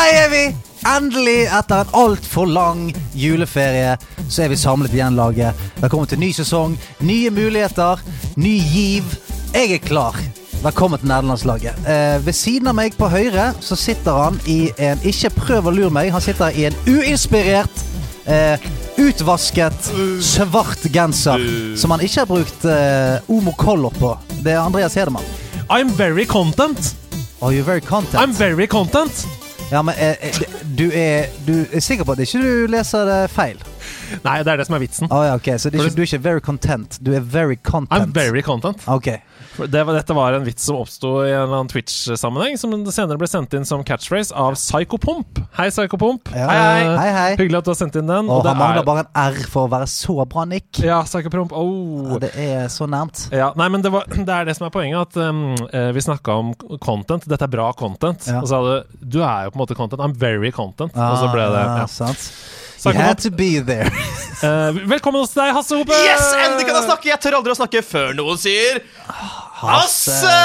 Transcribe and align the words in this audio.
Der 0.00 0.14
er 0.16 0.28
vi! 0.32 0.44
Endelig, 0.88 1.42
etter 1.52 1.82
en 1.82 1.90
altfor 1.92 2.46
lang 2.48 2.86
juleferie, 3.12 3.98
så 4.32 4.46
er 4.46 4.48
vi 4.48 4.56
samlet 4.56 4.94
igjen, 4.96 5.18
laget. 5.18 5.58
Velkommen 5.82 6.08
til 6.08 6.22
ny 6.22 6.30
sesong, 6.32 6.78
nye 7.04 7.28
muligheter, 7.36 8.00
ny 8.40 8.54
giv. 8.72 9.10
Jeg 9.52 9.74
er 9.74 9.82
klar. 9.84 10.16
Velkommen 10.62 11.02
til 11.02 11.10
nederlandslaget. 11.10 11.82
Eh, 11.84 12.16
ved 12.24 12.32
siden 12.38 12.70
av 12.72 12.78
meg 12.78 12.96
på 12.96 13.10
høyre 13.12 13.50
så 13.60 13.76
sitter 13.76 14.16
han 14.22 14.38
i 14.48 14.70
en 14.80 15.04
Ikke 15.04 15.28
prøv 15.36 15.68
å 15.68 15.74
lure 15.76 15.92
meg, 15.92 16.08
han 16.14 16.24
sitter 16.24 16.56
i 16.56 16.64
en 16.70 16.78
uinspirert, 16.88 17.84
eh, 18.24 18.56
utvasket, 18.96 19.90
svart 20.24 20.88
genser 20.94 21.44
som 21.76 21.92
han 21.92 22.06
ikke 22.06 22.22
har 22.22 22.30
brukt 22.30 22.64
eh, 22.64 23.20
Omo 23.28 23.52
Color 23.52 24.00
på. 24.00 24.14
Det 24.40 24.56
er 24.56 24.62
Andreas 24.64 24.96
Hedemann. 24.96 25.28
I'm 25.68 25.92
very 25.92 26.24
content. 26.24 26.94
Are 27.42 27.52
you 27.52 27.68
very 27.68 27.84
content? 27.84 28.16
I'm 28.16 28.32
very 28.32 28.66
content. 28.66 29.26
Ja, 29.70 29.82
men 29.82 29.94
eh, 29.98 30.16
eh, 30.26 30.40
du, 30.78 30.90
er, 30.94 31.30
du 31.46 31.64
er 31.72 31.80
sikker 31.80 32.04
på 32.04 32.16
at 32.16 32.24
ikke 32.24 32.40
du 32.42 32.66
leser 32.72 33.06
det 33.06 33.20
feil? 33.30 33.60
Nei, 34.24 34.36
det 34.42 34.52
er 34.52 34.56
det 34.60 34.66
som 34.66 34.74
er 34.76 34.82
vitsen. 34.82 35.10
Oh, 35.10 35.22
ja, 35.26 35.34
okay. 35.38 35.56
Så 35.58 35.70
det 35.70 35.78
ikke, 35.80 35.94
du 35.96 36.02
er 36.02 36.08
ikke 36.08 36.22
very 36.24 36.40
content, 36.40 36.98
du 37.00 37.12
er 37.14 37.20
very 37.20 37.56
content. 37.56 38.08
I'm 38.08 38.12
very 38.14 38.42
content. 38.42 38.82
Okay. 38.88 39.20
Det 39.60 39.82
var, 39.84 39.92
dette 39.96 40.14
var 40.16 40.32
en 40.36 40.44
vits 40.46 40.64
som 40.64 40.76
oppsto 40.80 41.08
i 41.24 41.30
en 41.32 41.42
eller 41.42 41.58
annen 41.58 41.68
Twitch-sammenheng, 41.68 42.56
som 42.60 42.72
senere 42.94 43.18
ble 43.20 43.26
sendt 43.28 43.52
inn 43.56 43.66
som 43.68 43.82
catchphrase 43.84 44.32
av 44.36 44.54
Psykopomp. 44.56 45.40
Hei, 45.58 45.66
Psykopomp. 45.72 46.30
Ja. 46.32 46.46
Hei, 46.48 46.84
hei. 46.96 47.10
Hei. 47.16 47.30
Hyggelig 47.40 47.58
at 47.60 47.66
du 47.68 47.70
har 47.72 47.78
sendt 47.80 47.98
inn 48.00 48.08
den. 48.08 48.30
Og 48.30 48.42
det 48.46 48.52
han 48.54 48.60
mangler 48.62 48.80
er- 48.82 48.88
bare 48.88 49.04
en 49.04 49.10
R 49.34 49.40
for 49.52 49.68
å 49.68 49.72
være 49.72 49.88
så 49.90 50.16
bra, 50.30 50.44
Nick. 50.48 50.80
Ja, 50.84 51.02
Psykopomp. 51.04 51.52
Oh. 51.52 52.14
Ja, 52.14 52.18
det 52.24 52.30
er 52.40 52.68
så 52.72 52.88
nærmt. 52.88 53.26
Ja, 53.34 53.50
nei, 53.58 53.68
men 53.74 53.82
det, 53.84 53.92
var, 53.92 54.06
det 54.28 54.28
er 54.38 54.48
det 54.48 54.56
som 54.56 54.66
er 54.70 54.74
poenget. 54.74 55.10
At 55.10 55.20
um, 55.28 55.42
Vi 55.94 56.00
snakka 56.08 56.38
om 56.40 56.54
content. 56.80 57.26
Dette 57.28 57.44
er 57.48 57.52
bra 57.52 57.70
content. 57.76 58.26
Og 58.40 58.46
så 58.48 58.54
sa 58.54 58.62
du 58.64 58.98
du 59.10 59.20
er 59.24 59.48
jo 59.48 59.52
på 59.54 59.58
en 59.58 59.64
måte 59.66 59.76
content. 59.76 60.00
I'm 60.00 60.14
very 60.16 60.50
content. 60.54 60.94
og 60.96 61.18
så 61.20 61.28
ble 61.34 61.48
det 61.52 61.60
Ah, 61.60 61.78
ja. 61.82 61.86
sant. 61.90 62.30
You 62.84 62.92
had 62.96 63.18
to 63.22 63.30
be 63.30 63.58
there. 63.60 63.90
uh, 64.42 64.72
velkommen 64.94 65.20
hos 65.20 65.34
deg, 65.36 65.50
Hasse 65.52 65.76
Hope! 65.76 65.92
Yes, 65.92 66.30
endelig 66.32 66.64
kan 66.68 66.78
jeg 66.78 66.86
snakke! 66.88 67.10
Jeg 67.12 67.20
tør 67.20 67.36
aldri 67.40 67.52
å 67.52 67.58
snakke 67.58 67.82
før 67.84 68.14
noen 68.16 68.38
sier 68.40 68.80
Hasse! 69.60 70.38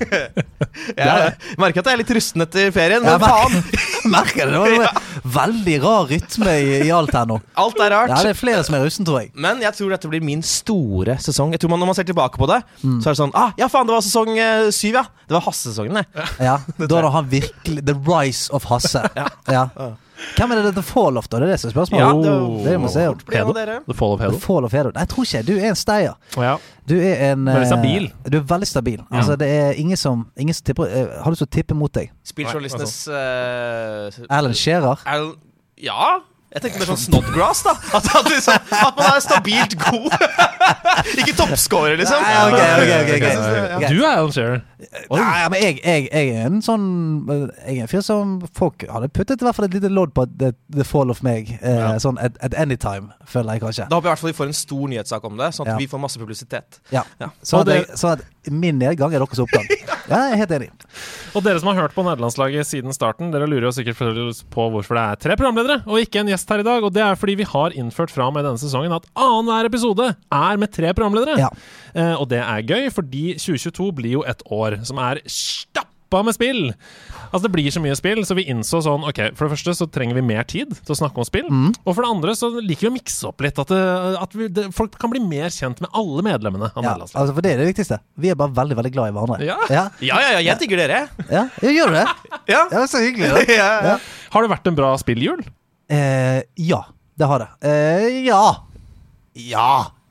jeg 0.98 1.54
merker 1.60 1.82
at 1.82 1.86
jeg 1.86 1.94
er 1.94 2.00
litt 2.00 2.10
rusten 2.16 2.42
etter 2.42 2.72
ferien, 2.74 3.04
men 3.06 3.20
faen, 3.22 3.60
Merker 4.16 4.48
det. 4.50 4.58
Det 4.64 4.80
var 4.80 4.98
veldig 5.36 5.76
rar 5.84 6.08
rytme 6.10 6.54
i, 6.64 6.74
i 6.88 6.90
alt 6.96 7.12
her 7.14 7.26
nå. 7.28 7.36
alt 7.60 7.80
er 7.84 7.92
rart. 7.94 8.10
Ja, 8.14 8.18
det 8.24 8.32
er 8.32 8.38
flere 8.40 8.62
som 8.66 8.74
er 8.78 8.82
rusten, 8.86 9.06
tror 9.06 9.20
jeg. 9.22 9.30
Men 9.36 9.60
jeg 9.62 9.76
tror 9.76 9.92
dette 9.94 10.10
blir 10.10 10.24
min 10.24 10.42
store 10.46 11.18
sesong. 11.22 11.52
Jeg 11.54 11.60
tror 11.62 11.74
man, 11.74 11.82
Når 11.84 11.90
man 11.92 11.98
ser 12.00 12.08
tilbake 12.08 12.40
på 12.40 12.48
det, 12.50 12.60
Mm. 12.80 12.96
så 13.04 13.10
er 13.10 13.12
det 13.12 13.18
sånn 13.20 13.32
ah, 13.36 13.50
Ja, 13.60 13.66
faen, 13.68 13.86
det 13.86 13.92
var 13.92 14.00
sesong 14.04 14.30
eh, 14.40 14.70
syv, 14.72 14.94
ja. 14.96 15.02
Det 15.28 15.36
var 15.36 15.42
Hasse-sesongen, 15.44 16.00
det. 16.00 16.06
Ja, 16.40 16.54
Da 16.80 16.88
er 16.98 17.02
det 17.06 17.10
han 17.14 17.28
virkelig 17.38 17.84
The 17.90 17.96
rise 18.08 18.48
of 18.56 18.64
Hasse. 18.72 19.02
ja. 19.16 19.28
Ja. 19.52 19.66
Hvem 20.36 20.52
er 20.54 20.62
det 20.64 20.72
The 20.76 20.84
Fall 20.86 21.18
of, 21.20 21.28
da? 21.28 21.40
Det 21.40 21.48
er 21.48 21.52
det 21.54 21.60
som 21.62 21.70
er 21.70 21.74
spørsmålet. 21.74 22.04
Ja, 22.04 22.10
det, 22.24 22.64
det 22.64 22.76
må 22.80 22.88
vi 22.88 22.92
se. 22.94 23.06
Av 23.40 23.52
dere. 23.56 23.78
The 23.86 23.96
Fall 23.96 24.14
of 24.14 24.20
The 24.20 24.28
Hedo. 24.28 24.40
Fall 24.44 24.68
of 24.68 24.76
Hedo. 24.76 24.92
Nei, 24.94 25.04
jeg 25.04 25.12
tror 25.14 25.28
ikke 25.28 25.42
Du 25.48 25.52
er 25.56 25.68
en 25.70 25.78
stayer. 25.78 26.16
Ja. 26.36 26.54
Du 26.90 26.96
er 26.96 27.24
en 27.30 27.44
Veldig 27.46 27.62
eh, 27.62 27.70
stabil. 27.70 28.08
Du 28.26 28.38
er 28.40 28.48
veldig 28.54 28.68
stabil. 28.68 29.04
Altså, 29.10 29.36
det 29.40 29.50
er 29.60 29.78
ingen 29.80 30.00
som, 30.00 30.26
ingen 30.40 30.56
som 30.56 30.66
tipper, 30.70 30.90
eh, 30.90 31.12
har 31.22 31.34
lyst 31.34 31.44
til 31.44 31.50
å 31.50 31.54
tippe 31.58 31.76
mot 31.78 31.92
deg. 31.94 32.10
Spilljournalistenes 32.26 32.96
uh, 33.08 34.26
Alan 34.30 34.56
Shearer. 34.56 35.06
Al 35.06 35.32
Ja. 35.80 36.18
Jeg 36.50 36.62
tenkte 36.64 36.80
mer 36.80 36.88
sånn 36.90 36.98
Snodgrass, 36.98 37.60
da. 37.62 37.72
At, 37.94 38.06
at, 38.10 38.26
liksom, 38.26 38.54
at 38.74 38.96
man 38.98 39.12
er 39.14 39.20
stabilt 39.22 39.76
god. 39.78 40.14
Ikke 41.20 41.34
toppscorer, 41.38 41.94
liksom. 42.00 42.24
Nei, 42.24 42.32
ok, 42.42 42.56
ok, 42.56 42.80
ok, 42.80 42.90
ok. 42.90 43.22
Jeg 43.22 43.36
synes 43.36 43.46
det, 43.46 43.60
ja. 43.84 43.90
Du 43.92 44.00
er 44.02 44.08
Alan 44.16 44.32
Shearer. 44.34 44.60
Nei, 45.12 45.48
men 45.52 45.62
jeg, 45.62 45.76
jeg, 45.84 46.08
jeg 46.10 46.30
er 46.40 46.46
en 46.48 46.62
sånn 46.64 46.84
Jeg 47.28 47.76
er 47.76 47.82
en 47.84 47.90
fyr 47.90 48.02
som 48.02 48.32
folk 48.56 48.82
hadde 48.88 49.10
puttet 49.14 49.42
i 49.42 49.46
hvert 49.46 49.58
fall 49.58 49.66
et 49.68 49.74
lite 49.76 49.90
lodd 49.92 50.14
på 50.16 50.24
The, 50.40 50.50
the 50.74 50.86
Fall 50.88 51.12
of 51.14 51.22
meg. 51.26 51.52
Eh, 51.60 51.78
Ja. 51.80 51.92
Sånn 52.02 52.18
at, 52.20 52.34
at 52.44 52.54
any 52.58 52.76
time, 52.80 53.12
føler 53.30 53.56
jeg 53.56 53.62
kanskje. 53.68 53.86
Da 53.90 54.00
håper 54.00 54.10
jeg 54.10 54.10
i 54.10 54.14
hvert 54.16 54.24
fall 54.24 54.32
vi 54.32 54.38
får 54.40 54.50
en 54.50 54.58
stor 54.58 54.90
nyhetssak 54.90 55.24
om 55.30 55.38
det, 55.40 55.52
sånn 55.56 55.68
at 55.68 55.74
Ja. 55.76 55.78
vi 55.80 55.86
får 55.92 56.02
masse 56.02 56.18
publisitet. 56.20 56.80
Ja. 56.92 57.04
Ja. 57.22 57.30
Så, 57.42 57.60
Og 57.60 57.62
at 57.62 57.70
det- 57.70 57.78
jeg, 57.78 58.00
sånn 58.02 58.16
at 58.18 58.26
min 58.48 58.78
nedgang 58.80 59.12
er 59.12 59.22
deres 59.22 59.42
oppgang. 59.42 59.68
Ja, 60.10 60.24
jeg 60.26 60.32
er 60.34 60.40
helt 60.40 60.52
enig. 60.56 60.66
Og 61.38 61.44
dere 61.44 61.60
som 61.62 61.68
har 61.70 61.76
hørt 61.84 61.92
på 61.94 62.02
nederlandslaget 62.02 62.66
siden 62.66 62.90
starten, 62.96 63.28
dere 63.30 63.46
lurer 63.46 63.68
jo 63.68 63.70
sikkert 63.76 64.00
på 64.50 64.64
hvorfor 64.74 64.96
det 64.98 65.02
er 65.04 65.20
tre 65.22 65.36
programledere 65.38 65.76
og 65.86 66.00
ikke 66.02 66.24
en 66.24 66.32
gjest 66.32 66.50
her 66.50 66.64
i 66.64 66.66
dag. 66.66 66.82
Og 66.82 66.90
det 66.96 67.04
er 67.04 67.18
fordi 67.20 67.36
vi 67.38 67.46
har 67.46 67.76
innført 67.78 68.10
fra 68.10 68.26
og 68.26 68.34
med 68.34 68.42
denne 68.48 68.58
sesongen 68.58 68.96
at 68.96 69.06
annenhver 69.14 69.68
episode 69.70 70.08
er 70.10 70.58
med 70.58 70.72
tre 70.74 70.90
programledere. 70.98 71.36
Ja. 71.38 71.52
Eh, 71.94 72.16
og 72.16 72.26
det 72.32 72.40
er 72.42 72.66
gøy, 72.66 72.88
fordi 72.96 73.22
2022 73.38 73.86
blir 74.00 74.16
jo 74.18 74.24
et 74.26 74.42
år 74.50 74.80
som 74.88 74.98
er 75.04 75.22
stappa 75.30 76.24
med 76.26 76.34
spill. 76.34 76.72
Altså 77.30 77.44
Det 77.46 77.52
blir 77.54 77.70
så 77.70 77.80
mye 77.82 77.94
spill, 77.98 78.20
så 78.26 78.34
vi 78.34 78.44
innså 78.50 78.80
sånn 78.82 79.04
Ok, 79.06 79.20
for 79.38 79.46
det 79.46 79.54
første 79.54 79.74
så 79.78 79.86
trenger 79.92 80.18
vi 80.18 80.24
mer 80.26 80.42
tid 80.50 80.72
til 80.74 80.94
å 80.94 80.98
snakke 80.98 81.22
om 81.22 81.26
spill. 81.28 81.46
Og 81.84 81.92
for 81.94 82.02
det 82.02 82.10
andre 82.10 82.34
så 82.38 82.50
liker 82.58 82.88
vi 82.88 82.90
å 82.90 82.94
mikse 82.96 83.28
opp 83.30 83.44
litt. 83.44 83.58
At, 83.62 83.70
det, 83.70 83.82
at 84.20 84.34
vi, 84.36 84.48
det, 84.56 84.66
folk 84.76 84.96
kan 85.00 85.12
bli 85.12 85.22
mer 85.22 85.48
kjent 85.54 85.82
med 85.84 85.92
alle 85.96 86.24
medlemmene 86.26 86.72
av 86.74 86.86
Ja, 86.86 86.96
altså 87.00 87.30
for 87.36 87.44
det 87.46 87.54
er 87.54 87.62
det 87.62 87.68
viktigste. 87.70 88.00
Vi 88.20 88.32
er 88.32 88.38
bare 88.40 88.54
veldig 88.56 88.78
veldig 88.80 88.92
glad 88.96 89.12
i 89.12 89.16
hverandre. 89.16 89.40
Ja. 89.46 89.58
ja, 89.70 89.86
Ja, 90.02 90.18
ja, 90.24 90.32
ja, 90.38 90.42
jeg 90.50 90.62
digger 90.64 90.82
dere. 90.82 91.00
ja. 91.30 91.46
jeg 91.62 91.78
gjør 91.78 91.94
du 91.94 92.00
det? 92.00 92.06
Ja. 92.50 92.62
Ja, 92.74 92.84
Så 92.90 93.02
hyggelig. 93.04 93.30
Da. 93.36 93.44
ja. 93.60 93.70
Ja. 93.92 93.96
Har 94.34 94.46
det 94.46 94.52
vært 94.52 94.70
en 94.70 94.78
bra 94.78 94.90
spilljul? 95.00 95.44
Eh, 95.90 96.42
ja, 96.66 96.82
det 97.18 97.26
har 97.30 97.42
det. 97.46 97.50
Eh, 97.66 98.20
ja. 98.26 98.42
Ja. 99.38 99.70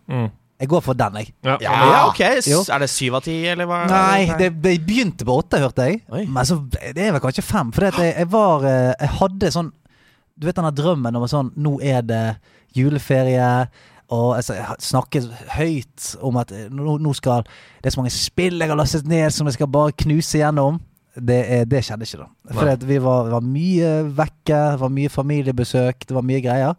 Mm. 0.09 0.30
Jeg 0.59 0.68
går 0.68 0.81
for 0.84 0.97
den, 1.00 1.16
jeg. 1.22 1.30
Ja. 1.47 1.56
Ja, 1.64 2.08
ok. 2.09 2.20
Jo. 2.50 2.59
Er 2.68 2.84
det 2.84 2.90
syv 2.92 3.16
av 3.16 3.24
ti, 3.24 3.36
eller 3.47 3.68
hva? 3.70 3.78
Nei, 3.88 4.25
det, 4.42 4.50
det 4.59 4.74
begynte 4.84 5.24
på 5.28 5.38
åtte, 5.40 5.62
hørte 5.64 5.86
jeg. 5.88 6.02
Oi. 6.12 6.25
Men 6.28 6.47
så, 6.47 6.58
det 6.75 7.00
er 7.06 7.14
vel 7.16 7.24
kanskje 7.24 7.46
fem. 7.47 7.72
For 7.75 7.88
jeg, 7.88 8.09
jeg 8.12 8.28
var 8.34 8.66
eh, 8.68 8.90
Jeg 9.00 9.14
hadde 9.22 9.53
sånn 9.56 9.69
Du 10.36 10.48
vet 10.50 10.59
denne 10.59 10.74
drømmen 10.75 11.16
om 11.16 11.25
sånn 11.31 11.53
Nå 11.64 11.78
er 11.80 12.03
det 12.03 12.24
juleferie. 12.75 13.48
Og 14.12 14.36
altså, 14.36 14.58
jeg 14.58 14.84
snakket 14.84 15.31
høyt 15.56 16.12
om 16.28 16.40
at 16.42 16.52
eh, 16.52 16.68
nå, 16.74 16.98
nå 17.00 17.16
skal 17.16 17.48
Det 17.48 17.88
er 17.88 17.96
så 17.96 18.03
mange 18.03 18.14
spill 18.16 18.59
jeg 18.59 18.72
har 18.74 18.80
lastet 18.80 19.08
ned 19.08 19.31
som 19.31 19.48
jeg 19.48 19.59
skal 19.62 19.72
bare 19.72 19.96
knuse 20.03 20.42
gjennom. 20.44 20.81
Det, 21.16 21.42
det 21.72 21.81
skjedde 21.88 22.06
ikke, 22.06 22.25
da. 22.25 22.56
For 22.56 22.88
vi 22.88 22.98
var, 23.03 23.31
var 23.31 23.44
mye 23.44 23.94
vekke. 24.16 24.59
Var 24.84 24.92
mye 25.00 25.12
familiebesøk. 25.12 26.03
Det 26.09 26.16
var 26.16 26.25
mye 26.28 26.44
greier. 26.44 26.75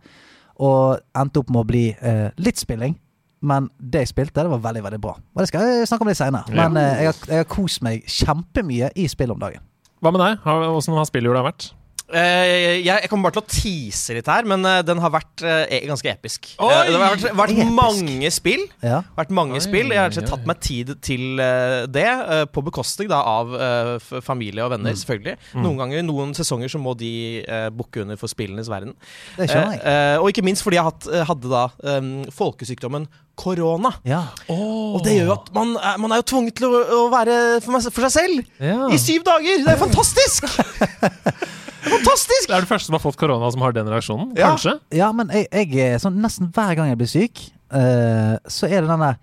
Og 0.60 1.00
endte 1.16 1.40
opp 1.40 1.48
med 1.52 1.64
å 1.64 1.68
bli 1.68 1.86
eh, 1.96 2.26
litt 2.44 2.60
spilling. 2.60 2.94
Men 3.42 3.70
det 3.80 4.02
jeg 4.04 4.10
spilte, 4.12 4.42
det 4.44 4.50
var 4.52 4.60
veldig 4.60 4.82
veldig 4.84 5.00
bra. 5.00 5.14
Og 5.16 5.40
det 5.40 5.48
skal 5.48 5.64
jeg 5.64 5.88
snakke 5.88 6.04
om 6.04 6.10
litt 6.12 6.18
seinere. 6.20 6.52
Men 6.52 6.76
ja. 6.76 6.88
jeg, 7.00 7.06
har, 7.12 7.20
jeg 7.32 7.40
har 7.44 7.48
kost 7.48 7.80
meg 7.86 8.02
kjempemye 8.04 8.90
i 9.00 9.06
spill 9.08 9.32
om 9.32 9.40
dagen. 9.40 9.62
Hva 10.00 10.12
med 10.12 10.20
deg? 10.20 10.38
Har- 10.44 10.66
Hvordan 10.68 10.98
har 11.00 11.08
spilljula 11.08 11.42
vært? 11.44 11.70
Eh, 12.10 12.80
jeg, 12.82 12.86
jeg 13.04 13.08
kommer 13.10 13.28
bare 13.30 13.36
til 13.38 13.42
å 13.44 13.50
tease 13.54 14.14
litt 14.16 14.26
her, 14.30 14.46
men 14.50 14.64
eh, 14.66 14.80
den 14.86 14.98
har 15.02 15.12
vært 15.14 15.44
eh, 15.46 15.62
e- 15.76 15.80
ganske 15.86 16.10
episk. 16.10 16.48
Oi! 16.58 16.70
Eh, 16.74 16.88
det 16.90 16.96
har 16.98 17.14
vært, 17.14 17.26
vært 17.38 17.54
Episk. 17.54 17.70
mange 17.76 18.30
spill. 18.34 18.64
Ja. 18.82 18.98
Vært 19.18 19.30
mange 19.36 19.58
Oi, 19.58 19.62
spill. 19.62 19.92
Jeg 19.94 20.00
har 20.02 20.10
oi, 20.18 20.26
tatt 20.32 20.48
meg 20.50 20.60
tid 20.66 20.90
til 21.06 21.38
eh, 21.44 21.84
det, 21.86 22.06
eh, 22.08 22.44
på 22.50 22.64
bekostning 22.66 23.10
da, 23.12 23.20
av 23.22 23.54
f- 24.00 24.18
familie 24.26 24.64
og 24.66 24.72
venner, 24.74 24.96
selvfølgelig. 24.98 25.36
Noen 25.62 25.78
ganger, 25.84 26.02
noen 26.08 26.34
sesonger 26.36 26.72
så 26.72 26.80
må 26.82 26.96
de 26.98 27.12
uh, 27.46 27.68
bukke 27.74 28.02
under 28.02 28.18
for 28.20 28.30
spillenes 28.32 28.68
verden. 28.70 28.96
Og 29.38 30.28
ikke 30.32 30.44
minst 30.46 30.64
fordi 30.66 30.78
jeg 30.80 30.86
hatt, 30.90 31.06
hadde 31.30 31.50
da 31.50 31.66
um, 31.98 32.10
folkesykdommen 32.34 33.06
korona. 33.40 33.94
Ja. 34.04 34.24
Og 34.52 34.98
det 35.06 35.14
gjør 35.16 35.30
jo 35.30 35.36
at 35.38 35.48
man, 35.56 35.70
man 36.02 36.12
er 36.12 36.20
jo 36.20 36.26
tvunget 36.34 36.58
til 36.58 36.68
å, 36.68 36.82
å 36.98 37.06
være 37.12 37.36
for, 37.64 37.72
meg, 37.76 37.86
for 37.88 38.08
seg 38.08 38.12
selv 38.18 38.66
Ja. 38.66 38.90
i 38.92 38.98
syv 39.00 39.24
dager! 39.28 39.62
Det 39.64 39.72
er 39.76 39.80
fantastisk! 39.80 40.50
Fantastisk! 41.84 42.48
Det 42.50 42.56
er 42.56 42.60
du 42.64 42.68
første 42.70 42.86
som 42.90 42.96
har 42.98 43.02
fått 43.04 43.16
korona 43.20 43.48
som 43.54 43.62
har 43.64 43.72
den 43.76 43.88
reaksjonen? 43.88 44.34
Ja. 44.38 44.52
Kanskje? 44.52 44.76
ja, 44.96 45.08
men 45.16 45.30
jeg, 45.32 45.48
jeg 45.72 46.00
sånn 46.02 46.18
nesten 46.20 46.50
hver 46.54 46.74
gang 46.78 46.90
jeg 46.92 46.98
blir 47.00 47.10
syk, 47.10 47.40
uh, 47.72 48.36
så 48.50 48.68
er 48.68 48.82
det 48.84 48.90
den 48.90 49.04
der 49.06 49.18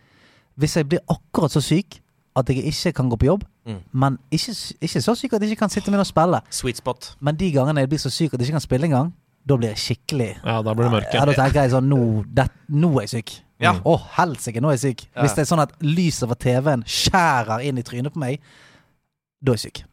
Hvis 0.57 0.73
jeg 0.79 0.87
blir 0.89 1.03
akkurat 1.13 1.53
så 1.53 1.61
syk 1.61 1.99
at 2.37 2.49
jeg 2.49 2.63
ikke 2.69 2.91
kan 3.01 3.09
gå 3.13 3.17
på 3.23 3.31
jobb, 3.33 3.45
Mm. 3.67 3.81
men 3.91 4.13
ikke, 4.31 4.53
ikke 4.79 5.01
så 5.03 5.11
syk 5.19 5.33
at 5.35 5.41
jeg 5.43 5.51
ikke 5.51 5.59
kan 5.65 5.69
sitte 5.73 5.91
med 5.91 5.99
og 5.99 6.05
spille, 6.07 6.37
Sweet 6.55 6.77
spot. 6.79 7.09
men 7.19 7.35
de 7.35 7.49
gangene 7.51 7.81
jeg 7.83 7.89
blir 7.91 7.99
så 7.99 8.07
syk 8.09 8.31
at 8.33 8.39
jeg 8.39 8.47
ikke 8.47 8.55
kan 8.55 8.63
spille 8.63 8.87
engang, 8.87 9.09
da 9.43 9.57
blir 9.59 9.73
jeg 9.73 9.81
skikkelig 9.81 10.29
Ja, 10.45 10.61
da 10.63 10.71
blir 10.73 10.87
det 10.87 10.91
mørke. 10.93 11.13
Ja, 11.17 11.25
Da 11.27 11.33
tenker 11.35 11.65
jeg 11.65 11.71
sånn 11.73 11.89
Nå, 11.91 12.23
det, 12.31 12.45
nå 12.69 12.93
er 12.95 13.01
jeg 13.03 13.09
syk. 13.17 13.33
Ja. 13.59 13.73
Å, 13.83 13.97
helsike, 14.15 14.61
nå 14.63 14.69
er 14.71 14.77
jeg 14.77 14.83
syk. 14.85 15.03
Ja. 15.15 15.25
Hvis 15.25 15.35
det 15.35 15.43
er 15.43 15.49
sånn 15.51 15.63
at 15.65 15.73
lyset 15.83 16.29
fra 16.31 16.37
TV-en 16.45 16.85
skjærer 16.87 17.65
inn 17.67 17.77
i 17.77 17.83
trynet 17.83 18.13
på 18.15 18.19
meg, 18.23 18.39
da 19.43 19.51
er 19.51 19.59
jeg 19.59 19.65
syk. 19.67 19.83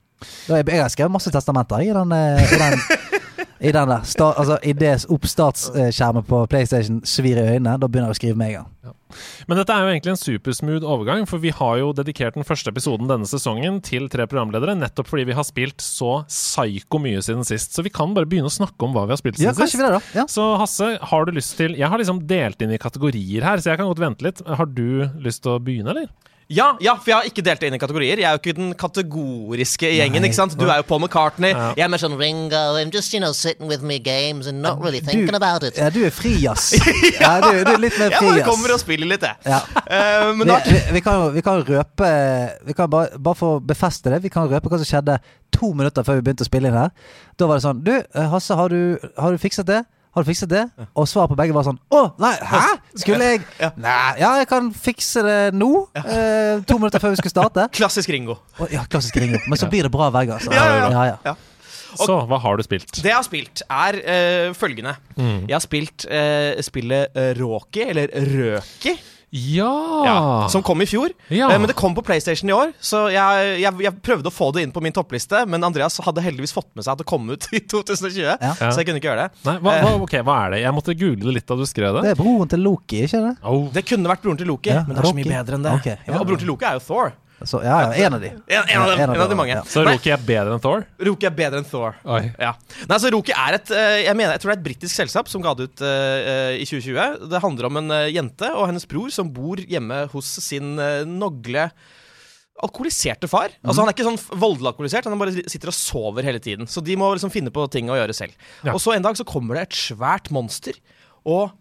Jeg 0.49 0.81
har 0.82 0.93
skrevet 0.93 1.15
masse 1.15 1.32
testamenter 1.35 1.82
i 1.85 1.93
den, 1.94 2.12
eh, 2.12 2.55
i 2.55 2.61
den, 2.61 2.79
i 3.65 3.73
den 3.73 3.88
der. 3.88 4.03
start, 4.05 4.37
altså, 4.41 4.59
Idet 4.62 5.06
oppstartsskjermen 5.09 6.26
på 6.29 6.44
PlayStation 6.53 7.00
svir 7.09 7.38
i 7.41 7.47
øynene, 7.56 7.79
da 7.81 7.88
begynner 7.88 8.11
jeg 8.12 8.17
å 8.19 8.21
skrive 8.21 8.37
med 8.41 8.53
en 8.53 8.59
gang. 8.62 8.71
Men 9.47 9.61
dette 9.61 9.71
er 9.71 9.85
jo 9.85 9.91
egentlig 9.93 10.11
en 10.11 10.19
supersmooth 10.19 10.87
overgang, 10.91 11.23
for 11.31 11.38
vi 11.38 11.53
har 11.55 11.76
jo 11.79 11.93
dedikert 11.94 12.35
den 12.35 12.47
første 12.47 12.73
episoden 12.73 13.06
denne 13.06 13.29
sesongen 13.31 13.76
til 13.87 14.09
tre 14.11 14.26
programledere, 14.26 14.75
nettopp 14.75 15.06
fordi 15.06 15.29
vi 15.29 15.37
har 15.38 15.47
spilt 15.47 15.79
så 15.85 16.25
psyko 16.26 16.99
mye 17.05 17.23
siden 17.23 17.47
sist. 17.47 17.76
Så 17.76 17.85
vi 17.87 17.93
kan 17.94 18.11
bare 18.17 18.26
begynne 18.26 18.50
å 18.50 18.56
snakke 18.56 18.88
om 18.88 18.97
hva 18.97 19.06
vi 19.06 19.15
har 19.15 19.21
spilt 19.23 19.38
Ja, 19.38 19.53
siden 19.53 19.62
kanskje 19.62 19.79
sist. 19.79 19.85
vi 19.85 19.93
det. 19.94 20.03
Ja. 20.19 20.26
Så 20.35 20.49
Hasse, 20.59 20.91
har 21.12 21.25
du 21.29 21.32
lyst 21.37 21.55
til 21.61 21.76
Jeg 21.79 21.88
har 21.93 22.03
liksom 22.03 22.25
delt 22.26 22.61
inn 22.67 22.75
i 22.75 22.81
kategorier 22.82 23.47
her, 23.47 23.62
så 23.62 23.71
jeg 23.71 23.79
kan 23.79 23.87
godt 23.93 24.03
vente 24.03 24.26
litt. 24.26 24.43
Har 24.47 24.67
du 24.67 25.06
lyst 25.23 25.44
til 25.47 25.55
å 25.55 25.62
begynne, 25.62 25.94
eller? 25.94 26.11
Ja, 26.52 26.75
ja, 26.85 26.93
for 27.00 27.08
jeg 27.08 27.17
har 27.17 27.25
ikke 27.31 27.43
delt 27.46 27.61
det 27.62 27.69
inn 27.70 27.75
i 27.76 27.81
kategorier. 27.81 28.20
Jeg 28.20 28.26
er 28.29 28.35
jo 28.37 28.41
ikke 28.43 28.55
den 28.58 28.75
kategoriske 28.76 29.88
i 29.88 29.96
gjengen. 30.00 30.20
Nei. 30.20 30.29
ikke 30.29 30.37
sant? 30.37 30.56
Du 30.61 30.67
er 30.69 30.82
jo 30.82 30.85
Paul 30.88 31.00
McCartney. 31.00 31.55
Ja. 31.55 31.70
Jeg 31.79 31.85
er 31.87 31.93
mer 31.94 32.02
sånn 32.02 32.17
Ringo, 32.20 32.61
I'm 32.81 32.91
just, 32.93 33.14
you 33.14 33.20
know, 33.23 33.32
sitting 33.32 33.69
with 33.70 33.81
me 33.82 33.96
games 33.99 34.46
and 34.50 34.61
not 34.61 34.81
really 34.82 35.00
Du- 35.00 35.06
thinking 35.08 35.35
about 35.38 35.62
it. 35.64 35.79
Ja, 35.81 35.88
du 35.91 36.02
er 36.05 36.11
fri, 36.14 36.35
ass. 36.50 36.73
Ja, 37.20 37.41
du, 37.41 37.62
du 37.64 37.73
er 37.73 37.81
litt 37.81 37.96
mer 37.99 38.11
Jeg 38.12 38.19
fri, 38.20 38.29
bare 38.29 38.43
ass. 38.43 38.49
kommer 38.50 38.75
og 38.76 38.81
spiller 38.82 39.08
litt, 39.14 39.25
jeg. 39.25 39.37
Ja. 39.49 39.62
Uh, 39.88 40.35
men 40.37 40.52
Vi, 40.52 40.61
vi, 40.75 40.82
vi, 40.99 41.05
kan 41.06 41.25
vi 41.35 41.43
kan 41.46 41.64
røpe 41.64 42.12
vi 42.69 42.76
kan 42.76 42.90
bare, 42.93 43.19
bare 43.19 43.38
for 43.40 43.56
å 43.58 43.64
befeste 43.64 44.12
det, 44.12 44.20
vi 44.25 44.32
kan 44.32 44.49
røpe 44.50 44.69
hva 44.69 44.79
som 44.82 44.88
skjedde 44.88 45.19
to 45.55 45.73
minutter 45.76 46.05
før 46.05 46.20
vi 46.20 46.26
begynte 46.29 46.44
å 46.44 46.50
spille 46.50 46.69
inn 46.70 46.76
her. 46.76 46.93
Da 47.40 47.49
var 47.49 47.56
det 47.61 47.64
sånn 47.64 47.81
Du, 47.87 47.93
eh, 47.97 48.29
Hasse, 48.32 48.55
har 48.58 48.69
du, 48.73 48.99
har 49.17 49.32
du 49.32 49.38
fikset 49.40 49.67
det? 49.70 49.81
Har 50.14 50.22
du 50.22 50.28
fikset 50.28 50.50
det? 50.50 50.62
Og 50.94 51.08
svaret 51.11 51.32
på 51.32 51.38
begge 51.38 51.55
var 51.56 51.66
sånn 51.66 51.81
Å, 51.90 52.02
nei, 52.22 52.34
hæ? 52.38 52.61
Skulle 53.02 53.32
jeg 53.32 53.40
Ja. 53.58 53.72
Nei, 53.81 54.12
ja, 54.20 54.31
jeg 54.38 54.49
kan 54.50 54.69
fikse 54.70 55.25
det 55.26 55.38
nå. 55.58 55.70
Eh, 55.99 56.62
to 56.69 56.78
minutter 56.78 57.02
før 57.02 57.14
vi 57.14 57.19
skulle 57.19 57.34
starte. 57.34 57.66
Klassisk 57.78 58.12
Ringo. 58.14 58.38
Og, 58.61 58.69
ja, 58.70 58.84
klassisk 58.90 59.19
Ringo. 59.19 59.40
Men 59.50 59.58
så 59.58 59.66
blir 59.72 59.88
det 59.88 59.90
bra 59.94 60.11
hver 60.14 60.28
gang. 60.28 60.38
Altså. 60.38 60.55
Ja, 60.55 60.69
ja, 60.70 60.87
ja, 60.93 61.08
ja. 61.11 61.19
Ja. 61.32 61.34
Så 61.99 62.16
hva 62.28 62.38
har 62.43 62.58
du 62.58 62.64
spilt? 62.66 62.90
Det 62.99 63.11
jeg 63.11 63.16
har 63.16 63.26
spilt, 63.26 63.62
er 63.70 63.99
uh, 64.02 64.55
følgende. 64.58 64.96
Mm. 65.14 65.46
Jeg 65.46 65.55
har 65.55 65.62
spilt 65.62 66.06
uh, 66.11 66.62
spillet 66.66 67.19
uh, 67.19 67.31
Råki, 67.38 67.84
eller 67.87 68.11
Røki, 68.34 68.96
Ja! 69.35 70.47
som 70.49 70.63
kom 70.63 70.83
i 70.83 70.87
fjor. 70.87 71.11
Ja. 71.33 71.49
Eh, 71.51 71.59
men 71.59 71.67
det 71.71 71.75
kom 71.79 71.95
på 71.97 72.03
PlayStation 72.07 72.51
i 72.51 72.55
år, 72.55 72.73
så 72.81 73.05
jeg, 73.13 73.59
jeg, 73.63 73.73
jeg 73.87 73.97
prøvde 74.05 74.31
å 74.31 74.35
få 74.35 74.51
det 74.55 74.63
inn 74.67 74.73
på 74.75 74.83
min 74.85 74.95
toppliste. 74.95 75.43
Men 75.51 75.65
Andreas 75.67 75.99
hadde 76.05 76.23
heldigvis 76.25 76.55
fått 76.55 76.69
med 76.77 76.87
seg 76.87 76.95
at 76.95 77.03
det 77.03 77.09
kom 77.11 77.27
ut 77.33 77.49
i 77.53 77.61
2020, 77.75 78.23
Ja. 78.25 78.53
så 78.61 78.79
jeg 78.81 78.87
kunne 78.89 79.01
ikke 79.03 79.11
gjøre 79.11 79.27
det. 79.27 79.43
Nei, 79.49 79.57
hva, 79.65 79.75
hva, 79.83 79.93
ok, 80.07 80.17
hva 80.27 80.39
er 80.47 80.55
det? 80.57 80.63
Jeg 80.65 80.77
måtte 80.79 80.95
google 80.99 81.29
det 81.33 81.37
litt 81.41 81.49
da 81.51 81.59
du 81.59 81.67
skrev 81.69 81.99
det. 81.99 82.07
Det 82.07 82.15
er 82.15 82.21
broren 82.23 82.51
til 82.55 82.63
Loki, 82.65 83.03
ikke 83.09 83.23
det? 83.27 83.35
Oh. 83.43 83.67
Det 83.75 83.85
kunne 83.91 84.13
vært 84.15 84.23
broren 84.27 84.41
til 84.41 84.51
Loki, 84.53 84.71
Ja, 84.75 84.85
men 84.87 84.95
det 84.97 85.03
er 85.05 85.11
så 85.11 85.19
mye 85.19 85.31
bedre 85.35 85.59
enn 85.59 85.67
det. 85.67 85.75
Ok, 85.81 85.91
ja. 85.93 85.99
Ja, 86.07 86.19
og 86.21 86.27
broren 86.31 86.43
til 86.45 86.51
Loki 86.55 86.69
er 86.71 86.79
jo 86.79 86.85
Thor. 86.87 87.15
Så, 87.49 87.61
ja, 87.64 87.76
ja, 87.85 88.06
en 88.06 88.17
av 88.17 88.23
de. 88.23 88.31
En, 88.35 88.62
en 88.62 88.82
av 88.82 88.91
dem, 88.91 89.00
en 89.05 89.23
av 89.25 89.31
de 89.31 89.38
mange. 89.38 89.56
ja. 89.56 89.62
Så 89.69 89.85
Roki 89.87 90.12
er 90.14 90.23
bedre 90.25 90.56
enn 90.56 90.62
Thor? 90.64 90.85
Roki 91.08 91.29
er 91.29 91.35
bedre 91.37 91.61
enn 91.62 91.69
Thor. 91.69 91.96
Oi. 92.17 92.23
Ja. 92.41 92.55
Nei, 92.91 93.00
så 93.02 93.12
Roki 93.14 93.35
er 93.37 93.58
et 93.58 93.75
eh, 93.75 93.99
Jeg 94.06 94.17
mener, 94.19 94.35
jeg 94.37 94.44
tror 94.44 94.52
det 94.52 94.56
er 94.56 94.61
et 94.62 94.69
britisk 94.69 94.94
selskap 94.94 95.31
som 95.32 95.44
ga 95.44 95.55
det 95.58 95.69
ut 95.70 95.85
eh, 95.87 96.61
i 96.62 96.69
2020. 96.69 97.29
Det 97.32 97.43
handler 97.44 97.69
om 97.70 97.82
en 97.82 97.96
eh, 97.99 98.12
jente 98.14 98.50
og 98.55 98.69
hennes 98.70 98.88
bror 98.91 99.12
som 99.14 99.32
bor 99.35 99.61
hjemme 99.61 100.05
hos 100.12 100.31
sin 100.44 100.75
uh, 100.81 101.02
nogle 101.08 101.69
alkoholiserte 102.62 103.29
far. 103.31 103.52
Altså 103.64 103.82
Han 103.82 103.90
er 103.90 103.97
ikke 103.97 104.06
sånn 104.06 104.40
voldelig 104.40 104.70
alkoholisert, 104.70 105.08
han 105.11 105.20
bare 105.20 105.44
sitter 105.50 105.73
og 105.73 105.76
sover 105.76 106.26
hele 106.26 106.43
tiden. 106.43 106.70
Så 106.70 106.82
de 106.85 106.97
må 106.99 107.11
liksom 107.14 107.32
finne 107.35 107.52
på 107.55 107.67
ting 107.73 107.90
å 107.90 107.99
gjøre 107.99 108.17
selv. 108.17 108.37
Ja. 108.62 108.75
Og 108.75 108.81
så 108.82 108.94
en 108.94 109.05
dag 109.05 109.19
så 109.19 109.26
kommer 109.29 109.58
det 109.58 109.69
et 109.69 109.79
svært 109.79 110.31
monster 110.35 110.79
og 111.25 111.52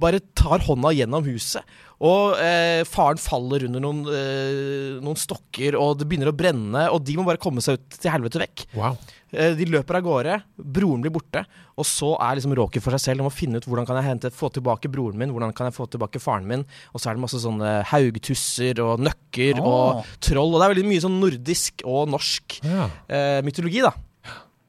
bare 0.00 0.20
tar 0.36 0.60
hånda 0.66 0.92
gjennom 0.96 1.24
huset. 1.26 1.64
Og 2.04 2.34
eh, 2.36 2.82
faren 2.84 3.16
faller 3.16 3.62
under 3.64 3.80
noen, 3.80 4.02
eh, 4.12 4.96
noen 5.00 5.16
stokker, 5.16 5.78
og 5.80 5.94
det 5.96 6.04
begynner 6.10 6.28
å 6.28 6.36
brenne. 6.36 6.82
Og 6.92 7.00
de 7.08 7.14
må 7.16 7.24
bare 7.24 7.40
komme 7.40 7.62
seg 7.64 7.78
ut 7.78 7.96
til 7.96 8.12
helvete 8.12 8.42
vekk. 8.42 8.66
Wow. 8.76 8.98
Eh, 9.32 9.54
De 9.56 9.64
løper 9.72 9.96
av 9.96 10.04
gårde, 10.04 10.34
broren 10.60 11.00
blir 11.00 11.14
borte, 11.14 11.46
og 11.76 11.88
så 11.88 12.12
er 12.20 12.36
liksom 12.36 12.52
Råki 12.56 12.82
for 12.84 12.92
seg 12.92 13.00
selv. 13.00 13.22
De 13.22 13.26
må 13.26 13.32
finne 13.32 13.56
ut 13.56 13.64
hvordan 13.64 13.88
kan 13.88 13.96
jeg 14.02 14.10
hente, 14.10 14.30
få 14.36 14.50
tilbake 14.52 14.90
broren 14.92 15.16
min, 15.20 15.32
hvordan 15.32 15.56
kan 15.56 15.70
jeg 15.70 15.78
få 15.78 15.88
tilbake 15.92 16.20
faren 16.20 16.44
min. 16.48 16.66
Og 16.92 17.00
så 17.00 17.08
er 17.10 17.16
det 17.16 17.24
masse 17.24 17.40
sånne 17.40 17.78
haugtusser 17.88 18.82
og 18.84 19.00
nøkker 19.08 19.62
oh. 19.64 19.72
og 19.72 20.12
troll. 20.20 20.52
Og 20.52 20.60
det 20.60 20.68
er 20.68 20.74
veldig 20.76 20.88
mye 20.92 21.04
sånn 21.08 21.16
nordisk 21.24 21.86
og 21.88 22.12
norsk 22.12 22.60
Ja. 22.66 22.90
eh, 23.08 23.40
mytologi, 23.46 23.80
da. 23.88 23.94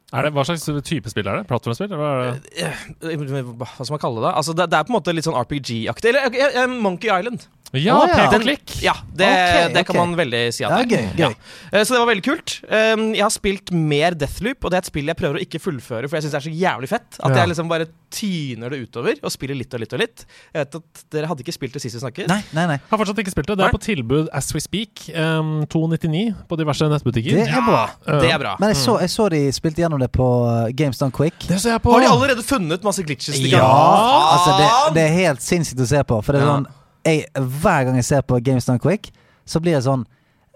Det, 0.07 0.29
hva 0.31 0.43
slags 0.47 0.63
type 0.87 1.11
spill 1.11 1.27
er 1.27 1.41
det? 1.41 1.47
Plattformspill? 1.49 1.89
Det? 1.91 2.53
Eh, 2.63 2.85
Hva 3.03 3.67
skal 3.75 3.91
man 3.97 3.99
kalle 3.99 4.21
det? 4.23 4.29
Altså, 4.39 4.53
det, 4.55 4.69
det 4.71 4.77
er 4.79 4.85
på 4.87 4.93
en 4.93 4.97
måte 5.01 5.15
litt 5.15 5.27
sånn 5.27 5.35
RPG-aktig. 5.35 6.13
Eller 6.13 6.29
eh, 6.31 6.61
eh, 6.63 6.67
Monkey 6.71 7.11
Island. 7.11 7.43
Ja, 7.75 7.97
oh, 7.99 8.07
ja. 8.07 8.15
pek 8.15 8.31
Den- 8.31 8.39
og 8.39 8.45
klikk! 8.45 8.73
Ja, 8.81 8.93
det, 9.11 9.27
okay, 9.27 9.73
det 9.75 9.81
kan 9.89 9.97
man 9.99 10.13
veldig 10.15 10.41
si 10.55 10.63
at 10.63 10.71
det 10.71 10.85
er. 10.85 10.87
gøy, 10.87 11.07
gøy. 11.19 11.35
Ja. 11.73 11.83
Så 11.83 11.93
det 11.93 11.99
var 11.99 12.07
veldig 12.13 12.23
kult. 12.23 12.53
Um, 12.71 13.13
Jeg 13.13 13.23
har 13.25 13.33
spilt 13.33 13.71
mer 13.75 14.15
Deathloop, 14.15 14.63
og 14.63 14.71
det 14.71 14.77
er 14.77 14.85
et 14.85 14.89
spill 14.91 15.05
jeg 15.11 15.17
prøver 15.19 15.35
å 15.39 15.43
ikke 15.43 15.59
fullføre, 15.59 16.07
for 16.07 16.15
jeg 16.15 16.23
syns 16.27 16.31
det 16.31 16.39
er 16.39 16.45
så 16.47 16.53
jævlig 16.55 16.89
fett. 16.89 17.19
At 17.19 17.29
Ja. 17.35 17.41
jeg 17.43 17.49
liksom 17.51 17.67
bare 17.67 17.87
tyner 18.09 18.69
det 18.71 18.79
utover 18.87 19.17
og 19.21 19.31
spiller 19.33 19.55
litt 19.59 19.73
og 19.75 19.81
litt 19.83 19.91
og 19.93 19.99
litt. 19.99 20.23
Jeg 20.55 20.63
vet 20.63 20.75
at 20.79 21.03
Dere 21.11 21.27
hadde 21.27 21.43
ikke 21.43 21.53
spilt 21.57 21.73
det 21.75 21.81
sist 21.83 21.97
vi 21.97 21.99
snakket. 22.05 22.29
Nei, 22.31 22.39
nei, 22.55 22.65
nei. 22.71 22.77
Har 22.89 22.97
fortsatt 23.01 23.19
ikke 23.19 23.33
spilt 23.35 23.47
det. 23.51 23.57
Det 23.59 23.65
er 23.67 23.75
på 23.75 23.83
tilbud 23.83 24.29
as 24.31 24.47
we 24.55 24.61
speak. 24.63 25.09
Um, 25.11 25.65
299 25.67 26.47
på 26.47 26.55
diverse 26.57 26.87
nettbutikker. 26.87 27.35
Det 27.43 27.51
er 27.51 27.67
bra. 27.67 27.83
Det 28.07 28.31
er 28.31 28.39
bra. 28.39 28.55
Men 28.63 28.71
jeg 28.71 28.79
så, 28.79 28.95
jeg 29.03 29.11
så 29.11 29.27
de 29.29 29.43
spilte 29.51 29.83
gjennom 29.83 29.99
det 29.99 30.09
på 30.15 30.23
uh, 30.47 30.71
Games 30.71 30.97
Done 31.03 31.11
Quick. 31.11 31.35
Det 31.51 31.59
ser 31.59 31.75
jeg 31.75 31.83
på! 31.83 31.91
Har 31.91 31.99
de 31.99 32.07
allerede 32.15 32.47
funnet 32.47 32.87
masse 32.87 33.03
glitches? 33.03 33.35
Ja! 33.51 33.67
Altså, 33.67 34.55
det, 34.61 34.71
det 34.95 35.03
er 35.09 35.15
helt 35.27 35.43
sinnssykt 35.43 35.83
å 35.83 35.89
se 35.91 35.99
på. 36.07 36.23
For 36.23 36.31
det 36.37 36.41
er 36.41 36.47
Ja. 36.47 36.55
sånn 36.55 36.67
jeg, 37.07 37.25
Hver 37.61 37.87
gang 37.87 37.95
jeg 37.99 38.05
ser 38.05 38.21
på 38.27 38.39
Games 38.43 38.65
Done 38.67 38.79
Quick, 38.83 39.09
så 39.47 39.61
blir 39.63 39.77
det 39.77 39.83
sånn 39.87 40.05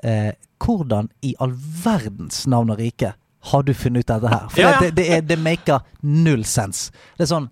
eh, 0.04 0.32
Hvordan 0.62 1.08
i 1.26 1.34
all 1.42 1.54
verdens 1.84 2.44
navn 2.52 2.70
og 2.76 2.78
rike 2.84 3.14
har 3.50 3.64
du 3.66 3.72
funnet 3.74 4.04
ut 4.04 4.12
dette 4.12 4.30
her? 4.30 4.44
For 4.54 4.62
Ja, 4.62 4.72
ja. 4.76 4.80
Det, 4.84 4.92
det, 5.00 5.08
er, 5.16 5.22
det 5.26 5.40
maker 5.42 5.80
null 6.06 6.44
sense. 6.46 6.92
Det 7.18 7.26
er 7.26 7.32
sånn 7.32 7.48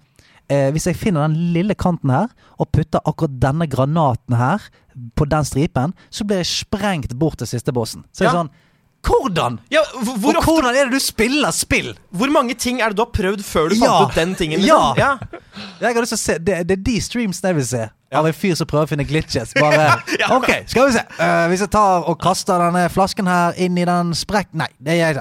eh, 0.45 0.67
Hvis 0.75 0.85
jeg 0.85 0.99
finner 1.01 1.25
den 1.25 1.53
lille 1.55 1.73
kanten 1.73 2.11
her, 2.13 2.27
og 2.61 2.69
putter 2.75 3.01
akkurat 3.09 3.39
denne 3.41 3.65
granaten 3.71 4.37
her 4.37 4.67
på 5.17 5.25
den 5.31 5.45
stripen, 5.47 5.93
så 6.13 6.25
blir 6.27 6.43
jeg 6.43 6.51
sprengt 6.51 7.15
bort 7.17 7.39
til 7.41 7.47
siste 7.49 7.73
bossen. 7.73 8.03
Så 8.13 8.25
det 8.25 8.27
er 8.29 8.33
Ja. 8.35 8.41
sånn 8.43 8.51
Hvordan? 9.07 9.59
Ja, 9.71 9.79
hvor, 9.95 10.17
hvor, 10.19 10.35
ofte, 10.41 10.51
hvordan 10.51 10.75
er 10.75 10.89
det 10.89 10.97
du 10.99 10.99
spiller 10.99 11.51
spill? 11.55 11.93
hvor 12.11 12.29
mange 12.35 12.53
ting 12.59 12.81
er 12.83 12.91
det 12.91 12.97
du 12.99 13.05
har 13.05 13.13
prøvd 13.15 13.45
før 13.47 13.69
du 13.71 13.75
Ja. 13.79 13.87
fant 13.87 14.11
ut 14.11 14.15
den 14.19 14.33
tingen? 14.35 14.59
Ja. 14.61 14.93
Liksom? 14.93 14.97
Ja. 14.99 15.39
Jeg 15.79 15.95
har 15.95 16.01
lyst 16.03 16.11
til 16.13 16.19
å 16.19 16.23
se 16.25 16.37
Det, 16.37 16.57
det 16.67 16.77
er 16.77 16.83
de 16.83 16.97
streams 17.01 17.39
jeg 17.41 17.55
vil 17.55 17.65
se. 17.65 17.85
Av 18.09 18.25
en 18.25 18.33
fyr 18.33 18.55
som 18.57 18.65
prøver 18.69 18.87
å 18.87 18.89
finne 18.89 19.05
glitches. 19.05 19.51
Bare 19.53 19.99
OK, 20.37 20.49
skal 20.71 20.87
vi 20.89 20.95
se. 20.97 21.03
Uh, 21.19 21.45
hvis 21.51 21.61
jeg 21.61 21.71
tar 21.75 22.07
og 22.09 22.17
kaster 22.21 22.61
denne 22.63 22.87
flasken 22.89 23.29
her 23.29 23.57
inn 23.61 23.77
i 23.77 23.85
den 23.85 24.15
sprekk 24.17 24.49
Nei, 24.57 24.69
det 24.81 24.95
er 24.95 25.01
jeg 25.03 25.19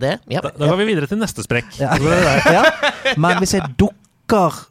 there? 0.00 0.20
Yep. 0.32 0.48
Da, 0.56 0.70
går 0.70 0.80
vi 0.80 0.88
videre 0.94 1.10
til 1.10 1.20
neste 1.20 1.44
sprekk. 1.44 1.68
Men 3.22 3.42
hvis 3.42 3.56
jeg 3.58 3.68
dukker 3.80 4.62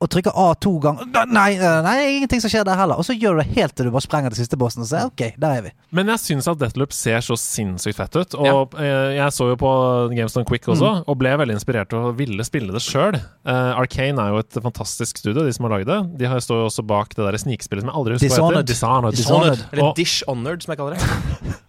og 0.00 0.08
trykker 0.08 0.32
A 0.32 0.46
to 0.56 0.72
ganger 0.80 1.08
Nei, 1.10 1.26
nei, 1.60 1.70
nei, 1.84 1.96
ingenting 2.16 2.40
som 2.40 2.50
skjer 2.52 2.64
der 2.64 2.78
heller. 2.78 2.96
Og 3.00 3.04
så 3.04 3.12
gjør 3.12 3.36
du 3.36 3.42
det 3.42 3.50
helt 3.58 3.74
til 3.76 3.88
du 3.88 3.92
bare 3.92 4.04
sprenger 4.04 4.32
til 4.32 4.40
siste 4.42 4.56
bossen 4.60 4.84
og 4.84 4.88
sier 4.88 5.10
OK, 5.10 5.22
der 5.40 5.58
er 5.58 5.64
vi. 5.66 5.72
Men 5.96 6.08
jeg 6.14 6.22
syns 6.22 6.48
at 6.50 6.60
Deathloop 6.60 6.94
ser 6.96 7.20
så 7.24 7.36
sinnssykt 7.38 7.98
fett 7.98 8.16
ut. 8.16 8.36
Og 8.40 8.76
ja. 8.80 8.94
jeg 9.18 9.36
så 9.36 9.50
jo 9.50 9.58
på 9.60 9.72
GameStone 10.14 10.48
Quick 10.48 10.68
også, 10.72 10.92
og 11.04 11.18
ble 11.20 11.34
veldig 11.42 11.58
inspirert 11.58 11.92
til 11.92 12.08
å 12.08 12.14
ville 12.16 12.46
spille 12.48 12.72
det 12.72 12.82
sjøl. 12.84 13.18
Arcane 13.44 14.24
er 14.24 14.34
jo 14.34 14.40
et 14.42 14.60
fantastisk 14.64 15.20
studio, 15.20 15.44
de 15.44 15.52
som 15.56 15.68
har 15.68 15.76
lagd 15.76 15.90
det. 15.90 16.00
De 16.22 16.30
har, 16.32 16.40
står 16.44 16.62
jo 16.64 16.70
også 16.70 16.86
bak 16.88 17.12
det 17.16 17.26
der 17.26 17.40
snikspillet 17.44 17.84
som 17.84 17.92
jeg 17.92 18.00
aldri 18.00 18.16
husker 18.16 18.32
hva 18.32 18.50
heter. 18.50 18.70
Dishonored. 18.70 19.20
Dishonored. 19.20 19.20
Dishonored. 19.20 19.66
Eller 19.74 19.88
Og- 19.90 19.96
Dishonored, 20.00 20.64
som 20.64 20.72
jeg 20.74 20.80
kaller 20.80 20.96
det. 20.96 21.04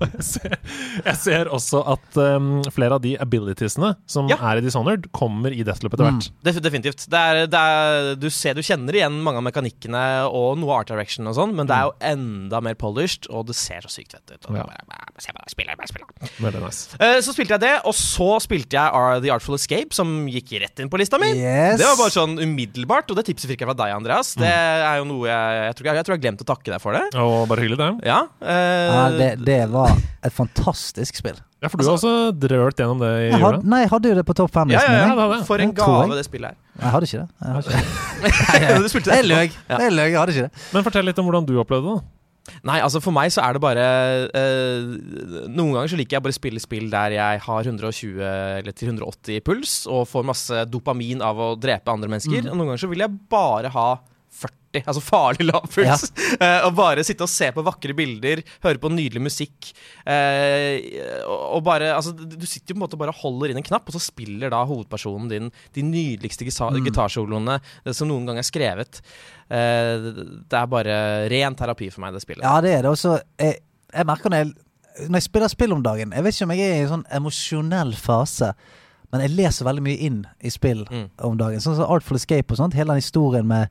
jeg 0.15 0.25
ser, 0.25 0.57
jeg 1.05 1.17
ser 1.21 1.51
også 1.53 1.83
at 1.93 2.21
um, 2.23 2.49
flere 2.73 2.97
av 2.97 3.03
de 3.03 3.13
abilitiesene 3.21 3.93
som 4.09 4.29
Ja. 4.31 4.39
er 4.51 4.61
i 4.61 4.65
Dishonored, 4.65 5.11
kommer 5.15 5.51
i 5.53 5.63
Deathloop 5.67 5.97
etter 5.97 6.07
hvert. 6.07 6.31
Def 6.47 6.61
definitivt. 6.63 7.05
Det 7.11 7.19
er, 7.19 7.43
det 7.51 7.59
er, 7.59 8.15
du, 8.21 8.29
ser, 8.33 8.55
du 8.57 8.63
kjenner 8.65 8.95
igjen 8.97 9.17
mange 9.25 9.41
av 9.41 9.45
mekanikkene 9.47 10.01
og 10.29 10.59
noe 10.61 10.77
art 10.79 10.91
direction 10.91 11.27
og 11.29 11.35
sånn, 11.37 11.55
men 11.57 11.69
det 11.69 11.75
er 11.77 11.89
jo 11.89 11.95
enda 12.11 12.61
mer 12.63 12.77
polished, 12.79 13.27
og 13.33 13.47
det 13.49 13.57
ser 13.59 13.83
så 13.85 13.91
sykt 13.91 14.15
fett 14.15 14.35
ut. 14.35 14.47
Og 14.49 14.57
Ja. 14.59 14.65
bare, 14.69 14.85
bare, 14.89 15.21
se 15.21 15.33
bare, 15.35 15.49
spiller, 15.51 15.77
bare 15.79 15.91
spiller. 15.91 16.31
Veldig 16.45 16.61
nice. 16.63 16.97
Eh, 17.01 17.17
så 17.25 17.35
spilte 17.35 17.57
jeg 17.57 17.63
det, 17.65 17.73
og 17.89 17.95
så 17.97 18.29
spilte 18.43 18.77
jeg 18.79 19.21
The 19.25 19.33
Artful 19.33 19.57
Escape, 19.57 19.93
som 19.97 20.13
gikk 20.31 20.53
rett 20.61 20.79
inn 20.83 20.89
på 20.91 21.01
lista 21.01 21.19
mi. 21.21 21.33
Yes. 21.35 21.79
Det 21.81 21.89
var 21.89 21.99
bare 21.99 22.15
sånn 22.15 22.37
umiddelbart, 22.41 23.11
og 23.11 23.19
det 23.19 23.27
tipset 23.29 23.51
fikk 23.51 23.65
jeg 23.65 23.71
fra 23.71 23.77
deg, 23.83 23.95
Andreas. 23.97 24.33
Det 24.39 24.49
er 24.51 25.01
jo 25.01 25.07
noe 25.09 25.27
jeg 25.27 25.61
Jeg 25.61 25.75
tror 25.77 25.87
jeg, 25.87 25.95
jeg, 25.95 26.05
tror 26.05 26.13
jeg 26.15 26.19
har 26.19 26.25
glemt 26.25 26.43
å 26.43 26.49
takke 26.53 26.71
deg 26.71 26.81
for 26.83 26.97
det. 26.97 27.05
Og 27.21 27.47
bare 27.49 27.63
hyggelig, 27.63 27.79
det. 27.81 27.91
Ja, 28.07 28.23
uh, 28.41 28.95
Ja, 28.95 29.05
det, 29.17 29.31
det 29.45 29.61
var 29.71 29.95
et 30.23 30.33
fantastisk 30.35 31.17
spill. 31.21 31.39
Ja, 31.61 31.69
for 31.69 31.77
du 31.77 31.85
har 31.85 31.93
også 31.93 32.11
drølt 32.41 32.79
gjennom 32.81 33.01
det 33.03 33.09
i 33.19 33.25
Jeg 33.27 33.37
had, 33.37 33.57
jula. 33.59 33.65
nei, 33.69 33.83
jeg 33.83 33.91
hadde 33.91 34.09
jo 34.09 34.15
det 34.17 34.23
på 34.25 34.35
topp 34.39 34.49
ja, 34.49 34.55
fem-listen 34.55 34.95
ja, 34.95 35.01
ja, 35.03 35.09
ja, 35.13 35.25
jeg. 35.35 35.43
For 35.45 35.61
en 35.61 35.73
gave 35.77 36.15
det 36.17 36.23
spillet 36.25 36.55
er. 36.55 36.57
Jeg 36.81 36.93
hadde 36.95 37.09
ikke 37.09 37.19
det. 37.21 37.27
Jeg, 37.37 37.51
hadde 37.57 37.75
ikke 37.75 38.71
det. 38.71 38.79
du 38.85 38.89
spilte 38.89 39.11
det 39.11 39.19
jeg 39.19 39.27
løy. 39.29 39.51
Ja. 39.69 39.77
Jeg 39.83 39.93
løy, 39.93 40.07
jeg 40.07 40.17
hadde 40.17 40.33
ikke 40.33 40.47
det. 40.47 40.65
Men 40.73 40.87
fortell 40.87 41.05
litt 41.05 41.21
om 41.21 41.29
hvordan 41.29 41.45
du 41.45 41.53
opplevde 41.61 41.93
det. 41.99 42.01
Nei, 42.65 42.79
altså 42.81 42.97
for 43.03 43.13
meg 43.13 43.29
så 43.29 43.43
er 43.45 43.53
det 43.53 43.61
bare 43.61 43.83
eh, 44.33 44.87
Noen 45.53 45.75
ganger 45.75 45.91
så 45.93 45.97
liker 45.99 46.17
jeg 46.17 46.25
bare 46.25 46.33
å 46.33 46.37
spille 46.39 46.61
spill 46.63 46.87
der 46.89 47.13
jeg 47.13 47.43
har 47.45 47.69
120 47.69 48.17
eller 48.25 48.73
til 48.73 48.89
180 48.89 49.43
puls 49.45 49.75
og 49.85 50.07
får 50.09 50.25
masse 50.25 50.63
dopamin 50.73 51.21
av 51.21 51.37
å 51.37 51.51
drepe 51.61 51.93
andre 51.93 52.09
mennesker. 52.09 52.49
Og 52.49 52.57
noen 52.57 52.71
ganger 52.71 52.81
så 52.81 52.89
vil 52.89 53.05
jeg 53.05 53.19
bare 53.31 53.69
ha 53.77 53.87
40, 54.71 54.87
altså 54.87 55.01
farlig 55.03 55.47
lav 55.49 55.67
puls. 55.71 56.07
Eh, 56.41 56.63
og 56.65 56.73
bare 56.77 57.03
sitte 57.05 57.25
og 57.25 57.29
se 57.29 57.49
på 57.53 57.61
vakre 57.65 57.93
bilder, 57.97 58.39
høre 58.63 58.79
på 58.81 58.89
nydelig 58.89 59.21
musikk. 59.21 59.71
eh, 60.07 60.79
og, 61.27 61.61
bare 61.65 61.91
Altså, 61.95 62.13
du 62.15 62.45
sitter 62.47 62.71
jo 62.71 62.75
på 62.75 62.79
en 62.79 62.83
måte 62.85 62.97
og 62.97 63.01
bare 63.03 63.15
holder 63.21 63.51
inn 63.51 63.59
en 63.61 63.67
knapp, 63.67 63.87
og 63.89 63.93
så 63.95 64.01
spiller 64.01 64.49
da 64.53 64.63
hovedpersonen 64.65 65.29
din 65.29 65.51
de 65.75 65.83
nydeligste 65.85 66.47
mm. 66.47 66.81
gitarsoloene 66.87 67.59
eh, 67.59 67.91
som 67.93 68.09
noen 68.09 68.25
gang 68.29 68.39
er 68.41 68.47
skrevet. 68.47 69.01
Eh, 69.51 70.09
det 70.49 70.57
er 70.57 70.71
bare 70.71 70.97
ren 71.31 71.57
terapi 71.59 71.91
for 71.91 72.05
meg, 72.05 72.15
det 72.15 72.23
spillet. 72.23 72.45
Ja, 72.47 72.57
det 72.63 72.73
er 72.77 72.85
det. 72.87 72.93
Også, 72.95 73.17
jeg, 73.41 73.59
jeg 73.93 74.07
merker 74.09 74.31
når 74.31 74.45
jeg, 74.45 74.53
når 75.07 75.19
jeg 75.21 75.27
spiller 75.27 75.51
spill 75.51 75.71
om 75.71 75.83
dagen 75.85 76.11
Jeg 76.11 76.23
vet 76.25 76.35
ikke 76.35 76.45
om 76.49 76.51
jeg 76.55 76.67
er 76.67 76.73
i 76.75 76.83
en 76.85 76.93
sånn 76.95 77.07
emosjonell 77.15 77.93
fase, 77.99 78.51
men 79.11 79.23
jeg 79.25 79.35
leser 79.35 79.67
veldig 79.67 79.83
mye 79.83 79.99
inn 80.07 80.21
i 80.39 80.51
spill 80.53 80.85
Mm. 80.87 81.07
om 81.27 81.39
dagen. 81.39 81.59
Sånn 81.63 81.75
som 81.75 81.89
Artful 81.91 82.15
Escape 82.19 82.53
og 82.53 82.59
sånt. 82.61 82.75
Hele 82.79 82.93
den 82.95 83.03
historien 83.03 83.47
med 83.47 83.67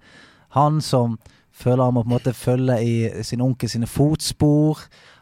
han 0.57 0.80
som 0.80 1.19
føler 1.61 1.85
han 1.85 1.95
må 1.95 2.02
på 2.04 2.09
en 2.11 2.16
måte 2.16 2.33
følge 2.35 2.76
i 2.83 3.23
sin 3.26 3.40
onkel 3.45 3.69
sine 3.69 3.87
fotspor. 3.90 4.78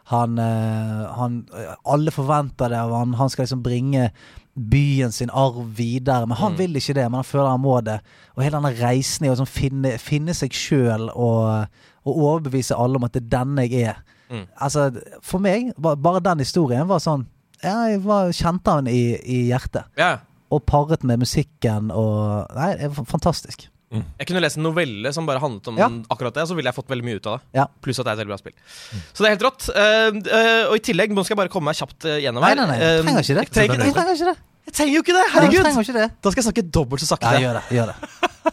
Han, 0.09 0.39
eh, 0.39 1.07
han 1.17 1.45
Alle 1.85 2.11
forventer 2.11 2.69
det 2.71 2.77
av 2.79 2.93
han. 2.97 3.13
Han 3.19 3.29
skal 3.29 3.43
liksom 3.45 3.61
bringe 3.63 4.11
byen 4.57 5.11
sin 5.13 5.29
arv 5.29 5.59
videre. 5.77 6.25
Men 6.27 6.37
han 6.37 6.51
Mm. 6.53 6.57
vil 6.57 6.73
ikke 6.75 6.93
det, 6.95 7.03
men 7.11 7.13
han 7.21 7.23
føler 7.23 7.49
han 7.49 7.61
må 7.61 7.81
det. 7.83 7.99
Og 8.35 8.43
hele 8.43 8.57
denne 8.57 8.73
reisen 8.81 9.25
i 9.25 9.29
å 9.29 9.35
sånn 9.37 9.47
finne, 9.47 9.97
finne 9.99 10.33
seg 10.33 10.49
sjøl 10.51 11.09
og, 11.15 11.67
og 12.05 12.17
overbevise 12.17 12.75
alle 12.75 12.95
om 12.97 13.03
at 13.03 13.13
det 13.13 13.23
er 13.23 13.37
denne 13.37 13.67
jeg 13.69 13.83
er. 13.93 14.01
Mm. 14.31 14.45
Altså, 14.61 14.91
for 15.21 15.39
meg, 15.39 15.73
bare 15.77 16.19
den 16.21 16.39
historien 16.39 16.87
var 16.87 16.99
sånn 16.99 17.25
Jeg 17.63 17.99
var, 18.05 18.29
kjente 18.31 18.71
han 18.71 18.87
i, 18.87 19.17
i 19.19 19.49
hjertet. 19.51 19.83
Yeah. 19.97 20.19
Og 20.51 20.63
paret 20.65 21.03
med 21.03 21.19
musikken 21.19 21.91
og 21.91 22.47
Nei, 22.55 22.69
det 22.77 22.83
er 22.85 22.89
f- 22.89 23.03
fantastisk. 23.89 24.19
Jeg 24.19 24.27
kunne 24.29 24.41
lest 24.43 24.57
en 24.59 24.63
novelle 24.63 25.11
som 25.13 25.25
bare 25.25 25.39
handlet 25.41 25.67
om 25.71 25.77
Ja. 25.77 25.87
akkurat 26.13 26.33
det, 26.33 26.47
så 26.47 26.55
ville 26.55 26.69
jeg 26.69 26.75
fått 26.75 26.87
veldig 26.89 27.05
mye 27.07 27.15
ut 27.17 27.25
av 27.27 27.39
det. 27.39 27.45
Ja. 27.57 27.65
Pluss 27.81 27.99
at 27.99 28.05
det 28.05 28.11
er 28.11 28.13
et 28.13 28.21
veldig 28.21 28.33
bra 28.33 28.37
spill. 28.37 28.53
Så 29.13 29.23
det 29.23 29.25
er 29.25 29.33
helt 29.35 29.45
rått. 29.47 29.69
Uh, 29.69 30.19
uh, 30.29 30.69
og 30.69 30.75
i 30.77 30.83
tillegg, 30.85 31.09
nå 31.15 31.23
skal 31.25 31.33
jeg 31.35 31.41
bare 31.41 31.49
komme 31.53 31.65
meg 31.71 31.75
kjapt 31.79 32.05
eh, 32.05 32.19
gjennom 32.21 32.43
her. 32.45 32.55
nei, 32.55 32.65
nei, 32.69 32.77
Eh, 32.77 33.01
trenger 33.01 33.23
ikke 33.25 33.35
det. 33.39 33.45
Jeg 33.49 33.51
trenger, 33.55 33.85
Jeg 33.85 33.93
trenger 33.93 34.13
ikke 34.13 34.29
det. 34.29 34.37
jeg 34.69 34.73
trenger 34.77 34.93
jo 34.93 35.01
ikke 35.01 35.15
det! 35.17 35.25
Herregud! 35.33 35.63
Nei, 35.63 35.83
ikke 35.83 35.97
det. 35.97 36.07
Da 36.21 36.29
skal 36.31 36.43
jeg 36.43 36.47
snakke 36.53 36.65
dobbelt 36.71 37.01
så 37.01 37.07
sakte. 37.15 37.33
Ja, 37.33 37.39
gjør 37.41 37.59
det. 37.59 37.63
Gjør 37.73 37.87
det. 37.89 37.95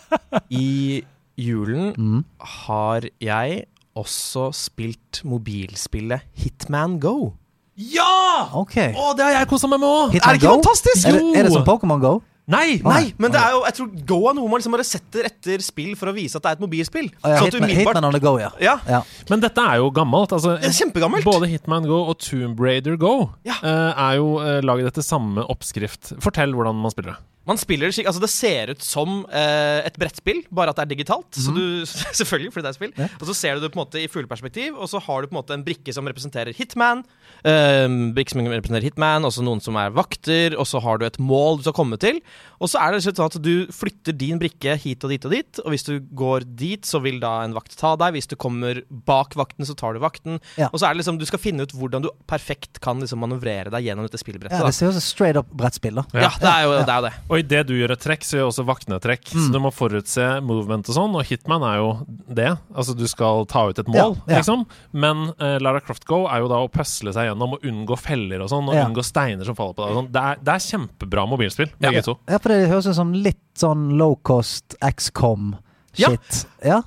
I 0.50 1.04
julen 1.36 1.92
Mm. 1.96 2.24
har 2.40 3.00
jeg 3.20 3.64
også 3.96 4.50
spilt 4.56 5.20
mobilspillet 5.24 6.20
Hitman 6.36 6.98
Go. 7.00 7.32
Ja! 7.76 8.48
Okay. 8.56 8.94
Å, 8.96 9.12
det 9.16 9.24
har 9.24 9.32
jeg 9.42 9.48
kosa 9.48 9.68
meg 9.68 9.80
med 9.80 9.88
òg! 9.88 10.14
Er 10.16 10.20
det 10.32 10.40
ikke 10.40 10.48
Go? 10.48 10.54
fantastisk? 10.62 11.06
Er 11.08 11.12
det, 11.18 11.22
er 11.36 11.42
det 11.44 11.52
som 11.52 11.64
Pokémon 11.64 12.00
Go? 12.00 12.22
Nei! 12.46 12.76
Nei, 12.84 13.08
men 13.18 13.32
det 13.34 13.40
er 13.42 13.54
jo, 13.56 13.62
jeg 13.66 13.74
tror 13.74 13.88
Go 14.06 14.18
er 14.30 14.36
noe 14.38 14.46
man 14.50 14.60
liksom 14.60 14.74
bare 14.76 14.86
setter 14.86 15.26
etter 15.26 15.62
spill 15.66 15.96
for 15.98 16.12
å 16.12 16.14
vise 16.14 16.38
at 16.38 16.44
det 16.44 16.52
er 16.52 16.58
et 16.60 16.62
mobilspill. 16.62 17.08
Å, 17.18 17.32
ja, 17.32 17.40
at 17.42 17.56
Hitman, 17.56 17.72
Hitman 17.74 18.06
on 18.06 18.14
the 18.14 18.22
go, 18.22 18.36
ja. 18.38 18.52
Ja, 18.62 18.76
ja. 18.86 19.00
Men 19.32 19.42
dette 19.42 19.64
er 19.66 19.80
jo 19.82 19.88
gammelt. 19.94 20.34
Altså, 20.36 20.54
det 20.62 20.70
er 20.70 20.76
kjempegammelt. 20.78 21.26
Både 21.26 21.50
Hitman 21.50 21.88
Go 21.90 22.04
og 22.12 22.20
Tomb 22.22 22.60
Raider 22.62 22.94
Go 23.00 23.14
Ja. 23.48 23.58
uh, 23.64 23.90
er 24.08 24.20
jo 24.20 24.28
uh, 24.38 24.60
laget 24.62 24.92
etter 24.92 25.06
samme 25.06 25.42
oppskrift. 25.50 26.14
Fortell 26.22 26.54
hvordan 26.54 26.78
man 26.78 26.94
spiller 26.94 27.16
det. 27.16 27.22
Man 27.46 27.60
spiller 27.60 27.92
det 27.92 28.06
altså 28.06 28.22
Det 28.22 28.30
ser 28.32 28.72
ut 28.74 28.82
som 28.82 29.20
eh, 29.30 29.86
et 29.86 29.98
brettspill, 30.00 30.42
bare 30.50 30.72
at 30.72 30.80
det 30.80 30.86
er 30.86 30.92
digitalt. 30.96 31.30
Så 31.36 31.54
du, 31.54 31.62
selvfølgelig, 32.20 32.52
fordi 32.54 32.66
det 32.66 32.72
er 32.72 32.78
spill 32.78 32.94
Ja. 32.96 33.08
Og 33.20 33.28
så 33.30 33.36
ser 33.36 33.56
du 33.56 33.64
det 33.64 33.72
på 33.74 33.78
en 33.78 33.84
måte 33.84 34.02
i 34.02 34.08
fugleperspektiv, 34.10 34.76
og 34.76 34.90
så 34.90 35.00
har 35.02 35.22
du 35.22 35.30
på 35.30 35.36
en 35.36 35.40
måte 35.40 35.54
en 35.56 35.64
brikke 35.66 35.94
som 35.94 36.06
representerer 36.08 36.56
Hitman. 36.56 37.04
Uh, 37.46 37.86
brikke 38.16 38.34
som 38.34 38.42
representerer 38.42 38.88
Hitman, 38.88 39.26
også 39.28 39.44
noen 39.46 39.62
som 39.62 39.78
er 39.80 39.94
vakter, 39.94 40.56
og 40.58 40.66
så 40.68 40.80
har 40.82 40.98
du 40.98 41.06
et 41.06 41.20
mål 41.22 41.60
du 41.60 41.66
skal 41.66 41.76
komme 41.76 41.98
til. 42.02 42.20
Og 42.58 42.72
så 42.72 42.80
er 42.82 42.94
det 42.94 43.04
sånn 43.04 43.20
at 43.26 43.38
du 43.42 43.68
flytter 43.74 44.16
din 44.16 44.40
brikke 44.40 44.76
hit 44.80 45.04
og 45.04 45.12
dit 45.12 45.28
og 45.28 45.34
dit, 45.34 45.62
og 45.62 45.74
hvis 45.74 45.86
du 45.86 45.94
går 46.16 46.46
dit, 46.58 46.82
så 46.86 47.00
vil 47.04 47.20
da 47.22 47.38
en 47.44 47.54
vakt 47.56 47.76
ta 47.78 47.94
deg. 48.00 48.16
Hvis 48.16 48.30
du 48.30 48.36
kommer 48.40 48.82
bak 49.06 49.36
vakten, 49.38 49.66
så 49.68 49.76
tar 49.78 49.96
du 49.96 50.02
vakten. 50.02 50.40
Ja. 50.58 50.70
Og 50.72 50.80
så 50.80 50.88
er 50.88 50.94
det 50.94 51.02
liksom, 51.04 51.20
du 51.20 51.26
skal 51.28 51.42
finne 51.42 51.66
ut 51.66 51.74
hvordan 51.76 52.06
du 52.06 52.10
perfekt 52.30 52.80
kan 52.84 53.00
liksom 53.02 53.22
manøvrere 53.22 53.72
deg 53.74 53.86
gjennom 53.86 54.08
dette 54.08 54.20
spillbrettet. 54.20 54.58
ja 54.58 54.66
det 54.66 54.76
ser 54.76 54.90
ut 54.90 54.98
som 54.98 55.04
straight 55.04 55.38
up 55.38 55.50
brettspill, 55.56 56.00
da. 56.00 56.06
ja, 56.26 56.32
det 56.40 56.50
er 56.50 56.66
jo 56.66 56.74
det. 56.74 56.82
Er 56.86 57.00
jo 57.00 57.06
det. 57.06 57.14
Og 57.36 57.42
idet 57.42 57.66
du 57.68 57.74
gjør 57.76 57.92
et 57.92 58.00
trekk, 58.00 58.22
så 58.24 58.38
gjør 58.38 58.46
også 58.48 58.64
vaktene 58.64 58.96
et 58.96 59.04
trekk. 59.04 59.28
Så 59.28 59.50
du 59.52 59.58
må 59.60 59.68
forutse 59.74 60.24
movement 60.40 60.88
og 60.88 60.96
sånn, 60.96 61.16
og 61.20 61.26
Hitman 61.28 61.60
er 61.68 61.76
jo 61.82 61.88
det. 62.32 62.46
Altså 62.72 62.94
du 62.96 63.04
skal 63.12 63.44
ta 63.50 63.66
ut 63.68 63.78
et 63.82 63.90
mål, 63.92 63.98
Ja, 63.98 64.06
ja. 64.32 64.38
liksom. 64.40 64.62
Men 64.96 65.26
uh, 65.36 65.58
Lara 65.60 65.82
Croft 65.84 66.06
Go 66.08 66.22
er 66.24 66.40
jo 66.40 66.48
da 66.48 66.62
å 66.64 66.70
pøsle 66.72 67.12
seg 67.12 67.28
gjennom 67.28 67.58
og 67.58 67.66
unngå 67.68 67.98
feller 68.00 68.40
og 68.40 68.48
sånn, 68.48 68.70
og 68.72 68.78
Ja. 68.78 68.86
unngå 68.88 69.04
steiner 69.04 69.44
som 69.44 69.58
faller 69.58 69.76
på 69.76 69.84
deg. 69.84 69.98
Sånn. 70.00 70.08
Det, 70.16 70.22
er, 70.32 70.40
det 70.48 70.54
er 70.56 70.64
kjempebra 70.70 71.26
mobilspill, 71.28 71.68
Ja. 71.76 71.90
begge 71.90 72.02
to. 72.08 72.16
Ja, 72.26 72.38
for 72.40 72.48
det 72.56 72.70
høres 72.72 72.88
ut 72.88 72.96
som 72.96 73.12
litt 73.12 73.42
sånn 73.60 73.90
low 74.00 74.16
cost 74.24 74.74
XCOM-shit. 74.80 76.46
Ja. 76.64 76.80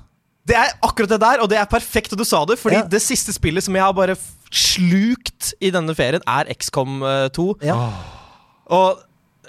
Det 0.50 0.56
er 0.56 0.72
akkurat 0.82 1.12
det 1.12 1.20
der, 1.22 1.42
og 1.44 1.48
det 1.52 1.58
er 1.60 1.68
perfekt 1.70 2.12
at 2.16 2.18
du 2.18 2.24
sa 2.26 2.44
det. 2.44 2.58
Fordi 2.58 2.80
Ja. 2.80 2.82
det 2.90 3.02
siste 3.02 3.30
spillet 3.32 3.62
som 3.62 3.74
jeg 3.76 3.82
har 3.84 3.92
bare 3.94 4.16
slukt 4.50 5.52
i 5.60 5.70
denne 5.70 5.94
ferien, 5.94 6.22
er 6.26 6.44
XCOM 6.54 7.02
eh, 7.06 7.28
2. 7.28 7.54
Ja. 7.62 7.76
Og 8.70 8.98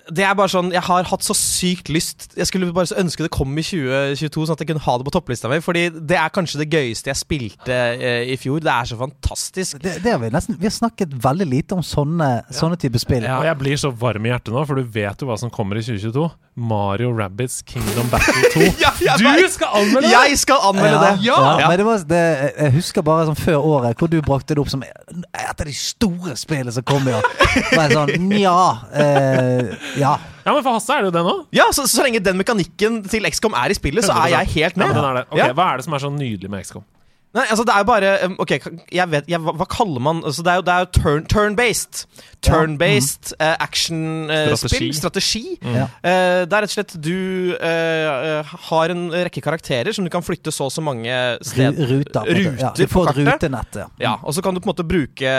det 0.10 0.24
er 0.25 0.34
bare 0.38 0.50
sånn 0.50 0.72
Jeg 0.74 0.81
har 0.88 1.05
hatt 1.08 1.24
så 1.25 1.36
sykt 1.38 1.89
lyst 1.93 2.31
Jeg 2.38 2.48
skulle 2.50 2.72
bare 2.74 2.89
så 2.89 2.98
ønske 3.01 3.25
det 3.25 3.29
kom 3.34 3.51
i 3.60 3.63
2022, 3.65 4.46
sånn 4.48 4.55
at 4.58 4.63
jeg 4.63 4.72
kunne 4.72 4.84
ha 4.86 4.96
det 4.98 5.05
på 5.08 5.13
topplista 5.13 5.51
mi. 5.51 5.60
Fordi 5.63 5.84
det 5.93 6.17
er 6.17 6.34
kanskje 6.34 6.63
det 6.63 6.70
gøyeste 6.74 7.12
jeg 7.12 7.20
spilte 7.22 7.77
eh, 7.96 8.31
i 8.34 8.38
fjor. 8.41 8.62
Det 8.63 8.72
er 8.74 8.89
så 8.91 8.98
fantastisk. 9.00 9.79
Det, 9.84 9.98
det 10.03 10.15
har 10.15 10.22
vi 10.24 10.31
nesten 10.34 10.58
Vi 10.60 10.67
har 10.70 10.75
snakket 10.75 11.13
veldig 11.24 11.48
lite 11.51 11.77
om 11.77 11.84
sånne, 11.86 12.29
sånne 12.55 12.79
type 12.81 13.01
spill. 13.01 13.25
Og 13.27 13.46
jeg 13.48 13.60
blir 13.62 13.81
så 13.81 13.91
varm 13.93 14.25
i 14.25 14.34
hjertet 14.34 14.55
nå, 14.55 14.63
for 14.67 14.79
du 14.81 14.88
vet 14.98 15.22
jo 15.22 15.29
hva 15.29 15.38
som 15.39 15.53
kommer 15.53 15.79
i 15.79 15.86
2022. 15.86 16.29
Mario 16.62 17.12
Rabbits 17.15 17.62
Kingdom 17.67 18.10
Battle 18.12 18.50
2. 18.53 18.65
Ja, 19.01 19.15
du 19.17 19.24
vet. 19.24 19.51
skal 19.53 19.72
anmelde 19.79 20.08
det! 20.08 20.12
Jeg 20.12 20.38
skal 20.41 20.65
anmelde 20.67 21.00
det! 21.00 21.13
Ja, 21.25 21.38
Ja. 21.62 21.67
Men 21.70 21.77
det 21.79 21.86
var, 21.86 22.03
det, 22.10 22.22
jeg 22.58 22.74
husker 22.75 23.05
bare 23.05 23.25
sånn 23.29 23.38
før 23.39 23.63
året 23.75 23.98
hvor 24.00 24.10
du 24.12 24.17
brakte 24.25 24.55
det 24.55 24.62
opp 24.63 24.70
som 24.72 24.84
et 24.84 25.62
av 25.62 25.65
de 25.67 25.74
store 25.75 26.36
spillene 26.39 26.74
som 26.74 26.86
kom 26.88 27.08
i 27.08 27.13
år. 27.15 27.25
Bare 27.77 27.91
sånn 27.93 28.27
Nja. 28.27 28.55
Eh, 28.93 29.72
ja. 30.00 30.15
Ja, 30.45 30.53
men 30.55 30.63
for 30.65 30.74
Hasse 30.74 30.93
er 30.95 31.03
det 31.05 31.12
jo 31.12 31.15
det 31.17 31.24
nå. 31.27 31.36
Ja, 31.53 31.67
så, 31.75 31.83
så 31.89 32.01
lenge 32.05 32.19
den 32.24 32.38
mekanikken 32.39 33.01
til 33.10 33.27
XCOM 33.29 33.53
er 33.57 33.69
i 33.74 33.77
spillet, 33.77 34.05
så 34.07 34.15
er 34.24 34.31
jeg 34.33 34.48
helt 34.55 34.77
Ja, 34.77 34.79
med. 34.81 34.88
men 34.88 34.95
den 34.98 35.05
er 35.05 35.13
det. 35.19 35.25
Ok, 35.29 35.38
Ja. 35.38 35.51
Hva 35.53 35.67
er 35.74 35.77
det 35.81 35.86
som 35.86 35.93
er 35.93 36.03
så 36.05 36.10
nydelig 36.13 36.50
med 36.50 36.63
XCOM? 36.65 36.83
Nei, 37.31 37.45
altså 37.47 37.63
det 37.63 37.71
er 37.71 37.83
jo 37.83 37.88
bare 37.88 38.09
Ok, 38.43 38.51
jeg 38.91 39.07
vet 39.07 39.29
jeg, 39.31 39.39
hva, 39.39 39.53
hva 39.55 39.67
kaller 39.71 40.03
man 40.03 40.17
altså 40.27 40.43
Det 40.43 40.51
er 40.51 40.57
jo, 40.59 40.63
det 40.67 40.73
er 40.73 40.83
jo 40.83 40.89
turn, 40.97 41.25
turn-based. 41.31 42.01
Turn-based 42.43 43.31
eh, 43.39 43.53
action-spill. 43.63 44.57
Strategi. 44.57 44.89
strategi. 44.97 45.43
Mm. 45.61 45.75
Uh, 45.77 45.88
det 46.01 46.55
er 46.57 46.65
rett 46.65 46.71
og 46.71 46.73
slett 46.73 46.95
du 47.05 47.53
eh, 47.53 48.07
eh, 48.31 48.51
har 48.67 48.91
en 48.93 49.03
rekke 49.13 49.43
karakterer 49.45 49.93
som 49.95 50.05
du 50.07 50.11
kan 50.13 50.23
flytte 50.25 50.51
så 50.53 50.65
og 50.67 50.73
så 50.73 50.81
mange 50.83 51.13
steder. 51.45 51.88
ruter. 51.91 52.25
på. 52.25 52.35
Ja, 52.35 52.71
ruter 52.71 52.81
du 52.81 52.88
får 52.89 53.05
på 53.05 53.05
kartet. 53.11 53.29
rutenett. 53.29 53.79
Ja. 53.83 53.88
Ja, 54.01 54.13
og 54.25 54.33
så 54.35 54.43
kan 54.43 54.57
du 54.57 54.61
på 54.61 54.67
en 54.67 54.73
måte 54.73 54.85
bruke 54.88 55.31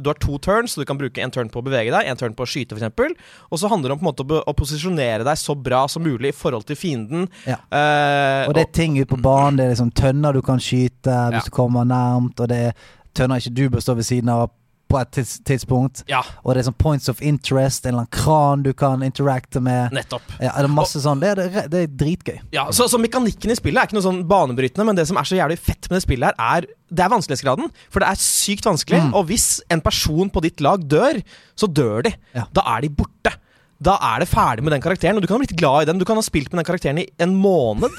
Du 0.00 0.10
har 0.12 0.18
to 0.20 0.38
turns, 0.42 0.74
så 0.76 0.84
du 0.84 0.86
kan 0.88 0.98
bruke 1.00 1.22
en 1.24 1.32
turn 1.34 1.50
på 1.52 1.62
å 1.62 1.66
bevege 1.66 1.90
deg, 1.94 2.06
en 2.12 2.20
turn 2.20 2.36
på 2.36 2.44
å 2.46 2.50
skyte, 2.50 2.76
f.eks. 2.76 3.16
Og 3.50 3.62
så 3.62 3.70
handler 3.72 3.90
det 3.90 3.96
om 3.96 4.02
på 4.02 4.06
en 4.06 4.10
måte 4.12 4.26
å, 4.28 4.42
å 4.46 4.56
posisjonere 4.56 5.24
deg 5.26 5.40
så 5.40 5.56
bra 5.56 5.86
som 5.90 6.04
mulig 6.04 6.30
i 6.34 6.36
forhold 6.36 6.68
til 6.68 6.78
fienden. 6.78 7.26
Ja. 7.48 7.58
Eh, 7.72 8.46
Og 8.50 8.54
det 8.56 8.68
er 8.68 8.72
ting 8.76 8.98
ute 9.00 9.08
på 9.14 9.20
banen. 9.24 9.58
Det 9.60 9.66
er 9.66 9.74
liksom 9.74 9.90
tønner 9.96 10.36
du 10.36 10.42
kan 10.46 10.60
skyte 10.62 11.16
hvis 11.40 11.50
du 11.50 11.56
kommer 11.56 11.84
nærmt, 11.88 12.40
og 12.40 12.48
det 12.52 12.62
er 12.70 12.88
tønner 13.16 13.40
ikke 13.42 13.54
du 13.56 13.68
bør 13.74 13.80
stå 13.82 13.96
ved 13.98 14.06
siden 14.06 14.28
av 14.30 14.50
på 14.90 14.98
et 14.98 15.10
tids 15.14 15.36
tidspunkt. 15.46 16.00
ja, 16.10 16.18
Og 16.42 16.50
det 16.56 16.64
er 16.64 16.66
sånn 16.66 16.74
points 16.82 17.06
of 17.08 17.20
interest, 17.22 17.84
en 17.86 17.92
eller 17.92 18.00
annen 18.00 18.10
kran 18.10 18.62
du 18.64 18.72
kan 18.74 19.04
interacte 19.06 19.60
med. 19.62 19.92
nettopp. 19.94 20.22
Ja, 20.42 20.50
det 20.56 20.64
er 20.66 20.72
masse 20.74 20.98
sånn. 20.98 21.20
Det 21.22 21.28
er, 21.30 21.34
det 21.38 21.44
er, 21.60 21.68
det 21.70 21.82
er 21.84 21.92
dritgøy. 22.00 22.40
Ja, 22.56 22.64
så, 22.74 22.88
så 22.90 22.98
mekanikken 22.98 23.52
i 23.52 23.54
spillet 23.54 23.78
er 23.78 23.86
ikke 23.86 23.94
noe 24.00 24.02
sånn 24.08 24.24
banebrytende, 24.26 24.86
men 24.88 24.98
det 24.98 25.04
som 25.06 25.16
er 25.20 25.28
så 25.30 25.38
jævlig 25.38 25.60
fett 25.62 25.86
med 25.86 26.00
det 26.00 26.02
spillet 26.08 26.34
her, 26.34 26.56
er 26.56 26.66
det 26.90 27.04
er 27.06 27.12
vanskelighetsgraden. 27.14 27.70
For 27.88 28.02
det 28.02 28.08
er 28.10 28.18
sykt 28.24 28.66
vanskelig, 28.66 28.98
Mm. 29.04 29.14
og 29.14 29.28
hvis 29.30 29.46
en 29.70 29.80
person 29.80 30.28
på 30.34 30.42
ditt 30.42 30.58
lag 30.60 30.82
dør, 30.90 31.22
så 31.54 31.70
dør 31.70 32.02
de. 32.08 32.14
Ja. 32.34 32.48
Da 32.52 32.66
er 32.74 32.80
de 32.82 32.90
borte. 32.90 33.36
Da 33.80 33.94
er 34.10 34.18
det 34.24 34.28
ferdig 34.28 34.64
med 34.66 34.72
den 34.74 34.82
karakteren, 34.82 35.14
og 35.16 35.22
du 35.22 35.28
kan 35.30 35.38
ha 35.38 35.44
blitt 35.46 35.54
glad 35.56 35.82
i 35.86 35.92
den. 35.92 35.98
Du 36.02 36.04
kan 36.04 36.18
ha 36.18 36.22
spilt 36.26 36.50
med 36.52 36.64
den 36.64 36.66
karakteren 36.66 36.98
i 36.98 37.06
en 37.22 37.36
måned. 37.38 37.94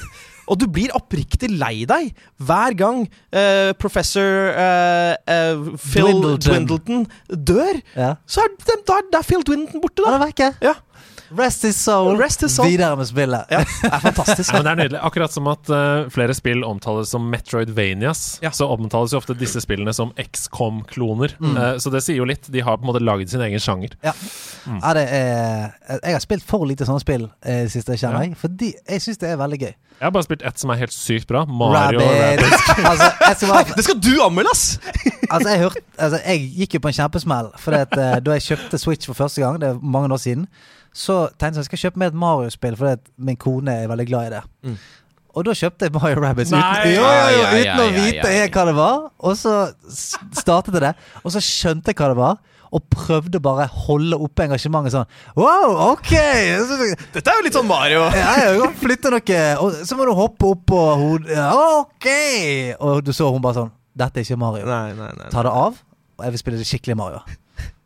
Og 0.52 0.58
du 0.60 0.66
blir 0.68 0.92
oppriktig 0.98 1.48
lei 1.56 1.86
deg 1.88 2.10
hver 2.44 2.74
gang 2.76 3.02
uh, 3.08 3.70
professor 3.80 4.50
uh, 4.52 5.14
uh, 5.24 5.70
Phil 5.80 6.04
Dwindleton. 6.10 6.42
Dwindleton 6.44 7.06
dør. 7.48 7.78
Ja. 7.96 8.10
Så 8.28 8.44
er, 8.44 8.52
det- 8.60 8.80
da, 8.90 8.98
er- 9.16 9.24
Phil 9.24 9.40
Dwindleton 9.48 9.80
borte, 9.80 10.04
da. 10.04 10.18
var 10.20 10.32
ikke. 10.34 10.50
Ja. 10.60 10.74
Rest 11.38 11.62
his 11.66 11.76
soul. 11.76 12.16
Rest 12.20 12.40
his 12.44 12.54
soul. 12.56 12.68
Videre 12.68 12.96
med 12.96 13.08
spillet. 13.08 13.46
Ja, 13.52 13.62
det 13.64 13.90
er 13.92 14.02
fantastisk. 14.04 14.52
Ja, 14.52 14.58
men 14.58 14.64
det 14.66 14.72
er 14.72 14.80
nydelig. 14.82 15.00
Akkurat 15.08 15.32
som 15.34 15.48
at 15.52 15.70
uh, 15.72 16.08
flere 16.12 16.34
spill 16.36 16.64
omtales 16.66 17.12
som 17.14 17.28
Metroidvanias, 17.32 18.38
Ja. 18.42 18.50
så 18.50 18.68
omtales 18.72 19.12
jo 19.14 19.20
ofte 19.22 19.36
disse 19.38 19.60
spillene 19.64 19.94
som 19.96 20.12
XCOM-kloner. 20.20 21.36
Mm. 21.40 21.56
Uh, 21.56 21.76
så 21.82 21.90
det 21.94 22.02
sier 22.04 22.20
jo 22.20 22.26
litt. 22.28 22.48
De 22.52 22.60
har 22.64 22.76
på 22.78 22.86
en 22.86 22.90
måte 22.92 23.02
laget 23.04 23.30
sin 23.32 23.40
egen 23.44 23.60
sjanger. 23.62 23.96
Ja. 24.04 24.12
Ja, 24.66 24.92
det 24.94 25.06
er, 25.10 25.72
jeg 26.02 26.14
har 26.14 26.22
spilt 26.22 26.44
for 26.46 26.66
lite 26.68 26.86
sånne 26.86 27.02
spill 27.02 27.24
eh, 27.42 27.62
i 27.62 27.66
det 27.66 27.72
siste, 27.74 27.96
kjenner 27.98 28.20
Ja. 28.22 28.28
jeg. 28.28 28.36
Fordi 28.38 28.68
jeg 28.76 29.02
syns 29.02 29.18
det 29.22 29.32
er 29.32 29.40
veldig 29.40 29.58
gøy. 29.62 29.72
Jeg 30.02 30.06
har 30.06 30.12
bare 30.14 30.26
spilt 30.26 30.42
ett 30.46 30.58
som 30.58 30.70
er 30.74 30.80
helt 30.80 30.94
sykt 30.94 31.28
bra. 31.30 31.44
Mario 31.46 32.02
Rabbids. 32.02 32.68
Altså, 32.92 33.08
skal 33.38 33.48
bare, 33.52 33.76
det 33.76 33.84
skal 33.86 33.98
du 34.02 34.12
anmelde, 34.24 34.50
ass! 34.52 34.78
altså, 35.34 35.48
jeg, 35.48 35.58
hørte, 35.62 35.82
altså, 35.98 36.18
jeg 36.26 36.46
gikk 36.58 36.74
jo 36.76 36.80
på 36.82 36.90
en 36.90 36.96
kjempesmell. 36.98 37.50
For 37.62 37.76
da 37.92 38.36
jeg 38.36 38.46
kjøpte 38.48 38.80
Switch 38.82 39.08
for 39.10 39.18
første 39.18 39.42
gang, 39.42 39.60
det 39.62 39.68
er 39.72 39.78
mange 39.82 40.10
år 40.12 40.22
siden, 40.22 40.46
så 40.92 41.21
tenkte 41.30 41.46
jeg 41.46 41.54
at 41.54 41.60
jeg 41.62 41.70
skal 41.70 41.82
kjøpe 41.84 42.02
meg 42.02 42.12
et 42.12 42.18
Mario-spill, 42.22 42.76
fordi 42.78 43.14
min 43.28 43.38
kone 43.40 43.78
er 43.84 43.90
veldig 43.90 44.06
glad 44.10 44.28
i 44.28 44.34
det. 44.36 44.42
Mm. 44.66 44.76
Og 45.32 45.46
da 45.48 45.54
kjøpte 45.56 45.88
jeg 45.88 45.94
Mario 45.94 46.20
Rabbids 46.20 46.50
uten, 46.52 46.62
jo, 46.92 47.00
jo, 47.00 47.02
jo, 47.02 47.04
Ja, 47.08 47.28
ja, 47.32 47.52
uten 47.56 47.80
å 47.80 47.90
vite 47.94 48.28
ja, 48.28 48.42
ja. 48.42 48.48
hva 48.52 48.64
det 48.68 48.74
var. 48.76 48.96
Og 49.24 49.36
så 49.38 49.52
startet 49.88 50.74
jeg 50.76 50.82
det, 50.84 50.90
og 51.22 51.32
så 51.32 51.40
skjønte 51.44 51.92
jeg 51.92 52.00
hva 52.02 52.10
det 52.12 52.18
var. 52.20 52.40
Og 52.72 52.80
prøvde 52.88 53.36
bare 53.44 53.66
å 53.68 53.80
holde 53.86 54.16
oppe 54.24 54.46
engasjementet 54.46 54.94
sånn. 54.94 55.08
Wow, 55.36 55.74
ok! 55.90 56.12
Dette 57.12 57.20
er 57.28 57.36
jo 57.36 57.44
litt 57.44 57.56
sånn 57.56 57.68
Mario. 57.68 58.06
Ja, 58.16 58.30
jeg 58.48 58.70
flytte 58.80 59.12
noe 59.12 59.40
Og 59.60 59.82
så 59.84 59.98
må 59.98 60.06
du 60.08 60.14
hoppe 60.16 60.54
opp 60.54 60.62
på 60.72 60.80
hodet 61.02 61.36
Ok! 61.52 62.08
Og 62.80 63.02
du 63.04 63.12
så 63.12 63.28
hun 63.28 63.44
bare 63.44 63.58
sånn 63.60 63.72
Dette 63.92 64.22
er 64.22 64.24
ikke 64.24 64.40
Mario 64.40 64.64
Nei, 64.64 64.94
nei, 64.96 65.10
nei. 65.18 65.28
Ta 65.34 65.44
det 65.44 65.52
av 65.52 65.76
Og 66.16 66.24
jeg 66.24 66.32
vil 66.32 66.40
spille 66.40 66.62
det 66.62 66.68
skikkelig 66.70 66.96
Mario 66.96 67.20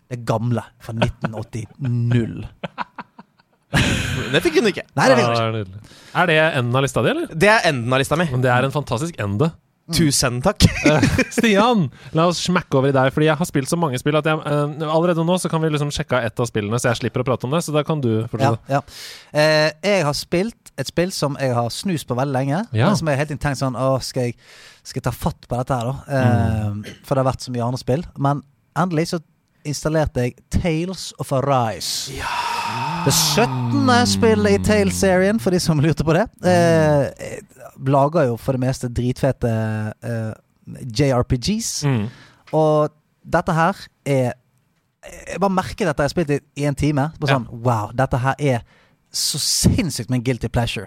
Det 0.07 0.21
gamle 0.29 0.63
Fra 0.79 0.95
1980 0.95 1.67
Det 4.33 4.41
fikk 4.43 4.57
hun 4.61 4.67
ikke. 4.73 4.83
Nei, 4.97 5.07
det 5.11 5.17
fikk 5.21 5.29
hun 5.29 5.37
ikke 5.37 5.77
er. 5.77 5.93
Er 6.17 6.27
det 6.31 6.37
enden 6.59 6.75
av 6.81 6.83
lista 6.87 7.03
di, 7.05 7.13
eller? 7.13 7.29
Det 7.33 7.49
er 7.53 7.69
enden 7.71 7.93
av 7.95 8.01
lista 8.03 8.17
mi. 8.19 8.27
Men 8.33 8.43
det 8.45 8.51
er 8.53 8.67
en 8.67 8.75
fantastisk 8.75 9.19
ende. 9.23 9.53
Tusen 9.95 10.41
takk. 10.43 10.65
Stian, 11.37 11.85
la 12.17 12.25
oss 12.27 12.41
smekke 12.43 12.75
over 12.81 12.91
i 12.91 12.95
deg, 12.97 13.13
fordi 13.15 13.29
jeg 13.29 13.39
har 13.39 13.47
spilt 13.47 13.71
så 13.71 13.77
mange 13.79 14.01
spill 14.03 14.17
at 14.19 14.27
jeg, 14.27 14.41
eh, 14.51 14.83
allerede 14.91 15.23
nå 15.23 15.37
så 15.39 15.47
kan 15.53 15.63
vi 15.63 15.71
liksom 15.71 15.93
sjekke 15.95 16.19
av 16.19 16.27
ett 16.27 16.43
av 16.43 16.49
spillene, 16.51 16.81
så 16.83 16.91
jeg 16.91 16.99
slipper 17.05 17.23
å 17.23 17.27
prate 17.29 17.47
om 17.47 17.55
det. 17.55 17.61
Så 17.63 17.71
da 17.77 17.85
kan 17.87 18.03
du 18.03 18.11
fortsette. 18.33 18.59
ja. 18.73 18.81
Eh, 19.31 19.69
Jeg 19.87 20.03
har 20.09 20.17
spilt 20.19 20.73
et 20.77 20.91
spill 20.91 21.13
som 21.15 21.39
jeg 21.41 21.55
har 21.55 21.71
snust 21.71 22.09
på 22.11 22.17
veldig 22.19 22.35
lenge 22.35 22.65
Ja. 22.75 22.89
Men 22.91 22.99
som 22.99 23.09
jeg 23.09 23.17
helt 23.23 23.31
tenkt 23.41 23.61
sånn 23.63 23.79
Åh, 23.79 24.01
skal 24.05 24.27
jeg, 24.27 24.35
skal 24.83 24.99
jeg 25.01 25.07
ta 25.07 25.15
fatt 25.15 25.47
på 25.49 25.57
dette 25.63 25.79
her 25.79 25.87
da? 25.89 25.95
Eh, 26.19 26.97
For 27.07 27.15
det 27.15 27.23
har 27.23 27.31
vært 27.31 27.47
så 27.47 27.55
mye 27.55 27.65
andre 27.65 27.81
spill 27.81 28.05
Men 28.21 28.43
endelig 28.77 29.07
så 29.15 29.23
installerte 29.65 30.27
jeg 30.27 30.37
Tales 30.53 31.13
of 31.23 31.33
Arise 31.33 32.13
Det 33.07 33.13
17. 33.15 34.07
spillet 34.11 34.57
i 34.57 34.63
Tales-serien, 34.67 35.39
for 35.41 35.55
de 35.55 35.61
som 35.63 35.79
lurte 35.81 36.05
på 36.05 36.15
det. 36.17 36.25
Eh, 36.43 37.39
lager 37.87 38.27
jo 38.33 38.37
for 38.41 38.57
det 38.57 38.63
meste 38.65 38.89
dritfete 38.91 39.51
eh, 40.03 40.33
JRPGs. 40.99 41.71
Mm. 41.87 42.09
Og 42.57 42.91
dette 43.27 43.53
her 43.55 43.85
er 44.07 44.33
Jeg 45.07 45.39
bare 45.39 45.55
merker 45.55 45.87
dette 45.87 46.03
jeg 46.03 46.09
har 46.11 46.15
spilt 46.17 46.31
i, 46.35 46.39
i 46.59 46.65
en 46.67 46.75
time. 46.75 47.11
Bare 47.21 47.31
Ja. 47.31 47.37
sånn, 47.39 47.47
Wow, 47.63 47.93
dette 47.95 48.19
her 48.19 48.35
er 48.43 48.65
så 49.15 49.39
sinnssykt 49.39 50.11
med 50.11 50.19
en 50.19 50.25
guilty 50.25 50.49
pleasure. 50.49 50.87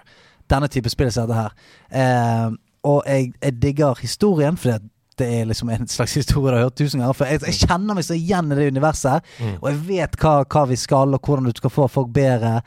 Denne 0.50 0.68
type 0.68 0.90
spill 0.92 1.08
som 1.12 1.24
dette 1.26 1.38
her. 1.40 1.54
Eh, 1.90 2.50
og 2.84 3.02
jeg, 3.06 3.32
jeg 3.42 3.56
digger 3.62 3.94
historien, 4.00 4.56
for 4.60 4.76
det, 5.20 5.28
det 5.30 5.40
er 5.42 5.48
liksom 5.50 5.70
en 5.74 5.86
slags 5.90 6.14
historie 6.18 6.50
du 6.54 6.56
har 6.58 6.64
hørt 6.68 6.78
tusen 6.80 7.00
ganger. 7.02 7.16
For 7.18 7.28
jeg, 7.30 7.42
jeg 7.46 7.60
kjenner 7.68 7.98
meg 7.98 8.06
så 8.08 8.16
igjen 8.16 8.50
i 8.52 8.58
det 8.58 8.70
universet. 8.72 9.26
Mm. 9.38 9.54
Og 9.60 9.68
jeg 9.70 9.80
vet 9.90 10.16
hva, 10.22 10.34
hva 10.48 10.64
vi 10.72 10.78
skal, 10.80 11.14
og 11.16 11.20
hvordan 11.28 11.46
du 11.50 11.52
skal 11.60 11.72
få 11.74 11.88
folk 11.92 12.10
bedre. 12.16 12.60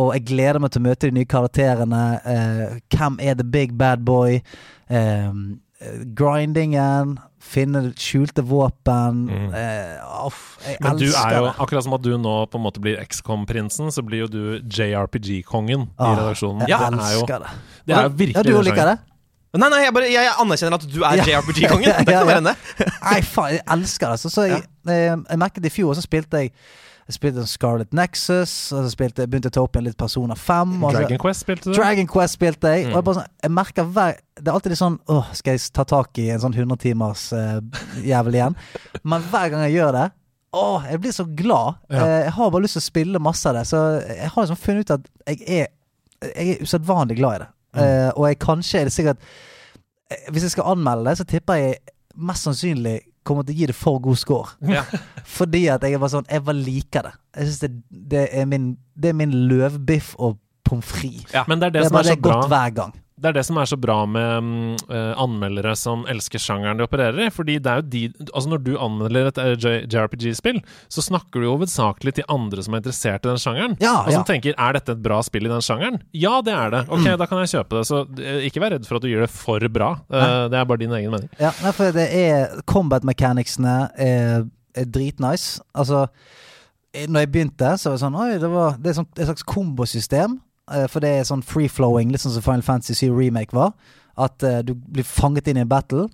Og 0.00 0.12
jeg 0.16 0.26
gleder 0.32 0.60
meg 0.62 0.70
til 0.74 0.82
å 0.82 0.88
møte 0.88 1.08
de 1.10 1.16
nye 1.18 1.28
karakterene. 1.30 2.02
Eh, 2.24 2.78
hvem 2.94 3.18
er 3.20 3.34
the 3.40 3.46
big 3.46 3.74
bad 3.78 4.04
boy? 4.06 4.40
Eh, 4.90 5.32
grindingen. 6.14 7.18
Finne 7.40 7.80
skjulte 7.96 8.42
våpen. 8.44 9.22
Mm. 9.30 9.54
Eh, 9.56 10.24
off, 10.26 10.58
jeg 10.66 10.76
Men 10.84 10.98
du 11.00 11.06
er 11.08 11.36
jo, 11.38 11.44
det. 11.46 11.54
akkurat 11.64 11.86
som 11.86 11.94
at 11.96 12.02
du 12.04 12.12
nå 12.20 12.34
på 12.52 12.58
en 12.60 12.64
måte 12.66 12.82
blir 12.84 13.00
XCOM-prinsen, 13.00 13.88
så 13.90 14.04
blir 14.04 14.26
jo 14.26 14.28
du 14.28 14.42
JRPG-kongen 14.68 15.86
i 15.88 15.94
Ah, 15.98 16.14
redaksjonen. 16.20 16.68
Jeg 16.68 16.78
det 16.78 16.98
jo, 17.14 17.22
elsker 17.24 17.38
det. 17.46 17.54
det 17.86 17.96
er 17.96 18.02
jo 18.02 18.28
Ja, 18.34 18.42
du 18.44 18.62
liker 18.62 18.92
det? 18.92 18.98
Nei, 19.58 19.66
nei, 19.66 19.80
jeg, 19.82 19.94
bare, 19.96 20.10
jeg 20.12 20.34
anerkjenner 20.38 20.78
at 20.78 20.84
du 20.86 21.00
er 21.02 21.16
Ja. 21.18 21.24
JRPG-kongen. 21.26 22.04
Det 22.06 22.14
Ja, 22.14 22.22
ja. 22.22 22.38
det. 22.44 22.54
Nei, 23.02 23.16
faen, 23.26 23.56
jeg 23.56 23.64
elsker 23.74 24.12
det. 24.12 24.20
Så, 24.22 24.30
så 24.30 24.46
jeg, 24.46 24.62
eh, 24.86 25.10
jeg 25.10 25.40
merket 25.42 25.66
i 25.66 25.72
fjor, 25.74 25.96
så 25.98 26.04
spilte 26.06 26.44
jeg 26.44 26.52
Jeg 27.10 27.16
spilte 27.16 27.42
Scarlet 27.50 27.90
Nexus, 27.96 28.52
og 28.70 28.84
så 28.84 28.90
spilte, 28.92 29.24
begynte 29.26 29.48
jeg 29.48 29.56
å 29.56 29.56
ta 29.56 29.62
opp 29.66 29.74
igjen 29.74 29.88
litt 29.88 29.96
Persona 29.98 30.36
5. 30.38 30.76
Og 30.78 30.92
så, 30.92 31.00
Dragon 31.00 31.18
Quest 31.18 31.42
spilte 31.42 31.66
du? 31.66 31.74
Dragon 31.74 32.06
Quest 32.06 32.38
spilte 32.38 32.70
jeg. 32.70 32.84
Mm. 32.86 32.92
Og 32.92 33.00
jeg, 33.00 33.06
bare 33.08 33.18
sånn, 33.18 33.32
jeg 33.42 33.54
merker 33.56 33.88
hver 33.96 34.14
Det 34.38 34.46
er 34.46 34.54
alltid 34.54 34.74
litt 34.76 34.82
sånn 34.84 35.00
Åh, 35.10 35.32
skal 35.40 35.56
jeg 35.58 35.64
ta 35.74 35.86
tak 35.90 36.22
i 36.22 36.28
en 36.30 36.44
sånn 36.44 36.54
100 36.54 36.78
timers 36.84 37.24
uh, 37.34 37.58
jævel 38.06 38.38
igjen? 38.38 38.54
Men 39.02 39.26
hver 39.32 39.50
gang 39.50 39.66
jeg 39.66 39.80
gjør 39.80 39.98
det 39.98 40.06
Åh, 40.60 40.86
jeg 40.90 41.02
blir 41.02 41.12
så 41.14 41.26
glad. 41.26 41.82
Ja. 41.90 41.98
Uh, 42.04 42.16
jeg 42.28 42.32
har 42.38 42.54
bare 42.54 42.62
lyst 42.68 42.78
til 42.78 42.84
å 42.84 42.86
spille 42.86 43.22
masse 43.22 43.50
av 43.50 43.58
det. 43.58 43.66
Så 43.70 43.82
jeg 44.06 44.30
har 44.30 44.46
liksom 44.46 44.58
funnet 44.62 44.86
ut 44.86 44.94
at 45.00 45.10
jeg 45.32 45.42
er 45.64 45.68
Jeg 46.30 46.54
er 46.54 46.62
usedvanlig 46.62 47.18
glad 47.18 47.40
i 47.40 47.42
det. 47.42 47.50
Mm. 47.74 47.80
Eh, 47.84 48.10
og 48.16 48.26
jeg 48.28 48.40
kanskje 48.42 48.80
er 48.80 48.88
det 48.88 48.92
sikkert 48.92 49.20
eh, 50.10 50.24
Hvis 50.34 50.42
jeg 50.42 50.56
skal 50.56 50.72
anmelde 50.72 51.06
det, 51.06 51.18
så 51.20 51.26
tipper 51.28 51.54
jeg 51.60 51.76
mest 52.18 52.48
sannsynlig 52.48 52.96
kommer 53.26 53.44
til 53.46 53.54
å 53.54 53.58
gi 53.60 53.68
det 53.70 53.76
for 53.76 54.00
god 54.02 54.18
score. 54.18 54.54
Ja. 54.66 54.82
Fordi 55.38 55.66
at 55.70 55.84
jeg 55.86 56.00
bare 56.00 56.12
sånn 56.16 56.28
Jeg 56.30 56.44
bare 56.46 56.56
liker 56.58 57.06
det. 57.06 57.12
Jeg 57.36 57.50
synes 57.50 57.60
det, 57.62 57.70
det, 58.14 58.24
er 58.32 58.48
min, 58.50 58.72
det 58.96 59.12
er 59.12 59.18
min 59.20 59.34
løvbiff 59.50 60.14
og 60.18 60.38
pommes 60.66 60.86
frites. 60.86 61.34
Ja. 61.34 61.44
Men 61.48 61.60
det 61.60 61.70
er 61.70 61.76
det, 61.76 61.84
Det 61.84 61.86
er 61.86 61.92
som 61.92 61.98
bare 61.98 62.06
er 62.06 62.16
det 62.16 62.18
så 62.18 62.24
bra 62.26 62.40
godt 62.40 62.52
hver 62.52 62.74
gang. 62.80 62.96
Det 63.20 63.28
er 63.30 63.36
det 63.36 63.44
som 63.44 63.58
er 63.60 63.68
så 63.68 63.76
bra 63.80 63.98
med 64.08 64.80
eh, 64.88 65.12
anmeldere 65.20 65.74
som 65.76 66.06
elsker 66.08 66.40
sjangeren 66.40 66.80
de 66.80 66.86
opererer 66.86 67.26
i. 67.26 67.30
Fordi 67.34 67.58
det 67.60 67.70
er 67.72 67.82
jo 67.82 67.88
de 67.92 68.02
Altså 68.30 68.48
Når 68.52 68.62
du 68.64 68.70
anmelder 68.80 69.28
et 69.30 69.40
eh, 69.42 69.84
JRPG-spill, 69.90 70.60
så 70.88 71.04
snakker 71.04 71.40
du 71.42 71.46
jo 71.48 71.54
hovedsakelig 71.58 72.14
til 72.16 72.28
andre 72.32 72.64
som 72.64 72.74
er 72.76 72.82
interessert 72.82 73.26
i 73.26 73.30
den 73.30 73.42
sjangeren. 73.42 73.76
Ja, 73.82 73.98
og 74.04 74.12
som 74.12 74.22
ja. 74.22 74.28
tenker 74.32 74.54
'er 74.56 74.78
dette 74.78 74.92
et 74.96 75.02
bra 75.04 75.20
spill 75.26 75.46
i 75.46 75.52
den 75.52 75.64
sjangeren'? 75.64 76.00
Ja, 76.16 76.40
det 76.40 76.54
er 76.54 76.70
det. 76.70 76.82
Ok, 76.88 77.04
Mm. 77.04 77.18
da 77.18 77.26
kan 77.26 77.38
jeg 77.44 77.52
kjøpe 77.54 77.76
det. 77.78 77.86
Så 77.86 78.00
eh, 78.22 78.46
ikke 78.48 78.60
vær 78.60 78.72
redd 78.72 78.86
for 78.88 78.96
at 78.96 79.02
du 79.02 79.08
gjør 79.08 79.26
det 79.26 79.30
for 79.30 79.68
bra. 79.68 79.90
Uh, 80.10 80.48
det 80.48 80.56
er 80.58 80.64
bare 80.64 80.78
din 80.78 80.92
egen 80.92 81.10
mening. 81.10 81.28
Ja, 81.40 81.50
for 81.50 81.92
det 81.92 82.08
er 82.12 82.60
Combat 82.66 83.02
mechanicsene 83.04 83.90
er, 83.98 84.46
er 84.74 84.84
dritnice. 84.84 85.60
Altså 85.74 86.06
Når 86.94 87.20
jeg 87.20 87.32
begynte, 87.32 87.76
så 87.78 87.90
var 87.90 87.96
det 87.96 88.02
sånn 88.02 88.16
Oi, 88.18 88.38
det, 88.42 88.48
var, 88.50 88.76
det 88.82 88.90
er 88.90 88.94
sånn, 88.98 89.06
et 89.16 89.26
slags 89.28 89.42
kombosystem. 89.46 90.40
Eh, 90.72 90.86
For 90.88 91.00
det 91.04 91.10
er 91.18 91.28
sånn 91.28 91.42
free-flowing, 91.46 92.10
litt 92.12 92.20
sånn 92.24 92.32
som 92.36 92.42
Final 92.46 92.62
Fantasy 92.66 92.94
7 93.06 93.12
Remake 93.16 93.56
var. 93.56 93.72
At 94.20 94.42
eh, 94.42 94.60
du 94.66 94.74
blir 94.74 95.04
fanget 95.06 95.48
inn 95.48 95.56
i 95.60 95.64
en 95.64 95.68
battle, 95.70 96.08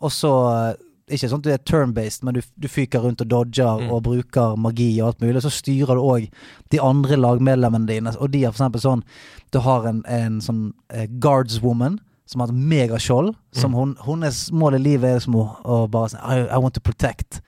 og 0.00 0.10
så 0.14 0.30
eh, 0.52 0.74
Ikke 1.10 1.26
sånn 1.28 1.40
at 1.42 1.46
du 1.48 1.50
er 1.50 1.62
turn-based, 1.66 2.22
men 2.22 2.36
du, 2.36 2.40
du 2.62 2.68
fyker 2.70 3.02
rundt 3.02 3.20
og 3.24 3.26
dodger 3.32 3.80
Mm. 3.82 3.88
og 3.90 4.02
bruker 4.06 4.52
magi 4.56 5.00
og 5.02 5.08
alt 5.08 5.20
mulig. 5.24 5.40
Så 5.42 5.50
styrer 5.50 5.98
du 5.98 6.04
òg 6.06 6.28
de 6.70 6.78
andre 6.80 7.16
lagmedlemmene 7.18 7.88
dine, 7.88 8.12
og 8.20 8.30
de 8.30 8.44
har 8.44 8.52
for 8.54 8.60
eksempel 8.62 8.80
sånn 8.84 9.02
Du 9.50 9.58
har 9.64 9.88
en, 9.90 10.04
en 10.06 10.38
sånn 10.40 10.60
eh, 10.94 11.08
guardswoman 11.18 11.98
som 12.30 12.40
har 12.44 12.52
et 12.52 12.54
megaskjold. 12.54 13.32
Som 13.58 13.74
hun, 13.74 13.96
hennes 14.06 14.52
mål 14.54 14.76
i 14.78 14.82
livet 14.84 15.16
er 15.16 15.18
som 15.24 15.34
å, 15.34 15.48
å 15.66 15.80
bare 15.90 16.12
sånn 16.12 16.22
I, 16.22 16.44
I 16.46 16.60
want 16.62 16.74
to 16.78 16.80
protect. 16.80 17.40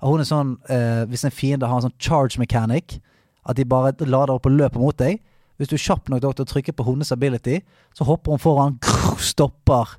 Og 0.00 0.14
hun 0.14 0.22
er 0.24 0.28
sånn 0.30 0.54
eh, 0.72 1.04
Hvis 1.12 1.26
en 1.28 1.34
fiende 1.36 1.68
har 1.68 1.76
en 1.76 1.90
sånn 1.90 1.98
charge 2.00 2.40
mechanic, 2.40 3.02
at 3.44 3.56
de 3.60 3.64
bare 3.68 3.92
lader 4.00 4.32
opp 4.38 4.48
og 4.48 4.56
løper 4.56 4.80
mot 4.80 4.96
deg 4.96 5.20
Hvis 5.60 5.68
du 5.68 5.74
er 5.76 5.82
kjapp 5.84 6.08
nok 6.08 6.22
til 6.24 6.30
å 6.46 6.48
trykke 6.48 6.72
på 6.72 6.84
hennes 6.88 7.12
ability, 7.12 7.58
så 7.94 8.06
hopper 8.08 8.32
hun 8.32 8.40
foran, 8.40 8.78
stopper 9.20 9.92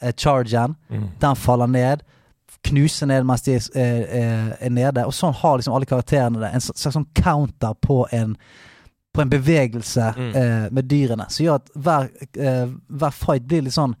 eh, 0.00 0.12
chargen, 0.14 0.76
den 1.20 1.36
faller 1.36 1.66
ned. 1.66 2.04
Knuser 2.62 3.08
ned 3.10 3.24
mens 3.26 3.42
de 3.42 3.54
er, 3.56 3.66
er, 3.74 4.56
er 4.60 4.70
nede. 4.70 5.02
Og 5.08 5.14
sånn 5.16 5.34
har 5.34 5.58
liksom 5.58 5.74
alle 5.74 5.88
karakterene 5.88 6.38
det. 6.42 6.50
En 6.54 6.60
slags 6.62 6.94
sånn 6.94 7.08
counter 7.18 7.74
på 7.82 8.04
en 8.14 8.36
På 9.12 9.22
en 9.24 9.30
bevegelse 9.32 10.12
Mm. 10.16 10.34
eh, 10.38 10.68
med 10.70 10.84
dyrene. 10.86 11.24
Som 11.34 11.44
gjør 11.46 11.54
at 11.58 11.70
hver, 11.74 12.10
eh, 12.38 12.68
hver 12.94 13.10
fight 13.10 13.42
blir 13.48 13.62
litt 13.66 13.74
sånn 13.74 13.96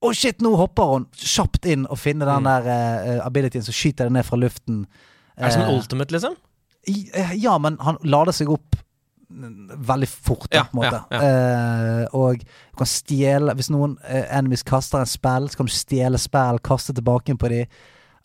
Å, 0.00 0.12
shit, 0.14 0.38
nå 0.40 0.54
hopper 0.56 0.84
hun 0.94 1.04
kjapt 1.12 1.66
inn 1.66 1.84
og 1.90 1.98
finner 1.98 2.26
den 2.26 2.44
Mm. 2.44 2.48
der 2.48 2.70
eh, 3.18 3.26
abilityen 3.26 3.62
som 3.66 3.74
skyter 3.76 4.04
det 4.08 4.12
ned 4.12 4.24
fra 4.24 4.36
luften. 4.38 4.86
Er 5.36 5.44
det 5.44 5.52
som 5.52 5.62
Eh, 5.62 5.68
en 5.68 5.74
ultimate, 5.74 6.10
liksom? 6.14 6.36
i- 6.86 7.10
eh, 7.12 7.32
Ja, 7.36 7.58
men 7.58 7.76
han 7.80 7.98
lader 8.04 8.32
seg 8.32 8.48
opp 8.48 8.76
mm, 8.76 8.80
veldig 9.30 10.08
fort, 10.08 10.48
Ja, 10.54 10.62
på 10.64 10.78
en 10.78 10.80
måte. 10.82 11.04
ja, 11.12 11.20
Eh, 11.20 12.06
og 12.16 12.38
du 12.38 12.76
kan 12.78 12.86
stjele 12.86 13.54
Hvis 13.54 13.70
noen 13.70 13.98
uh, 14.04 14.24
enemies 14.38 14.62
kaster 14.64 14.98
en 15.02 15.06
spill, 15.06 15.48
så 15.50 15.56
kan 15.56 15.66
du 15.66 15.72
stjele 15.72 16.18
spill, 16.18 16.58
kaste 16.64 16.94
tilbake 16.96 17.36
på 17.38 17.48
dem. 17.48 17.66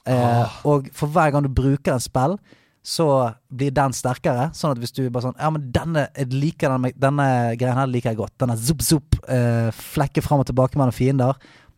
Uh, 0.08 0.14
Ah. 0.14 0.50
Og 0.66 0.90
for 0.94 1.08
hver 1.08 1.32
gang 1.32 1.44
du 1.44 1.50
bruker 1.50 1.94
en 1.94 2.00
spill, 2.00 2.38
så 2.84 3.34
blir 3.50 3.72
den 3.72 3.94
sterkere. 3.96 4.50
Sånn 4.54 4.72
at 4.72 4.78
hvis 4.80 4.92
du 4.92 5.10
bare 5.10 5.24
sånn 5.30 5.38
Ja, 5.40 5.50
men 5.50 5.72
denne, 5.72 6.10
jeg 6.18 6.34
liker 6.34 6.70
denne, 6.70 6.92
denne 7.00 7.56
greien 7.58 7.76
her 7.80 7.88
liker 7.88 8.10
jeg 8.12 8.18
godt. 8.18 8.38
Denne 8.38 8.58
zup, 8.58 8.82
zup, 8.82 9.16
uh, 9.30 9.72
flekke 9.72 10.22
fram 10.22 10.40
og 10.40 10.46
tilbake 10.48 10.76
mellom 10.78 10.92
fiender. 10.92 11.34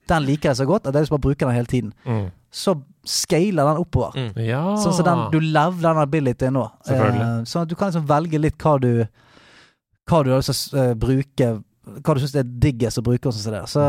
Den 0.08 0.24
liker 0.26 0.50
jeg 0.50 0.58
så 0.58 0.66
godt 0.66 0.88
at 0.88 0.94
jeg 0.94 1.10
bare 1.10 1.20
bruker 1.20 1.46
den 1.48 1.56
hele 1.56 1.66
tiden. 1.70 1.94
Mm. 2.06 2.32
Så 2.52 2.76
scaler 3.06 3.66
den 3.70 3.78
oppover. 3.84 4.16
Mm. 4.18 4.32
Ja 4.46 4.64
Sånn 4.82 4.94
som 4.98 5.06
den, 5.08 5.24
du 5.32 5.40
leveler 5.40 5.94
den 5.94 6.02
abilityen 6.04 6.54
nå. 6.58 6.66
Eh, 6.90 7.22
sånn 7.46 7.64
at 7.66 7.70
du 7.72 7.76
kan 7.78 7.92
liksom 7.92 8.08
velge 8.10 8.40
litt 8.42 8.58
hva 8.62 8.76
du 8.82 8.92
hva 10.06 10.20
du 10.24 10.30
har 10.36 10.42
lyst 10.44 10.70
til 10.70 10.78
å 10.78 10.84
eh, 10.84 10.94
bruke 11.02 11.48
Hva 12.06 12.14
du 12.18 12.20
syns 12.22 12.34
er 12.38 12.46
diggest 12.46 12.98
å 12.98 13.04
bruke. 13.06 13.30
Og 13.30 13.34
sånn 13.36 13.44
så, 13.46 13.52
det. 13.54 13.64
Så, 13.70 13.82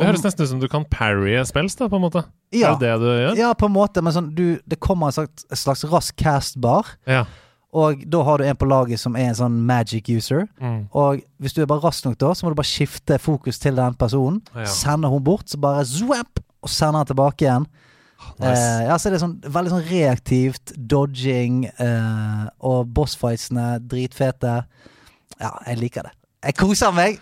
Det 0.00 0.06
høres 0.08 0.22
nesten 0.24 0.44
ut 0.46 0.50
som 0.54 0.60
du 0.62 0.68
kan 0.72 0.84
parry 0.88 1.34
spills, 1.48 1.76
da, 1.76 1.88
på 1.92 1.96
en 1.98 2.04
måte. 2.06 2.22
ja, 2.56 2.70
Er 2.72 2.78
det 2.80 2.88
det 2.88 2.94
du 3.02 3.08
gjør? 3.12 3.34
ja, 3.36 3.50
på 3.52 3.68
en 3.68 3.74
måte, 3.74 4.00
men 4.04 4.12
sånn, 4.16 4.30
du, 4.36 4.56
det 4.64 4.78
kommer 4.80 5.10
en 5.10 5.16
slags, 5.18 5.44
en 5.52 5.60
slags 5.60 5.84
rask 5.92 6.16
cast-bar, 6.16 6.88
Ja. 7.06 7.26
og 7.76 8.00
da 8.08 8.22
har 8.24 8.38
du 8.40 8.44
en 8.48 8.56
på 8.56 8.64
laget 8.68 8.98
som 9.02 9.14
er 9.14 9.28
en 9.28 9.36
sånn 9.36 9.58
magic 9.68 10.08
user. 10.08 10.46
Mm. 10.56 10.86
Og 10.96 11.20
hvis 11.38 11.52
du 11.52 11.60
er 11.60 11.68
bare 11.68 11.84
rask 11.84 12.04
nok 12.08 12.16
da, 12.16 12.32
så 12.32 12.46
må 12.46 12.54
du 12.54 12.56
bare 12.62 12.72
skifte 12.72 13.18
fokus 13.20 13.60
til 13.60 13.76
den 13.76 13.92
personen. 14.00 14.40
Ja. 14.56 14.64
Sende 14.64 15.12
hun 15.12 15.20
bort, 15.24 15.48
så 15.52 15.60
bare 15.60 15.84
zwap, 15.84 16.40
og 16.64 16.72
sende 16.72 16.96
han 17.02 17.06
tilbake 17.12 17.44
igjen. 17.44 17.68
Nice. 18.38 18.58
Eh, 18.58 18.84
ja, 18.88 18.96
så 18.98 19.08
er 19.08 19.14
det 19.14 19.20
sånn 19.22 19.36
veldig 19.42 19.70
sånn 19.72 19.84
reaktivt, 19.88 20.72
dodging, 20.90 21.64
eh, 21.70 22.44
og 22.66 22.90
bossfightsene 22.94 23.78
dritfete. 23.90 24.60
Ja, 25.38 25.52
jeg 25.66 25.78
liker 25.82 26.08
det. 26.08 26.14
Jeg 26.48 26.56
koser 26.58 26.94
meg! 26.94 27.18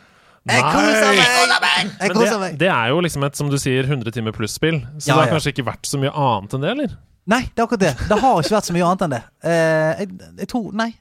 Jeg 0.46 0.62
koser 0.62 1.10
meg! 1.16 1.90
Jeg 2.00 2.12
koser 2.14 2.30
det, 2.36 2.40
meg! 2.40 2.58
det 2.60 2.68
er 2.70 2.92
jo 2.92 3.00
liksom 3.04 3.24
et, 3.26 3.36
som 3.38 3.48
du 3.50 3.56
sier, 3.60 3.84
100 3.88 4.12
timer 4.14 4.32
pluss-spill. 4.36 4.80
Så 4.98 5.10
Ja, 5.10 5.14
det 5.14 5.18
har 5.20 5.26
ja. 5.28 5.32
kanskje 5.36 5.52
ikke 5.54 5.66
vært 5.66 5.88
så 5.88 6.00
mye 6.00 6.12
annet 6.12 6.54
enn 6.56 6.64
det, 6.64 6.74
eller? 6.76 6.94
Nei, 7.26 7.40
det 7.50 7.58
er 7.58 7.64
akkurat 7.66 7.82
det. 7.82 7.94
Det 8.06 8.20
har 8.22 8.38
ikke 8.44 8.54
vært 8.54 8.68
så 8.70 8.76
mye 8.76 8.86
annet 8.86 9.02
enn 9.06 9.14
det. 9.16 9.22
Eh, 9.42 10.04
jeg, 10.04 10.10
jeg 10.44 10.48
tror 10.52 10.68
Nei. 10.78 10.92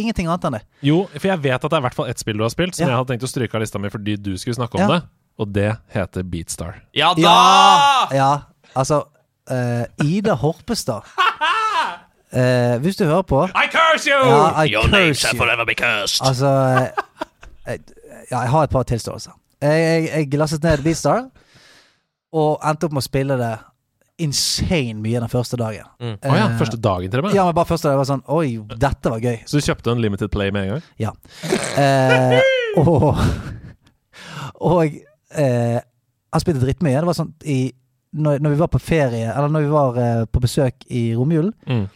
Ingenting 0.00 0.26
annet 0.26 0.46
enn 0.48 0.56
det. 0.56 0.62
Jo, 0.82 1.02
for 1.12 1.28
jeg 1.30 1.42
vet 1.44 1.54
at 1.60 1.68
det 1.70 1.76
er 1.76 1.82
i 1.82 1.86
hvert 1.86 1.94
fall 1.98 2.08
ett 2.10 2.18
spill 2.18 2.40
du 2.40 2.42
har 2.42 2.50
spilt 2.50 2.74
som 2.74 2.82
Ja. 2.82 2.94
jeg 2.94 2.98
hadde 2.98 3.12
tenkt 3.12 3.26
å 3.28 3.30
stryke 3.30 3.54
av 3.54 3.62
lista 3.62 3.78
mi 3.78 3.90
fordi 3.92 4.16
du 4.18 4.32
skulle 4.40 4.56
snakke 4.56 4.74
om 4.80 4.82
Ja. 4.82 4.88
det, 4.96 5.02
og 5.38 5.52
det 5.54 5.68
heter 5.94 6.24
Beatstar. 6.26 6.80
Ja 6.98 7.12
da! 7.14 7.22
Ja! 7.22 8.08
ja 8.16 8.30
altså 8.74 9.04
eh, 9.50 9.84
Ida 10.04 10.34
Horpestad. 10.34 11.02
Uh, 12.34 12.78
hvis 12.82 12.96
du 12.96 13.04
hører 13.04 13.22
på 13.22 13.44
I 13.46 13.68
curse 13.70 14.08
you! 14.10 14.18
ja, 14.28 14.62
I 14.64 14.68
curse 14.68 15.28
you. 15.32 15.38
forever 15.38 15.64
be 15.64 15.74
cursed. 15.78 16.26
Altså 16.26 16.48
eh, 16.48 16.88
jeg, 17.66 17.80
Ja, 18.30 18.40
jeg 18.40 18.50
har 18.50 18.62
et 18.64 18.70
par 18.70 18.82
tilståelser. 18.82 19.30
Jeg, 19.62 19.70
jeg, 19.80 20.08
jeg 20.14 20.30
glasset 20.32 20.62
ned 20.64 20.82
Beatstar 20.82 21.26
og 22.34 22.58
endte 22.66 22.88
opp 22.88 22.92
med 22.96 23.04
å 23.04 23.06
spille 23.06 23.36
det 23.38 23.52
insane 24.24 24.94
mye 25.02 25.20
den 25.22 25.30
første 25.30 25.58
dagen. 25.58 25.86
Mm. 26.00 26.16
Oh, 26.22 26.36
ja, 26.38 26.46
Eh, 26.48 26.58
første 26.58 26.78
dagen 26.80 27.10
til 27.10 27.20
og 27.20 27.24
med? 27.28 27.34
Ja, 27.34 27.44
men 27.48 27.54
bare 27.54 27.66
første 27.68 27.88
dag 27.90 27.98
var 27.98 28.08
sånn 28.08 28.22
Oi, 28.30 28.58
dette 28.78 29.10
var 29.10 29.22
gøy. 29.22 29.40
Så 29.46 29.58
du 29.58 29.66
kjøpte 29.66 29.90
en 29.94 30.02
limited 30.02 30.30
play 30.34 30.50
med 30.54 30.68
en 30.68 30.74
gang? 30.74 30.84
Ja. 31.02 31.12
Eh, 31.78 32.40
og 32.78 33.18
og 34.74 34.94
eh, 35.34 35.80
han 35.80 36.42
spilte 36.42 36.62
dritmye. 36.62 36.98
Det 37.00 37.10
var 37.10 37.18
sånn 37.18 37.32
i 37.46 37.58
når, 38.14 38.38
når 38.44 38.50
vi 38.54 38.58
var 38.62 38.70
på 38.72 38.78
ferie, 38.80 39.26
eller 39.34 39.48
når 39.50 39.64
vi 39.66 39.72
var 39.72 39.96
eh, 39.98 40.24
på 40.30 40.40
besøk 40.44 40.84
i 40.90 41.10
romjulen, 41.18 41.52
Mm. 41.66 41.86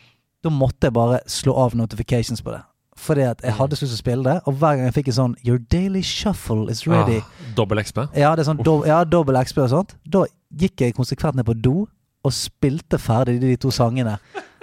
da 0.44 0.50
måtte 0.50 0.88
jeg 0.88 0.94
bare 0.96 1.20
slå 1.31 1.54
av 1.57 1.74
notifications 1.78 2.42
på 2.42 2.50
det. 2.54 2.61
Fordi 2.98 3.22
at 3.31 3.42
jeg 3.46 3.54
hadde 3.54 3.76
så 3.78 3.85
lyst 3.87 3.92
til 3.94 3.98
å 4.00 4.02
spille 4.02 4.24
det, 4.26 4.40
og 4.46 4.54
hver 4.59 4.74
gang 4.76 4.88
jeg 4.88 4.94
fikk 4.96 5.09
en 5.12 5.16
sånn 5.18 5.37
Your 5.46 5.59
daily 5.70 6.02
shuffle 6.02 6.66
is 6.70 6.83
ready. 6.87 7.20
Ah, 7.22 7.52
Dobbel 7.54 7.78
XP. 7.85 8.00
Ja, 8.18 8.33
det 8.35 8.42
er 8.42 8.48
sånn 8.50 8.62
dob 8.66 8.87
ja, 8.90 9.04
dobbel 9.07 9.38
XP 9.44 9.59
og 9.62 9.70
sånt. 9.70 9.94
Da 10.04 10.24
gikk 10.59 10.81
jeg 10.83 10.96
konsekvent 10.96 11.38
ned 11.38 11.46
på 11.46 11.54
do 11.54 11.87
og 12.26 12.33
spilte 12.35 12.98
ferdig 12.98 13.38
de 13.40 13.54
to 13.57 13.70
sangene 13.70 14.16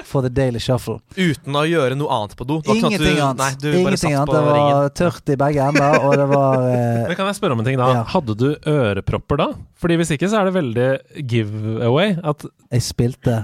for 0.05 0.21
The 0.25 0.29
Daily 0.33 0.59
Shuffle. 0.63 0.99
Uten 1.17 1.57
å 1.57 1.63
gjøre 1.67 1.95
noe 1.97 2.09
annet 2.19 2.35
på 2.37 2.43
do. 2.47 2.59
Ingenting 2.71 3.17
annet. 3.19 3.39
Nei, 3.41 3.51
du 3.59 3.67
Ingenting 3.71 4.13
annet. 4.15 4.31
Det 4.31 4.41
ringen. 4.45 4.77
var 4.77 4.93
tørt 5.01 5.25
i 5.33 5.37
begge 5.41 5.61
ender, 5.71 5.97
og 6.05 6.13
det 6.21 6.27
var 6.31 6.55
uh, 6.61 7.05
Men 7.09 7.15
kan 7.17 7.27
jeg 7.31 7.37
spørre 7.39 7.53
om 7.57 7.61
en 7.63 7.67
ting 7.69 7.79
da? 7.81 7.87
Ja. 7.99 8.03
Hadde 8.13 8.33
du 8.39 8.47
ørepropper 8.69 9.35
da? 9.41 9.47
Fordi 9.81 9.93
hvis 10.01 10.11
ikke 10.15 10.29
så 10.31 10.35
er 10.41 10.45
det 10.49 10.55
veldig 10.59 10.89
giveaway 11.33 12.09
at 12.23 12.39
Jeg 12.71 12.81
spilte 12.85 13.35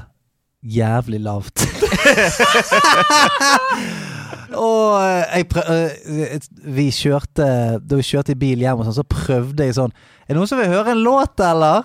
jævlig 0.62 1.19
lavt. 1.26 1.58
og 4.62 4.86
eh, 5.02 5.38
jeg 5.38 5.47
prøv, 5.50 5.63
eh, 5.74 6.39
Vi 6.76 6.88
kjørte 6.93 7.45
Da 7.82 7.97
vi 7.97 8.04
kjørte 8.06 8.34
i 8.36 8.39
bil 8.39 8.60
hjem, 8.62 8.80
og 8.82 8.86
sånn, 8.89 9.00
så 9.02 9.06
prøvde 9.08 9.65
jeg 9.65 9.78
sånn 9.78 9.93
Er 10.28 10.34
det 10.34 10.38
noen 10.39 10.52
som 10.52 10.60
vil 10.62 10.71
høre 10.71 10.93
en 10.93 11.04
låt, 11.06 11.36
eller? 11.45 11.78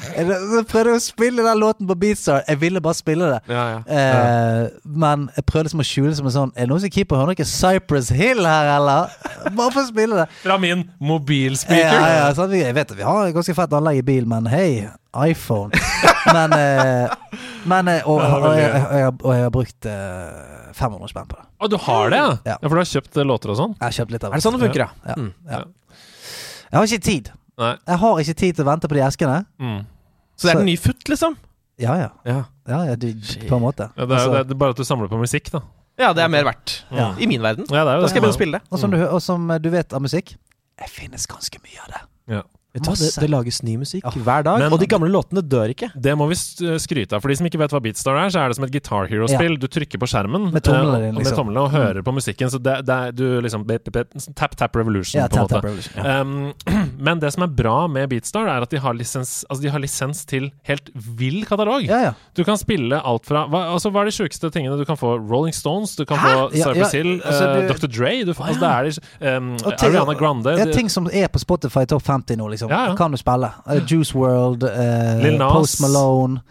Det, 0.00 0.36
så 0.50 0.62
prøvde 0.68 0.94
å 0.96 1.02
spille 1.02 1.44
den 1.44 1.60
låten 1.60 1.88
på 1.88 1.96
Beatstar. 2.00 2.42
Jeg 2.48 2.60
ville 2.62 2.80
bare 2.84 2.98
spille 2.98 3.28
det. 3.34 3.40
Ja, 3.52 3.64
ja. 3.74 3.80
Eh, 3.84 4.68
men 4.84 5.26
jeg 5.36 5.46
prøvde 5.48 5.68
liksom 5.68 5.82
å 5.84 5.86
skjule 5.86 6.12
det 6.12 6.18
som 6.20 6.28
en 6.30 6.34
sånn 6.34 6.52
Er 6.54 6.64
det 6.66 6.70
noen 6.72 6.82
som 6.84 6.92
keeper 6.94 7.20
hører 7.20 7.32
noe 7.34 7.48
Cypress 7.50 8.10
Hill 8.14 8.44
her, 8.48 8.70
eller? 8.76 9.12
Bare 9.48 9.74
for 9.74 9.82
å 9.82 9.88
spille 9.88 10.22
det. 10.22 10.28
Fra 10.42 10.56
min 10.62 10.86
mobilspeaker? 10.98 11.84
Ja, 11.84 12.12
ja, 12.20 12.30
sant? 12.36 12.54
Jeg 12.56 12.76
vet 12.76 12.94
vi 12.96 13.06
har 13.06 13.28
et 13.28 13.36
ganske 13.36 13.56
fett 13.56 13.76
anlegg 13.76 14.00
i 14.00 14.06
bil, 14.06 14.28
men 14.30 14.48
hei, 14.50 14.88
iPhone. 15.26 15.74
Men, 16.30 16.52
eh, 16.54 17.36
men 17.68 17.88
eh, 17.92 18.06
og, 18.08 18.20
og, 18.20 18.48
jeg, 18.56 18.70
og, 18.84 18.96
jeg, 19.00 19.12
og 19.24 19.34
jeg 19.36 19.46
har 19.46 19.52
brukt 19.54 19.88
eh, 19.90 20.72
500 20.76 21.12
spenn 21.12 21.28
på 21.30 21.38
det. 21.38 21.46
Å, 21.60 21.68
du 21.70 21.76
har 21.88 22.12
det, 22.12 22.20
ja? 22.20 22.30
Ja. 22.54 22.56
For 22.62 22.76
du 22.76 22.82
har 22.82 22.90
kjøpt 22.92 23.20
eh, 23.20 23.26
låter 23.26 23.52
og 23.52 23.58
sånn? 23.60 23.76
Jeg 23.78 23.86
har 23.86 23.96
kjøpt 24.00 24.14
litt 24.16 24.26
av 24.26 24.34
Er 24.34 24.40
det 24.40 24.46
sånn 24.46 24.56
det 24.56 24.64
funker, 24.64 24.86
ja? 24.86 25.12
Ja. 25.12 25.18
Mm. 25.18 25.30
Ja. 25.50 25.62
Jeg 26.70 26.78
har 26.78 26.86
ikke 26.86 27.06
tid. 27.08 27.30
Nei. 27.60 27.74
Jeg 27.86 27.98
har 28.02 28.20
ikke 28.24 28.34
tid 28.40 28.56
til 28.58 28.64
å 28.64 28.68
vente 28.70 28.88
på 28.88 28.96
de 28.96 29.02
eskene. 29.04 29.38
Mm. 29.60 29.80
Så 30.36 30.46
det 30.48 30.50
er 30.52 30.56
Så- 30.56 30.60
en 30.64 30.66
ny 30.70 30.76
futt, 30.80 31.04
liksom? 31.12 31.36
Ja, 31.80 31.94
ja. 31.96 32.08
Ja. 32.28 32.38
ja, 32.68 32.78
ja 32.90 32.94
du, 32.96 33.06
på 33.48 33.56
en 33.56 33.62
måte. 33.64 33.90
Ja, 33.96 34.04
det 34.06 34.16
er 34.16 34.20
Altså, 34.20 34.44
det 34.44 34.54
er 34.56 34.60
bare 34.62 34.70
at 34.74 34.76
du 34.80 34.84
samler 34.84 35.08
på 35.08 35.18
musikk, 35.20 35.50
da. 35.52 35.60
ja, 35.98 36.12
det 36.16 36.22
er 36.24 36.28
mer 36.28 36.44
verdt. 36.44 36.82
Ja. 36.92 37.14
I 37.20 37.26
min 37.26 37.40
verden. 37.44 37.66
Ja, 37.70 37.84
det 37.84 37.92
er 37.92 37.96
jo 37.96 38.02
Da 38.02 38.08
skal 38.08 38.20
jeg 38.20 38.22
begynne 38.22 38.36
å 38.36 38.40
spille 38.40 38.52
det. 38.58 38.62
og, 38.70 38.78
som 38.78 38.90
du, 38.90 38.98
og 39.06 39.22
som 39.22 39.48
du 39.60 39.70
vet 39.70 39.92
av 39.92 40.00
musikk, 40.02 40.34
det 40.80 40.88
finnes 40.88 41.26
ganske 41.26 41.58
mye 41.64 41.80
av 41.84 41.88
det. 41.94 42.00
Ja. 42.36 42.42
Vet 42.72 42.84
du 42.84 42.90
hva, 42.90 42.94
det, 43.00 43.08
det 43.18 43.28
lages 43.32 43.62
ny 43.66 43.76
musikk 43.80 44.04
Ja. 44.04 44.10
hver 44.14 44.44
dag, 44.46 44.58
Men- 44.62 44.72
og 44.72 44.78
de 44.78 44.86
gamle 44.86 45.08
låtene 45.10 45.42
dør 45.42 45.72
ikke. 45.74 45.88
Det 45.98 46.12
må 46.16 46.28
vi 46.30 46.36
skryte 46.78 47.12
av. 47.16 47.20
For 47.22 47.28
de 47.28 47.34
som 47.36 47.46
ikke 47.46 47.58
vet 47.58 47.70
hva 47.74 47.80
Beatstar 47.82 48.14
er, 48.14 48.28
så 48.30 48.44
er 48.44 48.48
det 48.48 48.56
som 48.56 48.64
et 48.64 48.70
Guitar 48.70 49.08
Hero-spill. 49.10 49.56
Du 49.58 49.66
trykker 49.66 49.98
på 49.98 50.06
skjermen 50.06 50.52
Med 50.52 50.62
tomlene 50.62 51.00
eh, 51.02 51.08
og- 51.08 51.14
med 51.14 51.24
liksom. 51.24 51.36
tomlene 51.36 51.64
og 51.64 51.70
hører 51.74 52.02
på 52.06 52.14
musikken. 52.14 52.46
Så 52.48 52.62
det, 52.62 52.86
det 52.86 53.16
du 53.16 53.40
liksom 53.42 53.66
Tap 54.36 54.54
Tap 54.56 54.76
Revolution, 54.76 55.20
Ja, 55.20 55.26
på 55.26 55.36
en 55.36 55.48
måte. 55.48 55.62
Revolution. 55.64 56.04
Ja. 56.04 56.20
Um, 56.20 56.54
men 56.98 57.18
det 57.18 57.32
som 57.32 57.42
er 57.42 57.48
bra 57.48 57.88
med 57.88 58.08
Beatstar, 58.08 58.46
er 58.46 58.62
at 58.62 58.70
de 58.70 58.78
har 58.78 58.94
lisens, 58.94 59.44
altså 59.50 59.62
de 59.62 59.68
har 59.74 59.80
lisens 59.80 60.24
til 60.24 60.50
helt 60.62 60.90
vill 60.94 61.44
katalog. 61.44 61.82
ja, 61.82 62.00
ja. 62.02 62.12
Du 62.36 62.44
kan 62.44 62.56
spille 62.56 63.00
alt 63.02 63.26
fra 63.26 63.46
hva, 63.50 63.64
altså, 63.74 63.90
hva 63.90 64.02
er 64.02 64.10
de 64.12 64.14
sjukeste 64.14 64.50
tingene? 64.54 64.78
Du 64.78 64.84
kan 64.84 64.96
få 64.96 65.16
Rolling 65.18 65.52
Stones, 65.54 65.96
du 65.96 66.04
kan 66.06 66.18
Hæ? 66.18 66.28
få 66.28 66.54
Ja, 66.54 66.64
Cypress 66.70 66.94
ja, 66.94 67.02
Hill, 67.02 67.20
altså, 67.22 67.48
eh, 67.50 67.66
du- 67.66 67.74
Dr. 67.74 67.90
Dre 67.90 68.24
du, 68.24 68.32
får- 68.34 68.46
altså, 68.54 69.00
Det 69.18 69.26
er 69.26 69.36
um, 69.38 69.56
Ariana 69.66 70.14
Grande 70.14 70.54
Ja, 70.58 70.64
ting 70.72 70.88
som 70.88 71.08
er 71.12 71.26
på 71.28 71.40
Spotify 71.42 71.84
Top 71.86 72.02
50 72.06 72.36
nå, 72.36 72.46
liksom. 72.50 72.59
Ja, 72.68 72.86
ja. 72.88 72.94
Kan 72.96 73.10
du 73.12 73.16
spille. 73.16 73.52
Uh, 73.66 73.80
Juice 73.86 74.14
World, 74.14 74.64
uh, 74.64 75.22
Lil 75.22 75.38
Nas. 75.38 75.52
Post 75.52 75.80
Malone. 75.80 76.42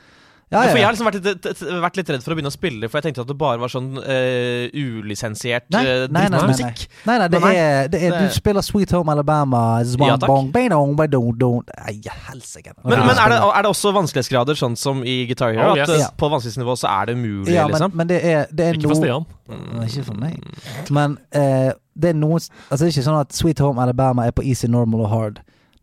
Ja, 0.52 0.63
Ja, 0.63 0.69
for 0.72 0.78
jeg 0.80 0.86
har 0.88 0.93
liksom 0.95 1.06
vært 1.06 1.22
litt, 1.22 1.60
vært 1.62 1.98
litt 2.00 2.08
redd 2.10 2.24
for 2.26 2.34
å 2.34 2.36
begynne 2.36 2.50
å 2.50 2.54
spille 2.56 2.88
for 2.89 2.98
jeg 2.98 3.04
tenkte 3.13 3.22
at 3.22 3.28
det 3.30 3.36
bare 3.38 3.60
var 3.62 3.69
sånn 3.69 4.00
uh, 4.02 4.65
ulisensiert 4.74 5.67
Nei, 5.69 5.84
eh, 5.86 6.08
nei, 6.10 6.24
nei, 6.24 6.24
nei, 6.24 6.30
nei. 6.30 6.39
drittmusikk. 6.39 6.88
nei, 7.06 7.17
nei, 7.22 7.28
det 7.30 7.41
er, 7.43 7.88
det 7.93 8.00
er 8.02 8.15
det- 8.15 8.22
Du 8.24 8.34
spiller 8.34 8.62
Sweet 8.65 8.89
Home 8.98 9.12
Alabama 9.13 9.84
Zwan 9.86 10.08
Ja, 10.10 10.17
bong, 10.17 10.50
bing-dong, 10.52 10.95
bing-dong, 10.98 11.38
dong. 11.38 11.62
Nei, 11.86 12.00
helsike. 12.32 12.74
Men, 12.84 12.98
Ja. 12.98 13.06
men 13.06 13.17
er, 13.17 13.30
det, 13.30 13.38
er 13.45 13.62
det 13.62 13.69
også 13.69 13.93
vanskelighetsgrader, 13.93 14.58
sånn 14.58 14.76
som 14.76 15.04
i 15.04 15.28
Guitar 15.30 15.54
Hero? 15.54 15.69
Oh, 15.74 15.78
yes. 15.78 15.88
At 15.89 16.00
Ja. 16.00 16.08
på 16.17 16.32
vanskelighetsnivå 16.34 16.76
så 16.82 16.89
er 17.02 17.06
det 17.06 17.15
umulig, 17.17 17.54
Ja, 17.54 17.67
men, 17.67 17.76
liksom? 17.76 17.91
men 17.93 18.08
det 18.08 18.24
er, 18.26 18.48
det 18.52 18.65
er 18.65 18.74
Ikke 18.74 18.88
for 18.89 18.95
Stian. 18.95 19.26
Nei, 19.50 19.86
Ikke 19.86 20.04
for 20.06 20.13
meg. 20.15 20.43
Men 20.89 21.19
eh, 21.32 21.74
det 21.95 22.10
er 22.10 22.13
noe 22.17 22.39
Altså 22.39 22.80
det 22.80 22.89
er 22.89 22.93
ikke 22.98 23.06
sånn 23.06 23.22
at 23.22 23.34
Sweet 23.34 23.60
Home 23.60 23.80
Alabama 23.80 24.26
er 24.26 24.32
på 24.32 24.43
easy, 24.43 24.65
normal 24.67 25.02
og 25.06 25.10
hard. 25.10 25.39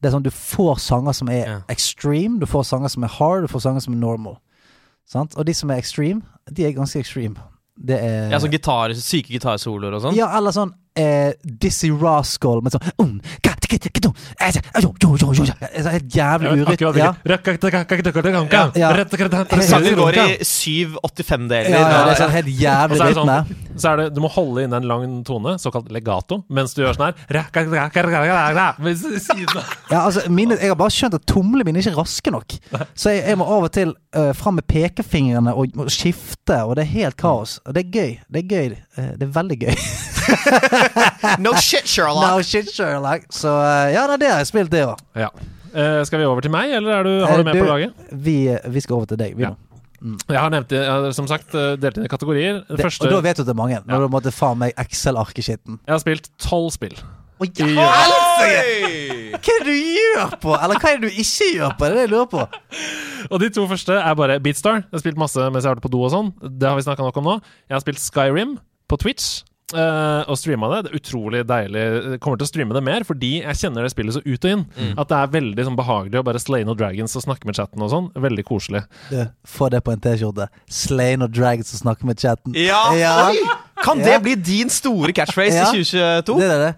Det 0.07 0.13
er 0.13 0.15
sånn 0.21 0.23
Du 0.23 0.31
får 0.31 0.77
sanger 0.79 1.15
som 1.19 1.31
er 1.35 1.49
extreme, 1.73 2.39
du 2.39 2.47
får 2.47 2.63
sanger 2.69 2.93
som 2.93 3.03
er 3.03 3.11
hard, 3.17 3.43
du 3.43 3.51
får 3.51 3.65
sanger 3.65 3.83
som 3.83 3.97
er 3.97 3.99
normal. 3.99 4.37
Sant? 5.11 5.35
Og 5.35 5.47
de 5.49 5.55
som 5.55 5.71
er 5.75 5.81
extreme, 5.83 6.23
de 6.47 6.63
er 6.69 6.75
ganske 6.77 7.01
extreme. 7.03 7.43
Det 7.75 7.99
er 7.99 8.31
Ja, 8.31 8.39
sånn 8.39 8.55
gitar, 8.55 8.95
syke 8.95 9.35
gitarsoloer 9.35 9.97
og 9.99 10.05
sånn? 10.05 10.15
Ja, 10.15 10.29
eller 10.39 10.55
sånn 10.55 10.71
eh, 10.97 11.33
Dizzy 11.45 11.91
Rascal 11.93 12.63
med 12.65 12.75
sånn 12.75 12.91
um, 13.03 13.15
eh, 13.21 13.53
er 15.87 15.97
Helt 15.97 16.15
jævlig 16.17 16.53
urytt 16.63 16.83
Ja. 17.03 17.11
Ja, 18.53 18.63
ja. 18.81 18.91
Sangen 19.67 19.99
går 19.99 20.19
i 20.23 20.27
7-85-deler. 20.47 21.71
Ja, 21.73 21.81
ja, 21.81 22.03
det 22.07 22.15
er 22.15 22.21
sånn 22.21 22.35
helt 22.37 22.51
jævlig 22.51 23.01
er 23.01 23.11
rytme. 23.13 23.37
sånn, 23.37 23.79
så 23.83 23.91
er 23.93 24.01
det, 24.01 24.07
du 24.17 24.21
må 24.25 24.31
holde 24.33 24.65
inne 24.67 24.81
en 24.81 24.89
lang 24.89 25.17
tone, 25.27 25.57
såkalt 25.61 25.91
legato, 25.93 26.41
mens 26.49 26.75
du 26.77 26.83
gjør 26.85 26.97
sånn 26.97 27.07
her. 27.09 27.27
Ja, 29.91 30.05
altså, 30.07 30.25
mine, 30.33 30.57
jeg 30.61 30.73
har 30.73 30.79
bare 30.81 30.95
skjønt 30.95 31.19
at 31.19 31.27
tomlene 31.29 31.67
mine 31.67 31.83
er 31.83 31.89
ikke 31.91 32.01
raske 32.01 32.33
nok. 32.35 32.57
Så 32.95 33.13
jeg, 33.13 33.25
jeg 33.29 33.41
må 33.41 33.49
av 33.57 33.67
og 33.69 33.73
til 33.77 33.93
uh, 34.17 34.33
fram 34.37 34.59
med 34.61 34.67
pekefingrene 34.71 35.53
og, 35.57 35.77
og 35.77 35.91
skifte, 35.93 36.63
og 36.65 36.77
det 36.79 36.87
er 36.87 36.93
helt 36.95 37.19
kaos. 37.21 37.59
Og 37.67 37.77
det 37.77 37.85
er 37.87 37.93
gøy. 37.99 38.17
Det 38.33 38.45
er 38.45 38.49
gøy. 38.55 38.77
Eh, 38.97 39.13
det 39.21 39.27
er 39.29 39.33
veldig 39.35 39.59
gøy. 39.61 39.75
No 41.45 41.53
shit, 41.61 41.87
Sherlock. 41.89 42.25
no 42.27 42.43
shit, 42.43 42.71
Sherlock. 42.73 43.27
Så 43.35 43.51
eh, 43.53 43.93
ja, 43.95 44.07
det 44.09 44.17
er 44.17 44.23
det 44.23 44.29
jeg 44.31 44.39
har 44.41 44.49
spilt, 44.49 44.73
det 44.73 44.83
òg. 44.87 45.03
Ja. 45.19 45.29
Uh, 45.77 46.01
skal 46.09 46.23
vi 46.23 46.25
over 46.25 46.41
til 46.41 46.53
meg, 46.55 46.71
eller 46.73 46.95
er 46.97 47.05
du, 47.05 47.13
har 47.29 47.37
du 47.43 47.45
med 47.45 47.59
på 47.61 47.67
laget? 47.69 47.93
Vi, 48.25 48.37
vi 48.73 48.81
skal 48.81 48.97
over 48.97 49.11
til 49.13 49.21
deg, 49.21 49.35
vi 49.37 49.45
Ja. 49.47 49.53
Mm. 49.97 50.17
Jeg 50.29 50.39
har 50.39 50.51
nevnt 50.53 50.69
det, 50.71 50.81
jeg 50.85 50.93
har 50.93 51.13
som 51.17 51.27
sagt 51.29 51.55
delt 51.81 51.97
inn 51.97 52.05
i 52.05 52.09
kategorier. 52.13 52.59
Det 52.69 52.77
Det, 52.77 52.85
første 52.85 53.07
og 53.09 53.15
da 53.15 53.21
vet 53.25 53.39
du 53.39 53.43
at 53.43 53.49
det 53.49 53.55
er 53.55 53.59
mange. 53.59 53.79
Når 53.85 53.95
Ja. 53.97 54.01
du 54.05 54.13
måtte 54.13 54.33
faen 54.33 54.59
meg 54.61 54.75
Excel-arkeskitten. 54.81 55.79
Jeg 55.87 55.93
har 55.95 56.03
spilt 56.03 56.29
tolv 56.43 56.69
spill. 56.75 56.95
Oh, 57.41 57.49
ja. 57.49 57.67
Hva 57.67 58.45
er 58.49 59.41
det 59.41 59.65
du 59.67 59.73
gjør 59.73 60.37
på? 60.41 60.55
Eller 60.57 60.79
hva 60.81 60.93
er 60.93 61.01
det 61.01 61.11
du 61.11 61.19
ikke 61.21 61.49
gjør 61.57 61.75
på? 61.77 61.85
Det 61.85 61.91
er 61.91 61.97
det 61.97 62.05
jeg 62.07 62.13
lurer 62.13 62.31
på. 62.33 62.45
Og 63.31 63.41
de 63.43 63.51
to 63.57 63.67
første 63.69 63.99
er 63.99 64.15
bare 64.21 64.39
Beatstar. 64.41 64.79
Jeg 64.85 64.95
har 64.97 65.03
spilt 65.05 65.21
masse 65.21 65.49
mens 65.51 65.65
jeg 65.65 65.69
har 65.73 65.77
vært 65.77 65.85
på 65.89 65.93
do 65.93 66.01
og 66.07 66.13
sånn. 66.15 66.31
Det 66.45 66.69
har 66.71 66.79
vi 66.79 66.87
snakka 66.87 67.05
nok 67.05 67.21
om 67.21 67.29
nå. 67.33 67.35
Jeg 67.69 67.77
har 67.77 67.85
spilt 67.85 68.01
Skyrim 68.05 68.57
på 68.89 68.99
Twitch. 69.03 69.43
Uh, 69.75 70.23
og 70.31 70.37
streama 70.39 70.69
det. 70.71 70.85
Det 70.87 70.91
er 70.93 71.01
utrolig 71.01 71.41
deilig. 71.43 71.81
Jeg 71.83 72.21
kommer 72.23 72.39
til 72.39 72.47
å 72.47 72.51
streame 72.53 72.75
det 72.77 72.83
mer 72.87 73.03
fordi 73.03 73.33
jeg 73.41 73.59
kjenner 73.59 73.83
det 73.83 73.91
spillet 73.91 74.15
så 74.15 74.21
ut 74.23 74.45
og 74.47 74.53
inn. 74.53 74.63
At 74.95 75.11
det 75.11 75.17
er 75.19 75.33
veldig 75.33 75.65
sånn 75.67 75.79
behagelig 75.81 76.21
å 76.21 76.27
bare 76.29 76.39
slay 76.39 76.63
no 76.69 76.77
dragons 76.79 77.17
og 77.19 77.25
snakke 77.25 77.49
med 77.51 77.59
chatten 77.59 77.83
og 77.83 77.91
sånn. 77.91 78.07
Veldig 78.15 78.45
koselig. 78.47 78.85
Du, 79.11 79.25
få 79.43 79.67
det 79.75 79.83
på 79.83 79.91
en 79.97 80.05
T-skjorte. 80.05 80.47
Slay 80.71 81.19
no 81.19 81.27
dragons 81.27 81.75
og 81.75 81.83
snakke 81.83 82.07
med 82.07 82.23
chatten. 82.23 82.55
Ja! 82.55 82.85
Ja. 82.95 83.17
Oi! 83.33 83.43
Kan 83.83 83.99
Ja. 84.01 84.13
det 84.15 84.23
bli 84.23 84.37
din 84.39 84.71
store 84.71 85.11
catchphrase 85.13 85.59
Ja. 85.59 85.67
i 85.75 85.83
2022? 85.83 86.39
Det 86.41 86.47
er 86.55 86.63
det. 86.63 86.75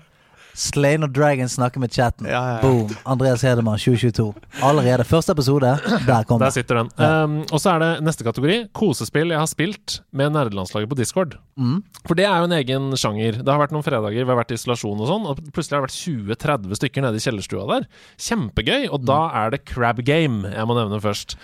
Slay 0.58 0.98
og 0.98 1.12
dragons 1.14 1.54
snakker 1.54 1.78
med 1.78 1.94
chatten. 1.94 2.26
Ja, 2.26 2.38
ja, 2.42 2.54
ja. 2.56 2.62
Boom. 2.64 2.90
Andreas 3.06 3.44
Hedemann 3.46 3.78
2022. 3.78 4.32
Allerede. 4.66 5.06
Første 5.06 5.36
episode. 5.36 5.70
Der 6.08 6.26
kom 6.26 6.40
Der 6.42 6.50
sitter 6.50 6.80
den. 6.80 6.90
Ja. 6.98 7.24
Um, 7.24 7.36
og 7.46 7.62
så 7.62 7.76
er 7.76 7.84
det 7.84 7.90
neste 8.02 8.26
kategori. 8.26 8.58
Kosespill 8.74 9.30
jeg 9.30 9.38
har 9.38 9.46
spilt 9.50 10.00
med 10.10 10.34
nerdelandslaget 10.34 10.90
på 10.90 10.98
Discord. 10.98 11.38
Mm. 11.54 11.84
For 12.08 12.18
det 12.18 12.26
er 12.26 12.42
jo 12.42 12.50
en 12.50 12.56
egen 12.58 12.90
sjanger. 12.98 13.38
Det 13.38 13.52
har 13.54 13.62
vært 13.62 13.76
noen 13.76 13.86
fredager 13.86 14.18
vi 14.18 14.26
har 14.26 14.40
vært 14.40 14.50
i 14.50 14.58
isolasjon 14.58 14.98
og 14.98 15.10
sånn, 15.12 15.28
og 15.30 15.42
plutselig 15.54 15.78
har 15.78 15.86
det 15.86 15.92
vært 15.92 16.42
20-30 16.42 16.82
stykker 16.82 17.06
nede 17.06 17.20
i 17.20 17.26
kjellerstua 17.28 17.66
der. 17.70 17.88
Kjempegøy. 18.26 18.88
Og 18.90 19.06
da 19.06 19.20
er 19.44 19.54
det 19.54 19.62
Crab 19.70 20.02
Game 20.02 20.50
jeg 20.50 20.66
må 20.66 20.74
nevne 20.78 20.98
først. 21.04 21.38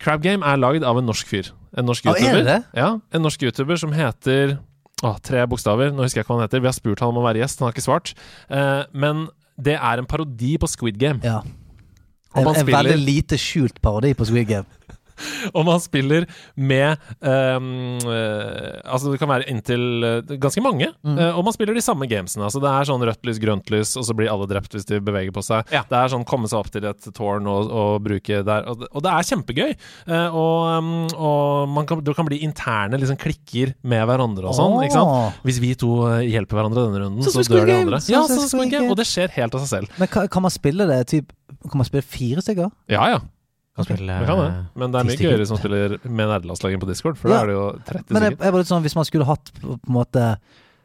Crab 0.00 0.24
Game 0.24 0.42
er 0.46 0.58
lagd 0.58 0.82
av 0.86 0.98
en 0.98 1.06
norsk 1.06 1.28
fyr. 1.28 1.52
En 1.78 1.86
norsk 1.86 2.08
ah, 2.08 2.16
er 2.16 2.24
YouTuber. 2.24 2.46
det? 2.48 2.58
Ja, 2.74 2.90
en 3.14 3.22
norsk 3.22 3.46
YouTuber 3.46 3.78
som 3.78 3.94
heter 3.94 4.56
Åh, 5.06 5.16
tre 5.24 5.44
bokstaver. 5.48 5.94
Nå 5.94 6.04
husker 6.04 6.20
jeg 6.20 6.26
ikke 6.26 6.34
hva 6.34 6.40
han 6.40 6.48
heter. 6.48 6.62
Vi 6.64 6.68
har 6.68 6.76
spurt 6.76 7.00
han 7.00 7.12
om 7.14 7.20
å 7.22 7.24
være 7.24 7.40
gjest, 7.42 7.60
han 7.60 7.70
har 7.70 7.76
ikke 7.76 7.86
svart. 7.86 8.12
Eh, 8.52 8.82
men 8.92 9.28
det 9.60 9.76
er 9.78 10.02
en 10.02 10.08
parodi 10.08 10.56
på 10.60 10.68
Squid 10.70 11.00
Game. 11.00 11.20
Ja. 11.24 11.40
En, 12.36 12.46
en 12.46 12.66
veldig 12.68 12.98
lite 13.00 13.38
skjult 13.40 13.80
parodi 13.82 14.12
på 14.14 14.28
Squid 14.28 14.50
Game. 14.50 14.68
Og 15.56 15.64
man 15.68 15.80
spiller 15.82 16.26
med 16.56 17.00
um, 17.20 17.98
Altså, 18.00 19.10
det 19.12 19.20
kan 19.20 19.30
være 19.30 19.46
inntil 19.50 20.04
eh, 20.06 20.34
ganske 20.40 20.62
mange. 20.64 20.90
Mm. 21.06 21.16
eh, 21.18 21.36
og 21.36 21.44
man 21.46 21.54
spiller 21.54 21.76
de 21.76 21.82
samme 21.84 22.06
gamesene. 22.10 22.46
Altså, 22.46 22.60
det 22.62 22.70
er 22.70 22.88
sånn 22.88 23.04
rødt 23.06 23.26
lys, 23.28 23.40
grønt 23.42 23.70
lys, 23.72 23.94
og 24.00 24.06
så 24.06 24.16
blir 24.16 24.30
alle 24.32 24.48
drept 24.50 24.74
hvis 24.76 24.88
de 24.88 25.00
beveger 25.04 25.34
på 25.34 25.44
seg. 25.44 25.68
Ja. 25.74 25.82
Det 25.88 25.98
er 25.98 26.12
sånn 26.12 26.26
komme 26.28 26.50
seg 26.50 26.60
opp 26.60 26.70
til 26.74 26.86
et 26.88 27.10
tårn 27.16 27.48
og, 27.50 27.70
og 27.70 28.00
bruke 28.04 28.42
der. 28.46 28.68
Og, 28.70 28.86
og 28.90 29.04
det 29.04 29.12
er 29.14 29.28
kjempegøy. 29.30 29.74
Og 30.10 30.54
ehm, 30.70 30.92
og 31.20 31.70
man 31.70 31.88
kan, 31.88 32.00
det 32.04 32.14
kan 32.16 32.28
bli 32.28 32.40
interne 32.46 32.98
liksom, 33.00 33.18
klikker 33.20 33.74
med 33.90 34.06
hverandre 34.08 34.50
og 34.50 34.56
sånn. 34.56 34.78
Ikke 34.84 34.96
sant? 34.96 35.40
Hvis 35.46 35.60
vi 35.62 35.74
to 35.78 35.92
hjelper 36.26 36.60
hverandre 36.60 36.86
denne 36.86 37.02
runden, 37.04 37.26
så, 37.26 37.34
så 37.40 37.46
dør 37.48 37.68
de 37.68 37.76
andre. 37.82 38.00
Så, 38.02 38.14
Ja, 38.14 38.24
så, 38.28 38.40
så, 38.42 38.48
så. 38.52 38.84
Og 38.86 38.96
det 38.98 39.06
skjer 39.08 39.32
helt 39.36 39.56
av 39.56 39.64
seg 39.64 39.72
selv. 39.74 40.00
Men 40.00 40.10
kan, 40.10 40.28
kan 40.32 40.44
man 40.46 40.54
spille 40.54 40.86
det 40.90 41.02
typ 41.10 41.36
Kan 41.66 41.80
man 41.80 41.88
spille 41.88 42.04
fire 42.06 42.42
stykker? 42.44 42.70
Ja, 42.90 43.04
ja. 43.10 43.20
Kan 43.84 43.96
spille, 43.96 44.18
det 44.20 44.26
kan 44.30 44.38
det. 44.44 44.50
Men 44.76 44.92
det 44.92 45.00
er 45.00 45.10
mye 45.10 45.22
gøyere 45.24 45.46
som 45.50 45.56
spiller 45.60 45.96
med 46.04 46.28
nederlandslaget 46.28 46.80
på 46.84 46.90
Discord, 46.92 47.16
for 47.18 47.28
Ja. 47.32 47.36
da 47.36 47.42
er 47.42 47.46
det 47.52 47.56
jo 47.58 47.66
30 47.90 48.12
Men 48.16 48.22
jeg, 48.28 48.38
jeg 48.40 48.52
var 48.52 48.58
litt 48.64 48.70
sånn 48.70 48.82
Hvis 48.84 48.96
man 49.00 49.04
skulle 49.08 49.26
hatt 49.28 49.50
på 49.60 49.76
på 49.80 49.88
en 49.88 49.94
måte 49.96 50.28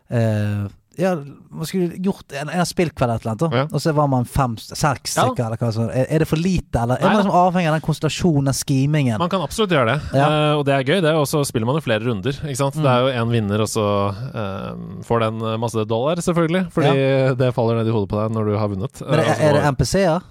eh, 0.09 0.65
Ja, 0.97 1.09
man 1.51 1.67
skulle 1.67 1.97
gjort 1.99 2.31
en, 2.39 2.47
en 2.55 2.63
spillkveld 2.65 3.03
eller 3.11 3.17
et 3.19 3.25
eller 3.25 3.33
annet. 3.35 3.55
Ja. 3.57 3.63
og 3.75 3.81
så 3.83 3.91
var 3.97 4.07
man 4.07 4.23
fem, 4.23 4.53
seks 4.55 5.17
Ja. 5.17 5.25
eller 5.27 5.57
hva 5.59 5.71
sånt. 5.75 5.91
Er, 5.91 6.05
er 6.07 6.19
det 6.23 6.27
for 6.29 6.39
lite, 6.39 6.79
eller 6.79 6.95
er 6.95 7.03
Nei 7.03 7.09
man 7.11 7.25
liksom 7.25 7.35
avhengig 7.35 7.67
av 7.67 7.75
den 7.75 7.83
konstellasjonen, 7.83 8.45
den 8.47 8.55
schemingen? 8.55 9.19
Man 9.19 9.27
kan 9.33 9.43
absolutt 9.43 9.73
gjøre 9.75 9.89
det, 9.91 9.97
Ja. 10.15 10.29
uh, 10.29 10.53
og 10.61 10.63
det 10.69 10.73
er 10.77 10.87
gøy, 10.87 11.01
det. 11.03 11.11
Og 11.19 11.27
så 11.27 11.41
spiller 11.43 11.67
man 11.67 11.75
jo 11.75 11.83
flere 11.83 11.99
runder. 12.07 12.31
Ikke 12.47 12.55
sant? 12.61 12.79
Det 12.79 12.87
er 12.87 13.03
jo 13.03 13.11
én 13.11 13.33
vinner, 13.33 13.59
og 13.59 13.67
så 13.67 13.83
uh, 14.15 14.71
får 15.03 15.19
den 15.27 15.43
masse 15.59 15.83
dollar, 15.85 16.15
selvfølgelig. 16.23 16.63
Fordi 16.71 16.95
det 17.43 17.51
faller 17.59 17.75
ned 17.81 17.91
i 17.91 17.97
hodet 17.97 18.09
på 18.15 18.21
deg 18.23 18.31
når 18.39 18.47
du 18.53 18.55
har 18.57 18.71
vunnet. 18.71 19.03
Men 19.03 19.19
er, 19.19 19.23
Eh, 19.25 19.43
er 19.49 19.53
det 19.59 19.63
altså, 19.65 19.75
NPC-er? 19.75 20.21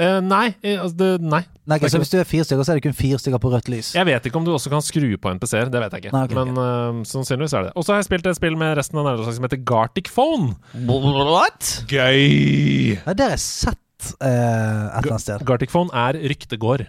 Eh, 0.00 0.18
nei, 0.24 0.46
eh, 0.62 0.78
altså 0.80 0.96
det, 0.98 1.08
nei. 1.22 1.42
Nei, 1.68 1.78
er 1.82 1.92
så 1.92 2.00
hvis 2.00 2.12
du 2.12 2.16
er 2.20 2.28
fire 2.28 2.46
stykker, 2.46 2.64
så 2.64 2.72
er 2.72 2.78
det 2.78 2.84
kun 2.86 2.96
fire 2.96 3.18
stykker 3.20 3.42
på 3.42 3.50
rødt 3.52 3.68
lys. 3.72 3.90
Jeg 3.96 4.08
vet 4.08 4.28
ikke 4.30 4.40
om 4.40 4.46
du 4.46 4.52
også 4.54 4.72
kan 4.72 4.84
skru 4.84 5.10
på 5.20 5.32
NPC-er. 5.36 5.72
Det 5.72 5.82
vet 5.82 5.96
jeg 5.96 6.06
ikke. 6.06 6.14
Nei, 6.14 6.22
okay, 6.28 6.38
Men 6.38 6.54
uh, 6.56 7.02
sannsynligvis 7.08 7.56
er 7.58 7.66
det 7.66 7.72
det. 7.72 7.76
Og 7.76 7.84
så 7.84 7.94
har 7.94 8.00
jeg 8.00 8.08
spilt 8.08 8.30
et 8.30 8.38
spill 8.38 8.56
med 8.60 8.72
resten 8.78 9.00
av 9.02 9.08
nærmeste 9.10 9.36
som 9.36 9.48
heter 9.48 9.60
Gartic 9.68 10.08
Phone. 10.14 10.54
What? 10.88 11.74
Gøy! 11.90 12.96
Ja, 12.96 13.12
det 13.12 13.26
har 13.26 13.36
jeg 13.36 13.44
sett 13.44 14.12
uh, 14.16 14.28
et 14.28 15.02
eller 15.02 15.18
annet 15.18 15.26
sted. 15.26 15.44
Gartic 15.48 15.74
Phone 15.74 15.92
er 15.92 16.20
ryktegård. 16.32 16.86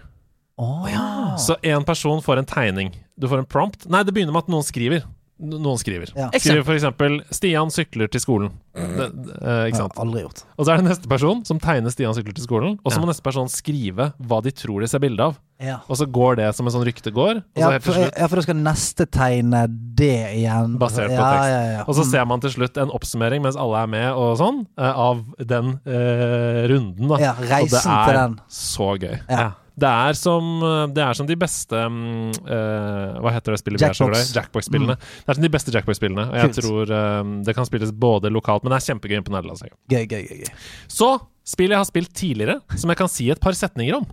Oh, 0.60 0.88
ja. 0.91 1.36
Så 1.39 1.56
én 1.63 1.86
person 1.88 2.24
får 2.24 2.41
en 2.41 2.48
tegning. 2.48 2.91
Du 3.19 3.28
får 3.32 3.43
en 3.43 3.48
prompt. 3.48 3.86
Nei, 3.91 4.04
det 4.08 4.15
begynner 4.15 4.36
med 4.36 4.48
at 4.48 4.52
noen 4.52 4.65
skriver. 4.67 5.06
Noen 5.39 5.78
skriver. 5.80 6.10
Ja. 6.17 6.30
Skriver 6.36 6.65
for 6.67 6.75
eksempel 6.75 7.21
'Stian 7.32 7.69
sykler 7.71 8.10
til 8.12 8.19
skolen'. 8.19 8.52
Det, 8.75 9.06
eh, 9.41 9.67
ikke 9.69 9.78
sant? 9.78 9.93
Aldri 9.97 10.21
gjort. 10.25 10.43
Og 10.58 10.65
så 10.65 10.73
er 10.73 10.78
det 10.82 10.86
neste 10.86 11.08
person 11.08 11.43
som 11.45 11.60
tegner 11.60 11.89
Stian 11.91 12.13
sykler 12.13 12.34
til 12.36 12.43
skolen. 12.45 12.78
Og 12.84 12.91
så 12.91 12.97
Ja. 12.99 13.06
må 13.06 13.08
neste 13.08 13.23
person 13.23 13.47
skrive 13.47 14.13
hva 14.21 14.41
de 14.43 14.52
tror 14.52 14.82
de 14.82 14.88
ser 14.88 14.99
bilde 14.99 15.19
av. 15.21 15.38
Ja. 15.62 15.78
Og 15.89 15.95
så 15.97 16.06
går 16.12 16.36
det 16.38 16.56
som 16.56 16.67
en 16.67 16.73
sånn 16.73 16.86
ryktegård. 16.86 17.38
Og 17.38 17.43
så 17.56 17.60
Ja, 17.60 17.69
helt 17.71 17.84
til 17.84 17.93
for, 17.93 18.02
slutt 18.04 18.17
ja, 18.19 18.28
for 18.28 18.36
da 18.36 18.41
skal 18.41 18.56
neste 18.56 19.06
tegne 19.12 19.67
det 19.95 20.36
igjen. 20.43 20.78
Basert 20.78 21.08
på 21.08 21.12
ja, 21.12 21.32
tekst. 21.34 21.49
Ja, 21.49 21.71
ja. 21.78 21.84
Og 21.88 21.95
så 21.95 22.04
Mm. 22.04 22.12
ser 22.12 22.25
man 22.25 22.39
til 22.41 22.49
slutt 22.52 22.78
en 22.78 22.89
oppsummering 22.91 23.41
mens 23.41 23.56
alle 23.56 23.84
er 23.84 23.88
med, 23.88 24.13
og 24.13 24.38
sånn, 24.38 24.65
eh, 24.78 24.91
av 24.97 25.23
den 25.39 25.80
eh, 25.86 26.67
runden, 26.67 27.08
da. 27.08 27.17
Ja, 27.17 27.32
og 27.32 27.41
det 27.41 27.49
reisen 27.49 27.91
er 28.10 28.13
den. 28.13 28.39
så 28.49 28.97
gøy. 28.99 29.19
Ja. 29.30 29.52
Det 29.80 29.89
er 29.89 30.18
som, 30.20 30.50
det 30.96 31.04
er 31.04 31.18
som 31.18 31.28
de 31.30 31.38
beste 31.39 31.80
mm, 31.94 32.30
eh, 32.44 33.20
Hva 33.24 33.34
heter 33.36 33.56
det 33.56 33.62
spillet 33.62 33.82
vi 33.82 33.88
er 33.88 33.98
så 33.98 34.10
glad 34.10 34.20
i? 34.20 34.26
Jackbox. 34.26 34.36
Jackbox-spillene. 34.39 34.98
Det 35.00 35.34
er 35.34 35.39
som 35.39 35.46
de 35.46 35.52
beste 35.56 35.74
Jackbox-spillene. 35.76 36.28
Og 36.30 36.38
jeg 36.39 36.52
Kult. 36.52 36.62
tror 36.65 36.94
um, 36.94 37.34
det 37.48 37.56
kan 37.58 37.70
spilles 37.70 37.96
både 38.06 38.32
lokalt, 38.34 38.65
men 38.65 38.74
det 38.74 38.82
er 38.82 38.88
kjempegøy 38.92 39.24
på 39.24 39.36
nederlandslaget. 39.36 39.78
Gøy, 39.92 40.06
gøy, 40.06 40.24
gøy. 40.30 40.44
gøy. 40.44 40.54
Så 40.92 41.12
spill 41.48 41.74
jeg 41.74 41.82
har 41.82 41.89
spilt 41.89 42.13
tidligere, 42.18 42.60
som 42.76 42.92
jeg 42.92 43.00
kan 43.00 43.12
si 43.12 43.30
et 43.34 43.42
par 43.42 43.58
setninger 43.58 43.98
om. 44.02 44.08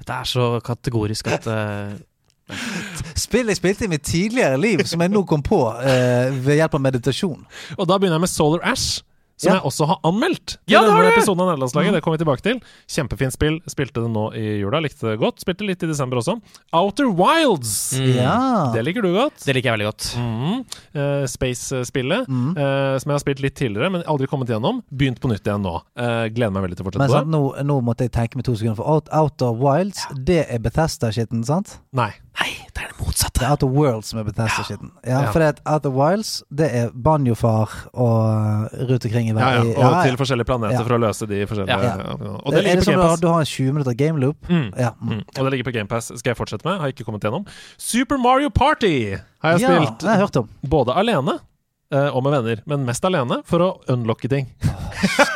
Dette 0.00 0.16
er 0.16 0.28
så 0.28 0.52
kategorisk 0.64 1.28
at 1.32 1.50
uh 1.50 1.98
Spill 3.14 3.50
jeg 3.50 3.60
spilte 3.60 3.86
i 3.86 3.90
mitt 3.90 4.02
tidligere 4.06 4.58
liv, 4.60 4.82
som 4.88 5.02
jeg 5.02 5.12
nå 5.12 5.22
kom 5.28 5.42
på 5.44 5.60
uh, 5.70 6.30
ved 6.42 6.58
hjelp 6.58 6.76
av 6.78 6.82
meditasjon. 6.82 7.44
Og 7.76 7.86
da 7.88 7.98
begynner 7.98 8.18
jeg 8.18 8.26
med 8.26 8.32
Solar 8.32 8.64
Ash. 8.72 9.04
Som 9.40 9.48
Ja. 9.48 9.56
jeg 9.56 9.64
også 9.70 9.86
har 9.88 9.98
anmeldt 10.04 10.46
til 10.58 10.58
Ja, 10.74 10.82
det 10.84 10.90
har 10.92 11.00
denne 11.00 11.14
du! 11.14 11.16
episoden 11.16 11.40
av 11.40 11.48
Nederlandslaget. 11.48 11.88
Mm. 11.90 11.94
Det 11.96 12.02
kommer 12.04 12.18
vi 12.18 12.24
tilbake 12.24 12.42
til. 12.44 12.58
Kjempefint 12.92 13.32
spill. 13.32 13.54
Spilte 13.72 14.02
det 14.04 14.10
nå 14.12 14.24
i 14.36 14.60
jula. 14.60 14.82
Likte 14.84 15.08
det 15.08 15.18
godt. 15.22 15.40
Spilte 15.40 15.64
litt 15.64 15.82
i 15.82 15.88
desember 15.88 16.20
også. 16.20 16.34
Outer 16.76 17.08
Wilds. 17.08 17.94
mm, 17.96 18.10
Ja. 18.20 18.70
Det 18.74 18.84
liker 18.84 19.00
du 19.02 19.14
godt. 19.14 19.40
Det 19.46 19.54
liker 19.56 19.70
jeg 19.72 19.78
veldig 19.78 19.88
godt. 19.88 20.08
Mm. 20.20 20.60
Uh, 20.94 21.24
Space-spillet, 21.26 22.28
Mm. 22.28 22.52
eh, 22.56 22.98
som 22.98 23.10
jeg 23.10 23.14
har 23.16 23.24
spilt 23.24 23.40
litt 23.40 23.54
tidligere, 23.56 23.90
men 23.90 24.02
aldri 24.04 24.26
kommet 24.28 24.48
gjennom. 24.48 24.82
Begynt 24.94 25.20
på 25.20 25.28
nytt 25.32 25.42
igjen 25.48 25.62
nå. 25.64 25.80
Uh, 25.96 26.28
gleder 26.28 26.52
meg 26.52 26.62
veldig 26.68 26.76
til 26.76 26.84
å 26.84 26.88
fortsette 26.90 26.98
Men 26.98 27.08
på 27.08 27.16
sant, 27.16 27.28
Men 27.28 27.40
nå, 27.40 27.64
nå 27.64 27.80
måtte 27.82 28.04
jeg 28.04 28.12
tenke 28.12 28.36
meg 28.36 28.44
to 28.44 28.52
sekunder, 28.54 28.76
for 28.76 29.08
Outer 29.10 29.52
Wilds, 29.56 30.04
det 30.14 30.46
er 30.50 30.58
Bethesda-skitten, 30.58 31.44
sant? 31.44 31.78
Nei. 31.92 32.12
Nei, 32.40 32.52
det 32.80 32.86
er 32.88 32.92
det 32.94 32.98
motsatte. 33.04 33.40
Det 33.40 33.46
er 33.46 33.52
Outer 33.54 33.70
Worlds 33.76 34.08
som 34.12 34.20
er 34.20 34.24
Bethesda-skitten. 34.26 34.90
Ja, 35.04 35.20
Ja. 35.26 35.30
for 35.34 35.40
det 35.44 35.60
Out 35.68 35.86
of 35.86 35.94
Wilds, 35.94 36.30
det 36.50 36.68
er 36.80 36.90
banjofar 36.94 37.74
og 37.92 38.72
rute 38.72 38.88
rundt 38.90 39.04
omkring 39.10 39.28
i 39.28 39.34
Ja, 39.34 39.38
ja. 39.38 39.60
verden. 39.60 39.76
Og 39.84 39.96
til 40.06 40.16
forskjellige 40.22 40.48
planeter 40.48 40.78
Ja. 40.78 40.82
for 40.88 40.96
å 40.96 41.00
løse 41.04 41.28
de 41.28 41.42
forskjellige 41.46 41.68
Ja. 41.68 41.96
ja. 41.96 42.14
Og 42.16 42.52
er 42.52 42.56
det 42.56 42.64
ligger 42.64 42.74
det 42.74 42.80
på 42.80 42.84
sånn 42.84 42.94
du, 42.94 43.00
GamePass. 43.00 43.20
du 43.20 43.28
har 43.28 43.40
en 43.40 43.46
20 43.52 43.72
minutter 43.72 43.94
game 43.94 44.18
loop? 44.20 44.36
Mm. 44.48 44.72
Ja. 44.78 44.90
Mm. 45.00 45.08
Mm. 45.12 45.20
Og 45.38 45.44
det 45.44 45.50
ligger 45.52 45.64
på 45.70 45.74
GamePass. 45.76 46.06
Skal 46.18 46.30
jeg 46.32 46.36
fortsette 46.40 46.64
med? 46.64 46.80
Har 46.80 46.88
ikke 46.88 47.04
kommet 47.04 47.20
gjennom. 47.22 47.46
Super 47.78 48.18
Mario 48.18 48.48
Party 48.50 49.16
har 49.42 49.58
jeg 49.58 49.60
ja, 49.60 49.68
spilt. 49.76 49.98
det 50.00 50.08
har 50.08 50.16
jeg 50.16 50.26
hørt 50.26 50.36
om. 50.36 50.48
Både 50.64 50.96
alene 50.96 51.38
eh, 51.92 52.08
og 52.16 52.22
med 52.22 52.32
venner, 52.32 52.62
men 52.66 52.84
mest 52.86 53.04
alene 53.04 53.42
for 53.44 53.58
å 53.60 53.70
unlocke 53.88 54.28
ting. 54.28 54.46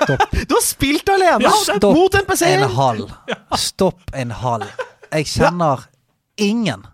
Stopp. 0.05 0.31
Du 0.49 0.55
har 0.55 0.63
spilt 0.63 1.09
alene! 1.09 1.43
Ja, 1.43 1.51
stopp 1.51 1.95
mot 1.97 2.15
NPC! 2.15 2.43
En 2.47 2.69
halv. 2.77 3.11
Stopp 3.57 4.01
en 4.15 4.31
halv. 4.31 4.67
Jeg 5.15 5.25
kjenner 5.27 5.87
ingen. 6.37 6.85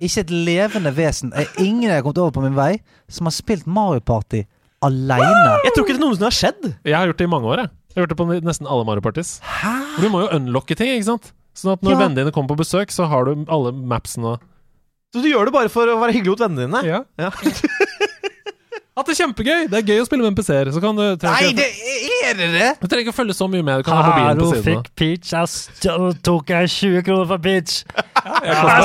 Ikke 0.00 0.22
et 0.24 0.30
levende 0.32 0.92
vesen. 0.96 1.32
Er 1.36 1.44
ingen 1.60 1.84
jeg 1.90 1.98
har 1.98 2.04
kommet 2.06 2.18
over 2.22 2.32
på 2.32 2.42
min 2.44 2.54
vei, 2.56 2.78
som 3.12 3.28
har 3.28 3.34
spilt 3.36 3.66
Mario 3.68 4.00
Party 4.00 4.44
aleine. 4.84 5.58
Jeg 5.66 5.74
tror 5.74 5.84
ikke 5.84 5.96
det 5.98 6.02
noensinne 6.04 6.28
har 6.30 6.36
skjedd. 6.36 6.70
Jeg 6.88 6.96
har 6.96 7.08
gjort 7.10 7.20
det 7.20 7.26
i 7.28 7.32
mange 7.34 7.50
år, 7.52 7.62
jeg. 7.64 7.70
Jeg 7.92 8.00
har 8.00 8.06
gjort 8.06 8.14
det 8.14 8.18
på 8.20 8.26
nesten 8.48 8.66
alle 8.70 8.86
Mario 8.88 9.04
Parties. 9.04 9.34
For 9.44 10.02
Du 10.02 10.08
må 10.12 10.24
jo 10.24 10.30
unlocke 10.38 10.76
ting, 10.76 10.88
ikke 10.96 11.08
sant? 11.12 11.32
Sånn 11.54 11.76
at 11.76 11.84
når 11.84 11.94
Ja. 11.94 11.98
vennene 12.00 12.16
dine 12.24 12.32
kommer 12.34 12.50
på 12.56 12.62
besøk, 12.64 12.90
så 12.90 13.06
har 13.08 13.24
du 13.28 13.44
alle 13.48 13.72
mapsene 13.72 14.38
Så 15.14 15.22
du 15.22 15.28
gjør 15.30 15.44
det 15.46 15.52
bare 15.54 15.68
for 15.70 15.86
å 15.86 16.00
være 16.00 16.12
hyggelig 16.16 16.32
mot 16.34 16.42
vennene 16.48 16.66
dine? 16.66 16.80
Ja. 16.88 17.04
Ja. 17.20 17.30
At 18.94 19.08
det 19.08 19.16
er 19.16 19.24
kjempegøy! 19.24 19.64
Det 19.72 19.78
er 19.80 19.88
gøy 19.88 20.00
å 20.04 20.06
spille 20.06 20.22
med 20.22 20.36
NPC-er. 20.36 20.68
Så 20.70 20.78
kan 20.78 20.94
du 20.94 21.02
Nei, 21.02 21.48
det 21.58 21.64
er 22.28 22.36
det 22.38 22.46
det! 22.52 22.68
du 22.78 22.86
trenger 22.86 23.02
ikke 23.02 23.14
å 23.14 23.16
følge 23.16 23.34
så 23.34 23.48
mye 23.50 23.64
med. 23.66 23.82
Du 23.82 23.88
kan 23.88 23.98
ha 23.98 24.12
mobilen 24.12 24.38
på 24.38 24.50
siden. 24.52 24.66
fikk 24.68 24.92
Peach, 24.94 25.32
jeg 25.34 26.20
tok 26.22 26.52
jeg 26.54 26.70
20 26.70 27.02
kroner 27.08 27.26
for 27.32 27.42
Peach. 27.42 27.80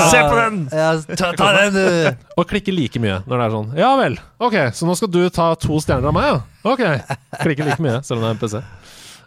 se 0.10 0.24
på 0.26 0.40
den! 0.40 0.58
Ja, 0.74 0.90
ta, 1.14 1.30
ta 1.38 1.52
den, 1.60 1.78
du. 1.78 2.26
Og 2.42 2.50
klikke 2.50 2.74
like 2.74 2.98
mye 3.04 3.20
når 3.30 3.36
det 3.36 3.46
er 3.46 3.56
sånn. 3.60 3.70
Ja 3.78 3.92
vel. 4.02 4.18
Ok, 4.42 4.58
så 4.74 4.90
nå 4.90 4.98
skal 4.98 5.14
du 5.14 5.22
ta 5.30 5.52
to 5.62 5.78
stjerner 5.78 6.10
av 6.10 6.18
meg, 6.18 6.30
ja? 6.32 6.42
Ok. 6.74 6.84
Klikke 7.46 7.70
like 7.70 7.86
mye, 7.86 8.02
selv 8.02 8.18
om 8.24 8.26
det 8.26 8.34
er 8.34 8.38
en 8.40 8.79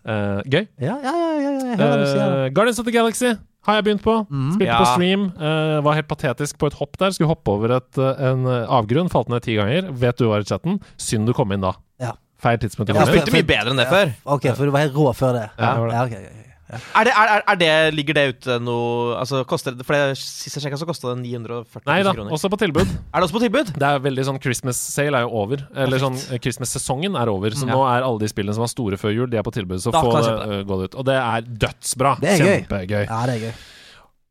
Eh, 0.02 0.42
gøy. 0.50 0.66
Ja, 0.82 0.96
ja, 1.02 1.12
ja, 1.14 1.50
ja. 1.62 1.74
Eh, 1.76 2.50
Guardians 2.54 2.78
of 2.82 2.86
the 2.88 2.94
Galaxy 2.94 3.32
har 3.66 3.78
jeg 3.78 3.84
begynt 3.86 4.02
på. 4.02 4.16
Mm. 4.26 4.48
Spilte 4.56 4.66
Ja. 4.72 4.78
på 4.82 4.88
stream. 4.96 5.28
Uh, 5.38 5.78
var 5.86 5.94
helt 5.94 6.08
patetisk 6.10 6.58
på 6.58 6.66
et 6.66 6.74
hopp 6.74 6.98
der. 6.98 7.10
Skulle 7.14 7.30
hoppe 7.30 7.48
over 7.54 7.76
et, 7.76 7.98
en 8.18 8.46
avgrunn. 8.66 9.08
Falt 9.12 9.28
ned 9.30 9.42
ti 9.46 9.54
ganger. 9.54 9.92
Vet 9.92 10.18
du 10.18 10.26
hva 10.26 10.40
i 10.42 10.44
chatten? 10.48 10.80
Synd 10.98 11.26
du 11.30 11.32
kom 11.32 11.52
inn 11.54 11.62
da. 11.62 11.76
Ja. 12.02 12.16
Feil 12.42 12.58
tidspunkt. 12.58 12.90
Jeg 12.90 12.98
Du 12.98 13.00
Ja, 13.00 13.06
spilte 13.06 13.32
mye 13.36 13.46
bedre 13.46 13.70
enn 13.70 13.78
det 13.78 13.86
før. 13.86 14.10
Ok, 14.26 14.48
for 14.56 14.66
du 14.66 14.72
var 14.74 14.82
helt 14.82 14.94
rå 14.98 15.12
før 15.14 15.32
det. 15.38 15.44
Ja, 15.58 15.74
det 15.74 15.78
var 15.78 15.86
det. 15.88 15.94
Ja, 15.94 16.04
okay. 16.04 16.24
ok, 16.26 16.40
ok. 16.42 16.51
Er 16.72 17.04
det, 17.04 17.12
er, 17.12 17.42
er- 17.46 17.56
det, 17.60 17.70
ligger 17.94 18.14
det 18.16 18.22
ute 18.34 18.54
noe 18.64 19.16
altså, 19.20 19.42
koster, 19.44 19.74
det- 19.76 19.84
For 19.84 19.92
det, 19.92 20.16
Sist 20.16 20.56
jeg 20.56 20.62
sjekka, 20.64 20.78
så 20.80 20.86
kosta 20.88 21.12
det 21.14 21.20
940 21.24 21.84
Nei 21.86 21.98
da, 22.02 22.12
000 22.12 22.16
kroner. 22.16 22.32
også 22.32 22.48
på 22.52 22.58
tilbud. 22.62 22.88
Er 23.12 23.20
det 23.20 23.26
også 23.28 23.36
på 23.36 23.42
tilbud? 23.44 23.72
Det 23.76 23.88
er 23.90 23.98
veldig 24.06 24.24
sånn 24.30 24.40
Christmas 24.42 24.76
sale 24.80 25.18
er 25.20 25.26
jo 25.26 25.30
over. 25.42 25.66
Eller 25.76 25.98
sånn 26.00 26.16
Christmas-sesongen 26.40 27.14
er 27.20 27.28
over. 27.28 27.50
Så 27.50 27.66
Mm. 27.66 27.74
nå 27.74 27.82
er 27.92 28.02
alle 28.08 28.18
de 28.24 28.28
spillene 28.32 28.54
som 28.56 28.64
var 28.64 28.72
store 28.72 28.96
før 28.96 29.12
jul, 29.14 29.26
de 29.30 29.36
er 29.36 29.42
på 29.42 29.52
tilbud. 29.52 29.78
Så 29.84 29.92
Da 29.92 30.00
få 30.02 30.12
det, 30.16 30.32
eh, 30.58 30.62
gå 30.64 30.80
det 30.80 30.84
ut. 30.90 30.94
Og 30.98 31.04
det 31.04 31.14
er 31.20 31.40
dødsbra. 31.42 32.16
Det 32.20 32.28
er 32.28 32.44
gøy. 32.44 32.66
Kjempegøy. 32.66 33.06
Ja, 33.06 33.26
det 33.26 33.34
er 33.36 33.46
gøy. 33.46 33.54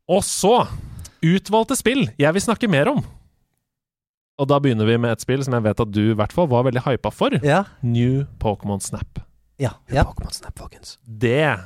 Og 0.08 0.22
så 0.22 0.66
utvalgte 1.22 1.76
spill 1.78 2.08
jeg 2.18 2.32
vil 2.34 2.42
snakke 2.42 2.68
mer 2.68 2.88
om. 2.88 3.04
Og 4.40 4.48
da 4.48 4.58
begynner 4.58 4.86
vi 4.88 4.96
med 4.98 5.12
et 5.12 5.20
spill 5.20 5.42
som 5.44 5.54
jeg 5.54 5.62
vet 5.62 5.78
at 5.84 5.90
du 5.92 6.00
i 6.10 6.14
hvert 6.18 6.32
fall 6.32 6.48
var 6.50 6.64
veldig 6.64 6.82
hypa 6.82 7.12
for. 7.12 7.30
Ja. 7.44 7.64
New 7.84 8.24
Pokémon 8.40 8.80
Snap. 8.82 9.20
Ja. 9.60 9.74
ja. 9.92 10.02
Pokémon 10.08 10.32
Snap, 10.34 10.56
folkens. 10.58 10.96
Det 11.06 11.58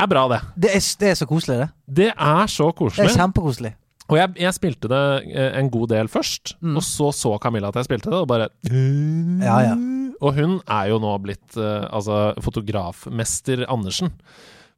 er 0.00 0.06
bra, 0.08 0.28
det. 0.28 0.40
Det, 0.56 0.70
er, 0.76 0.80
det 1.00 1.08
er 1.10 1.14
så 1.20 1.26
koselig, 1.26 1.58
det. 1.58 1.68
Det 1.86 2.08
er 2.16 2.46
så 2.50 2.64
Det 2.70 2.72
er 2.72 2.78
koselig. 2.78 3.10
kjempekoselig. 3.16 3.74
Og 4.10 4.16
jeg, 4.18 4.32
jeg 4.42 4.52
spilte 4.56 4.88
det 4.90 5.02
eh, 5.32 5.58
en 5.60 5.70
god 5.70 5.88
del 5.88 6.08
først, 6.10 6.56
Mm. 6.60 6.76
og 6.76 6.82
så 6.82 7.12
så 7.14 7.38
Camilla 7.40 7.68
at 7.68 7.74
jeg 7.80 7.84
spilte 7.86 8.10
det, 8.10 8.18
og 8.18 8.28
bare 8.28 8.48
Ja, 8.68 9.60
ja. 9.70 9.76
Og 10.22 10.34
hun 10.36 10.60
er 10.70 10.88
jo 10.90 10.98
nå 11.02 11.12
blitt 11.22 11.56
eh, 11.56 11.86
altså 11.90 12.34
fotografmester 12.42 13.64
Andersen. 13.68 14.12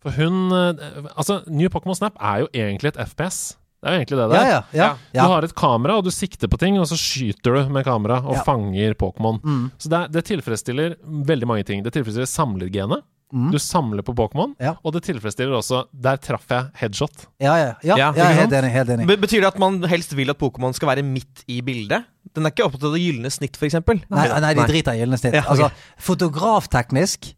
For 0.05 0.11
hun 0.16 0.53
eh, 0.53 1.09
Altså, 1.16 1.42
New 1.48 1.68
Pokémon 1.72 1.96
Snap 1.96 2.16
er 2.20 2.44
jo 2.44 2.48
egentlig 2.55 2.92
et 2.94 3.00
FPS. 3.09 3.57
Det 3.85 3.90
er 3.90 3.96
jo 3.96 4.00
egentlig 4.00 4.18
det 4.18 4.29
det 4.33 4.38
er. 4.40 4.50
ja. 4.72 4.87
ja. 5.12 5.24
Du 5.27 5.29
har 5.35 5.44
et 5.44 5.55
kamera, 5.55 5.96
og 6.00 6.05
du 6.07 6.11
sikter 6.14 6.48
på 6.48 6.57
ting, 6.61 6.79
og 6.81 6.87
så 6.88 6.96
skyter 6.96 7.53
du 7.59 7.72
med 7.74 7.85
kamera 7.85 8.22
og 8.24 8.38
fanger 8.46 8.94
Pokémon. 8.96 9.40
Mm. 9.44 9.66
Så 9.79 9.90
det, 9.92 10.00
det 10.14 10.22
tilfredsstiller 10.31 10.94
veldig 11.05 11.46
mange 11.50 11.64
ting. 11.68 11.83
Det 11.85 11.92
tilfredsstiller 11.92 12.31
samlergenet. 12.31 13.05
Mm. 13.32 13.48
Du 13.50 13.58
samler 13.58 14.02
på 14.06 14.12
Pokémon, 14.14 14.52
Ja. 14.60 14.74
og 14.84 14.92
det 14.92 15.00
tilfredsstiller 15.08 15.56
også 15.58 15.87
Der 15.90 16.16
traff 16.22 16.44
jeg 16.50 16.68
headshot. 16.78 17.24
Ja, 17.40 17.54
ja. 17.56 17.70
ja, 17.82 17.96
Ja, 17.96 17.96
ja, 17.96 18.12
jeg 18.14 18.24
er 18.26 18.40
helt 18.40 18.52
enig. 18.52 18.70
Helt 18.70 18.88
enig. 18.94 19.06
Betyr 19.20 19.40
det 19.40 19.48
at 19.48 19.58
man 19.58 19.80
helst 19.90 20.12
vil 20.14 20.30
at 20.30 20.38
Pokémon 20.38 20.72
skal 20.76 20.88
være 20.92 21.02
midt 21.02 21.42
i 21.50 21.60
bildet? 21.62 22.04
Den 22.34 22.46
er 22.46 22.50
ikke 22.54 22.64
opptatt 22.68 22.84
av 22.84 22.92
det 22.94 23.00
gylne 23.02 23.30
snitt, 23.30 23.56
f.eks.? 23.58 23.74
Nei, 23.74 24.28
nei, 24.40 24.52
de 24.54 24.66
driter 24.68 24.94
i 24.94 25.00
gylne 25.02 25.18
snitt. 25.18 25.34
Ja, 25.34 25.42
ok. 25.46 25.50
Altså, 25.50 25.70
fotografteknisk 25.98 27.34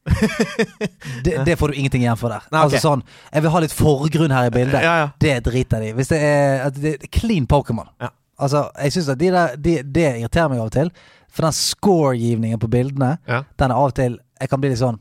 det, 1.24 1.44
det 1.46 1.56
får 1.58 1.68
du 1.72 1.78
ingenting 1.80 2.02
igjen 2.04 2.18
for 2.20 2.32
der. 2.34 2.44
Nei, 2.50 2.60
okay. 2.60 2.76
Altså 2.76 2.82
sånn 2.90 3.02
Jeg 3.32 3.44
vil 3.46 3.54
ha 3.56 3.62
litt 3.64 3.74
forgrunn 3.76 4.34
her 4.36 4.50
i 4.50 4.54
bildet. 4.54 4.82
Ja, 4.84 4.94
ja. 5.04 5.08
Det 5.22 5.34
driter 5.48 5.80
de 5.82 5.90
i. 5.92 5.96
Hvis 5.96 6.12
det 6.12 6.20
er 6.22 6.66
at 6.68 6.78
det 6.82 6.94
er 7.00 7.10
clean 7.12 7.46
Pokémon. 7.50 7.88
Ja. 8.02 8.12
Altså, 8.38 8.66
jeg 8.84 8.92
synes 8.92 9.08
at 9.14 9.18
de 9.22 9.30
der 9.32 9.56
de, 9.56 9.78
Det 9.82 10.08
irriterer 10.20 10.50
meg 10.52 10.60
av 10.60 10.68
og 10.68 10.76
til. 10.76 10.90
For 11.32 11.44
den 11.48 11.56
score-givningen 11.56 12.60
på 12.60 12.68
bildene, 12.72 13.16
Ja. 13.28 13.42
den 13.58 13.70
er 13.70 13.76
av 13.76 13.90
og 13.90 13.94
til 13.96 14.18
Jeg 14.40 14.48
kan 14.52 14.60
bli 14.60 14.68
litt 14.70 14.80
sånn 14.82 14.98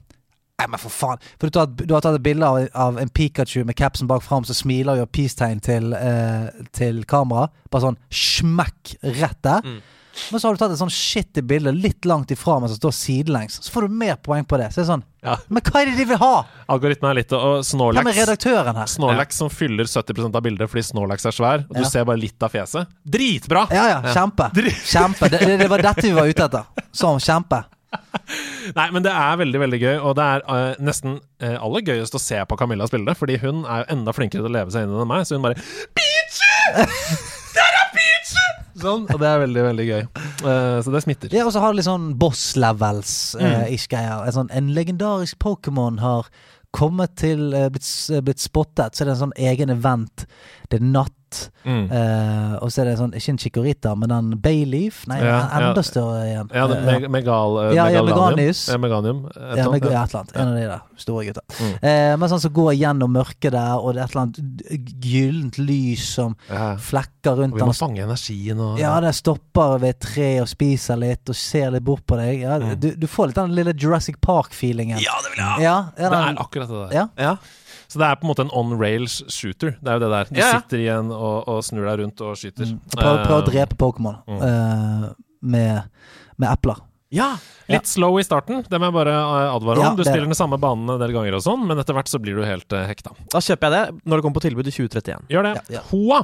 Nei, 0.55 0.67
men 0.71 0.79
for 0.79 0.93
faen. 0.93 1.19
For 1.41 1.51
du, 1.51 1.83
du 1.83 1.93
har 1.93 2.03
tatt 2.05 2.15
et 2.15 2.23
bilde 2.23 2.47
av, 2.47 2.61
av 2.79 2.99
en 3.01 3.09
Pikachu 3.11 3.65
med 3.67 3.75
capsen 3.75 4.07
bak 4.07 4.23
fram 4.23 4.45
som 4.47 4.55
smiler 4.55 4.93
og 4.95 5.01
gjør 5.03 5.11
peace-tegn 5.17 5.59
til, 5.65 5.91
eh, 5.97 6.47
til 6.75 7.01
kamera. 7.11 7.49
Bare 7.73 7.89
sånn 7.89 7.99
smekk 8.09 8.95
rett 9.19 9.41
der. 9.43 9.67
Mm. 9.67 9.81
Men 10.31 10.39
så 10.39 10.47
har 10.47 10.55
du 10.55 10.61
tatt 10.61 10.71
et 10.71 10.79
sånn 10.79 10.93
shitty 10.95 11.41
bilde 11.43 11.73
litt 11.75 12.05
langt 12.07 12.31
ifra, 12.31 12.53
men 12.63 12.71
som 12.71 12.77
står 12.79 12.93
sidelengs. 12.95 13.57
Så 13.65 13.73
får 13.73 13.89
du 13.89 13.97
mer 13.99 14.15
poeng 14.23 14.45
på 14.47 14.55
det. 14.61 14.69
Så 14.71 14.79
det 14.79 14.85
er 14.85 14.91
sånn 14.93 15.03
Ja. 15.25 15.35
Men 15.49 15.59
hva 15.65 15.81
er 15.81 15.89
det 15.89 15.97
de 15.97 16.05
vil 16.05 16.19
ha? 16.21 16.45
Algoritmen 16.69 17.09
er 17.09 17.17
litt 17.17 17.31
Og 17.33 17.63
Hvem 17.65 18.07
er 18.11 18.19
redaktøren 18.21 18.77
her? 18.77 18.85
Snorlax 18.87 19.35
som 19.41 19.49
fyller 19.51 19.89
70% 19.89 20.35
av 20.37 20.43
bildet 20.45 20.69
fordi 20.71 20.85
Snorlax 20.87 21.25
er 21.25 21.35
svær, 21.35 21.65
og 21.67 21.73
du 21.75 21.81
Ja. 21.81 21.89
ser 21.89 22.05
bare 22.05 22.21
litt 22.21 22.41
av 22.41 22.53
fjeset. 22.53 22.87
Dritbra! 23.03 23.67
Ja, 23.75 23.87
ja. 23.89 24.13
Kjempe. 24.13 24.47
Kjempe. 24.85 25.29
Det, 25.29 25.39
det, 25.41 25.59
det 25.65 25.69
var 25.69 25.83
dette 25.83 26.01
vi 26.07 26.15
var 26.15 26.31
ute 26.31 26.45
etter. 26.47 26.63
Sånn, 26.93 27.19
kjempe. 27.19 27.65
Nei, 28.77 28.87
men 28.95 29.03
det 29.05 29.11
er 29.13 29.39
veldig, 29.41 29.59
veldig 29.61 29.79
gøy, 29.81 29.95
og 29.99 30.15
det 30.17 30.25
er 30.25 30.45
uh, 30.49 30.83
nesten 30.83 31.19
uh, 31.43 31.55
aller 31.55 31.83
gøyest 31.85 32.17
å 32.17 32.21
se 32.21 32.39
på 32.49 32.57
Camilla 32.59 32.87
spille 32.89 33.07
det, 33.07 33.17
fordi 33.19 33.37
hun 33.43 33.63
er 33.63 33.83
jo 33.83 33.97
enda 33.97 34.15
flinkere 34.15 34.41
til 34.43 34.49
å 34.49 34.55
leve 34.55 34.73
seg 34.73 34.87
inn 34.87 34.95
enn 34.95 35.11
meg, 35.11 35.25
så 35.27 35.37
hun 35.37 35.45
bare 35.45 35.59
Peachy! 35.97 36.87
Der 37.55 37.77
er 37.81 37.91
Peachy! 37.93 38.47
Sånn, 38.81 39.05
og 39.07 39.21
det 39.21 39.29
er 39.29 39.39
veldig, 39.45 39.61
veldig 39.69 39.85
gøy. 39.87 40.01
Uh, 40.43 40.79
så 40.83 40.91
det 40.93 41.03
smitter. 41.05 41.31
Ja, 41.33 41.45
og 41.47 41.53
så 41.55 41.61
har 41.63 41.71
det 41.71 41.79
litt 41.79 41.89
sånn 41.89 42.11
boss 42.19 42.43
levels 42.59 43.15
Mm. 43.39 43.63
En, 43.65 44.33
sånn, 44.35 44.51
en 44.53 44.73
legendarisk 44.75 45.37
Pokémon 45.41 45.97
har 46.01 46.27
kommet 46.75 47.15
til 47.21 47.53
blitt, 47.71 47.87
blitt 48.25 48.41
spottet, 48.43 48.95
så 48.95 49.03
er 49.03 49.09
det 49.09 49.13
en 49.15 49.23
sånn 49.27 49.37
egen 49.39 49.71
event. 49.73 50.25
Det 50.69 50.81
er 50.81 50.89
natt. 50.89 51.13
Mm. 51.65 51.85
Uh, 51.91 52.55
og 52.61 52.69
så 52.71 52.81
er 52.83 52.85
det 52.91 52.97
sånn, 52.99 53.13
ikke 53.17 53.29
en 53.33 53.39
chikorita, 53.41 53.95
men 53.97 54.11
en 54.13 54.27
Bayleaf. 54.41 55.03
Nei, 55.09 55.17
Ja, 55.23 55.39
enda 55.57 55.81
ja. 55.81 55.85
større 55.87 56.19
igjen. 56.27 56.49
Ja, 56.53 56.67
det, 56.69 56.77
Eh, 56.77 56.85
meg, 56.85 57.07
megal, 57.11 57.57
uh, 57.57 57.73
Ja. 57.73 57.85
Meganius. 58.05 58.67
Ja, 58.69 58.77
meganium. 58.77 59.25
Et 59.33 59.57
Ja, 59.57 59.69
meg, 59.71 59.83
et 59.83 59.91
eller 59.91 60.19
annet. 60.21 60.35
En 60.35 60.47
av 60.47 60.55
de 60.55 60.67
der 60.69 60.81
store 61.01 61.25
gutta. 61.25 61.41
Mm. 61.59 61.73
Uh, 61.81 62.17
men 62.21 62.29
sånn 62.29 62.41
som 62.45 62.53
går 62.53 62.73
gjennom 62.77 63.11
mørket 63.17 63.51
der, 63.51 63.75
og 63.79 63.93
det 63.95 64.01
er 64.01 64.05
et 64.05 64.15
eller 64.15 64.21
annet 64.21 65.01
gyllent 65.05 65.57
lys 65.57 66.05
som 66.15 66.35
flekker 66.49 67.31
Og 67.33 67.39
rundt 67.39 67.55
vi 67.55 67.59
den. 67.63 67.67
må 67.71 67.75
fange 67.75 68.03
energien 68.05 68.59
og 68.61 68.79
Ja, 68.79 68.99
det 69.01 69.15
stopper 69.15 69.79
ved 69.81 69.89
et 69.95 69.99
tre 70.05 70.29
og 70.41 70.47
spiser 70.47 70.95
litt 71.01 71.27
og 71.29 71.35
ser 71.35 71.71
litt 71.71 71.83
bort 71.83 72.05
på 72.05 72.15
deg. 72.17 72.41
Ja, 72.41 72.59
Mm. 72.59 72.79
du, 72.79 72.91
du 72.95 73.07
får 73.07 73.27
litt 73.27 73.35
den 73.35 73.55
lille 73.55 73.73
Jurassic 73.73 74.15
Park-feelingen. 74.21 74.99
Ja, 75.01 75.11
det 75.23 75.31
vil 75.35 75.43
jeg 75.43 75.69
ha! 75.69 75.81
Det 75.97 76.05
er 76.05 76.39
akkurat 76.39 76.67
det 76.69 76.89
der. 76.91 77.09
ja. 77.17 77.37
Ja. 77.95 77.97
Så 77.97 78.01
det 78.01 78.07
er 78.11 78.15
på 78.19 78.27
en 78.27 78.31
måte 78.33 78.43
en 78.45 78.51
on 78.51 78.73
rails 78.79 79.21
shooter. 79.31 79.77
Det 79.79 79.87
er 79.87 79.99
jo 79.99 80.03
det 80.03 80.09
der. 80.11 80.27
Du 80.33 80.39
Ja, 80.41 80.49
ja. 80.51 80.59
sitter 80.59 80.81
igjen 80.83 81.11
og, 81.15 81.47
og 81.47 81.61
snur 81.63 81.85
deg 81.87 82.01
rundt 82.03 82.21
og 82.27 82.35
skyter. 82.35 82.67
Mm. 82.73 82.79
Prøv, 82.91 83.21
prøv 83.25 83.37
å 83.37 83.41
Eh, 83.45 83.47
drepe 83.53 83.75
Pokémon 83.79 84.17
Mm. 84.27 84.41
uh, 84.43 85.13
med, 85.41 85.83
med 86.37 86.49
epler. 86.51 86.81
ja. 87.15 87.37
Litt 87.69 87.87
slow 87.89 88.19
i 88.19 88.23
starten, 88.27 88.59
det 88.69 88.77
må 88.77 88.85
jeg 88.91 88.93
bare 88.93 89.13
eh, 89.15 89.55
advare 89.55 89.79
om. 89.79 89.83
Ja, 89.85 89.89
du 89.95 90.03
det 90.03 90.07
er 90.07 90.11
spiller 90.13 90.27
den 90.29 90.37
samme 90.37 90.59
banen 90.61 90.89
en 90.93 90.99
del 91.01 91.13
ganger 91.15 91.33
og 91.39 91.41
sånn, 91.41 91.63
men 91.65 91.79
etter 91.81 91.95
hvert 91.97 92.11
så 92.11 92.19
blir 92.21 92.35
du 92.37 92.43
helt 92.45 92.69
hekta. 92.69 93.15
Da 93.33 93.39
kjøper 93.41 93.71
jeg 93.71 93.73
det 93.73 94.01
når 94.05 94.17
det 94.19 94.25
kommer 94.27 94.37
på 94.37 94.43
tilbud 94.45 94.67
i 94.69 94.73
2031. 94.75 95.25
Gjør 95.33 95.47
det. 95.47 95.53
Ja, 95.55 95.79
ja. 95.79 95.81
Hoa 95.89 96.19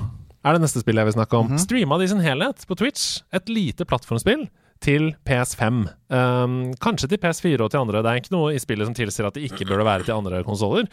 er 0.46 0.54
det 0.58 0.62
neste 0.62 0.82
spillet 0.84 1.02
jeg 1.02 1.10
vil 1.10 1.18
snakke 1.18 1.38
om. 1.40 1.48
Mhm. 1.50 1.58
Streama 1.64 1.98
det 1.98 2.06
i 2.06 2.12
sin 2.14 2.22
helhet 2.22 2.62
på 2.68 2.78
Twitch. 2.78 3.22
Et 3.34 3.50
lite 3.50 3.86
plattformspill 3.90 4.48
til 4.82 5.12
PS5. 5.30 5.84
Um, 6.12 6.56
kanskje 6.82 7.12
til 7.12 7.20
PS4 7.22 7.62
og 7.62 7.70
til 7.72 7.82
andre. 7.84 8.02
Det 8.02 8.10
er 8.12 8.22
ikke 8.22 8.34
noe 8.34 8.56
i 8.56 8.62
spillet 8.62 8.90
som 8.90 8.96
tilsier 8.98 9.28
at 9.30 9.38
det 9.38 9.44
ikke 9.48 9.68
burde 9.70 9.86
være 9.86 10.08
til 10.08 10.16
andre 10.16 10.42
konsoller. 10.48 10.88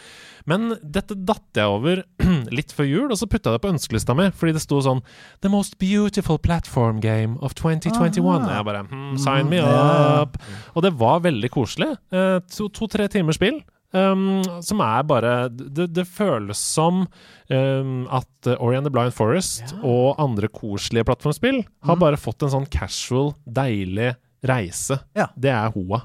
Men 0.48 0.74
dette 0.84 1.16
datt 1.16 1.56
jeg 1.56 1.72
over 1.72 2.02
litt 2.58 2.74
før 2.76 2.88
jul, 2.88 3.06
og 3.08 3.16
så 3.20 3.28
putta 3.30 3.50
jeg 3.54 3.58
det 3.58 3.64
på 3.64 3.72
ønskelista 3.72 4.16
mi, 4.18 4.28
fordi 4.36 4.54
det 4.58 4.64
sto 4.64 4.82
sånn 4.84 5.00
The 5.40 5.50
most 5.52 5.78
beautiful 5.80 6.36
platform 6.38 7.00
game 7.04 7.40
of 7.40 7.56
2021. 7.56 8.20
Aha. 8.28 8.58
Jeg 8.60 8.68
bare 8.68 8.84
hmm, 8.90 9.16
Sign 9.24 9.48
me 9.48 9.64
Mm, 9.64 10.22
up! 10.22 10.36
Og 10.76 10.84
det 10.84 10.92
var 11.00 11.24
veldig 11.24 11.50
koselig. 11.50 11.90
Uh, 12.14 12.38
To-tre 12.68 13.08
timers 13.10 13.40
spill. 13.40 13.58
Um, 13.94 14.42
som 14.60 14.82
er 14.84 15.02
bare 15.08 15.48
Det, 15.48 15.86
det 15.96 16.04
føles 16.06 16.58
som 16.60 17.06
um, 17.48 18.06
at 18.12 18.50
Ori 18.60 18.76
and 18.76 18.84
the 18.84 18.92
Blind 18.92 19.14
Forest 19.16 19.72
og 19.80 20.18
andre 20.20 20.48
koselige 20.52 21.06
plattformspill 21.08 21.62
har 21.86 21.96
Mm. 21.96 22.02
bare 22.02 22.16
fått 22.20 22.42
en 22.44 22.50
sånn 22.52 22.68
casual, 22.68 23.32
deilig 23.48 24.10
reise. 24.44 25.00
Ja. 25.16 25.30
Det 25.34 25.50
er 25.50 25.70
Hoa. 25.72 26.02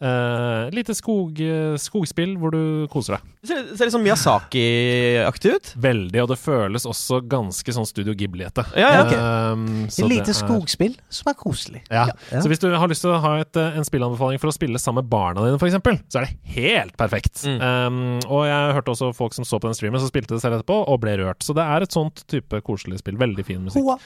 Uh, 0.00 0.70
lite 0.72 0.94
skog, 0.96 1.36
uh, 1.44 1.74
skogspill 1.76 2.30
hvor 2.40 2.54
du 2.54 2.86
koser 2.88 3.18
deg. 3.18 3.26
Det 3.42 3.50
ser, 3.50 3.66
ser 3.76 3.88
litt 3.88 3.92
sånn 3.92 4.04
Miyazaki-aktig 4.06 5.52
ut. 5.56 5.72
Veldig, 5.84 6.22
og 6.22 6.30
det 6.32 6.38
føles 6.40 6.86
også 6.88 7.18
ganske 7.28 7.74
sånn 7.76 7.88
Studio 7.88 8.14
Ghibli-ete. 8.16 8.64
Ja, 8.80 8.94
ja. 8.94 9.02
okay. 9.04 9.20
Um, 9.52 9.66
Et 9.90 10.00
lite 10.08 10.32
er- 10.32 10.38
skogspill 10.38 10.96
som 11.12 11.28
er 11.32 11.36
koselig. 11.36 11.82
Ja. 11.92 12.06
Ja. 12.32 12.40
Så 12.40 12.48
hvis 12.48 12.62
du 12.64 12.70
har 12.72 12.88
lyst 12.88 13.04
til 13.04 13.12
å 13.12 13.20
ha 13.20 13.34
et, 13.42 13.52
eh, 13.60 13.76
en 13.76 13.84
spillanbefaling 13.84 14.40
for 14.40 14.48
å 14.48 14.56
spille 14.56 14.80
sammen 14.80 15.04
med 15.04 15.12
barna 15.12 15.44
dine, 15.44 15.60
f.eks., 15.60 16.02
så 16.08 16.22
er 16.22 16.28
det 16.30 16.56
helt 16.56 16.96
perfekt. 17.00 17.44
Mm. 17.44 17.60
Um, 17.60 18.02
og 18.24 18.44
jeg 18.48 18.74
hørte 18.80 18.96
også 18.96 19.12
folk 19.16 19.36
som 19.36 19.44
så 19.44 19.60
på 19.60 19.68
den 19.68 19.76
streamen, 19.76 20.00
som 20.00 20.08
spilte 20.08 20.32
det 20.32 20.40
selv 20.40 20.58
etterpå, 20.62 20.80
og 20.88 21.00
ble 21.04 21.18
rørt. 21.20 21.44
Så 21.44 21.56
det 21.56 21.68
er 21.68 21.84
et 21.84 21.92
sånt 21.92 22.24
type 22.30 22.64
koselig 22.64 23.02
spill. 23.04 23.20
Veldig 23.20 23.44
fin 23.44 23.60
musikk. 23.68 23.84
Hoa. 23.84 24.00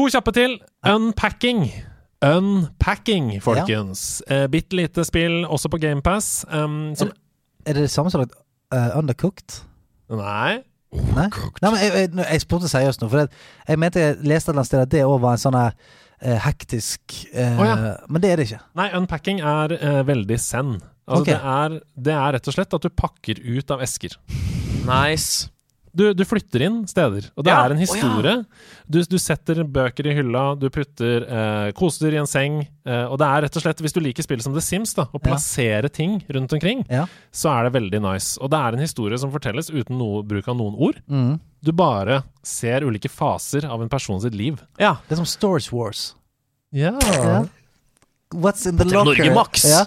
To 0.00 0.08
kjappe 0.08 0.32
til. 0.32 0.56
Unpacking. 0.88 1.66
Unpacking, 2.22 3.34
folkens. 3.42 4.22
Eh, 4.30 4.46
Bitte 4.52 4.76
lite 4.78 5.04
spill, 5.04 5.42
også 5.44 5.68
på 5.72 5.80
GamePass. 5.82 6.44
Um, 6.52 6.92
er, 6.92 7.12
Er 7.66 7.78
det 7.78 7.82
det 7.86 7.90
samme 7.90 8.10
som 8.10 8.22
uh, 8.22 8.98
Undercooked? 8.98 9.62
Nei. 10.10 10.60
Nei? 10.92 11.28
Nei, 11.62 11.70
men 11.70 11.78
jeg, 11.80 11.92
jeg, 11.96 12.10
jeg 12.20 12.44
spurte 12.44 12.68
seriøst 12.68 13.02
nå, 13.02 13.08
for 13.08 13.22
det, 13.22 13.42
jeg 13.68 13.80
mente 13.80 14.00
jeg 14.02 14.16
leste 14.28 14.50
et 14.50 14.52
eller 14.52 14.60
annet 14.60 14.68
sted 14.68 14.82
at 14.84 14.92
det 14.92 15.04
òg 15.08 15.20
var 15.22 15.38
en 15.38 15.40
sånn 15.40 15.56
her 15.56 15.76
eh, 16.20 16.36
hektisk 16.44 17.14
eh, 17.32 17.56
oh, 17.56 17.64
ja. 17.64 17.76
Men 18.12 18.24
det 18.24 18.32
er 18.32 18.40
det 18.40 18.48
ikke. 18.50 18.60
Nei, 18.76 18.88
unpacking 18.98 19.40
er 19.40 19.72
eh, 19.78 20.02
veldig 20.08 20.38
zen. 20.42 20.74
Altså, 21.08 21.22
okay. 21.22 21.32
det, 21.32 21.54
er, 21.54 21.78
det 22.08 22.16
er 22.18 22.36
rett 22.36 22.50
og 22.52 22.56
slett 22.58 22.76
at 22.76 22.84
du 22.84 22.92
pakker 22.92 23.40
ut 23.40 23.72
av 23.74 23.84
esker. 23.84 24.18
Nice. 24.84 25.48
Du, 25.94 26.06
du 26.16 26.22
flytter 26.24 26.62
inn 26.64 26.76
steder, 26.88 27.26
og 27.36 27.44
det 27.44 27.50
Ja, 27.52 27.58
er 27.66 27.74
en 27.74 27.80
historie. 27.82 28.46
du, 28.88 28.98
du 29.04 29.18
setter 29.20 29.58
bøker 29.68 30.06
i 30.08 30.14
hylla, 30.16 30.54
du 30.56 30.70
putter 30.72 31.26
eh, 31.28 31.72
kosedyr 31.76 32.14
i 32.16 32.20
en 32.22 32.26
seng, 32.30 32.62
eh, 32.88 33.04
og 33.12 33.18
det 33.20 33.26
er 33.28 33.42
rett 33.44 33.58
og 33.60 33.64
slett, 33.66 33.82
hvis 33.84 33.92
du 33.92 34.00
liker 34.00 34.24
spill 34.24 34.40
som 34.40 34.54
The 34.56 34.62
Sims, 34.64 34.94
da, 34.96 35.04
å 35.12 35.20
Ja. 35.20 35.88
ting 35.92 36.22
rundt 36.32 36.52
omkring, 36.56 36.86
Ja. 36.88 37.04
så 37.30 37.50
er 37.52 37.68
det 37.68 37.74
veldig 37.76 38.00
nice. 38.00 38.38
Og 38.40 38.48
det 38.50 38.58
er 38.58 38.72
en 38.72 38.78
historie 38.80 39.18
som 39.18 39.30
fortelles 39.30 39.68
uten 39.70 39.98
noe, 39.98 40.22
bruk 40.24 40.48
av 40.48 40.56
noen 40.56 40.74
ord. 40.80 41.02
Mm. 41.10 41.38
Du 41.62 41.72
bare 41.72 42.22
ser 42.42 42.80
ulike 42.88 43.10
faser 43.10 43.64
av 43.68 43.82
en 43.82 43.88
person 43.92 44.18
sitt 44.20 44.34
liv. 44.34 44.62
Ja. 44.80 44.96
Det 45.08 45.12
er 45.12 45.16
som 45.24 45.26
Storage 45.28 45.70
Wars. 45.72 46.14
Ja. 46.72 46.96
Ja. 47.02 47.44
What's 48.32 48.66
in 48.66 48.78
the 48.78 48.84
locker? 48.84 49.04
Norge 49.04 49.34
Max. 49.34 49.64
Ja. 49.68 49.84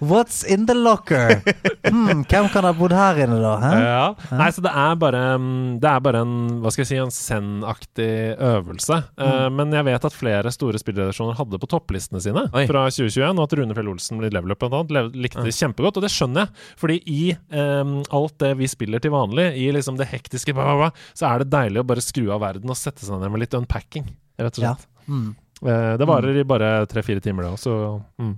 What's 0.00 0.42
in 0.44 0.66
the 0.66 0.74
locker? 0.74 1.40
Hmm, 1.84 2.24
hvem 2.24 2.48
kan 2.50 2.64
ha 2.66 2.72
bodd 2.74 2.94
her 2.96 3.18
inne, 3.24 3.36
da? 3.42 3.52
Hæ? 3.60 3.72
Ja. 3.84 4.04
Nei, 4.38 4.48
så 4.56 4.64
det 4.64 4.72
er 4.72 4.94
bare 4.98 5.20
mm, 5.38 5.76
Det 5.82 5.90
er 5.90 6.00
bare 6.02 6.22
en 6.24 6.34
Hva 6.62 6.72
skal 6.72 6.82
jeg 6.84 6.90
si 6.90 7.00
En 7.02 7.12
Zen-aktig 7.14 8.08
øvelse. 8.42 8.98
Eh, 9.20 9.46
men 9.54 9.74
jeg 9.74 9.86
vet 9.86 10.06
at 10.08 10.16
flere 10.16 10.52
store 10.54 10.80
spillredaksjoner 10.80 11.36
hadde 11.38 11.60
på 11.60 11.68
topplistene 11.70 12.22
sine 12.24 12.46
Oi. 12.50 12.64
fra 12.70 12.86
2021, 12.88 13.36
og 13.36 13.44
at 13.44 13.56
Rune 13.58 13.76
Fjell 13.76 13.92
Olsen 13.92 14.20
blir 14.22 14.34
Level 14.34 14.54
Up 14.54 14.62
blant 14.64 14.76
annet 14.80 15.14
likte 15.18 15.44
det 15.44 15.54
kjempegodt. 15.56 16.00
Og 16.00 16.06
det 16.06 16.12
skjønner 16.14 16.46
jeg, 16.46 16.66
fordi 16.80 16.98
i 17.10 17.22
um, 17.54 17.96
alt 18.14 18.36
det 18.42 18.54
vi 18.60 18.70
spiller 18.70 19.02
til 19.02 19.14
vanlig, 19.14 19.50
i 19.60 19.70
liksom 19.74 19.98
det 20.00 20.08
hektiske, 20.10 20.54
bla, 20.56 20.66
bla, 20.70 20.76
bla, 20.84 21.08
så 21.16 21.30
er 21.30 21.44
det 21.44 21.52
deilig 21.54 21.82
å 21.82 21.88
bare 21.92 22.04
skru 22.04 22.28
av 22.34 22.42
verden 22.44 22.72
og 22.72 22.78
sette 22.78 23.06
seg 23.06 23.20
ned 23.20 23.32
med 23.34 23.44
litt 23.44 23.56
unpacking, 23.58 24.08
rett 24.40 24.60
og 24.60 24.68
Ja. 24.68 24.76
Mm. 25.04 25.34
Uh, 25.64 25.94
det 26.00 26.06
varer 26.08 26.36
i 26.40 26.46
bare 26.48 26.70
tre-fire 26.90 27.22
timer, 27.24 27.46
det 27.46 27.54
òg, 27.54 27.60
så 27.60 27.76
mm. 28.20 28.34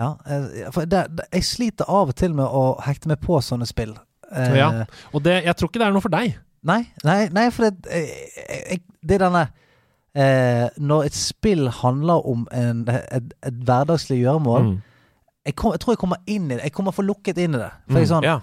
Ja, 0.00 0.14
eh, 0.26 0.70
for 0.72 0.88
det, 0.88 1.02
det, 1.18 1.26
jeg 1.36 1.44
sliter 1.44 1.88
av 1.92 2.08
og 2.10 2.16
til 2.16 2.32
med 2.34 2.46
å 2.48 2.64
hekte 2.86 3.10
meg 3.12 3.20
på 3.22 3.38
sånne 3.44 3.68
spill. 3.68 3.92
Eh, 4.32 4.54
Ja. 4.56 4.70
Og 5.12 5.22
det, 5.26 5.42
jeg 5.44 5.56
tror 5.58 5.68
ikke 5.70 5.82
det 5.82 5.88
er 5.90 5.92
noe 5.96 6.04
for 6.04 6.14
deg. 6.14 6.38
Nei, 6.64 6.82
nei, 7.04 7.28
nei 7.32 7.46
for 7.52 7.68
det, 7.68 7.86
eh, 7.92 8.10
jeg, 8.72 8.80
det 9.04 9.14
er 9.16 9.22
denne 9.26 9.42
eh, 10.14 10.66
Når 10.80 11.06
et 11.08 11.14
spill 11.16 11.68
handler 11.72 12.26
om 12.28 12.42
en, 12.52 12.82
et, 12.90 13.32
et 13.48 13.60
hverdagslig 13.64 14.18
gjøremål 14.22 14.66
Mm. 14.66 14.74
jeg, 15.46 15.54
kom, 15.56 15.72
jeg 15.72 15.80
tror 15.80 15.94
jeg 15.94 16.00
kommer 16.02 16.20
inn 16.26 16.50
i 16.50 16.54
det. 16.56 16.62
Jeg 16.68 16.72
kommer 16.76 16.92
for 16.96 17.02
lukket 17.08 17.38
inn 17.40 17.54
i 17.56 17.62
det. 17.62 17.70
For 17.88 17.98
jeg 18.02 18.08
Mm, 18.08 18.12
sånn 18.14 18.24
Ja. 18.28 18.40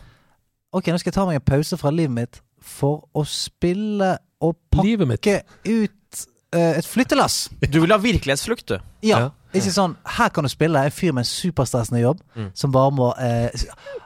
Ok, 0.74 0.88
nå 0.92 0.98
skal 1.00 1.12
jeg 1.12 1.16
ta 1.16 1.26
meg 1.26 1.36
en 1.40 1.46
pause 1.46 1.78
fra 1.80 1.90
livet 1.94 2.12
mitt 2.16 2.42
for 2.62 3.06
å 3.16 3.24
spille 3.26 4.18
og 4.42 4.56
pakke 4.74 5.38
ut 5.66 6.26
eh, 6.54 6.74
et 6.78 6.86
flyttelass. 6.86 7.50
Du 7.72 7.80
vil 7.82 7.92
ha 7.94 7.98
virkelighetsflukt, 8.02 8.68
du. 8.68 8.80
Ja. 9.06 9.20
Ja. 9.20 9.30
Ikke 9.54 9.72
sånn 9.72 9.96
Her 10.18 10.30
kan 10.30 10.44
du 10.44 10.50
spille 10.50 10.82
en 10.86 10.92
fyr 10.92 11.14
med 11.14 11.22
en 11.24 11.30
superstressende 11.30 12.02
jobb 12.02 12.20
Mm. 12.36 12.50
som 12.54 12.72
bare 12.72 12.92
må 12.92 13.14
eh, 13.20 13.46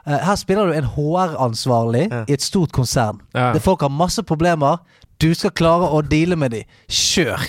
eh, 0.06 0.18
Her 0.24 0.34
spiller 0.36 0.66
du 0.66 0.72
en 0.72 0.84
HR-ansvarlig 0.84 2.08
Ja. 2.10 2.24
i 2.28 2.32
et 2.32 2.42
stort 2.42 2.72
konsern. 2.72 3.20
Ja. 3.34 3.52
Det 3.52 3.62
Folk 3.62 3.80
har 3.80 3.88
masse 3.88 4.22
problemer. 4.22 4.78
Du 5.20 5.34
skal 5.34 5.50
klare 5.50 5.88
å 5.90 6.00
deale 6.02 6.36
med 6.36 6.50
dem. 6.50 6.62
Kjør! 6.88 7.40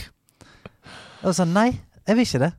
Og 1.24 1.34
så 1.36 1.46
Nei, 1.48 1.80
jeg 2.08 2.16
vil 2.18 2.26
ikke 2.26 2.40
det. 2.40 2.54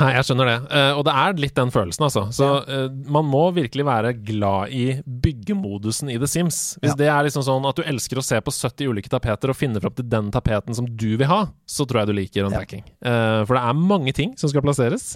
Nei, 0.00 0.10
jeg 0.16 0.24
skjønner 0.26 0.48
det. 0.48 0.54
Eh, 0.72 0.90
og 0.96 1.02
det 1.04 1.12
er 1.22 1.34
litt 1.42 1.54
den 1.58 1.70
følelsen, 1.74 2.04
altså. 2.06 2.22
Så 2.32 2.46
eh, 2.64 2.86
man 3.12 3.26
må 3.28 3.42
virkelig 3.56 3.84
være 3.84 4.12
glad 4.24 4.72
i 4.72 4.84
byggemodusen 5.04 6.10
i 6.14 6.16
The 6.20 6.28
Sims. 6.30 6.60
Hvis 6.80 6.94
Ja. 6.94 6.98
det 7.02 7.08
er 7.12 7.26
liksom 7.28 7.44
sånn 7.44 7.68
at 7.68 7.76
du 7.76 7.82
elsker 7.84 8.20
å 8.20 8.24
se 8.24 8.40
på 8.40 8.54
70 8.54 8.88
ulike 8.94 9.12
tapeter 9.12 9.52
og 9.52 9.58
finne 9.58 9.80
fram 9.82 9.92
til 9.98 10.08
den 10.08 10.30
tapeten 10.32 10.74
som 10.76 10.88
du 10.88 11.16
vil 11.20 11.28
ha, 11.28 11.42
så 11.68 11.84
tror 11.86 12.02
jeg 12.02 12.10
du 12.12 12.16
liker 12.16 12.48
unpacking. 12.48 12.82
Eh, 13.02 13.44
for 13.44 13.54
det 13.58 13.62
er 13.62 13.80
mange 13.94 14.14
ting 14.16 14.32
som 14.40 14.48
skal 14.52 14.64
plasseres, 14.64 15.12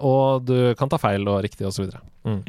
og 0.00 0.44
du 0.48 0.74
kan 0.78 0.90
ta 0.90 0.98
feil 1.00 1.26
og 1.30 1.42
riktig 1.46 1.66
osv. 1.68 1.90
Mm. 2.26 2.42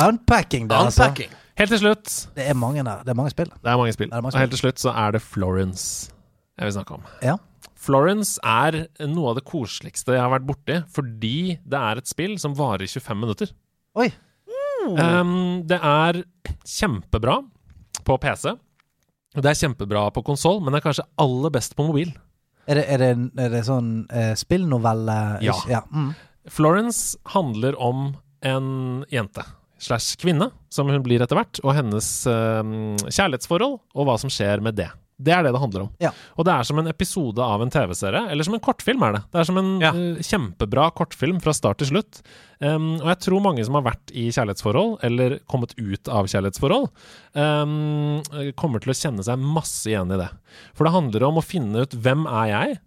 Unpacking, 0.00 0.68
der, 0.68 0.88
altså. 0.88 1.04
Unpacking. 1.10 1.30
Helt 1.54 1.70
til 1.70 1.78
slutt 1.78 2.08
Det 2.34 2.48
er 2.50 2.54
mange. 2.58 2.82
Det 2.82 3.12
er 3.12 3.14
mange 3.14 3.30
spill. 3.30 3.46
Det 3.62 3.70
er 3.70 3.76
mange 3.78 3.92
spill. 3.94 4.08
Er 4.10 4.20
mange 4.24 4.34
Og 4.34 4.40
helt 4.42 4.50
til 4.56 4.58
slutt 4.64 4.80
så 4.82 4.90
er 4.90 5.12
det 5.14 5.22
Florence 5.22 6.10
jeg 6.58 6.68
vil 6.68 6.72
snakke 6.76 6.94
om. 6.94 7.02
Ja. 7.22 7.36
Florence 7.84 8.40
er 8.40 8.86
noe 9.10 9.32
av 9.32 9.38
det 9.38 9.44
koseligste 9.48 10.16
jeg 10.16 10.22
har 10.22 10.32
vært 10.32 10.46
borti, 10.48 10.78
fordi 10.92 11.58
det 11.60 11.80
er 11.80 12.00
et 12.00 12.08
spill 12.10 12.38
som 12.40 12.56
varer 12.56 12.86
i 12.86 12.90
25 12.90 13.20
minutter. 13.20 13.52
Oi. 14.00 14.08
Um, 14.84 15.64
det 15.68 15.78
er 15.78 16.22
kjempebra 16.68 17.38
på 18.04 18.16
PC. 18.20 18.54
Det 19.34 19.50
er 19.50 19.58
kjempebra 19.58 20.06
på 20.14 20.22
konsoll, 20.26 20.60
men 20.62 20.72
det 20.72 20.80
er 20.80 20.86
kanskje 20.88 21.08
aller 21.20 21.52
best 21.54 21.76
på 21.76 21.86
mobil. 21.88 22.12
Er 22.70 22.80
det, 22.80 22.84
er 22.88 23.02
det, 23.02 23.10
er 23.44 23.52
det 23.52 23.64
sånn 23.66 23.90
uh, 24.12 24.32
spillnovelle? 24.38 25.18
Ja. 25.44 25.56
ja. 25.68 25.82
Mm. 25.92 26.12
Florence 26.52 27.18
handler 27.34 27.76
om 27.80 28.12
en 28.44 29.04
jente 29.12 29.44
slash 29.84 30.16
kvinne, 30.20 30.48
som 30.72 30.88
hun 30.88 31.02
blir 31.04 31.24
etter 31.24 31.36
hvert, 31.36 31.60
og 31.64 31.74
hennes 31.76 32.08
um, 32.30 32.94
kjærlighetsforhold, 33.04 33.80
og 33.96 34.08
hva 34.08 34.16
som 34.20 34.32
skjer 34.32 34.62
med 34.64 34.78
det. 34.78 34.88
Det 35.16 35.30
er 35.30 35.44
det 35.46 35.52
det 35.54 35.60
handler 35.62 35.84
om. 35.84 35.90
Ja. 36.02 36.10
Og 36.36 36.44
det 36.48 36.52
er 36.56 36.66
som 36.66 36.78
en 36.80 36.88
episode 36.90 37.38
av 37.38 37.62
en 37.62 37.70
TV-serie, 37.70 38.24
eller 38.32 38.42
som 38.44 38.54
en 38.56 38.62
kortfilm, 38.64 39.02
er 39.06 39.12
det. 39.14 39.20
Det 39.30 39.40
er 39.40 39.44
som 39.46 39.58
en 39.60 39.68
Ja. 39.80 39.92
uh, 39.94 40.16
kjempebra 40.18 40.88
kortfilm 40.92 41.40
fra 41.40 41.52
start 41.54 41.78
til 41.78 41.92
slutt. 41.92 42.22
Um, 42.60 42.96
og 43.00 43.06
jeg 43.12 43.20
tror 43.20 43.42
mange 43.44 43.64
som 43.64 43.74
har 43.78 43.82
vært 43.86 44.10
i 44.10 44.26
kjærlighetsforhold, 44.34 44.96
eller 45.06 45.38
kommet 45.46 45.74
ut 45.78 46.08
av 46.08 46.26
kjærlighetsforhold, 46.26 46.88
um, 47.38 48.22
kommer 48.58 48.82
til 48.82 48.90
å 48.90 48.98
kjenne 48.98 49.22
seg 49.26 49.38
masse 49.38 49.86
igjen 49.90 50.10
i 50.14 50.18
det. 50.18 50.30
For 50.74 50.84
det 50.88 50.94
handler 50.96 51.28
om 51.28 51.38
å 51.38 51.44
finne 51.46 51.84
ut 51.86 51.94
hvem 51.94 52.26
er 52.26 52.50
jeg? 52.50 52.78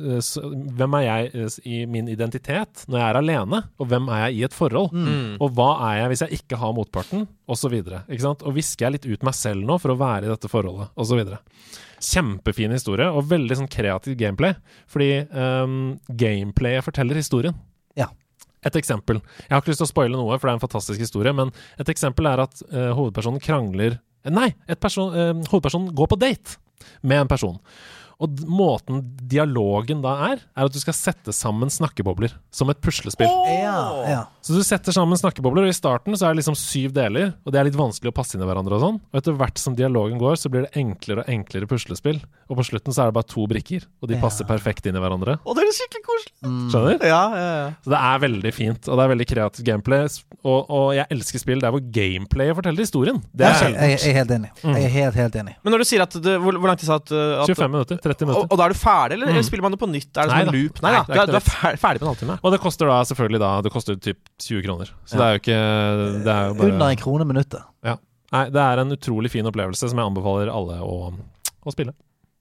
Eh, 0.00 0.20
så, 0.24 0.42
hvem 0.50 0.96
er 0.98 1.04
jeg 1.04 1.30
eh, 1.34 1.58
i 1.68 1.80
min 1.90 2.08
identitet 2.10 2.84
når 2.88 3.00
jeg 3.00 3.06
er 3.06 3.18
alene, 3.20 3.62
og 3.80 3.90
hvem 3.90 4.08
er 4.12 4.24
jeg 4.24 4.38
i 4.38 4.44
et 4.48 4.56
forhold? 4.56 4.94
Mm. 4.94 5.36
Og 5.42 5.52
hva 5.56 5.70
er 5.90 6.00
jeg 6.02 6.12
hvis 6.12 6.24
jeg 6.24 6.40
ikke 6.40 6.60
har 6.60 6.74
motparten, 6.76 7.26
osv. 7.50 7.76
Og 7.76 8.56
visker 8.56 8.86
jeg 8.86 8.96
litt 8.96 9.08
ut 9.10 9.26
meg 9.26 9.36
selv 9.36 9.66
nå 9.66 9.78
for 9.82 9.94
å 9.94 9.98
være 10.00 10.28
i 10.28 10.32
dette 10.32 10.50
forholdet, 10.50 10.92
osv. 11.00 11.22
Kjempefin 12.00 12.74
historie, 12.74 13.10
og 13.10 13.28
veldig 13.30 13.60
sånn 13.60 13.70
kreativ 13.70 14.16
gameplay. 14.20 14.54
Fordi 14.90 15.10
um, 15.34 15.80
gameplayet 16.08 16.86
forteller 16.86 17.18
historien. 17.20 17.56
Ja. 17.98 18.08
Et 18.64 18.76
eksempel. 18.76 19.20
Jeg 19.44 19.52
har 19.52 19.62
ikke 19.62 19.74
lyst 19.74 19.82
til 19.84 19.88
å 19.88 19.92
spoile 19.92 20.16
noe, 20.16 20.36
for 20.38 20.48
det 20.48 20.54
er 20.54 20.60
en 20.60 20.64
fantastisk 20.64 21.02
historie, 21.02 21.34
men 21.36 21.52
et 21.80 21.92
eksempel 21.92 22.28
er 22.30 22.44
at 22.46 22.62
uh, 22.70 22.92
hovedpersonen 22.96 23.42
krangler 23.42 24.00
Nei! 24.28 24.50
Et 24.68 24.76
person, 24.76 25.14
uh, 25.16 25.30
hovedpersonen 25.48 25.94
går 25.96 26.10
på 26.12 26.18
date 26.20 26.58
med 27.00 27.22
en 27.22 27.30
person. 27.30 27.54
Og 28.20 28.34
d- 28.36 28.44
måten 28.46 29.00
dialogen 29.30 30.02
da 30.04 30.12
er, 30.30 30.42
er 30.56 30.68
at 30.68 30.74
du 30.74 30.78
skal 30.82 30.92
sette 30.96 31.32
sammen 31.32 31.70
snakkebobler 31.72 32.34
som 32.52 32.68
et 32.72 32.80
puslespill. 32.84 33.30
Ja, 33.60 33.78
ja. 34.04 34.20
Så 34.44 34.52
du 34.56 34.60
setter 34.66 34.92
sammen 34.92 35.16
snakkebobler, 35.20 35.64
og 35.64 35.72
i 35.72 35.76
starten 35.76 36.16
så 36.18 36.26
er 36.28 36.34
det 36.34 36.42
liksom 36.42 36.56
syv 36.58 36.92
deler, 36.96 37.32
og 37.46 37.52
det 37.54 37.60
er 37.60 37.68
litt 37.68 37.78
vanskelig 37.78 38.12
å 38.12 38.16
passe 38.16 38.36
inn 38.36 38.44
i 38.44 38.48
hverandre 38.48 38.76
og 38.76 38.82
sånn. 38.84 38.98
Og 39.12 39.20
etter 39.20 39.36
hvert 39.40 39.60
som 39.60 39.76
dialogen 39.78 40.20
går, 40.20 40.36
så 40.40 40.50
blir 40.52 40.66
det 40.66 40.72
enklere 40.80 41.24
og 41.24 41.32
enklere 41.32 41.68
puslespill. 41.70 42.20
Og 42.50 42.58
på 42.58 42.64
slutten 42.66 42.92
så 42.96 43.04
er 43.04 43.10
det 43.10 43.16
bare 43.20 43.28
to 43.30 43.46
brikker, 43.50 43.84
og 44.02 44.08
de 44.10 44.16
Ja. 44.18 44.20
passer 44.20 44.44
perfekt 44.48 44.86
inn 44.90 44.96
i 44.96 45.00
hverandre. 45.00 45.38
Og 45.46 45.56
det 45.56 45.64
er 45.64 45.72
skikkelig 45.76 46.04
koselig. 46.08 46.34
Skjønner? 46.72 47.04
Ja, 47.06 47.22
ja, 47.36 47.50
ja. 47.60 47.68
Så 47.84 47.92
det 47.94 48.00
er 48.00 48.18
veldig 48.26 48.52
fint, 48.56 48.88
og 48.88 48.98
det 48.98 49.04
er 49.06 49.12
veldig 49.14 49.28
kreativt 49.32 49.64
gameplay. 49.68 50.08
Og, 50.44 50.60
og 50.70 50.94
jeg 50.96 51.06
elsker 51.12 51.38
spill 51.42 51.60
der 51.60 51.70
hvor 51.74 51.80
gameplayet 51.92 52.56
forteller 52.56 52.80
historien. 52.84 53.22
Det 53.32 53.46
er 53.46 53.56
jeg, 53.60 53.74
jeg, 53.76 53.98
jeg 54.00 54.10
er 54.12 54.18
helt 54.20 54.30
enig. 54.36 54.50
Jeg 54.64 54.84
er 54.84 54.94
helt, 54.96 55.14
helt 55.20 55.36
enig. 55.36 55.56
Men 55.62 55.72
når 55.76 55.78
du 55.84 55.88
sier 55.90 56.02
at 56.04 56.16
det, 56.24 56.36
hvor, 56.40 56.56
hvor 56.58 56.68
lang 56.72 56.78
tid 56.80 56.88
sa 56.88 56.96
at, 57.00 57.12
at 57.12 57.46
25 57.52 57.70
minutter, 57.70 58.00
30 58.10 58.26
og, 58.26 58.28
minutter. 58.30 58.50
og 58.52 58.58
da 58.60 58.66
er 58.68 58.74
du 58.74 58.78
ferdig, 58.80 59.16
eller, 59.16 59.30
eller 59.30 59.40
Mm. 59.40 59.46
spiller 59.48 59.62
man 59.66 59.74
det 59.76 59.80
på 59.80 59.88
nytt? 59.90 60.10
Er 60.12 60.20
det 60.28 60.30
Nei 60.34 60.40
som 60.44 60.50
en 60.50 60.56
loop? 60.60 60.82
Nei 60.84 60.92
Nei, 60.92 61.02
da, 61.16 61.24
du 61.26 61.32
er, 61.38 61.48
er 61.70 61.80
ferdig 61.80 62.02
på 62.02 62.06
en 62.06 62.10
halvtime. 62.12 62.36
Og 62.42 62.52
det 62.54 62.60
koster 62.60 62.90
da 62.90 62.98
selvfølgelig 63.10 63.40
da 63.42 63.50
Det 63.66 63.72
koster 63.74 63.96
typ 63.96 64.18
20 64.44 64.62
kroner. 64.66 64.92
Så 65.06 65.16
det 65.18 65.26
er 65.26 65.34
jo 65.36 65.40
ikke 65.42 65.58
Det 66.24 66.34
er 66.34 66.46
jo 66.50 66.54
bare 66.60 66.72
Under 66.74 66.86
en 66.94 67.00
krone 67.06 67.24
minuttet. 67.28 67.62
Nei, 68.30 68.44
det 68.54 68.62
er 68.62 68.78
en 68.78 68.92
utrolig 68.94 69.30
fin 69.32 69.46
opplevelse 69.50 69.88
som 69.90 69.98
jeg 69.98 70.06
anbefaler 70.06 70.46
alle 70.54 70.76
å, 70.86 71.10
å 71.66 71.72
spille. 71.74 71.90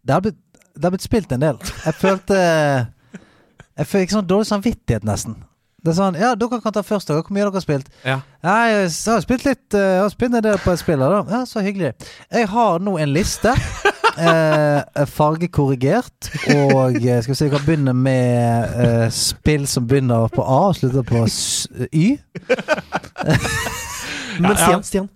Det 0.05 0.13
har, 0.13 0.21
blitt, 0.21 0.37
det 0.77 0.85
har 0.85 0.91
blitt 0.93 1.01
spilt 1.07 1.31
en 1.33 1.41
del. 1.41 1.57
Jeg 1.85 1.95
følte 1.97 2.35
Jeg 3.79 3.87
fikk 3.89 4.11
sånn 4.13 4.27
dårlig 4.29 4.45
samvittighet, 4.51 5.05
nesten. 5.07 5.33
Det 5.81 5.93
er 5.93 5.97
sånn 5.97 6.17
Ja, 6.19 6.33
dere 6.35 6.59
kan 6.61 6.75
ta 6.75 6.83
først. 6.85 7.07
dere. 7.09 7.23
Hvor 7.23 7.33
mye 7.33 7.45
dere 7.47 7.55
har 7.57 7.63
spilt? 7.65 7.89
Ja. 8.03 8.19
Ja, 8.43 8.55
jeg 8.69 8.89
har 8.91 9.21
spilt 9.25 9.45
litt 9.47 9.73
eh, 9.79 9.85
Jeg 9.95 10.01
har 10.03 10.09
spilt 10.13 10.35
en 10.37 10.43
del 10.45 10.57
på 10.61 10.73
et 10.75 10.81
spill. 10.83 10.99
Da. 11.01 11.23
Ja, 11.31 11.41
Så 11.49 11.63
hyggelig. 11.65 11.93
Jeg 12.29 12.49
har 12.53 12.79
nå 12.85 12.97
en 12.99 13.13
liste. 13.15 13.55
Eh, 14.19 15.05
fargekorrigert. 15.07 16.29
Og 16.73 16.95
eh, 16.95 17.21
skal 17.23 17.31
vi 17.31 17.35
se, 17.39 17.45
vi 17.45 17.53
kan 17.55 17.65
begynne 17.65 17.93
med 17.93 18.75
eh, 18.83 19.05
spill 19.15 19.67
som 19.67 19.87
begynner 19.87 20.27
på 20.33 20.41
A 20.43 20.59
og 20.69 20.75
slutter 20.75 21.05
på 21.07 21.23
s 21.29 21.67
Y. 21.93 22.17
Men 24.39 24.51
Ja, 24.51 24.57
ja. 24.57 24.65
Stian, 24.65 24.83
Stian, 24.83 25.09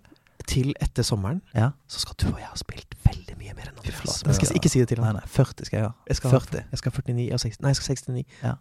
til 0.47 0.73
etter 0.81 1.03
sommeren 1.03 1.41
Ja. 1.55 1.69
så 1.87 1.99
skal 1.99 2.15
du 2.21 2.27
og 2.33 2.39
jeg 2.39 2.47
ha 2.49 2.55
spilt 2.59 2.95
veldig 3.05 3.37
mye 3.39 3.53
mer 3.55 3.69
enn 3.69 3.77
Andreas. 3.77 4.23
Men 4.25 4.33
jeg 4.33 4.35
skal 4.35 4.57
ikke 4.59 4.69
si 4.73 4.79
det 4.79 4.87
til 4.91 4.99
Nei, 4.99 5.07
ham. 5.07 5.15
nei. 5.21 5.27
40 5.27 5.65
skal 5.65 5.77
jeg 5.77 5.85
ha. 5.87 5.91
Jeg 6.09 6.15
skal, 6.19 6.29
40. 6.29 6.63
jeg 6.71 6.77
skal 6.81 6.91
ha 6.91 7.01
49 7.01 7.33
og 7.33 7.39
60 7.39 7.61
Nei, 7.61 7.69
jeg 7.69 7.75
skal 7.75 7.95
ha 7.95 7.95
69. 7.95 8.57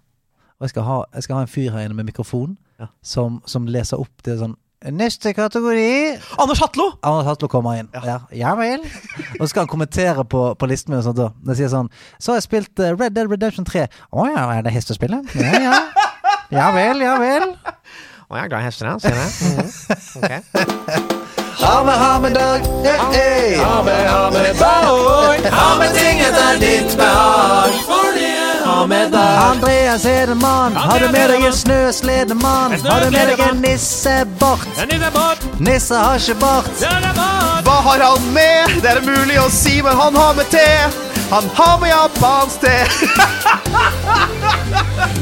Og 0.63 0.67
jeg 0.67 0.71
skal 0.71 0.83
ha, 0.87 0.99
jeg 1.15 1.23
skal 1.27 1.35
ha 1.37 1.43
en 1.43 1.49
fyr 1.51 1.71
her 1.75 1.81
inne 1.89 1.95
med 1.99 2.05
mikrofon 2.13 2.59
Ja. 2.81 2.87
som, 3.03 3.43
som 3.47 3.67
leser 3.67 3.99
opp 4.01 4.23
det 4.25 4.39
sånn 4.39 4.55
Neste 4.91 5.31
kategori 5.37 6.19
Anders 6.43 6.59
Hatlo! 6.59 6.89
Anders 7.07 7.27
Hatlo 7.29 7.47
kommer 7.49 7.77
inn. 7.79 7.89
Ja. 8.03 8.17
Ja, 8.35 8.55
vel. 8.59 8.83
Og 9.39 9.45
så 9.45 9.53
skal 9.53 9.63
han 9.63 9.71
kommentere 9.71 10.25
på, 10.27 10.41
på 10.59 10.67
listen 10.67 10.91
min 10.91 10.99
og 10.99 11.05
sånt. 11.07 11.21
da. 11.21 11.29
Det 11.47 11.55
sier 11.61 11.71
sånn 11.71 11.91
Så 12.19 12.33
har 12.33 12.41
jeg 12.41 12.49
spilt 12.49 12.83
eh, 12.83 12.91
Red 12.99 13.15
Dead 13.15 13.31
Redemption 13.31 13.67
3. 13.69 13.87
Å 14.11 14.27
ja, 14.33 14.47
er 14.57 14.67
det 14.67 14.75
hestespillet? 14.75 15.37
Ja 15.39 15.61
ja. 15.69 15.79
Ja 16.53 16.67
vel, 16.75 17.01
ja 17.01 17.15
vel. 17.21 17.55
Å, 18.29 18.35
jeg 18.37 18.43
er 18.45 18.51
glad 18.53 18.61
i 18.61 18.67
hester. 18.67 18.91
Ser 19.01 19.17
jeg. 19.17 19.31
Ok. 20.19 21.21
Ha 21.63 21.73
med, 21.87 21.95
ha 21.95 22.13
med 22.21 22.35
dag. 22.37 22.67
Ha 23.63 23.77
med, 23.87 24.07
ha 24.11 24.23
med 24.35 24.57
boy! 24.59 25.39
Ha 25.53 25.69
med 25.79 25.95
ting 25.95 26.21
etter 26.27 26.59
ditt 26.61 26.97
behag! 26.99 28.12
Med 28.89 29.13
deg. 29.15 29.39
Andreas 29.43 30.05
Hedemann, 30.05 30.77
har 30.77 30.99
du 30.99 31.09
med 31.15 31.31
deg 31.31 31.45
en 31.47 31.55
snøsledemann? 31.55 32.75
Har 32.83 33.05
du 33.05 33.11
med 33.15 33.31
deg 33.33 33.43
en 33.47 33.63
nissebart? 33.63 34.67
Nisse 35.63 35.95
har 35.95 36.19
ikke 36.19 36.35
bart. 36.43 36.71
Hva 37.63 37.77
har 37.87 38.03
han 38.03 38.27
med? 38.35 38.81
Det 38.83 38.91
er 38.91 39.03
umulig 39.03 39.23
mulig 39.23 39.39
å 39.41 39.49
si, 39.51 39.83
men 39.83 39.97
han 39.97 40.17
har 40.17 40.35
med 40.35 40.51
te. 40.51 40.91
Han 41.31 41.45
har 41.57 41.81
med 41.81 41.91
japansk 41.91 42.61
te. 42.61 42.79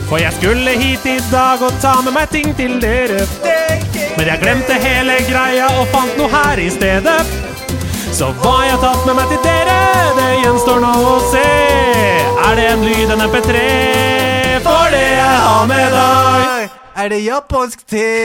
For 0.09 0.19
jeg 0.19 0.33
skulle 0.39 0.71
hit 0.79 1.07
i 1.07 1.21
dag 1.31 1.63
og 1.63 1.73
ta 1.83 2.03
med 2.03 2.13
meg 2.17 2.31
ting 2.33 2.57
til 2.59 2.81
dere. 2.83 3.27
Men 4.17 4.27
jeg 4.27 4.41
glemte 4.43 4.75
hele 4.83 5.17
greia 5.29 5.69
og 5.79 5.87
fant 5.95 6.17
noe 6.19 6.29
her 6.33 6.59
i 6.59 6.71
stedet. 6.75 7.50
Så 8.13 8.29
hva 8.43 8.55
jeg 8.67 8.75
har 8.75 8.81
tatt 8.83 9.07
med 9.09 9.17
meg 9.17 9.31
til 9.31 9.39
dere, 9.45 9.77
det 10.19 10.27
gjenstår 10.43 10.81
nå 10.83 10.91
å 11.09 11.15
se. 11.31 11.45
Er 12.45 12.59
det 12.59 12.67
en 12.73 12.83
lyd, 12.85 13.13
en 13.15 13.23
MP3? 13.29 13.63
For 14.65 14.91
det 14.93 15.05
jeg 15.07 15.39
har 15.47 15.69
med 15.71 15.95
deg. 15.95 16.75
Er 17.01 17.13
det 17.15 17.21
japansk 17.25 17.87
te? 17.89 18.07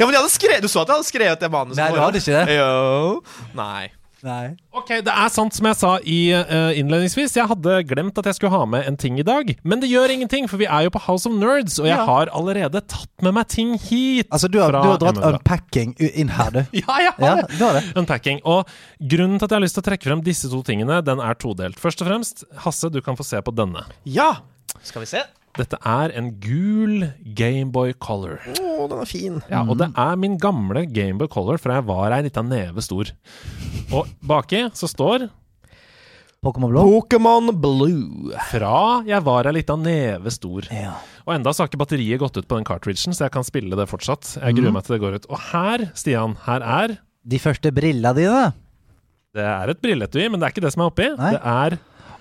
Ja, 0.00 0.06
men 0.06 0.14
jeg 0.16 0.22
hadde 0.22 0.32
skrevet, 0.32 0.62
Du 0.64 0.70
så 0.72 0.82
at 0.82 0.88
jeg 0.88 0.96
hadde 0.98 1.06
skrevet 1.06 1.42
det 1.42 1.48
manuset? 1.52 1.78
Nei, 1.78 1.90
du 1.92 2.00
hadde 2.00 2.18
ikke 2.22 2.38
det? 2.38 2.54
Jo. 2.56 3.18
Nei. 3.58 3.90
Nei. 4.22 4.52
Ok, 4.72 4.88
Det 5.02 5.10
er 5.10 5.30
sant 5.34 5.54
som 5.56 5.66
jeg 5.66 5.76
sa 5.80 5.92
i 6.06 6.18
uh, 6.30 6.70
innledningsvis. 6.78 7.34
Jeg 7.34 7.48
hadde 7.50 7.72
glemt 7.90 8.18
at 8.20 8.28
jeg 8.30 8.36
skulle 8.38 8.52
ha 8.54 8.60
med 8.70 8.86
en 8.86 8.96
ting 8.96 9.16
i 9.18 9.24
dag. 9.26 9.50
Men 9.66 9.80
det 9.82 9.90
gjør 9.90 10.12
ingenting, 10.14 10.46
for 10.50 10.60
vi 10.62 10.68
er 10.70 10.84
jo 10.86 10.92
på 10.94 11.02
House 11.08 11.26
of 11.26 11.34
Nerds, 11.34 11.80
og 11.82 11.88
jeg 11.90 11.96
Ja. 11.98 12.04
har 12.06 12.30
allerede 12.30 12.80
tatt 12.86 13.10
med 13.26 13.34
meg 13.34 13.48
ting 13.50 13.74
hit. 13.82 14.28
Altså, 14.30 14.46
du 14.48 14.60
har, 14.62 14.70
fra 14.70 14.82
du 14.84 14.88
har 14.92 14.98
dratt 15.02 15.18
hjemmefra. 15.18 15.40
unpacking 15.40 15.96
inn 15.98 16.30
her, 16.38 16.50
du. 16.54 16.60
Ja, 16.84 16.98
jeg 17.02 17.12
har 17.18 17.26
Ja, 17.26 17.34
det. 17.42 17.58
du 17.58 17.64
har 17.66 17.80
det. 17.80 17.84
Unpacking. 17.98 18.40
Og 18.46 18.70
grunnen 19.02 19.38
til 19.42 19.44
at 19.46 19.50
jeg 19.50 19.58
har 19.58 19.66
lyst 19.66 19.78
til 19.80 19.82
å 19.84 19.88
trekke 19.90 20.06
frem 20.12 20.22
disse 20.22 20.48
to 20.54 20.62
tingene, 20.62 21.02
den 21.04 21.18
er 21.20 21.34
todelt. 21.34 21.82
Først 21.82 22.00
og 22.02 22.08
fremst, 22.12 22.44
Hasse, 22.62 22.90
du 22.94 23.00
kan 23.02 23.18
få 23.18 23.26
se 23.26 23.42
på 23.42 23.50
denne. 23.54 23.84
Ja! 24.06 24.36
Skal 24.86 25.02
vi 25.04 25.10
se. 25.10 25.20
Dette 25.58 25.76
er 25.84 26.14
en 26.16 26.30
gul 26.40 27.02
Gameboy 27.36 27.92
Color. 28.00 28.38
Å, 28.56 28.86
den 28.88 29.02
er 29.02 29.08
fin. 29.08 29.34
Ja, 29.52 29.60
og 29.68 29.76
det 29.82 29.90
er 30.00 30.16
min 30.20 30.38
gamle 30.40 30.86
Gameboy 30.88 31.28
Color 31.32 31.60
fra 31.60 31.76
jeg 31.76 31.86
var 31.90 32.14
ei 32.16 32.22
lita 32.24 32.40
neve 32.46 32.84
stor. 32.84 33.10
Og 33.92 34.08
baki 34.24 34.64
så 34.78 34.88
står 34.88 35.26
Pokémon 36.42 36.72
Blå? 36.72 36.86
Pokémon 36.88 37.52
Blue. 37.60 38.32
fra 38.48 39.02
jeg 39.06 39.22
var 39.28 39.50
ei 39.50 39.58
lita 39.58 39.76
neve 39.76 40.32
stor. 40.32 40.66
Ja. 40.72 40.96
Og 41.26 41.36
enda 41.36 41.52
så 41.52 41.62
har 41.62 41.70
ikke 41.70 41.82
batteriet 41.84 42.22
gått 42.24 42.40
ut 42.40 42.48
på 42.48 42.56
den 42.56 42.66
cartridgen, 42.66 43.12
så 43.14 43.28
jeg 43.28 43.36
kan 43.36 43.44
spille 43.46 43.76
det 43.78 43.86
fortsatt. 43.92 44.38
Jeg 44.40 44.56
gruer 44.56 44.70
gruer 44.70 44.76
meg 44.78 44.88
til 44.88 44.96
det 44.96 45.02
går 45.04 45.20
ut. 45.20 45.28
Og 45.30 45.44
her, 45.52 45.84
Stian, 45.94 46.34
her 46.48 46.64
er 46.80 46.96
De 47.22 47.38
første 47.38 47.70
brillene 47.70 48.16
dine? 48.16 48.46
Det 49.36 49.44
er 49.46 49.70
et 49.70 49.78
brilletui, 49.84 50.24
men 50.32 50.40
det 50.40 50.48
er 50.48 50.52
ikke 50.56 50.64
det 50.64 50.72
som 50.74 50.82
er 50.82 50.90
oppi. 50.90 51.06
Nei. 51.20 51.30
Det 51.36 51.44
er 51.44 51.76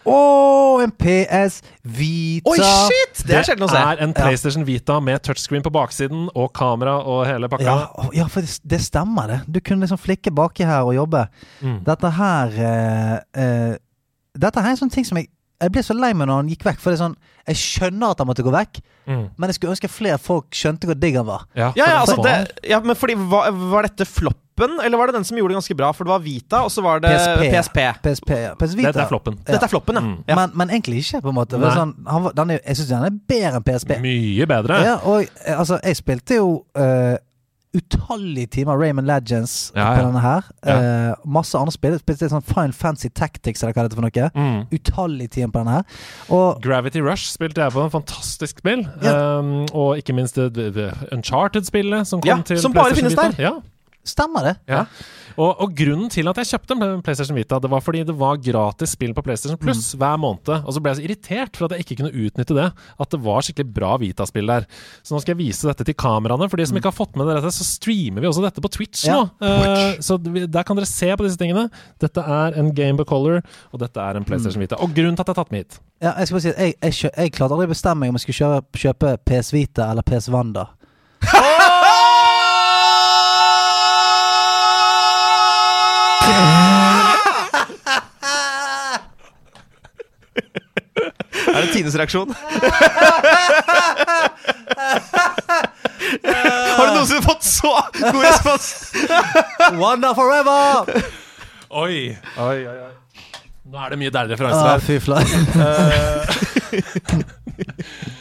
Å, 0.07 0.81
en 0.81 0.91
PS 0.97 1.59
Vita! 1.85 2.49
Oi, 2.49 2.57
shit! 2.57 3.21
Det 3.27 3.35
er 3.37 3.45
sjelden 3.45 3.67
å 3.67 3.69
se. 3.71 3.81
er 3.81 4.01
en 4.01 4.13
PlayStation 4.17 4.65
Vita 4.65 4.97
med 5.03 5.21
touchscreen 5.25 5.61
på 5.65 5.71
baksiden 5.73 6.27
og 6.33 6.49
kamera 6.57 6.97
og 7.05 7.25
hele 7.29 7.49
pakka. 7.51 7.67
Ja, 7.67 8.07
ja, 8.23 8.25
for 8.31 8.41
det, 8.45 8.55
det 8.65 8.81
stemmer, 8.81 9.29
det. 9.29 9.39
Du 9.47 9.59
kunne 9.61 9.85
liksom 9.85 10.01
flikke 10.01 10.33
baki 10.33 10.65
her 10.65 10.87
og 10.89 10.95
jobbe. 10.97 11.27
Mm. 11.61 11.77
Dette 11.85 12.13
her 12.17 12.57
uh, 12.57 13.13
uh, 13.37 13.75
Dette 14.41 14.63
her 14.63 14.71
er 14.71 14.77
en 14.77 14.81
sånn 14.85 14.93
ting 14.93 15.05
som 15.07 15.19
jeg 15.19 15.27
Jeg 15.61 15.69
ble 15.75 15.81
så 15.85 15.93
lei 15.93 16.09
meg 16.17 16.25
når 16.25 16.39
han 16.41 16.47
gikk 16.49 16.63
vekk. 16.65 16.79
For 16.81 16.89
det 16.89 16.97
er 16.97 17.03
sånn 17.03 17.17
Jeg 17.51 17.59
skjønner 17.61 18.15
at 18.15 18.21
han 18.23 18.29
måtte 18.31 18.45
gå 18.47 18.53
vekk, 18.57 18.81
Mm. 19.01 19.23
men 19.33 19.49
jeg 19.49 19.55
skulle 19.57 19.71
ønske 19.73 19.89
flere 19.89 20.19
folk 20.21 20.53
skjønte 20.53 20.85
hvor 20.85 20.93
digg 21.01 21.15
han 21.17 21.25
var. 21.25 21.47
Ja, 21.57 21.71
Ja, 21.75 21.87
ja, 21.89 21.95
altså 22.03 22.21
det, 22.21 22.35
ja, 22.69 22.77
men 22.85 22.93
fordi 22.95 23.15
var, 23.17 23.47
var 23.71 23.87
dette 23.87 24.05
floppen, 24.61 24.85
eller 24.85 24.97
var 24.97 25.07
det 25.07 25.15
den 25.15 25.23
som 25.25 25.37
gjorde 25.37 25.51
det 25.51 25.55
ganske 25.55 25.75
bra? 25.75 25.91
For 25.93 26.03
det 26.03 26.09
var 26.09 26.19
Vita, 26.19 26.61
og 26.63 26.71
så 26.71 26.81
var 26.81 26.99
det 26.99 27.13
PSP. 27.15 27.41
PSP. 27.53 27.79
PSP, 28.03 28.29
ja. 28.29 28.53
PS 28.55 28.75
Vita. 28.75 28.91
Dette 28.91 29.01
er 29.01 29.07
floppen. 29.07 29.39
Ja. 29.39 29.53
Dette 29.53 29.65
er 29.65 29.73
floppen, 29.73 29.95
ja. 29.95 30.01
Mm. 30.01 30.23
ja. 30.27 30.35
Men, 30.35 30.53
men 30.55 30.69
egentlig 30.69 30.97
ikke, 31.05 31.21
på 31.21 31.33
en 31.33 31.39
måte. 31.39 31.63
Sånn, 31.71 31.95
han 32.07 32.27
var, 32.27 32.37
den 32.37 32.55
er, 32.55 32.61
jeg 32.65 32.81
syns 32.81 32.93
den 32.93 33.09
er 33.09 33.17
bedre 33.33 33.57
enn 33.57 33.67
PSP. 33.67 33.97
Mye 34.03 34.47
bedre. 34.49 34.79
Ja, 34.85 34.95
og 35.03 35.25
eh, 35.25 35.57
altså, 35.57 35.81
jeg 35.85 35.99
spilte 35.99 36.39
jo 36.39 36.47
uh, 36.77 37.17
utallige 37.71 38.49
timer 38.51 38.75
Raymond 38.75 39.07
Legends 39.07 39.71
Ja, 39.75 39.93
på 39.95 40.03
denne 40.03 40.21
her. 40.23 40.47
Ja. 40.67 40.77
Uh, 41.11 41.29
masse 41.39 41.57
andre 41.57 41.73
spill. 41.75 41.97
Spilte 42.01 42.29
sånn 42.31 42.45
Fine 42.45 42.75
Fancy 42.75 43.09
Tactics, 43.09 43.63
eller 43.63 43.77
hva 43.77 43.87
det 43.87 43.95
er 43.95 44.01
for 44.01 44.07
noe. 44.07 44.29
Mm. 44.35 44.61
Utallige 44.75 45.37
timer 45.37 45.55
på 45.55 45.63
denne 45.63 45.79
her. 45.79 45.99
Og 46.35 46.61
Gravity 46.63 47.03
Rush 47.05 47.31
spilte 47.31 47.63
jeg 47.63 47.75
på. 47.75 47.85
En 47.87 47.93
fantastisk 47.93 48.61
spill. 48.63 48.85
Ja. 49.03 49.39
Um, 49.39 49.53
og 49.71 50.01
ikke 50.01 50.15
minst 50.17 50.37
Uncharted-spillet 50.41 52.09
som 52.09 52.23
kom 52.23 52.33
Ja, 52.33 52.41
til 52.45 52.59
som 52.61 52.75
bare 52.75 52.97
finnes 52.97 53.15
der! 53.17 53.37
Ja, 53.39 53.55
stemmer 54.07 54.51
det? 54.51 54.55
ja. 54.71 54.85
Og, 55.39 55.61
og 55.63 55.69
grunnen 55.79 56.09
til 56.11 56.27
at 56.27 56.35
jeg 56.41 56.49
kjøpte 56.49 56.75
en 56.75 56.99
PlayStation 57.05 57.37
Vita, 57.37 57.55
det 57.63 57.69
var 57.71 57.79
fordi 57.81 58.01
det 58.03 58.13
var 58.19 58.35
gratis 58.43 58.91
spill 58.97 59.13
på 59.15 59.23
PlayStation 59.23 59.55
Plus 59.57 59.93
hver 59.95 60.17
måned. 60.19 60.49
Og 60.67 60.75
så 60.75 60.81
ble 60.83 60.91
jeg 60.91 60.99
så 60.99 61.05
irritert 61.05 61.55
for 61.55 61.69
at 61.69 61.77
jeg 61.77 61.85
ikke 61.85 61.95
kunne 62.01 62.11
utnytte 62.27 62.57
det. 62.57 62.65
At 62.99 63.13
det 63.15 63.19
var 63.23 63.39
skikkelig 63.47 63.71
bra 63.77 63.93
Vita-spill 64.01 64.51
der. 64.51 64.65
Så 64.99 65.15
nå 65.15 65.21
skal 65.23 65.31
jeg 65.31 65.39
vise 65.39 65.69
dette 65.69 65.87
til 65.87 65.95
kameraene. 65.95 66.49
For 66.51 66.59
de 66.59 66.65
som 66.67 66.75
ikke 66.81 66.91
har 66.91 66.97
fått 66.97 67.15
med 67.15 67.31
dere 67.31 67.47
så 67.55 67.63
streamer 67.63 68.19
vi 68.25 68.27
også 68.27 68.43
dette 68.43 68.63
på 68.65 68.73
Twitch 68.75 69.05
Ja. 69.07 69.21
nå. 69.21 69.23
Uh, 69.39 69.95
så 70.03 70.19
der 70.19 70.67
kan 70.67 70.75
dere 70.81 70.91
se 70.91 71.09
på 71.15 71.23
disse 71.29 71.39
tingene. 71.39 71.69
Dette 72.03 72.27
er 72.27 72.59
en 72.59 72.73
Game 72.75 72.99
of 72.99 73.07
Color, 73.07 73.39
og 73.71 73.79
dette 73.85 74.03
er 74.03 74.19
en 74.19 74.27
PlayStation 74.27 74.59
Vita. 74.61 74.81
Og 74.83 74.91
grunnen 74.91 75.15
til 75.15 75.23
at 75.23 75.31
jeg 75.31 75.37
har 75.37 75.43
tatt 75.45 75.55
med 75.55 75.63
hit 75.63 75.79
Ja, 76.03 76.11
jeg 76.19 76.27
skal 76.27 76.35
bare 76.41 76.43
si 76.43 76.51
jeg, 76.51 76.75
jeg, 76.83 77.11
jeg 77.15 77.33
klarte 77.39 77.55
aldri 77.55 77.71
å 77.71 77.73
bestemme 77.77 78.03
meg 78.03 78.11
om 78.11 78.19
jeg 78.19 78.27
skulle 78.27 78.41
kjøpe, 78.43 78.83
kjøpe 78.83 79.15
PS 79.31 79.55
Vita 79.55 79.87
eller 79.95 80.03
PS 80.11 80.27
Wanda. 80.35 80.67
Er 91.51 91.61
det 91.65 91.71
Tines 91.73 91.95
reaksjon? 91.97 92.29
Har 96.77 96.85
du 96.87 96.93
noensinne 96.95 97.21
fått 97.25 97.43
så 97.45 97.71
god 97.97 98.21
respons? 98.23 98.67
Wanda 99.79 100.13
forever! 100.17 100.85
Oi, 101.71 102.17
oi, 102.37 102.67
oi, 102.67 102.77
oi. 102.87 102.91
Nå 103.71 103.77
er 103.79 103.89
det 103.93 103.97
mye 104.01 104.11
deiligere 104.11 104.39
fra 104.41 104.49
Ah, 104.51 104.55
venstre 104.73 104.87
fy 104.87 104.95
flate. 104.99 105.31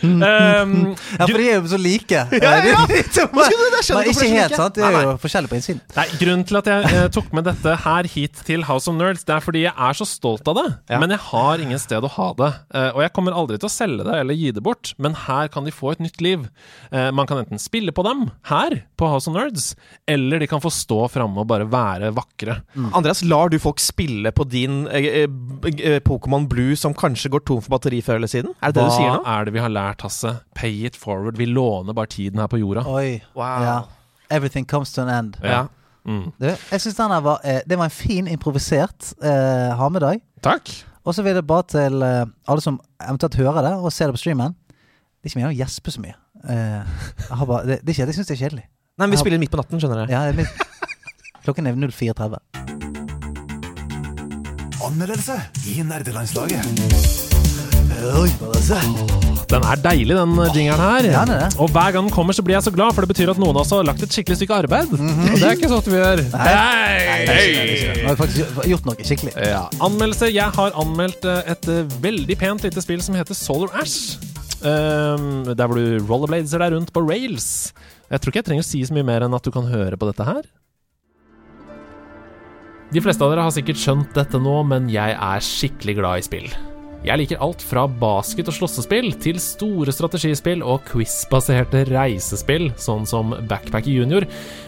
Um, 0.00 0.94
Ja, 1.18 1.26
for 1.26 1.36
de 1.38 1.46
er 1.48 1.58
jo 1.58 1.70
så 1.70 1.80
like. 1.80 2.20
Ja, 2.40 2.52
ja, 2.60 2.72
ja. 2.74 2.84
men, 2.88 3.50
du 3.50 3.64
det? 3.74 3.82
Skjønner 3.84 4.00
men 4.00 4.06
de 4.06 4.14
ikke 4.14 4.28
helt, 4.32 4.56
sant? 4.56 4.76
Det 4.76 4.84
Nei, 4.84 4.90
er 4.90 5.06
jo 5.06 5.16
forskjellige 5.20 5.22
forskjellig 5.24 5.50
på 5.50 5.58
innsiden. 5.58 5.82
Nei, 5.96 6.06
Grunnen 6.20 6.44
til 6.48 6.58
at 6.60 6.70
jeg 6.70 6.90
eh, 6.90 7.06
tok 7.14 7.30
med 7.36 7.46
dette 7.48 7.74
her 7.84 8.08
hit 8.14 8.42
til 8.46 8.64
House 8.68 8.90
of 8.90 8.96
Nerds, 8.98 9.24
det 9.28 9.36
er 9.36 9.44
fordi 9.44 9.64
jeg 9.64 9.74
er 9.74 9.98
så 9.98 10.06
stolt 10.08 10.48
av 10.50 10.58
det. 10.60 10.66
Ja. 10.92 11.00
Men 11.02 11.14
jeg 11.14 11.22
har 11.30 11.64
ingen 11.64 11.82
sted 11.82 12.06
å 12.06 12.12
ha 12.16 12.28
det. 12.38 12.50
Uh, 12.74 12.88
og 12.94 13.02
jeg 13.04 13.14
kommer 13.16 13.36
aldri 13.36 13.58
til 13.60 13.70
å 13.70 13.72
selge 13.72 14.06
det 14.06 14.18
eller 14.22 14.38
gi 14.38 14.52
det 14.56 14.64
bort, 14.64 14.92
men 15.00 15.16
her 15.26 15.50
kan 15.52 15.66
de 15.66 15.74
få 15.74 15.94
et 15.94 16.04
nytt 16.04 16.20
liv. 16.24 16.46
Uh, 16.92 17.08
man 17.16 17.28
kan 17.30 17.42
enten 17.42 17.60
spille 17.62 17.94
på 17.96 18.04
dem 18.06 18.28
her 18.50 18.80
på 19.00 19.08
House 19.10 19.30
of 19.30 19.36
Nerds, 19.36 19.72
eller 20.10 20.42
de 20.42 20.48
kan 20.50 20.62
få 20.62 20.72
stå 20.74 21.04
framme 21.12 21.42
og 21.42 21.48
bare 21.50 21.68
være 21.70 22.12
vakre. 22.16 22.60
Andreas, 22.96 23.22
lar 23.26 23.50
du 23.52 23.58
folk 23.62 23.80
spille 23.82 24.32
på 24.34 24.46
din 24.50 24.84
eh, 24.88 25.06
eh, 25.22 25.28
eh, 25.70 25.98
Pokémon 26.04 26.46
Blue 26.50 26.76
som 26.78 26.94
kanskje 26.96 27.32
går 27.32 27.44
tom 27.48 27.62
for 27.64 27.76
batteri 27.76 28.00
før 28.04 28.20
eller 28.20 28.30
siden? 28.30 28.54
Er 28.60 28.72
det 28.72 28.80
det 28.80 28.88
du 28.88 28.96
sier 28.96 29.16
nå? 29.16 29.22
Er 29.30 29.46
det 29.46 29.54
vi 29.54 29.62
har 29.62 29.70
lært, 29.70 30.02
Hasse? 30.02 30.32
Pay 30.58 30.86
it 30.88 30.96
forward. 30.98 31.38
Vi 31.38 31.46
låner 31.46 31.94
bare 31.94 32.10
tiden 32.10 32.40
her 32.40 32.48
på 32.50 32.58
jorda. 32.58 32.82
Oi. 32.88 33.20
Wow. 33.36 33.62
Ja. 33.66 33.78
Everything 34.30 34.66
comes 34.66 34.92
to 34.92 35.02
an 35.02 35.08
end. 35.08 35.36
Ja. 35.42 35.66
Mm. 36.04 36.30
Du, 36.40 36.46
jeg 36.48 36.80
syns 36.80 36.96
den 36.96 37.12
her 37.12 37.20
var 37.20 37.42
eh, 37.44 37.58
Det 37.68 37.76
var 37.76 37.84
en 37.90 37.92
fin 37.92 38.28
improvisert 38.28 39.12
eh, 39.22 39.76
ha 39.76 39.88
med 39.92 40.00
deg. 40.02 40.22
Takk. 40.42 40.72
Og 41.04 41.14
så 41.14 41.22
vil 41.22 41.36
jeg 41.36 41.46
bare 41.46 41.66
til 41.68 42.02
eh, 42.02 42.24
alle 42.48 42.64
som 42.64 42.80
eventuelt 43.04 43.36
hører 43.36 43.62
det, 43.68 43.74
og 43.78 43.92
ser 43.92 44.08
det 44.08 44.16
på 44.16 44.22
streamen 44.24 44.56
Det 44.56 45.28
er 45.28 45.30
ikke 45.30 45.38
meningen 45.40 45.56
å 45.56 45.60
gjespe 45.60 45.94
så 45.94 46.02
mye. 46.02 46.16
Eh, 46.48 46.80
jeg, 47.28 47.36
har 47.36 47.46
bare, 47.46 47.66
det, 47.68 47.80
det 47.86 47.98
jeg 47.98 48.16
syns 48.16 48.32
det 48.32 48.36
er 48.38 48.42
kjedelig. 48.46 48.66
Nei, 48.98 49.06
men 49.06 49.14
vi 49.14 49.20
spiller 49.20 49.40
midt 49.40 49.52
på 49.52 49.60
natten, 49.60 49.80
skjønner 49.80 50.06
dere. 50.06 50.12
Ja, 50.12 50.20
det 50.32 50.44
er 50.44 50.50
klokken 51.44 51.68
er 51.68 51.76
04.30. 51.76 52.40
Anmeldelse 54.90 55.36
i 55.70 55.82
nerdelandslaget. 55.86 57.29
Den 59.50 59.64
er 59.66 59.80
deilig, 59.82 60.14
den 60.14 60.34
jingeren 60.54 60.80
her. 60.80 61.06
Ja, 61.10 61.22
det 61.26 61.34
er 61.34 61.48
det. 61.48 61.58
Og 61.60 61.70
hver 61.74 61.92
gang 61.94 62.06
den 62.06 62.14
kommer, 62.14 62.36
så 62.36 62.44
blir 62.46 62.54
jeg 62.56 62.64
så 62.68 62.72
glad, 62.74 62.94
for 62.94 63.04
det 63.04 63.10
betyr 63.10 63.32
at 63.32 63.40
noen 63.40 63.52
av 63.52 63.64
oss 63.64 63.72
har 63.74 63.84
lagt 63.86 64.04
et 64.06 64.14
skikkelig 64.14 64.38
stykke 64.38 64.58
arbeid. 64.62 64.92
Og 64.94 65.34
det 65.34 65.46
er 65.48 65.56
ikke 65.58 65.70
sånn 65.72 65.82
at 65.82 65.90
vi 65.90 65.98
gjør. 65.98 66.22
Nei. 66.36 67.10
Nå 68.00 68.06
har 68.06 68.14
vi 68.14 68.20
faktisk 68.22 68.68
gjort 68.72 68.88
noe 68.88 69.08
skikkelig. 69.10 69.34
Ja. 69.50 69.64
Anmeldelse. 69.82 70.30
Jeg 70.30 70.56
har 70.56 70.78
anmeldt 70.84 71.26
eh, 71.28 71.52
et 71.54 71.70
eh, 71.72 71.96
veldig 72.06 72.38
pent 72.40 72.64
lite 72.68 72.84
spill 72.84 73.02
som 73.04 73.18
heter 73.18 73.36
Solar 73.36 73.74
Ash. 73.82 74.16
Um, 74.60 75.46
der 75.56 75.66
hvor 75.66 75.78
du 75.80 76.04
rollerbladeser 76.04 76.60
deg 76.62 76.74
rundt 76.76 76.94
på 76.94 77.02
rails. 77.04 77.50
Jeg 78.10 78.20
tror 78.20 78.32
ikke 78.32 78.42
jeg 78.42 78.48
trenger 78.50 78.66
å 78.66 78.70
si 78.70 78.82
så 78.86 78.96
mye 78.96 79.06
mer 79.08 79.24
enn 79.26 79.36
at 79.36 79.46
du 79.46 79.52
kan 79.54 79.68
høre 79.70 79.98
på 79.98 80.08
dette 80.10 80.26
her. 80.28 80.48
De 82.90 83.02
fleste 83.02 83.22
av 83.22 83.30
dere 83.32 83.46
har 83.46 83.54
sikkert 83.54 83.78
skjønt 83.78 84.16
dette 84.16 84.38
nå, 84.42 84.56
men 84.66 84.90
jeg 84.90 85.14
er 85.14 85.46
skikkelig 85.46 86.00
glad 86.00 86.20
i 86.22 86.26
spill. 86.26 86.50
Jeg 87.00 87.16
liker 87.16 87.40
alt 87.40 87.62
fra 87.64 87.86
basket- 87.88 88.50
og 88.50 88.54
slåssespill 88.58 89.14
til 89.24 89.38
store 89.40 89.92
strategispill 89.94 90.60
og 90.60 90.82
quiz-baserte 90.90 91.86
reisespill, 91.88 92.68
sånn 92.76 93.06
som 93.08 93.32
Backpacker 93.48 93.88
Junior, 93.88 94.26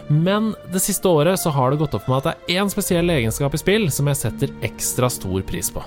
men 0.09 0.55
det 0.73 0.81
siste 0.81 1.05
året 1.05 1.37
så 1.37 1.53
har 1.53 1.69
det 1.69 1.77
gått 1.83 1.93
opp 1.93 2.07
for 2.07 2.15
meg 2.15 2.23
at 2.23 2.31
det 2.31 2.55
er 2.55 2.63
én 2.63 2.73
spesiell 2.73 3.13
egenskap 3.13 3.53
i 3.53 3.61
spill 3.61 3.85
som 3.93 4.09
jeg 4.09 4.21
setter 4.23 4.55
ekstra 4.65 5.11
stor 5.13 5.45
pris 5.45 5.69
på. 5.69 5.85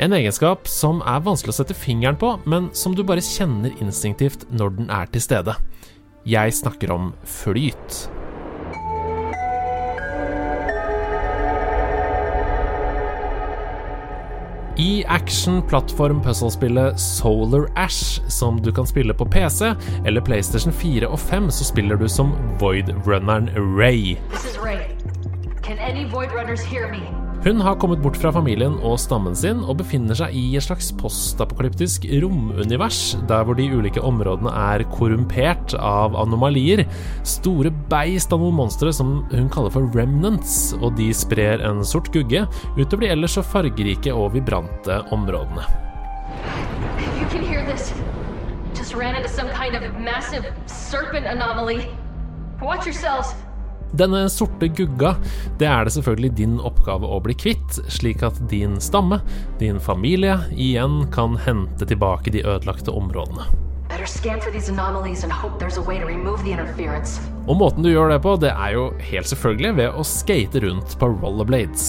En 0.00 0.14
egenskap 0.16 0.68
som 0.70 1.02
er 1.04 1.20
vanskelig 1.26 1.52
å 1.52 1.58
sette 1.60 1.76
fingeren 1.76 2.16
på, 2.16 2.38
men 2.48 2.70
som 2.72 2.94
du 2.94 3.02
bare 3.04 3.24
kjenner 3.24 3.74
instinktivt 3.82 4.46
når 4.48 4.76
den 4.78 4.92
er 4.94 5.10
til 5.12 5.20
stede. 5.20 5.58
Jeg 6.24 6.54
snakker 6.56 6.94
om 6.94 7.12
flyt. 7.28 8.06
I 14.78 15.04
action-plattform-puzzlespillet 15.08 17.00
Solar 17.00 17.68
Ash, 17.74 18.20
som 18.28 18.62
du 18.62 18.72
kan 18.72 18.86
spille 18.86 19.14
på 19.14 19.24
PC 19.24 19.72
eller 20.06 20.20
PlayStation 20.20 20.72
4 20.72 21.08
og 21.08 21.18
5, 21.18 21.50
så 21.50 21.64
spiller 21.64 21.96
du 21.96 22.08
som 22.08 22.32
Void-runneren 22.60 23.50
Ray. 23.56 24.16
This 24.30 24.44
is 24.44 24.58
Ray. 24.62 24.97
Hun 27.44 27.60
har 27.60 27.74
kommet 27.76 28.00
bort 28.00 28.16
fra 28.16 28.30
familien 28.32 28.78
og 28.80 28.94
stammen 28.98 29.34
sin 29.36 29.58
og 29.60 29.76
befinner 29.82 30.16
seg 30.16 30.32
i 30.32 30.44
et 30.56 30.64
slags 30.64 30.88
postapokalyptisk 30.96 32.06
romunivers, 32.22 33.18
der 33.28 33.44
hvor 33.44 33.58
de 33.58 33.66
ulike 33.68 34.00
områdene 34.00 34.48
er 34.48 34.84
korrumpert 34.94 35.74
av 35.76 36.16
anomalier. 36.16 36.86
Store 37.28 37.70
beist 37.92 38.32
av 38.32 38.40
noen 38.40 38.56
monstre 38.58 38.94
som 38.96 39.26
hun 39.28 39.50
kaller 39.52 39.74
for 39.74 39.92
remnants, 39.92 40.72
og 40.80 40.96
de 40.96 41.10
sprer 41.12 41.60
en 41.68 41.84
sort 41.84 42.08
gugge 42.16 42.46
utover 42.78 43.04
de 43.04 43.12
ellers 43.12 43.36
så 43.36 43.44
fargerike 43.44 44.14
og 44.14 44.32
vibrante 44.38 45.02
områdene. 45.12 45.66
You 47.20 47.28
can 47.28 47.44
hear 47.44 47.60
this, 47.68 47.92
just 48.72 48.96
ran 48.96 49.14
into 49.14 49.28
some 49.28 49.52
kind 49.52 49.76
of 49.76 49.84
massive 50.00 50.48
serpent 50.64 51.26
anomaly. 51.26 51.84
Watch 52.62 52.86
yourselves. 52.86 53.36
Denne 53.96 54.26
sorte 54.28 54.68
gugga, 54.68 55.14
det 55.58 55.68
er 55.68 55.86
det 55.86 55.94
selvfølgelig 55.94 56.34
din 56.36 56.58
oppgave 56.60 57.08
å 57.08 57.20
bli 57.24 57.32
kvitt, 57.38 57.78
slik 57.88 58.22
at 58.26 58.36
din 58.50 58.76
stamme, 58.84 59.22
din 59.60 59.80
familie, 59.80 60.36
igjen 60.52 61.06
kan 61.14 61.38
hente 61.40 61.88
tilbake 61.88 62.34
de 62.34 62.44
ødelagte 62.44 62.92
områdene. 62.92 63.48
Og 67.48 67.56
måten 67.56 67.86
du 67.86 67.88
gjør 67.88 68.12
det 68.12 68.20
på, 68.26 68.36
det 68.44 68.52
er 68.52 68.76
jo 68.76 68.84
helt 69.08 69.32
selvfølgelig 69.32 69.76
ved 69.80 69.96
å 69.96 70.04
skate 70.04 70.60
rundt 70.66 70.98
på 71.00 71.08
rollerblades. 71.14 71.88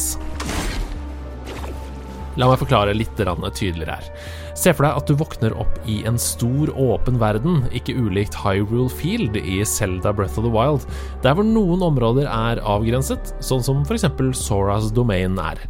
La 2.39 2.47
meg 2.47 2.61
forklare 2.61 2.95
litt 2.95 3.19
tydeligere 3.19 3.99
her. 3.99 4.13
Se 4.59 4.73
for 4.75 4.83
deg 4.83 4.97
at 4.99 5.07
du 5.07 5.15
våkner 5.15 5.53
opp 5.61 5.77
i 5.87 6.01
en 6.09 6.17
stor, 6.19 6.71
åpen 6.75 7.19
verden, 7.21 7.61
ikke 7.75 7.95
ulikt 7.95 8.35
Hyrule 8.41 8.89
Field 8.91 9.37
i 9.39 9.61
Zelda 9.63 10.11
Breath 10.15 10.35
of 10.41 10.43
the 10.43 10.51
Wild, 10.51 10.83
der 11.23 11.37
hvor 11.37 11.47
noen 11.47 11.85
områder 11.85 12.27
er 12.27 12.59
avgrenset, 12.67 13.31
sånn 13.39 13.63
som 13.63 13.85
f.eks. 13.85 14.09
Soras 14.35 14.89
domain 14.91 15.39
er. 15.39 15.63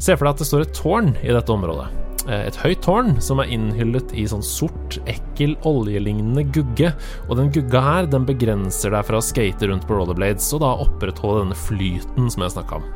Se 0.00 0.16
for 0.16 0.24
deg 0.24 0.32
at 0.32 0.40
det 0.40 0.48
står 0.48 0.64
et 0.64 0.72
tårn 0.78 1.12
i 1.20 1.34
dette 1.34 1.52
området. 1.52 1.90
Eh, 2.24 2.46
Et 2.48 2.58
høyt 2.62 2.80
tårn 2.86 3.12
som 3.20 3.42
er 3.42 3.52
innhyllet 3.52 4.14
i 4.16 4.24
sånn 4.30 4.44
sort, 4.46 4.96
ekkel, 5.10 5.54
oljelignende 5.68 6.46
gugge. 6.54 6.94
Og 7.28 7.36
den 7.38 7.52
gugga 7.54 7.84
her 7.84 8.10
den 8.10 8.24
begrenser 8.28 8.96
deg 8.96 9.06
fra 9.10 9.20
å 9.20 9.24
skate 9.28 9.68
rundt 9.68 9.86
på 9.88 9.98
rollerblades 9.98 10.48
og 10.56 10.64
da 10.64 10.72
opprettholde 10.86 11.44
denne 11.44 11.62
flyten 11.68 12.32
som 12.32 12.46
jeg 12.46 12.56
snakka 12.56 12.80
om. 12.80 12.86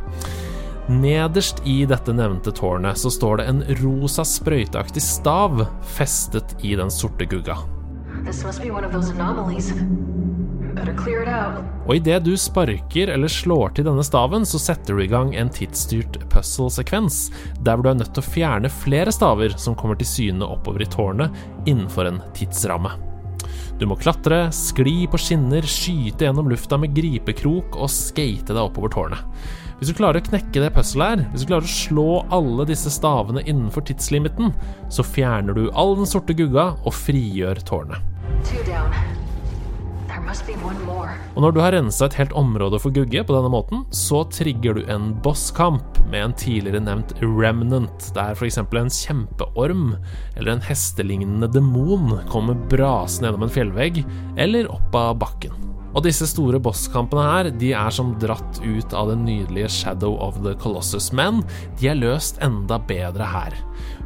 Nederst 0.87 1.67
i 1.67 1.81
dette 1.87 2.13
nevnte 2.15 2.53
tårnet 2.55 2.99
så 2.99 3.11
står 3.11 3.41
det 3.41 3.45
en 3.51 3.63
rosa 3.81 4.23
sprøyteaktig 4.23 5.03
stav 5.03 5.65
festet 5.97 6.55
i 6.63 6.77
den 6.79 6.93
sorte 6.95 7.27
gugga. 7.27 7.57
Og 11.87 11.93
idet 11.97 12.21
du 12.23 12.31
sparker 12.39 13.11
eller 13.17 13.35
slår 13.35 13.75
til 13.75 13.89
denne 13.89 14.07
staven, 14.07 14.47
så 14.47 14.63
setter 14.63 14.95
du 14.95 15.03
i 15.03 15.11
gang 15.11 15.35
en 15.35 15.51
tidsstyrt 15.51 16.21
puzzle-sekvens, 16.31 17.19
der 17.59 17.75
hvor 17.75 17.89
du 17.89 17.93
er 17.97 18.01
nødt 18.05 18.15
til 18.15 18.23
å 18.23 18.31
fjerne 18.31 18.71
flere 18.71 19.15
staver 19.15 19.59
som 19.59 19.75
kommer 19.75 19.99
til 19.99 20.11
syne 20.13 20.47
oppover 20.47 20.87
i 20.87 20.91
tårnet, 20.95 21.35
innenfor 21.67 22.13
en 22.13 22.23
tidsramme. 22.39 22.95
Du 23.77 23.89
må 23.91 23.99
klatre, 23.99 24.47
skli 24.55 25.03
på 25.11 25.19
skinner, 25.21 25.67
skyte 25.67 26.29
gjennom 26.29 26.47
lufta 26.49 26.79
med 26.81 26.95
gripekrok 26.97 27.75
og 27.75 27.91
skate 27.93 28.55
deg 28.55 28.63
oppover 28.63 28.95
tårnet. 28.95 29.65
Hvis 29.77 29.91
du 29.93 29.97
klarer 29.99 30.23
å 30.23 30.25
knekke 30.25 30.61
det 30.63 30.71
puzzlet 30.73 31.11
her, 31.11 31.23
hvis 31.33 31.43
du 31.45 31.51
klarer 31.51 31.69
å 31.69 31.75
slå 31.75 32.07
alle 32.33 32.65
disse 32.71 32.89
stavene 32.95 33.43
innenfor 33.45 33.85
tidslimiten, 33.85 34.55
så 34.89 35.05
fjerner 35.05 35.53
du 35.53 35.67
all 35.77 35.93
den 35.99 36.09
sorte 36.09 36.33
gugga 36.37 36.71
og 36.81 36.97
frigjør 36.97 37.61
tårnet. 37.69 38.01
Og 41.37 41.43
når 41.45 41.53
du 41.53 41.61
har 41.61 41.75
rensa 41.77 42.09
et 42.09 42.17
helt 42.17 42.33
område 42.41 42.81
for 42.81 42.95
gugge 42.97 43.21
på 43.21 43.37
denne 43.37 43.53
måten, 43.53 43.85
så 43.93 44.23
trigger 44.33 44.81
du 44.81 44.89
en 44.93 45.11
bosskamp 45.21 46.01
med 46.09 46.25
en 46.25 46.37
tidligere 46.41 46.81
nevnt 46.81 47.13
remnant, 47.21 48.09
der 48.17 48.33
f.eks. 48.33 48.63
en 48.65 48.93
kjempeorm 48.97 49.91
eller 50.39 50.55
en 50.55 50.65
hestelignende 50.65 51.53
demon 51.53 52.17
kommer 52.33 52.57
brasende 52.73 53.29
gjennom 53.29 53.45
en 53.45 53.57
fjellvegg 53.61 54.05
eller 54.41 54.73
opp 54.73 54.97
av 54.97 55.19
bakken. 55.21 55.76
Og 55.97 56.05
disse 56.05 56.27
store 56.29 56.59
bosskampene 56.61 57.25
her, 57.25 57.49
de 57.57 57.71
er 57.73 57.95
som 57.95 58.13
dratt 58.21 58.59
ut 58.61 58.93
av 58.93 59.09
den 59.09 59.23
nydelige 59.25 59.71
Shadow 59.73 60.19
of 60.21 60.37
the 60.45 60.53
Colossus, 60.61 61.09
men 61.17 61.41
de 61.81 61.89
er 61.89 61.97
løst 61.97 62.37
enda 62.45 62.77
bedre 62.85 63.25
her. 63.25 63.57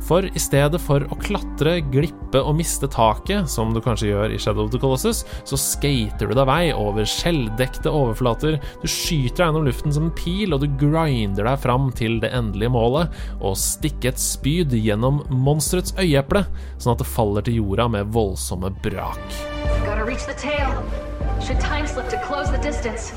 For 0.06 0.22
i 0.26 0.40
stedet 0.42 0.78
for 0.82 1.02
å 1.10 1.18
klatre, 1.18 1.80
glippe 1.90 2.38
og 2.38 2.54
miste 2.60 2.86
taket, 2.90 3.50
som 3.50 3.74
du 3.74 3.80
kanskje 3.82 4.12
gjør 4.12 4.34
i 4.34 4.38
Shadow 4.38 4.68
of 4.68 4.70
the 4.70 4.78
Colossus, 4.78 5.24
så 5.42 5.58
skater 5.58 6.30
du 6.30 6.36
deg 6.38 6.46
vei 6.46 6.70
over 6.70 7.08
skjelldekte 7.10 7.90
overflater, 7.90 8.60
du 8.62 8.86
skyter 8.86 9.42
deg 9.42 9.50
gjennom 9.50 9.66
luften 9.66 9.98
som 9.98 10.06
en 10.08 10.14
pil, 10.14 10.54
og 10.54 10.62
du 10.62 10.70
grinder 10.78 11.50
deg 11.50 11.60
fram 11.66 11.90
til 11.98 12.20
det 12.22 12.30
endelige 12.38 12.70
målet, 12.70 13.20
og 13.42 13.58
stikker 13.58 14.14
et 14.14 14.22
spyd 14.22 14.78
gjennom 14.78 15.24
monsterets 15.34 15.96
øyeeple, 15.98 16.46
sånn 16.78 16.94
at 16.94 17.02
det 17.02 17.10
faller 17.10 17.46
til 17.46 17.58
jorda 17.64 17.90
med 17.98 18.14
voldsomme 18.14 18.70
brak. 18.86 19.38
Gotta 19.82 20.04
reach 20.06 20.26
the 20.30 20.38
tail. 20.38 21.09
Should 21.40 21.60
time 21.60 21.86
slip 21.86 22.08
to 22.10 22.18
close 22.26 22.50
the 22.50 22.58
distance. 22.58 23.12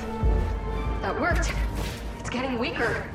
That 1.02 1.20
worked. 1.20 1.52
It's 2.20 2.30
getting 2.30 2.58
weaker. 2.58 3.06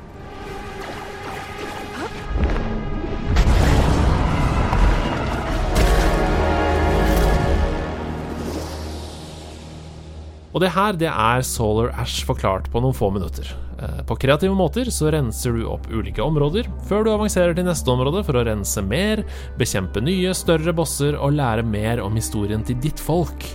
Og 10.49 10.63
det 10.63 10.71
her, 10.73 10.95
det 10.97 11.09
er 11.09 11.43
Solar 11.45 11.91
Ash 12.01 12.25
forklart 12.25 12.71
på 12.73 12.81
noen 12.81 12.95
få 12.97 13.11
minutter. 13.13 13.51
Eh, 13.79 13.99
På 14.09 14.17
kreative 14.19 14.55
måter 14.57 14.89
så 14.91 15.11
renser 15.13 15.53
du 15.55 15.67
opp 15.69 15.85
ulike 15.93 16.23
områder, 16.25 16.67
før 16.89 17.05
du 17.05 17.11
avanserer 17.13 17.53
til 17.55 17.67
neste 17.67 17.93
område 17.93 18.23
for 18.25 18.39
å 18.39 18.43
rense 18.47 18.81
mer, 18.83 19.21
bekjempe 19.61 20.01
nye, 20.03 20.33
større 20.35 20.73
bosser 20.75 21.15
og 21.15 21.37
lære 21.37 21.63
mer 21.63 22.01
om 22.03 22.17
historien 22.17 22.65
til 22.65 22.81
ditt 22.81 22.99
folk, 22.99 23.45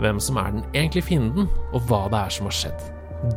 hvem 0.00 0.20
som 0.20 0.38
er 0.40 0.54
den 0.54 0.64
egentlige 0.72 1.08
fienden, 1.10 1.48
og 1.72 1.84
hva 1.88 2.06
det 2.12 2.20
er 2.20 2.36
som 2.36 2.48
har 2.48 2.56
skjedd. 2.56 2.86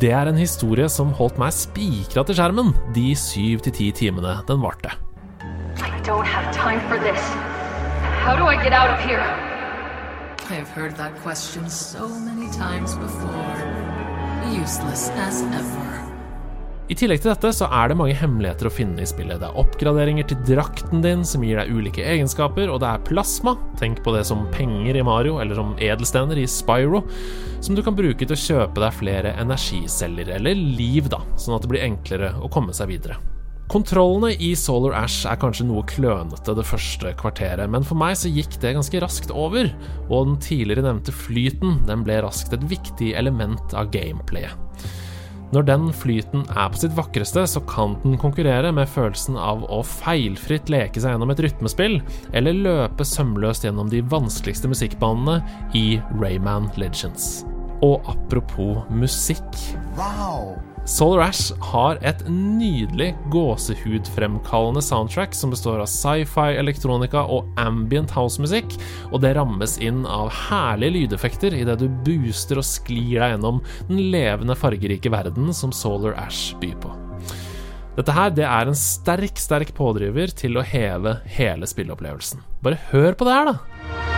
Det 0.01 0.11
er 0.11 0.29
en 0.29 0.39
historie 0.39 0.87
som 0.89 1.13
holdt 1.13 1.37
meg 1.37 1.53
spikra 1.53 2.23
til 2.25 2.37
skjermen 2.39 2.71
de 2.95 3.11
syv 3.19 3.61
til 3.65 3.75
ti 3.75 3.91
timene 3.93 4.39
den 4.47 4.63
varte. 4.63 4.95
I 5.77 5.99
don't 6.07 6.25
have 6.25 6.49
time 6.53 6.81
for 6.89 6.97
this. 6.97 7.21
How 8.25 8.35
do 8.35 8.47
I 8.47 8.55
get 8.63 8.73
out 8.73 8.89
of 8.89 8.99
here? 8.99 9.21
I've 10.49 10.69
heard 10.69 10.95
that 10.97 11.15
question 11.21 11.69
so 11.69 12.07
many 12.07 12.49
times 12.51 12.95
before. 12.95 13.55
Useless 14.63 15.09
as 15.09 15.41
ever. 15.41 16.04
I 16.85 16.93
tillegg 16.93 17.23
til 17.23 17.31
dette 17.31 17.49
så 17.57 17.65
er 17.73 17.89
det 17.89 17.95
mange 17.97 18.13
hemmeligheter 18.13 18.67
å 18.69 18.73
finne 18.73 19.01
i 19.01 19.07
spillet. 19.09 19.39
Det 19.41 19.47
er 19.47 19.57
oppgraderinger 19.57 20.27
til 20.29 20.41
drakten 20.45 21.01
din 21.01 21.23
som 21.25 21.41
gir 21.41 21.57
deg 21.57 21.71
ulike 21.73 22.03
egenskaper, 22.05 22.69
og 22.69 22.83
det 22.83 22.91
er 22.91 23.05
plasma, 23.07 23.55
tenk 23.79 24.03
på 24.05 24.11
det 24.13 24.21
som 24.29 24.43
penger 24.53 24.99
i 24.99 25.05
Mario, 25.05 25.39
eller 25.41 25.57
som 25.57 25.71
edelstener 25.81 26.37
i 26.37 26.45
Spyro, 26.45 27.01
som 27.65 27.73
du 27.73 27.81
kan 27.81 27.97
bruke 27.97 28.21
til 28.21 28.35
å 28.35 28.37
kjøpe 28.37 28.83
deg 28.83 28.99
flere 28.99 29.31
energiceller, 29.41 30.29
eller 30.35 30.53
liv, 30.53 31.09
da, 31.09 31.23
sånn 31.41 31.55
at 31.57 31.65
det 31.65 31.71
blir 31.71 31.87
enklere 31.87 32.35
å 32.37 32.51
komme 32.53 32.75
seg 32.77 32.91
videre. 32.93 33.17
Kontrollene 33.73 34.35
i 34.45 34.51
Solar 34.53 34.93
Ash 34.99 35.25
er 35.25 35.39
kanskje 35.41 35.65
noe 35.65 35.81
klønete 35.89 36.53
det 36.53 36.67
første 36.69 37.15
kvarteret, 37.17 37.65
men 37.65 37.87
for 37.87 37.97
meg 37.97 38.13
så 38.21 38.29
gikk 38.29 38.59
det 38.61 38.75
ganske 38.77 39.01
raskt 39.01 39.33
over, 39.33 39.71
og 40.05 40.29
den 40.29 40.37
tidligere 40.37 40.85
nevnte 40.85 41.17
flyten 41.17 41.79
den 41.89 42.05
ble 42.05 42.19
raskt 42.27 42.53
et 42.53 42.69
viktig 42.69 43.15
element 43.17 43.73
av 43.73 43.89
gameplayet. 43.95 44.53
Når 45.53 45.67
den 45.67 45.89
flyten 45.93 46.45
er 46.49 46.71
på 46.71 46.81
sitt 46.81 46.95
vakreste, 46.97 47.45
så 47.47 47.61
kan 47.69 47.95
den 48.03 48.17
konkurrere 48.21 48.71
med 48.75 48.89
følelsen 48.89 49.37
av 49.39 49.65
å 49.69 49.81
feilfritt 49.85 50.71
leke 50.73 51.01
seg 51.01 51.13
gjennom 51.13 51.33
et 51.33 51.43
rytmespill, 51.45 51.99
eller 52.33 52.61
løpe 52.65 53.05
sømløst 53.07 53.67
gjennom 53.67 53.91
de 53.91 54.01
vanskeligste 54.11 54.71
musikkbanene 54.71 55.41
i 55.77 55.99
Rayman 56.17 56.71
Legends. 56.81 57.45
Og 57.85 58.01
apropos 58.09 58.85
musikk 58.89 59.45
Solar 60.85 61.23
Ash 61.31 61.49
har 61.71 61.97
et 62.05 62.19
nydelig 62.29 63.15
gåsehudfremkallende 63.33 64.83
soundtrack 64.85 65.33
som 65.33 65.49
består 65.49 65.79
av 65.81 65.89
sci-fi, 65.89 66.53
elektronika 66.59 67.23
og 67.25 67.49
ambient 67.57 68.13
housemusikk, 68.13 68.75
og 69.09 69.23
det 69.23 69.33
rammes 69.33 69.79
inn 69.81 70.03
av 70.05 70.29
herlige 70.45 70.93
lydeffekter 70.99 71.57
idet 71.57 71.79
du 71.81 71.87
booster 72.05 72.61
og 72.61 72.67
sklir 72.69 73.17
deg 73.17 73.33
gjennom 73.33 73.63
den 73.89 74.03
levende, 74.13 74.53
fargerike 74.53 75.09
verden 75.09 75.49
som 75.57 75.73
Solar 75.73 76.13
Ash 76.21 76.53
byr 76.61 76.77
på. 76.85 76.93
Dette 77.97 78.13
her 78.13 78.35
det 78.37 78.45
er 78.45 78.69
en 78.69 78.77
sterk, 78.77 79.41
sterk 79.41 79.73
pådriver 79.73 80.37
til 80.37 80.59
å 80.59 80.67
heve 80.69 81.17
hele 81.39 81.65
spilleopplevelsen. 81.65 82.45
Bare 82.61 82.77
hør 82.91 83.17
på 83.17 83.25
det 83.25 83.39
her, 83.39 83.55
da! 83.55 84.14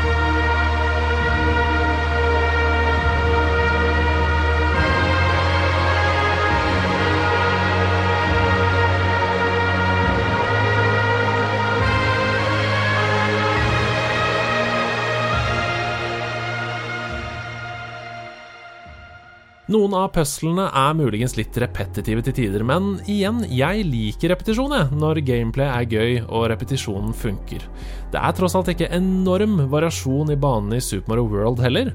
Noen 19.68 19.92
av 20.00 20.14
puzzlene 20.16 20.70
er 20.80 20.94
muligens 20.96 21.34
litt 21.36 21.58
repetitive 21.60 22.22
til 22.24 22.36
tider, 22.38 22.64
men 22.64 23.02
igjen, 23.12 23.42
jeg 23.52 23.84
liker 23.84 24.32
repetisjon, 24.32 24.72
når 24.96 25.20
gameplay 25.28 25.68
er 25.68 25.90
gøy 25.92 26.22
og 26.24 26.46
repetisjonen 26.54 27.12
funker. 27.12 27.66
Det 28.14 28.22
er 28.22 28.38
tross 28.38 28.56
alt 28.56 28.72
ikke 28.72 28.88
enorm 28.96 29.60
variasjon 29.68 30.32
i 30.32 30.40
banene 30.40 30.80
i 30.80 30.86
Super 30.86 31.18
Mario 31.18 31.28
World 31.34 31.60
heller, 31.66 31.92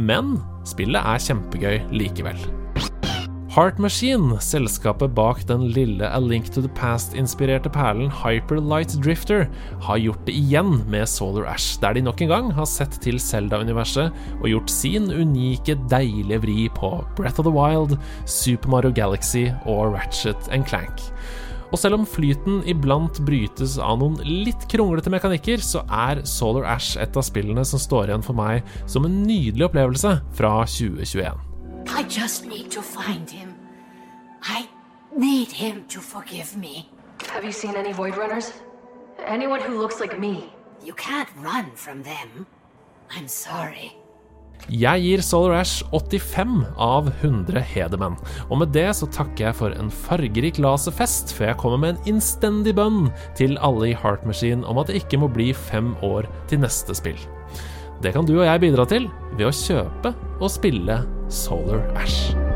men 0.00 0.38
spillet 0.64 1.04
er 1.04 1.20
kjempegøy 1.26 1.76
likevel. 1.92 2.40
Heart 3.58 3.80
Machine, 3.82 4.36
selskapet 4.38 5.16
bak 5.16 5.40
den 5.48 5.64
lille 5.74 6.06
A 6.06 6.18
Link 6.22 6.46
to 6.54 6.60
the 6.62 6.70
Past-inspirerte 6.78 7.66
perlen 7.74 8.06
Hyper 8.06 8.60
Light 8.62 8.92
Drifter, 9.02 9.48
har 9.82 9.98
gjort 9.98 10.20
det 10.28 10.36
igjen 10.38 10.76
med 10.86 11.08
Solar 11.10 11.48
Ash, 11.50 11.80
der 11.82 11.96
de 11.96 12.04
nok 12.06 12.22
en 12.22 12.30
gang 12.30 12.52
har 12.54 12.68
sett 12.70 13.00
til 13.02 13.18
Zelda-universet 13.18 14.14
og 14.36 14.46
gjort 14.46 14.70
sin 14.70 15.08
unike, 15.10 15.74
deilige 15.90 16.38
vri 16.44 16.68
på 16.76 16.92
Breath 17.18 17.42
of 17.42 17.48
the 17.48 17.56
Wild, 17.56 17.96
Super 18.30 18.70
Mario 18.76 18.94
Galaxy 18.94 19.48
og 19.64 19.96
Ratchet 19.96 20.52
and 20.54 20.70
Clank. 20.70 21.02
Og 21.72 21.82
selv 21.82 21.98
om 21.98 22.06
flyten 22.06 22.62
iblant 22.70 23.18
brytes 23.26 23.74
av 23.82 23.98
noen 23.98 24.22
litt 24.22 24.70
kronglete 24.70 25.10
mekanikker, 25.10 25.58
så 25.58 25.82
er 25.90 26.22
Solar 26.30 26.70
Ash 26.76 26.94
et 26.94 27.18
av 27.18 27.26
spillene 27.26 27.66
som 27.66 27.82
står 27.82 28.12
igjen 28.12 28.30
for 28.30 28.38
meg 28.38 28.62
som 28.86 29.10
en 29.10 29.20
nydelig 29.26 29.66
opplevelse 29.66 30.14
fra 30.38 30.54
2021. 30.78 31.48
I 31.96 32.02
just 32.02 32.46
need 32.46 32.70
to 32.70 32.82
find 32.82 33.28
him. 33.28 33.47
I 34.48 34.68
need 35.16 35.52
him 35.52 35.84
to 35.88 36.00
forgive 36.00 36.56
me. 36.56 36.88
Have 37.34 37.44
you 37.44 37.52
seen 37.52 37.76
any 37.76 37.92
Void 37.92 38.16
Runners? 38.16 38.52
Anyone 39.26 39.60
who 39.60 39.78
looks 39.78 40.00
like 40.00 40.18
me? 40.18 40.44
You 40.82 40.94
can't 40.94 41.28
run 41.36 41.66
from 41.74 42.02
them. 42.02 42.46
I'm 43.10 43.28
sorry. 43.28 43.92
Jeg 44.68 45.02
gir 45.04 45.22
Solar 45.22 45.60
Ash 45.60 45.84
85 45.92 46.64
av 46.76 47.12
100 47.22 47.60
hedermenn, 47.62 48.16
og 48.48 48.58
med 48.62 48.72
det 48.74 48.88
så 48.98 49.06
takker 49.12 49.46
jeg 49.46 49.58
for 49.60 49.76
en 49.76 49.92
fargerik 49.92 50.58
laserfest 50.58 51.32
før 51.36 51.52
jeg 51.52 51.60
kommer 51.62 51.82
med 51.84 51.94
en 51.94 52.12
innstendig 52.14 52.74
bønn 52.76 53.12
til 53.38 53.56
alle 53.62 53.92
i 53.92 53.96
Heart 53.96 54.26
Machine 54.28 54.66
om 54.66 54.80
at 54.82 54.90
det 54.90 54.98
ikke 55.04 55.22
må 55.22 55.30
bli 55.32 55.52
fem 55.54 55.94
år 56.02 56.28
til 56.50 56.64
neste 56.64 56.96
spill. 56.96 57.20
Det 58.02 58.12
kan 58.16 58.26
du 58.26 58.38
og 58.38 58.46
jeg 58.46 58.66
bidra 58.66 58.88
til 58.88 59.08
ved 59.36 59.48
å 59.48 59.54
kjøpe 59.54 60.14
og 60.38 60.52
spille 60.52 61.02
Solar 61.28 61.84
Ash. 61.98 62.47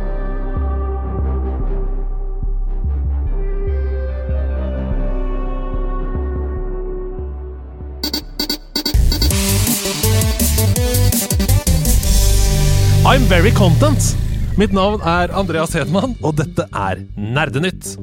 I'm 13.05 13.23
very 13.23 13.51
content. 13.51 14.15
Mitt 14.57 14.73
navn 14.73 15.01
er 15.03 15.33
Andreas 15.35 15.73
Hedman, 15.75 16.15
og 16.23 16.37
dette 16.39 16.69
er 16.71 17.01
Nerdenytt. 17.19 17.97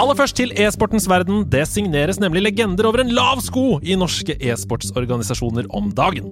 Aller 0.00 0.16
først 0.16 0.38
til 0.38 0.54
e-sportens 0.56 1.04
verden. 1.04 1.42
Det 1.52 1.66
signeres 1.68 2.16
nemlig 2.20 2.40
legender 2.46 2.86
over 2.88 3.02
en 3.02 3.10
lav 3.12 3.42
sko 3.44 3.76
i 3.84 3.92
norske 3.98 4.32
e-sportsorganisasjoner 4.40 5.66
om 5.76 5.90
dagen. 5.92 6.30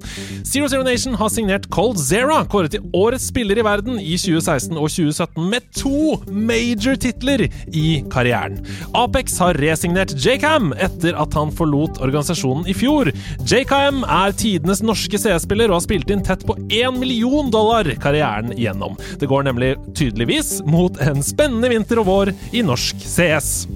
Zero 0.48 0.68
Zero 0.72 0.86
Nation 0.86 1.14
har 1.20 1.28
signert 1.28 1.68
Cold 1.74 2.00
Zera, 2.00 2.38
kåret 2.48 2.72
til 2.72 2.86
årets 2.96 3.26
spiller 3.28 3.60
i 3.60 3.64
verden 3.66 3.98
i 4.00 4.16
2016 4.16 4.78
og 4.80 4.88
2017, 4.88 5.50
med 5.52 5.66
to 5.76 6.16
major 6.32 6.96
titler 7.00 7.44
i 7.76 8.00
karrieren. 8.10 8.62
Apex 8.96 9.36
har 9.44 9.60
resignert 9.60 10.16
JCam 10.16 10.72
etter 10.80 11.20
at 11.20 11.36
han 11.36 11.52
forlot 11.52 12.00
organisasjonen 12.00 12.64
i 12.64 12.76
fjor. 12.76 13.12
JCam 13.44 14.02
er 14.08 14.36
tidenes 14.40 14.80
norske 14.80 15.20
CS-spiller 15.20 15.68
og 15.68 15.82
har 15.82 15.84
spilt 15.84 16.14
inn 16.14 16.24
tett 16.24 16.46
på 16.48 16.56
én 16.72 16.96
million 16.96 17.52
dollar 17.52 17.92
karrieren 18.00 18.54
igjennom. 18.56 18.96
Det 19.20 19.28
går 19.28 19.50
nemlig 19.50 19.74
tydeligvis 19.92 20.56
mot 20.64 20.96
en 21.04 21.20
spennende 21.24 21.74
vinter 21.76 22.00
og 22.00 22.08
vår 22.08 22.34
i 22.56 22.64
norsk 22.64 23.04
CS. 23.04 23.49
Tschüss. 23.50 23.66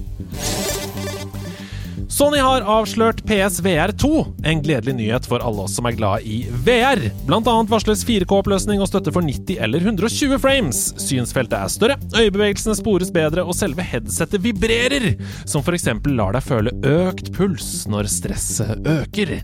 Sony 2.15 2.37
har 2.39 2.63
avslørt 2.63 3.17
PSVR2, 3.27 4.09
en 4.47 4.61
gledelig 4.63 4.93
nyhet 4.95 5.25
for 5.27 5.43
alle 5.43 5.65
oss 5.65 5.73
som 5.75 5.87
er 5.89 5.97
glad 5.97 6.23
i 6.23 6.45
VR. 6.63 7.01
Blant 7.27 7.49
annet 7.51 7.67
varsles 7.73 8.05
4K-oppløsning 8.07 8.79
og 8.79 8.87
støtte 8.87 9.11
for 9.11 9.25
90 9.25 9.57
eller 9.65 9.83
120 9.83 10.39
frames. 10.39 10.79
Synsfeltet 11.03 11.57
er 11.59 11.73
større, 11.73 11.97
øyebevegelsene 12.15 12.77
spores 12.79 13.11
bedre, 13.11 13.43
og 13.43 13.51
selve 13.59 13.83
headsetet 13.83 14.45
vibrerer, 14.45 15.09
som 15.43 15.65
f.eks. 15.65 15.89
lar 16.15 16.37
deg 16.37 16.47
føle 16.47 16.71
økt 16.87 17.33
puls 17.35 17.83
når 17.91 18.07
stresset 18.13 18.87
øker. 18.87 19.35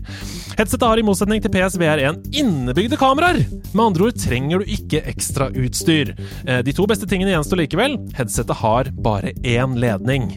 Headsetet 0.56 0.88
har 0.88 1.02
i 1.02 1.04
motsetning 1.04 1.44
til 1.44 1.52
PSVR1 1.52 2.24
innebygde 2.40 2.96
kameraer. 2.96 3.42
Med 3.74 3.84
andre 3.84 4.08
ord 4.08 4.16
trenger 4.24 4.64
du 4.64 4.72
ikke 4.78 5.04
ekstra 5.12 5.50
utstyr. 5.52 6.14
Eh, 6.46 6.64
De 6.64 6.72
to 6.72 6.88
beste 6.88 7.04
tingene 7.10 7.36
gjenstår 7.36 7.66
likevel. 7.66 8.00
Headsetet 8.16 8.64
har 8.64 8.88
bare 9.04 9.36
én 9.44 9.76
ledning. 9.76 10.30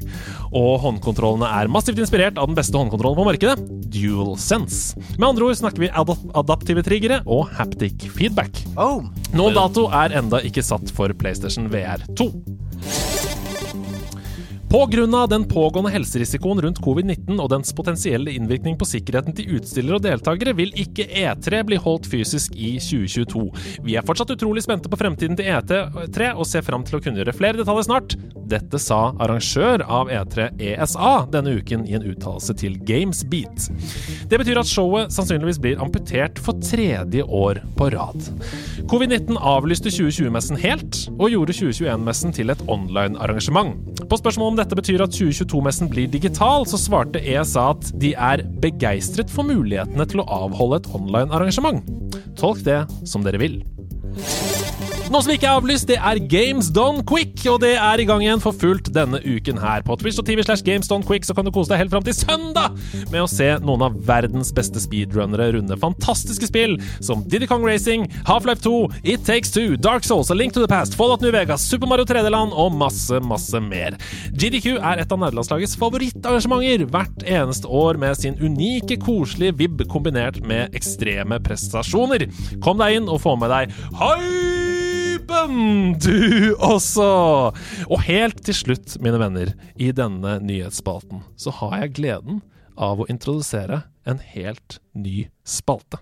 Og 0.56 0.78
håndkontrollene 0.86 1.50
er 1.60 1.72
massivt 1.72 2.00
inspirert 2.00 2.40
av 2.40 2.48
den 2.48 2.56
beste 2.56 2.80
håndkontrollen 2.80 3.20
på 3.20 3.28
markedet, 3.28 3.58
DualSense. 3.92 4.96
Med 5.18 5.28
andre 5.34 5.50
ord 5.50 5.60
snakker 5.60 5.84
vi 5.84 5.92
adap 5.92 6.24
adaptive 6.46 6.86
triggere 6.86 7.20
og 7.26 7.50
haptic 7.58 8.08
feedback. 8.16 8.64
Oh. 8.80 9.04
Noen 9.36 9.58
dato 9.58 9.90
er 9.92 10.16
enda 10.22 10.40
ikke 10.48 10.64
satt 10.64 10.94
for 10.96 11.12
PlayStation 11.20 11.68
VR 11.74 12.08
2. 12.16 12.32
Pga. 14.70 15.28
den 15.28 15.46
pågående 15.48 15.92
helserisikoen 15.92 16.62
rundt 16.62 16.80
covid-19 16.82 17.38
og 17.40 17.50
dens 17.50 17.74
potensielle 17.74 18.34
innvirkning 18.34 18.78
på 18.78 18.88
sikkerheten 18.90 19.36
til 19.38 19.58
utstillere 19.58 20.00
og 20.00 20.04
deltakere, 20.04 20.56
vil 20.58 20.74
ikke 20.76 21.06
E3 21.06 21.62
bli 21.70 21.78
holdt 21.80 22.10
fysisk 22.10 22.56
i 22.58 22.76
2022. 22.82 23.46
Vi 23.86 23.96
er 23.96 24.06
fortsatt 24.06 24.34
utrolig 24.34 24.66
spente 24.66 24.90
på 24.90 25.00
fremtiden 25.00 25.38
til 25.38 25.48
E3 25.48 26.32
og 26.34 26.50
ser 26.50 26.66
fram 26.66 26.84
til 26.84 26.98
å 26.98 27.04
kunngjøre 27.06 27.36
flere 27.38 27.62
detaljer 27.62 27.88
snart. 27.88 28.18
Dette 28.46 28.78
sa 28.82 29.14
arrangør 29.22 29.86
av 29.86 30.12
E3 30.14 30.50
ESA 30.74 31.14
denne 31.34 31.56
uken 31.58 31.86
i 31.90 31.96
en 31.98 32.06
uttalelse 32.06 32.54
til 32.58 32.76
Gamesbeat. 32.86 33.70
Det 34.30 34.42
betyr 34.42 34.60
at 34.62 34.70
showet 34.70 35.14
sannsynligvis 35.14 35.62
blir 35.62 35.82
amputert 35.82 36.42
for 36.42 36.58
tredje 36.62 37.24
år 37.26 37.62
på 37.78 37.90
rad. 37.94 38.30
Covid-19 38.92 39.40
avlyste 39.40 39.94
2020-messen 39.94 40.60
helt, 40.62 41.06
og 41.16 41.32
gjorde 41.34 41.58
2021-messen 41.58 42.36
til 42.36 42.54
et 42.54 42.62
online-arrangement. 42.70 43.78
På 44.06 44.20
spørsmål 44.20 44.54
om 44.54 44.55
dette 44.60 44.78
betyr 44.78 45.04
at 45.06 45.16
2022-messen 45.16 45.90
blir 45.92 46.10
digital, 46.12 46.66
så 46.70 46.80
svarte 46.80 47.22
ESA 47.22 47.70
at 47.74 47.92
de 48.02 48.14
er 48.14 48.44
begeistret 48.64 49.32
for 49.32 49.48
mulighetene 49.48 50.08
til 50.10 50.24
å 50.24 50.28
avholde 50.44 50.82
et 50.82 50.92
online-arrangement. 50.98 51.84
Tolk 52.40 52.64
det 52.68 52.84
som 53.08 53.26
dere 53.26 53.42
vil. 53.42 53.62
Noe 55.06 55.22
som 55.22 55.30
ikke 55.36 55.46
er 55.46 55.60
avlyst, 55.60 55.86
det 55.86 56.00
er 56.02 56.18
Games 56.32 56.72
Done 56.74 57.04
Quick, 57.06 57.38
og 57.52 57.60
det 57.62 57.76
er 57.78 58.02
i 58.02 58.06
gang 58.10 58.24
igjen 58.24 58.42
for 58.42 58.58
fullt 58.58 58.88
denne 58.94 59.20
uken 59.22 59.60
her. 59.62 59.84
På 59.86 59.94
Twitch 60.02 60.18
og 60.18 60.26
TV 60.26 60.42
slash 60.42 60.66
Games 60.66 60.90
Done 60.90 61.06
Quick 61.06 61.28
så 61.28 61.36
kan 61.38 61.46
du 61.46 61.52
kose 61.54 61.70
deg 61.70 61.84
helt 61.84 61.94
fram 61.94 62.04
til 62.08 62.16
søndag 62.18 62.74
med 63.14 63.22
å 63.22 63.28
se 63.30 63.52
noen 63.62 63.84
av 63.86 64.00
verdens 64.08 64.50
beste 64.56 64.82
speedrunnere 64.82 65.52
runde 65.54 65.78
fantastiske 65.78 66.50
spill 66.50 66.74
som 67.06 67.22
Diddy 67.30 67.46
Kong 67.52 67.62
Racing, 67.68 68.08
Half-Life 68.26 68.66
2, 68.66 68.74
It 69.14 69.28
Takes 69.30 69.54
Two, 69.54 69.78
Dark 69.78 70.08
Souls, 70.10 70.34
A 70.34 70.40
Link 70.40 70.58
to 70.58 70.66
the 70.66 70.72
Past, 70.72 70.98
Fallout 70.98 71.22
New 71.22 71.32
Vegas, 71.36 71.70
Super 71.70 71.92
Mario 71.92 72.10
3D-land 72.10 72.58
og 72.58 72.74
masse, 72.74 73.22
masse 73.30 73.62
mer. 73.62 74.00
GDQ 74.34 74.80
er 74.80 75.06
et 75.06 75.14
av 75.14 75.22
nederlandslagets 75.22 75.78
favorittarrangementer 75.86 76.90
hvert 76.90 77.30
eneste 77.30 77.70
år 77.70 78.02
med 78.02 78.18
sin 78.18 78.42
unike, 78.42 78.98
koselige 79.06 79.60
vib 79.62 79.86
kombinert 79.92 80.42
med 80.42 80.74
ekstreme 80.74 81.38
prestasjoner. 81.46 82.26
Kom 82.66 82.82
deg 82.82 83.04
inn 83.04 83.12
og 83.12 83.22
få 83.22 83.38
med 83.38 83.54
deg 83.54 83.80
hypen, 85.26 86.00
du 86.00 86.56
også! 86.60 87.54
Og 87.90 88.02
helt 88.06 88.44
til 88.46 88.56
slutt, 88.56 88.98
mine 89.02 89.20
venner, 89.20 89.54
i 89.76 89.92
denne 89.92 90.40
nyhetsspalten 90.44 91.24
så 91.38 91.54
har 91.62 91.80
jeg 91.82 91.96
gleden 92.00 92.42
av 92.78 93.02
å 93.02 93.08
introdusere 93.10 93.84
en 94.06 94.22
helt 94.36 94.80
ny 94.94 95.28
spalte. 95.46 96.02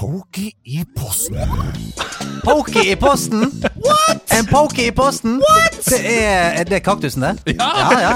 Pokey 0.00 0.52
i 0.64 0.84
posten. 0.96 1.36
Pokey 2.44 2.92
i 2.92 2.96
posten! 2.96 3.40
What? 3.84 4.32
En 4.32 4.46
pokey 4.48 4.86
i 4.88 4.92
posten? 4.96 5.34
What? 5.44 5.74
Det 5.84 5.98
er, 6.00 6.54
er 6.62 6.64
det 6.64 6.78
kaktusen, 6.86 7.20
det? 7.20 7.52
Ja! 7.58 7.66
ja, 7.76 7.98
ja. 8.00 8.12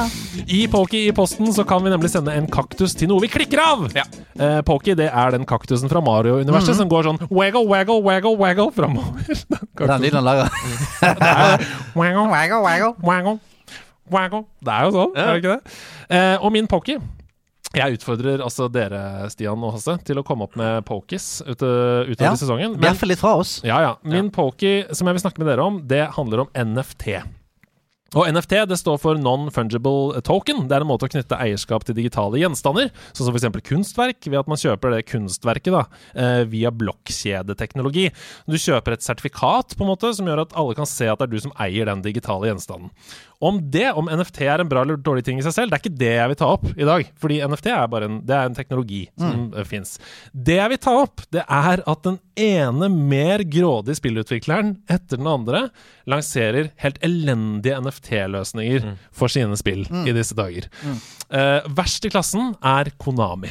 I 0.46 0.62
Pokey 0.72 1.02
i 1.10 1.12
posten 1.12 1.52
så 1.52 1.66
kan 1.68 1.84
vi 1.84 1.92
nemlig 1.92 2.08
sende 2.08 2.32
en 2.32 2.46
kaktus 2.48 2.96
til 2.96 3.10
noe 3.10 3.20
vi 3.20 3.28
klikker 3.28 3.60
av! 3.60 3.84
Ja. 3.92 4.06
Eh, 4.32 4.62
Pokey 4.64 4.96
det 4.96 5.10
er 5.10 5.34
den 5.36 5.44
kaktusen 5.44 5.92
fra 5.92 6.00
Mario-universet 6.00 6.78
som 6.78 6.88
går 6.88 7.04
sånn 7.10 7.20
waggle, 7.28 7.66
waggle, 7.68 7.98
waggle, 8.00 8.32
waggle 8.40 8.70
framover. 8.72 9.44
Den 9.84 10.06
lyden 10.06 10.22
han 10.22 10.24
lager. 10.24 10.48
Waggle, 11.92 12.24
waggle, 12.32 12.62
waggle, 12.64 12.94
waggle, 13.04 13.36
waggle. 14.08 14.42
Det 14.64 14.72
er 14.78 14.88
jo 14.88 14.96
sånn, 14.96 15.12
er 15.20 15.34
det 15.34 15.44
ikke 15.44 15.58
det? 15.58 15.76
Eh, 16.16 16.38
og 16.40 16.56
min 16.56 16.70
Pokey 16.70 16.96
jeg 17.74 17.98
utfordrer 17.98 18.42
altså 18.44 18.68
dere, 18.72 19.28
Stian 19.32 19.62
og 19.64 19.74
Hasse, 19.76 19.98
til 20.06 20.20
å 20.20 20.24
komme 20.26 20.46
opp 20.48 20.56
med 20.60 20.84
pokies 20.88 21.42
ute, 21.46 21.68
utover 22.08 22.30
Ja. 22.30 22.34
sesongen. 22.38 22.76
Bjeffe 22.80 23.06
litt 23.10 23.18
fra 23.20 23.36
oss. 23.40 23.60
Ja, 23.64 23.80
ja. 23.80 23.94
Min 24.02 24.30
pokie 24.30 24.86
som 24.94 25.06
jeg 25.08 25.14
vil 25.18 25.24
snakke 25.30 25.38
med 25.42 25.46
dere 25.50 25.64
om, 25.66 25.80
det 25.86 26.04
handler 26.16 26.46
om 26.46 26.48
NFT. 26.54 27.22
Og 28.14 28.28
NFT 28.30 28.60
det 28.70 28.76
står 28.78 29.00
for 29.02 29.18
non-fungible 29.18 30.20
token. 30.22 30.68
Det 30.68 30.76
er 30.76 30.82
en 30.84 30.86
måte 30.86 31.02
å 31.02 31.10
knytte 31.10 31.34
eierskap 31.34 31.82
til 31.82 31.96
digitale 31.96 32.38
gjenstander, 32.38 32.92
sånn 33.10 33.26
som 33.26 33.34
f.eks. 33.34 33.58
kunstverk, 33.66 34.28
ved 34.30 34.38
at 34.38 34.46
man 34.46 34.60
kjøper 34.60 34.94
det 34.94 35.00
kunstverket 35.10 35.72
da, 35.74 35.80
eh, 36.14 36.44
via 36.46 36.70
blokkjedeteknologi. 36.70 38.12
Du 38.46 38.54
kjøper 38.54 38.92
et 38.94 39.02
sertifikat 39.02 39.74
på 39.74 39.82
en 39.82 39.90
måte 39.90 40.14
som 40.14 40.26
gjør 40.30 40.44
at 40.44 40.54
alle 40.54 40.76
kan 40.78 40.86
se 40.86 41.08
at 41.10 41.18
det 41.18 41.26
er 41.26 41.32
du 41.34 41.40
som 41.40 41.54
eier 41.58 41.86
den 41.90 42.02
digitale 42.06 42.46
gjenstanden. 42.52 42.92
Om 43.44 43.58
det, 43.74 43.86
om 43.98 44.08
NFT 44.08 44.40
er 44.46 44.62
en 44.62 44.70
bra 44.70 44.82
eller 44.84 44.96
dårlig 45.04 45.24
ting 45.26 45.40
i 45.40 45.44
seg 45.44 45.54
selv, 45.56 45.72
det 45.72 45.78
er 45.78 45.82
ikke 45.84 46.00
det 46.00 46.12
jeg 46.14 46.30
vil 46.32 46.38
ta 46.40 46.48
opp 46.54 46.64
i 46.72 46.86
dag. 46.88 47.08
Fordi 47.20 47.40
NFT 47.44 47.68
er 47.74 47.90
bare 47.92 48.08
en, 48.08 48.20
det 48.24 48.36
er 48.36 48.48
en 48.48 48.56
teknologi 48.56 49.02
som 49.20 49.48
mm. 49.50 49.58
fins. 49.68 49.96
Det 50.32 50.56
jeg 50.60 50.72
vil 50.74 50.80
ta 50.86 50.94
opp, 51.02 51.24
det 51.34 51.44
er 51.44 51.82
at 51.84 52.06
den 52.06 52.18
ene 52.40 52.88
mer 52.92 53.44
grådige 53.46 53.98
spillutvikleren 54.00 54.74
etter 54.90 55.20
den 55.20 55.28
andre 55.30 55.66
lanserer 56.10 56.72
helt 56.84 56.98
elendige 57.04 57.78
NFT-løsninger 57.84 58.84
Mm. 58.84 58.96
for 59.14 59.32
sine 59.32 59.56
spill 59.56 59.84
i 60.04 60.12
disse 60.16 60.34
dager. 60.36 60.66
Eh, 60.84 61.68
verst 61.76 62.04
i 62.04 62.10
klassen 62.12 62.54
er 62.64 62.90
Konami. 63.00 63.50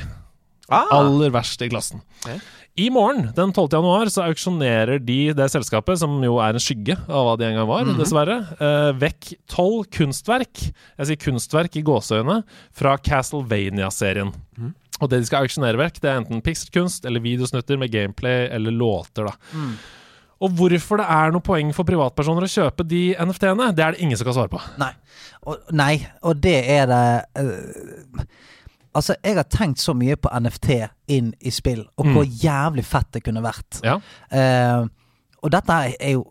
Ah, 0.71 0.87
Aller 0.95 1.31
verst 1.33 1.61
i 1.61 1.69
klassen. 1.69 2.01
Ok. 2.23 2.39
I 2.74 2.88
morgen, 2.89 3.28
den 3.36 3.51
12. 3.53 3.67
januar, 3.69 4.09
så 4.09 4.24
auksjonerer 4.26 4.97
de 4.97 5.17
det 5.38 5.45
selskapet, 5.53 5.99
som 6.01 6.15
jo 6.26 6.39
er 6.41 6.55
en 6.57 6.63
skygge 6.63 6.95
av 7.05 7.28
hva 7.28 7.34
de 7.38 7.45
en 7.45 7.59
gang 7.59 7.67
var, 7.69 7.89
dessverre, 7.99 8.38
eh, 8.57 8.89
vekk 8.97 9.28
tolv 9.53 9.84
kunstverk, 9.93 10.63
jeg 10.97 11.09
sier 11.09 11.19
kunstverk 11.21 11.78
i 11.78 11.84
gåseøyne, 11.86 12.39
fra 12.74 12.95
Castlevania-serien. 12.97 14.34
Og 15.01 15.09
det 15.11 15.19
de 15.21 15.28
skal 15.30 15.45
auksjonere 15.45 15.78
vekk, 15.78 15.99
det 16.01 16.09
er 16.09 16.17
enten 16.24 16.41
pixelkunst 16.41 17.05
eller 17.05 17.21
videosnutter 17.21 17.78
med 17.78 17.93
gameplay 17.93 18.47
eller 18.49 18.74
låter, 18.74 19.30
da. 19.30 19.61
Og 20.43 20.57
hvorfor 20.57 20.97
det 20.97 21.05
er 21.13 21.32
noe 21.32 21.45
poeng 21.45 21.69
for 21.78 21.86
privatpersoner 21.88 22.47
å 22.47 22.51
kjøpe 22.51 22.88
de 22.89 23.03
NFT-ene, 23.21 23.69
det 23.78 23.86
er 23.86 23.93
det 23.93 24.01
ingen 24.01 24.17
som 24.17 24.28
kan 24.28 24.36
svare 24.39 24.51
på. 24.51 24.63
Nei. 24.82 24.91
Og, 25.45 25.61
nei, 25.78 25.93
og 26.26 26.41
det 26.41 26.57
er 26.74 26.89
det 26.89 27.05
øh, 27.38 28.26
Altså, 28.95 29.15
jeg 29.23 29.35
har 29.35 29.43
tenkt 29.49 29.79
så 29.81 29.93
mye 29.97 30.15
på 30.15 30.29
NFT 30.39 30.69
inn 31.07 31.33
i 31.41 31.49
spill, 31.49 31.85
og 31.97 32.05
hvor 32.13 32.23
jævlig 32.23 32.85
fett 32.85 33.07
det 33.13 33.23
kunne 33.25 33.41
vært. 33.43 33.79
Ja. 33.83 33.95
Uh, 34.29 34.87
og 35.43 35.51
dette 35.51 35.73
er, 35.99 36.11
jo 36.13 36.25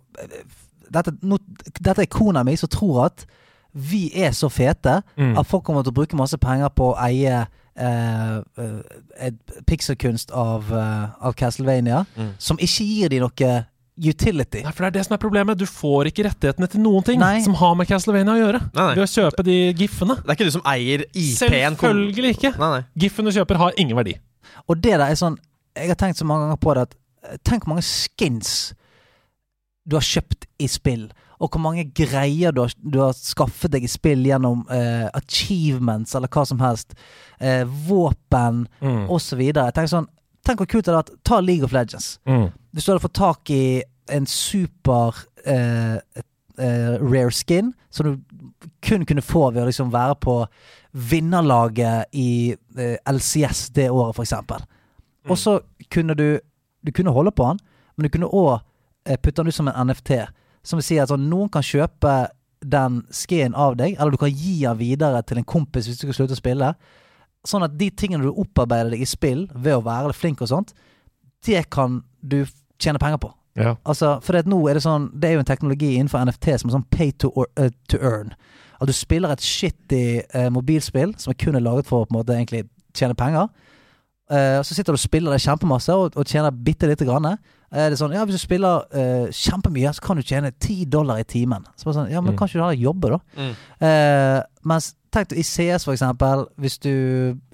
dette, 0.95 1.13
no, 1.23 1.39
dette 1.81 2.03
er 2.03 2.07
kona 2.11 2.43
mi 2.47 2.55
som 2.57 2.69
tror 2.73 3.05
at 3.07 3.27
vi 3.73 4.11
er 4.15 4.31
så 4.37 4.49
fete 4.53 5.03
Mm. 5.17 5.39
at 5.39 5.47
folk 5.47 5.65
kommer 5.65 5.83
til 5.83 5.93
å 5.93 5.95
bruke 5.95 6.17
masse 6.17 6.37
penger 6.39 6.69
på 6.69 6.91
å 6.93 6.97
eie 7.01 7.47
uh, 7.81 8.39
uh, 8.59 9.31
pikselkunst 9.67 10.31
av, 10.31 10.69
eh, 10.73 11.09
av 11.27 11.33
Castlevania, 11.35 12.05
som 12.39 12.59
ikke 12.61 12.85
gir 12.85 13.09
de 13.09 13.21
noe 13.21 13.53
utility. 14.03 14.63
Nei, 14.67 14.73
for 14.75 14.85
det 14.85 14.89
er 14.91 14.97
det 14.99 15.05
som 15.07 15.15
er 15.17 15.21
problemet. 15.23 15.59
Du 15.61 15.67
får 15.69 16.11
ikke 16.11 16.25
rettighetene 16.27 16.69
til 16.73 16.83
noen 16.83 17.05
ting 17.07 17.21
Nei. 17.23 17.41
som 17.45 17.55
har 17.61 17.75
med 17.79 17.87
Castlevania 17.91 18.35
å 18.35 18.41
gjøre, 18.41 18.61
Nei, 18.75 18.87
nei. 18.87 18.95
ved 18.99 19.05
å 19.05 19.11
kjøpe 19.13 19.45
de 19.47 19.57
giffene. 19.79 20.17
Det 20.21 20.29
er 20.29 20.39
ikke 20.39 20.49
du 20.51 20.55
som 20.57 20.67
eier 20.73 21.05
IP-en. 21.13 21.37
Selvfølgelig 21.39 22.35
ikke. 22.37 22.53
Nei, 22.59 22.71
nei. 22.77 22.83
Giffen 23.05 23.25
du 23.29 23.33
kjøper, 23.37 23.61
har 23.63 23.73
ingen 23.79 23.97
verdi. 23.99 24.17
Og 24.69 24.77
det 24.83 24.97
der 24.99 25.07
er 25.11 25.15
sånn 25.19 25.39
Jeg 25.77 25.89
har 25.89 25.97
tenkt 25.97 26.19
så 26.21 26.27
mange 26.29 26.45
ganger 26.45 26.59
på 26.61 26.75
det 26.77 26.83
at 26.85 26.95
eh, 27.25 27.37
Tenk 27.49 27.65
hvor 27.65 27.73
mange 27.73 27.87
skins 27.87 28.75
du 29.89 29.97
har 29.97 30.05
kjøpt 30.05 30.45
i 30.63 30.69
spill. 30.71 31.09
Og 31.43 31.49
hvor 31.51 31.63
mange 31.65 31.83
greier 31.97 32.53
du 32.55 32.61
har, 32.63 32.71
du 32.79 33.01
har 33.03 33.17
skaffet 33.19 33.73
deg 33.73 33.83
i 33.83 33.91
spill 33.91 34.21
gjennom 34.29 34.61
uh, 34.71 35.09
achievements 35.19 36.15
eller 36.15 36.31
hva 36.31 36.45
som 36.47 36.61
helst. 36.63 36.95
Uh, 37.43 37.65
våpen 37.89 38.67
Mm. 38.81 39.09
osv. 39.11 39.41
Tenk 39.75 39.91
sånn 39.91 40.07
Tenk 40.43 40.59
hvor 40.59 40.67
kult 40.67 40.85
det 40.87 40.91
hadde 40.91 41.03
vært. 41.13 41.19
Ta 41.23 41.37
League 41.41 41.63
of 41.67 41.71
Legends. 41.75 42.17
Mm. 42.27 42.49
Hvis 42.75 42.85
du 42.87 42.91
hadde 42.93 43.03
fått 43.05 43.15
tak 43.15 43.51
i 43.55 43.83
en 44.11 44.27
super 44.27 45.17
eh, 45.47 45.97
eh, 46.59 46.95
rare 47.01 47.31
skin 47.31 47.73
som 47.91 48.07
du 48.07 48.21
kun 48.83 49.07
kunne 49.07 49.23
få 49.23 49.51
ved 49.51 49.63
å 49.63 49.69
liksom 49.69 49.93
være 49.93 50.17
på 50.23 50.37
vinnerlaget 50.93 52.13
i 52.13 52.53
eh, 52.53 52.97
LCS 53.07 53.69
det 53.77 53.91
året, 53.91 54.17
for 54.17 54.25
eksempel. 54.25 54.65
Og 55.31 55.39
så 55.39 55.61
kunne 55.91 56.15
du 56.15 56.41
Du 56.83 56.91
kunne 56.91 57.13
holde 57.15 57.31
på 57.31 57.45
den, 57.47 57.59
men 57.97 58.03
du 58.03 58.09
kunne 58.11 58.27
òg 58.27 58.59
eh, 59.07 59.17
putte 59.17 59.43
den 59.43 59.47
ut 59.47 59.55
som 59.55 59.69
en 59.69 59.87
NFT. 59.87 60.11
Som 60.67 60.81
vil 60.81 60.83
si 60.83 60.97
at 60.99 61.13
sånn, 61.13 61.29
noen 61.31 61.47
kan 61.49 61.63
kjøpe 61.63 62.27
den 62.59 63.05
skien 63.15 63.55
av 63.55 63.77
deg, 63.79 63.95
eller 63.95 64.11
du 64.11 64.19
kan 64.19 64.33
gi 64.35 64.65
den 64.65 64.81
videre 64.81 65.23
til 65.23 65.39
en 65.39 65.47
kompis 65.47 65.87
hvis 65.87 66.01
du 66.01 66.09
skal 66.09 66.17
slutte 66.17 66.35
å 66.35 66.41
spille. 66.41 66.73
Sånn 67.47 67.63
at 67.63 67.79
de 67.79 67.87
tingene 67.95 68.27
du 68.27 68.35
opparbeider 68.35 68.91
deg 68.91 69.05
i 69.05 69.07
spill 69.07 69.45
ved 69.55 69.77
å 69.77 69.85
være 69.87 70.11
flink 70.11 70.43
og 70.43 70.51
sånt, 70.51 70.75
det 71.47 71.71
kan 71.71 72.01
du 72.19 72.41
tjene 72.83 72.99
penger 72.99 73.23
på. 73.23 73.31
Ja. 73.57 73.75
Altså, 73.85 74.15
for 74.25 74.33
det, 74.33 74.47
at 74.47 74.49
nå 74.49 74.59
er 74.71 74.75
det 74.79 74.83
sånn 74.87 75.11
Det 75.21 75.29
er 75.29 75.35
jo 75.35 75.41
en 75.43 75.49
teknologi 75.49 75.91
innenfor 75.99 76.23
NFT 76.25 76.47
som 76.59 76.71
er 76.71 76.77
sånn 76.79 76.87
pay 76.91 77.11
to, 77.21 77.29
or, 77.37 77.51
uh, 77.61 77.69
to 77.93 77.99
earn. 78.01 78.33
At 78.81 78.89
du 78.89 78.95
spiller 78.97 79.31
et 79.35 79.45
shitty 79.45 80.23
uh, 80.35 80.49
mobilspill 80.51 81.13
som 81.21 81.31
er 81.35 81.39
kun 81.39 81.55
er 81.59 81.61
laget 81.63 81.87
for 81.87 82.03
å 82.03 82.09
på 82.09 82.15
en 82.15 82.21
måte 82.23 82.33
egentlig 82.39 82.65
tjene 82.97 83.15
penger. 83.15 83.51
Uh, 84.33 84.63
så 84.65 84.73
sitter 84.75 84.95
du 84.95 84.97
og 84.97 85.03
spiller 85.05 85.35
det 85.37 85.43
kjempemasse 85.45 85.93
og, 85.93 86.17
og 86.17 86.25
tjener 86.27 86.51
bitte 86.65 86.89
lite 86.89 87.05
grann. 87.05 87.29
Er 87.73 87.91
det 87.93 87.99
sånn, 88.01 88.13
ja, 88.17 88.25
Hvis 88.25 88.41
du 88.41 88.43
spiller 88.47 88.87
uh, 88.89 89.29
kjempemye, 89.29 89.93
så 89.97 90.01
kan 90.05 90.17
du 90.17 90.23
tjene 90.25 90.51
10 90.57 90.87
dollar 90.93 91.21
i 91.21 91.25
timen. 91.29 91.65
Så 91.77 91.89
bare 91.91 91.99
sånn, 92.01 92.11
ja, 92.13 92.21
men 92.25 92.33
Mm. 92.33 92.39
kan 92.39 92.49
ikke 92.49 92.59
du 92.59 92.65
heller 92.65 92.81
jobbe, 92.89 93.11
da? 93.13 93.21
Mm. 93.37 93.53
Uh, 93.85 94.41
mens 94.73 94.95
tenk 95.13 95.33
i 95.37 95.43
CS, 95.45 95.85
for 95.85 95.93
eksempel, 95.93 96.47
hvis 96.57 96.79
du 96.81 96.93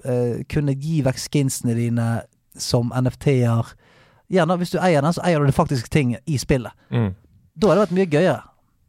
uh, 0.07 0.39
kunne 0.51 0.75
gi 0.79 1.01
vekk 1.03 1.19
skinsene 1.19 1.75
dine 1.75 2.09
som 2.59 2.91
NFT-er 2.95 3.73
Gjerne 4.29 4.57
hvis 4.61 4.73
du 4.75 4.79
eier 4.81 5.01
den, 5.01 5.13
så 5.15 5.23
eier 5.25 5.41
du 5.41 5.49
det 5.49 5.57
faktisk 5.57 5.89
ting 5.89 6.15
i 6.25 6.37
spillet. 6.37 6.75
Mm. 6.93 7.13
Da 7.55 7.69
hadde 7.69 7.79
det 7.79 7.85
vært 7.87 7.97
mye 7.97 8.09
gøyere. 8.11 8.41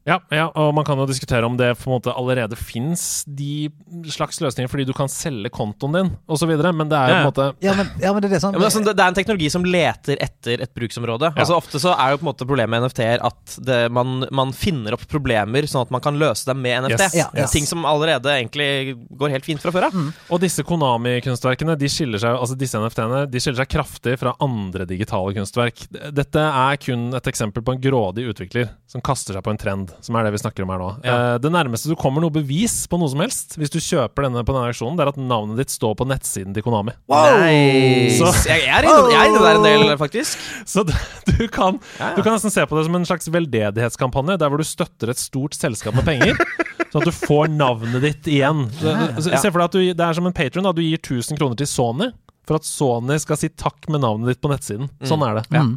Ja, 0.09 0.17
ja, 0.33 0.47
og 0.57 0.73
man 0.75 0.85
kan 0.89 0.97
jo 0.99 1.05
diskutere 1.09 1.45
om 1.45 1.59
det 1.61 1.75
på 1.77 1.91
en 1.91 1.93
måte 1.99 2.13
allerede 2.17 2.57
fins 2.57 3.23
de 3.29 3.69
slags 4.09 4.39
løsninger 4.41 4.71
fordi 4.73 4.87
du 4.89 4.95
kan 4.97 5.11
selge 5.13 5.51
kontoen 5.53 5.93
din 5.99 6.09
osv., 6.31 6.51
men 6.73 6.89
det 6.89 6.97
er 6.97 7.11
jo 7.11 7.17
på 7.17 7.21
en 7.21 7.29
måte 7.29 7.49
Ja, 7.61 7.75
men, 7.77 7.91
ja, 8.01 8.13
men 8.17 8.25
det 8.25 8.31
er 8.31 8.35
det 8.37 8.41
sånn 8.41 8.57
Ja, 8.57 8.63
men 8.63 8.69
altså, 8.71 8.81
det, 8.87 8.95
det 8.97 9.05
er 9.05 9.13
en 9.13 9.19
teknologi 9.19 9.51
som 9.53 9.67
leter 9.67 10.23
etter 10.25 10.65
et 10.65 10.73
bruksområde. 10.77 11.31
Ja. 11.35 11.45
Altså 11.45 11.59
Ofte 11.59 11.81
så 11.83 11.93
er 11.93 12.15
jo 12.15 12.21
på 12.23 12.25
en 12.25 12.31
måte 12.31 12.49
problemet 12.49 12.73
med 12.73 12.87
NFT-er 12.89 13.25
at 13.29 13.57
det, 13.67 13.79
man, 13.93 14.25
man 14.33 14.55
finner 14.57 14.97
opp 14.97 15.05
problemer 15.11 15.69
sånn 15.69 15.85
at 15.85 15.93
man 15.93 16.03
kan 16.05 16.17
løse 16.21 16.49
dem 16.49 16.63
med 16.65 16.87
NFT. 16.87 17.05
Yes, 17.11 17.19
Ja, 17.21 17.29
yes. 17.37 17.53
Ting 17.53 17.69
som 17.69 17.85
allerede 17.89 18.33
egentlig 18.33 18.97
går 19.21 19.35
helt 19.37 19.49
fint 19.49 19.61
fra 19.61 19.75
før 19.75 19.91
av. 19.91 20.01
Og 20.33 20.41
disse 20.43 20.65
Konami-kunstverkene 20.67 21.77
de 21.81 21.91
skiller 21.93 22.21
seg 22.23 22.39
Altså 22.41 22.57
disse 22.59 22.79
NFT-ene 22.81 23.25
De 23.31 23.41
skiller 23.43 23.61
seg 23.63 23.71
kraftig 23.73 24.17
fra 24.21 24.33
andre 24.43 24.87
digitale 24.89 25.35
kunstverk. 25.37 25.85
Dette 26.17 26.41
er 26.65 26.81
kun 26.81 27.11
et 27.17 27.31
eksempel 27.31 27.65
på 27.67 27.77
en 27.77 27.83
grådig 27.83 28.29
utvikler 28.33 28.71
som 28.91 29.03
kaster 29.05 29.37
seg 29.37 29.45
på 29.47 29.53
en 29.53 29.61
trend, 29.61 29.90
som 30.01 30.17
er 30.17 30.25
det 30.27 30.33
vi 30.35 30.41
snakker 30.43 30.65
om 30.65 30.71
her 30.73 30.79
nå. 30.83 30.89
Ja. 31.05 31.15
Eh, 31.35 31.39
det 31.43 31.51
nærmeste 31.53 31.91
du 31.91 31.97
kommer 31.99 32.23
noe 32.25 32.31
bevis 32.35 32.87
på 32.91 32.99
noe 33.01 33.11
som 33.13 33.21
helst, 33.25 33.57
hvis 33.61 33.73
du 33.75 33.79
kjøper 33.83 34.27
denne 34.29 34.43
på 34.47 34.55
denne 34.55 34.71
auksjonen, 34.71 34.97
det 34.99 35.05
er 35.07 35.13
at 35.13 35.19
navnet 35.21 35.59
ditt 35.61 35.71
står 35.75 35.95
på 35.99 36.07
nettsiden 36.09 36.55
til 36.57 36.63
Konami. 36.67 36.95
Nice. 37.11 38.19
Så- 38.19 38.49
Jeg, 38.49 38.63
jeg, 38.67 38.75
er 38.75 38.89
inne, 38.89 39.11
jeg 39.13 39.21
er 39.21 39.29
inne 39.31 39.43
der 39.45 39.59
en 39.61 39.67
del, 39.67 39.97
faktisk. 40.01 40.39
Så 40.67 40.85
du, 40.87 40.93
du, 41.33 41.47
kan, 41.49 41.79
Ja, 41.99 42.11
ja. 42.11 42.15
du 42.17 42.23
kan 42.23 42.35
nesten 42.37 42.51
se 42.55 42.65
på 42.67 42.77
det 42.79 42.87
som 42.87 42.95
en 43.01 43.07
slags 43.09 43.29
veldedighetskampanje, 43.33 44.39
der 44.41 44.49
hvor 44.53 44.59
du 44.63 44.65
støtter 44.67 45.11
et 45.13 45.19
stort 45.21 45.55
selskap 45.59 45.95
med 45.99 46.05
penger, 46.09 46.35
sånn 46.91 47.03
at 47.05 47.11
du 47.11 47.15
får 47.15 47.51
navnet 47.53 48.01
ditt 48.03 48.31
igjen. 48.31 48.67
Så- 48.81 49.31
Se 49.37 49.51
for 49.51 49.59
deg 49.61 49.67
at 49.69 49.73
du, 49.79 49.81
det 49.95 50.07
er 50.07 50.13
som 50.19 50.27
en 50.27 50.37
patron. 50.37 50.71
Du 50.75 50.83
gir 50.83 50.99
1000 50.99 51.39
kroner 51.39 51.57
til 51.61 51.67
Sony. 51.71 52.11
For 52.49 52.57
at 52.59 52.65
Sony 52.67 53.15
skal 53.23 53.37
si 53.39 53.49
takk 53.53 53.87
med 53.93 54.01
navnet 54.03 54.33
ditt 54.33 54.41
på 54.43 54.51
nettsiden. 54.51 54.89
Sånn 55.07 55.23
er 55.23 55.37
det. 55.39 55.45
Mm. 55.55 55.77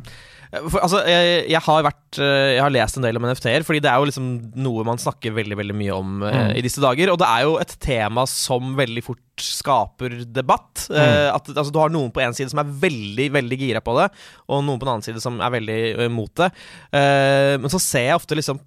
For, 0.54 0.80
altså, 0.86 1.00
jeg, 1.10 1.46
jeg 1.50 1.62
har 1.66 1.86
vært 1.86 2.20
eh, 2.22 2.52
Jeg 2.56 2.62
har 2.62 2.74
lest 2.74 3.00
en 3.00 3.06
del 3.06 3.18
om 3.18 3.26
NFT-er, 3.26 3.66
fordi 3.66 3.82
det 3.84 3.90
er 3.90 4.02
jo 4.02 4.10
liksom 4.10 4.28
noe 4.62 4.86
man 4.86 5.02
snakker 5.02 5.34
veldig 5.34 5.58
veldig 5.58 5.78
mye 5.78 5.96
om 5.96 6.12
mm. 6.22 6.28
uh, 6.28 6.52
i 6.58 6.64
disse 6.66 6.82
dager. 6.84 7.14
Og 7.14 7.20
det 7.22 7.30
er 7.30 7.46
jo 7.48 7.56
et 7.62 7.78
tema 7.82 8.26
som 8.30 8.74
veldig 8.78 9.06
fort 9.06 9.22
skaper 9.42 10.20
debatt. 10.30 10.86
Mm. 10.90 10.98
Uh, 10.98 11.30
at 11.34 11.54
altså, 11.56 11.72
Du 11.74 11.82
har 11.82 11.94
noen 11.94 12.14
på 12.14 12.22
en 12.22 12.36
side 12.38 12.54
som 12.54 12.62
er 12.62 12.76
veldig 12.84 13.30
veldig 13.38 13.60
gira 13.64 13.82
på 13.84 13.98
det, 13.98 14.10
og 14.50 14.62
noen 14.66 14.82
på 14.82 14.86
den 14.86 14.94
annen 14.96 15.08
side 15.08 15.24
som 15.24 15.42
er 15.42 15.56
veldig 15.58 15.80
imot 16.10 16.24
mot 16.24 16.42
det. 16.42 16.50
Eh, 16.96 17.54
men 17.60 17.72
så 17.72 17.82
ser 17.82 18.10
jeg 18.10 18.20
ofte 18.20 18.38
liksom 18.38 18.62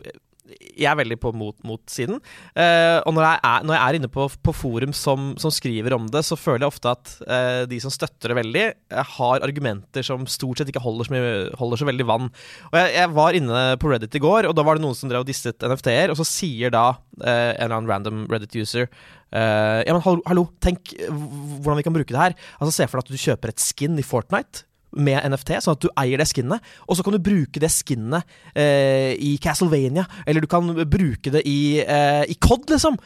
jeg 0.46 0.88
er 0.90 0.98
veldig 0.98 1.18
på 1.20 1.32
mot, 1.36 1.56
mot-siden. 1.66 2.20
Eh, 2.54 2.98
og 3.02 3.14
når 3.16 3.26
jeg, 3.26 3.40
er, 3.48 3.66
når 3.66 3.76
jeg 3.76 3.82
er 3.82 3.98
inne 3.98 4.10
på, 4.12 4.26
på 4.46 4.54
forum 4.54 4.92
som, 4.96 5.32
som 5.40 5.52
skriver 5.54 5.96
om 5.96 6.06
det, 6.12 6.22
så 6.26 6.38
føler 6.38 6.66
jeg 6.66 6.72
ofte 6.74 6.92
at 6.92 7.12
eh, 7.26 7.62
de 7.70 7.80
som 7.82 7.92
støtter 7.92 8.32
det 8.32 8.38
veldig, 8.40 8.64
eh, 8.92 9.12
har 9.16 9.46
argumenter 9.46 10.06
som 10.06 10.26
stort 10.30 10.60
sett 10.60 10.70
ikke 10.72 10.84
holder 10.84 11.08
så, 11.08 11.14
mye, 11.14 11.34
holder 11.58 11.82
så 11.82 11.88
veldig 11.90 12.08
vann. 12.08 12.30
Og 12.70 12.78
jeg, 12.80 12.94
jeg 12.98 13.12
var 13.16 13.40
inne 13.40 13.64
på 13.82 13.90
Reddit 13.92 14.18
i 14.18 14.22
går, 14.22 14.50
og 14.50 14.56
da 14.56 14.66
var 14.66 14.78
det 14.78 14.86
noen 14.86 14.98
som 14.98 15.12
drev 15.12 15.26
og 15.26 15.30
disset 15.30 15.66
NFT-er, 15.66 16.14
og 16.14 16.20
så 16.20 16.28
sier 16.28 16.74
da 16.74 16.86
eh, 17.22 17.52
en 17.56 17.66
eller 17.66 17.78
annen 17.80 17.92
random 17.92 18.24
Reddit-user 18.32 18.86
eh, 18.86 19.82
Ja, 19.86 19.92
men 19.92 20.04
hallo, 20.04 20.22
hallo, 20.28 20.48
tenk 20.62 20.94
hvordan 21.08 21.80
vi 21.80 21.88
kan 21.88 21.96
bruke 21.96 22.12
det 22.12 22.22
her. 22.22 22.40
Altså 22.60 22.76
Se 22.76 22.88
for 22.88 23.00
deg 23.00 23.06
at 23.06 23.14
du 23.14 23.26
kjøper 23.26 23.52
et 23.52 23.62
skin 23.62 23.98
i 23.98 24.06
Fortnite 24.06 24.66
med 24.96 25.20
NFT, 25.30 25.52
sånn 25.64 25.76
at 25.76 25.84
du 25.84 25.90
eier 26.00 26.20
det 26.20 26.28
skinnet. 26.30 26.64
Og 26.88 26.96
så 26.98 27.04
kan 27.06 27.14
du 27.16 27.20
bruke 27.22 27.60
det 27.62 27.70
skinnet 27.74 28.24
eh, 28.56 29.12
i 29.20 29.36
Castlevania, 29.42 30.06
eller 30.26 30.44
du 30.44 30.50
kan 30.50 30.72
bruke 30.88 31.32
det 31.34 31.44
i, 31.48 31.78
eh, 31.84 32.24
i 32.32 32.36
COD, 32.40 32.66
liksom. 32.74 32.98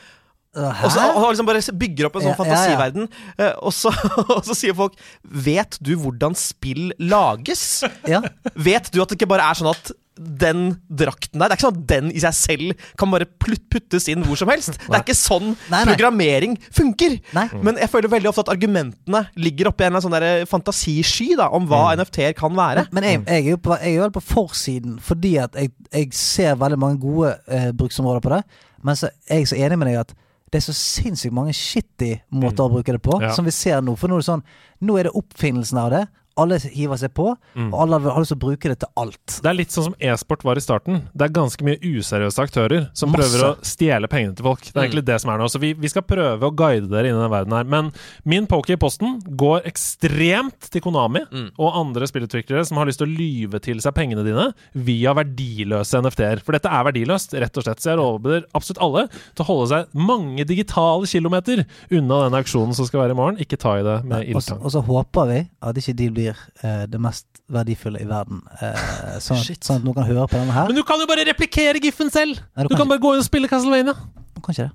Og 0.51 0.89
så 0.91 1.03
og 1.15 1.29
liksom 1.29 1.47
bare 1.47 1.61
bygger 1.79 2.09
opp 2.09 2.17
en 2.19 2.25
sånn 2.25 2.33
Ja, 2.33 2.35
ja, 2.35 2.41
ja. 2.41 2.41
fantasiverden. 2.43 3.05
eh, 3.39 3.53
og, 3.63 3.71
så, 3.71 3.93
og 4.35 4.41
så 4.49 4.57
sier 4.59 4.75
folk 4.75 4.97
Vet 5.23 5.79
du 5.79 5.93
hvordan 5.95 6.35
spill 6.35 6.89
lages? 6.99 7.85
Ja. 8.11 8.19
Vet 8.59 8.91
du 8.91 8.99
at 8.99 9.13
det 9.13 9.21
ikke 9.21 9.31
bare 9.31 9.47
er 9.47 9.61
sånn 9.61 9.71
at 9.71 9.93
den 10.21 10.75
drakten 10.93 11.41
der 11.41 11.49
Det 11.49 11.55
er 11.55 11.59
ikke 11.59 11.67
sånn 11.69 11.79
at 11.81 11.87
den 11.89 12.11
i 12.13 12.21
seg 12.21 12.35
selv 12.37 12.87
kan 13.01 13.11
bare 13.11 13.25
puttes 13.41 14.09
inn 14.13 14.23
hvor 14.27 14.37
som 14.37 14.51
helst. 14.53 14.77
Det 14.85 14.93
er 14.93 15.01
ikke 15.05 15.17
sånn 15.17 15.55
Nei, 15.71 15.81
nei. 15.81 15.95
programmering 15.95 16.57
funker. 16.77 17.17
Nei. 17.37 17.47
Men 17.65 17.81
jeg 17.81 17.89
føler 17.93 18.13
veldig 18.13 18.29
ofte 18.29 18.45
at 18.45 18.53
argumentene 18.53 19.23
ligger 19.41 19.71
oppi 19.73 19.87
en 19.89 19.97
sånn 20.05 20.13
der 20.13 20.45
fantasisky 20.51 21.31
da, 21.41 21.49
om 21.57 21.67
hva 21.71 21.95
NFT-er 21.97 22.35
kan 22.37 22.53
være. 22.59 22.87
Men 22.93 23.07
jeg, 23.09 23.23
jeg 23.27 23.47
er 23.47 23.51
jo 23.55 23.61
på, 23.65 23.77
jeg 23.81 23.97
er 24.05 24.13
på 24.15 24.25
forsiden 24.25 24.99
fordi 25.05 25.37
at 25.41 25.57
jeg, 25.57 25.73
jeg 25.93 26.13
ser 26.17 26.59
veldig 26.61 26.79
mange 26.79 27.01
gode 27.03 27.35
eh, 27.49 27.71
bruksområder 27.73 28.21
på 28.27 28.35
det. 28.37 28.43
Men 28.85 28.97
så 28.97 29.09
er 29.29 29.43
jeg 29.43 29.49
så 29.53 29.57
enig 29.61 29.79
med 29.81 29.91
deg 29.91 30.03
at 30.05 30.13
det 30.51 30.59
er 30.59 30.65
så 30.67 30.75
sinnssykt 30.75 31.35
mange 31.37 31.53
shitty 31.55 32.15
måter 32.35 32.65
å 32.67 32.73
bruke 32.73 32.91
det 32.97 33.01
på, 33.05 33.21
Ja. 33.23 33.29
som 33.37 33.45
vi 33.47 33.53
ser 33.55 33.81
nå. 33.87 33.93
For 33.97 34.11
nå 34.11 34.17
er 34.19 34.25
det 34.25 34.27
sånn 34.33 34.43
Nå 34.83 34.97
er 34.99 35.07
det 35.07 35.13
oppfinnelsen 35.15 35.77
av 35.79 35.91
det. 35.93 36.01
Alle 36.39 36.59
hiver 36.63 36.97
seg 36.97 37.11
på, 37.17 37.27
og 37.35 37.75
alle 37.83 37.99
har 38.05 38.21
lyst 38.23 38.31
til 38.33 38.39
å 38.39 38.43
bruke 38.45 38.69
det 38.71 38.79
til 38.81 38.89
alt. 38.97 39.41
Det 39.43 39.49
er 39.51 39.57
litt 39.59 39.73
sånn 39.75 39.89
som 39.91 39.97
e-sport 39.99 40.45
var 40.47 40.57
i 40.57 40.63
starten. 40.65 41.03
Det 41.13 41.27
er 41.27 41.33
ganske 41.35 41.65
mye 41.67 41.77
useriøse 41.83 42.41
aktører 42.45 42.87
som 42.97 43.11
Masse. 43.13 43.27
prøver 43.27 43.45
å 43.49 43.51
stjele 43.67 44.09
pengene 44.09 44.37
til 44.39 44.47
folk. 44.47 44.63
Det 44.69 44.77
er 44.79 44.87
egentlig 44.87 45.05
det 45.09 45.19
som 45.21 45.33
er 45.35 45.41
nå. 45.43 45.49
Så 45.53 45.61
vi, 45.61 45.73
vi 45.75 45.91
skal 45.91 46.07
prøve 46.07 46.49
å 46.49 46.55
guide 46.55 46.89
dere 46.89 47.11
inn 47.11 47.19
i 47.19 47.21
den 47.25 47.33
verden 47.33 47.57
her. 47.59 47.65
Men 47.69 47.91
min 48.25 48.47
poker 48.49 48.77
i 48.77 48.81
posten 48.81 49.19
går 49.41 49.67
ekstremt 49.69 50.71
til 50.73 50.85
Konami 50.85 51.23
og 51.59 51.77
andre 51.81 52.07
spillutviklere 52.09 52.65
som 52.69 52.79
har 52.81 52.89
lyst 52.89 53.03
til 53.03 53.09
å 53.11 53.15
lyve 53.19 53.61
til 53.65 53.81
seg 53.83 53.95
pengene 53.97 54.25
dine 54.27 54.49
via 54.87 55.13
verdiløse 55.19 56.01
NFT-er. 56.01 56.43
For 56.47 56.57
dette 56.57 56.71
er 56.73 56.87
verdiløst, 56.89 57.35
rett 57.43 57.61
og 57.61 57.67
slett. 57.67 57.83
Så 57.83 57.93
jeg 57.93 58.01
råder 58.01 58.47
absolutt 58.57 58.83
alle 58.87 59.05
til 59.11 59.45
å 59.45 59.49
holde 59.51 59.69
seg 59.75 59.95
mange 60.09 60.47
digitale 60.49 61.09
kilometer 61.11 61.65
unna 61.91 62.23
den 62.29 62.39
auksjonen 62.41 62.77
som 62.77 62.89
skal 62.89 63.05
være 63.05 63.17
i 63.17 63.21
morgen. 63.21 63.41
Ikke 63.43 63.59
ta 63.61 63.77
i 63.81 63.85
det 63.87 63.99
med 64.09 64.29
ildtang. 64.31 64.61
og 64.63 64.73
så 64.75 64.83
håper 64.87 65.31
vi 65.31 65.41
at 65.61 65.81
ikke 65.81 65.97
de 65.99 66.09
blir 66.15 66.20
eh, 66.29 66.85
det 66.91 67.01
mest 67.01 67.27
verdifulle 67.51 68.01
i 68.03 68.07
verden. 68.09 68.43
Eh, 68.61 68.77
sånn, 69.25 69.41
at, 69.41 69.65
sånn 69.65 69.81
at 69.81 69.85
noen 69.87 69.97
kan 70.01 70.09
høre 70.09 70.27
på 70.31 70.37
denne 70.39 70.55
her. 70.57 70.67
Men 70.71 70.77
du 70.79 70.85
kan 70.87 71.01
jo 71.01 71.09
bare 71.11 71.25
replikere 71.29 71.79
giffen 71.83 72.13
selv! 72.13 72.43
Nei, 72.55 72.69
Du 72.69 72.77
kan 72.77 72.89
bare 72.91 73.03
gå 73.03 73.15
inn 73.17 73.25
og 73.25 73.29
spille 73.29 73.49
Castlevania. 73.51 73.97
Kanskje 74.45 74.69
det. 74.69 74.73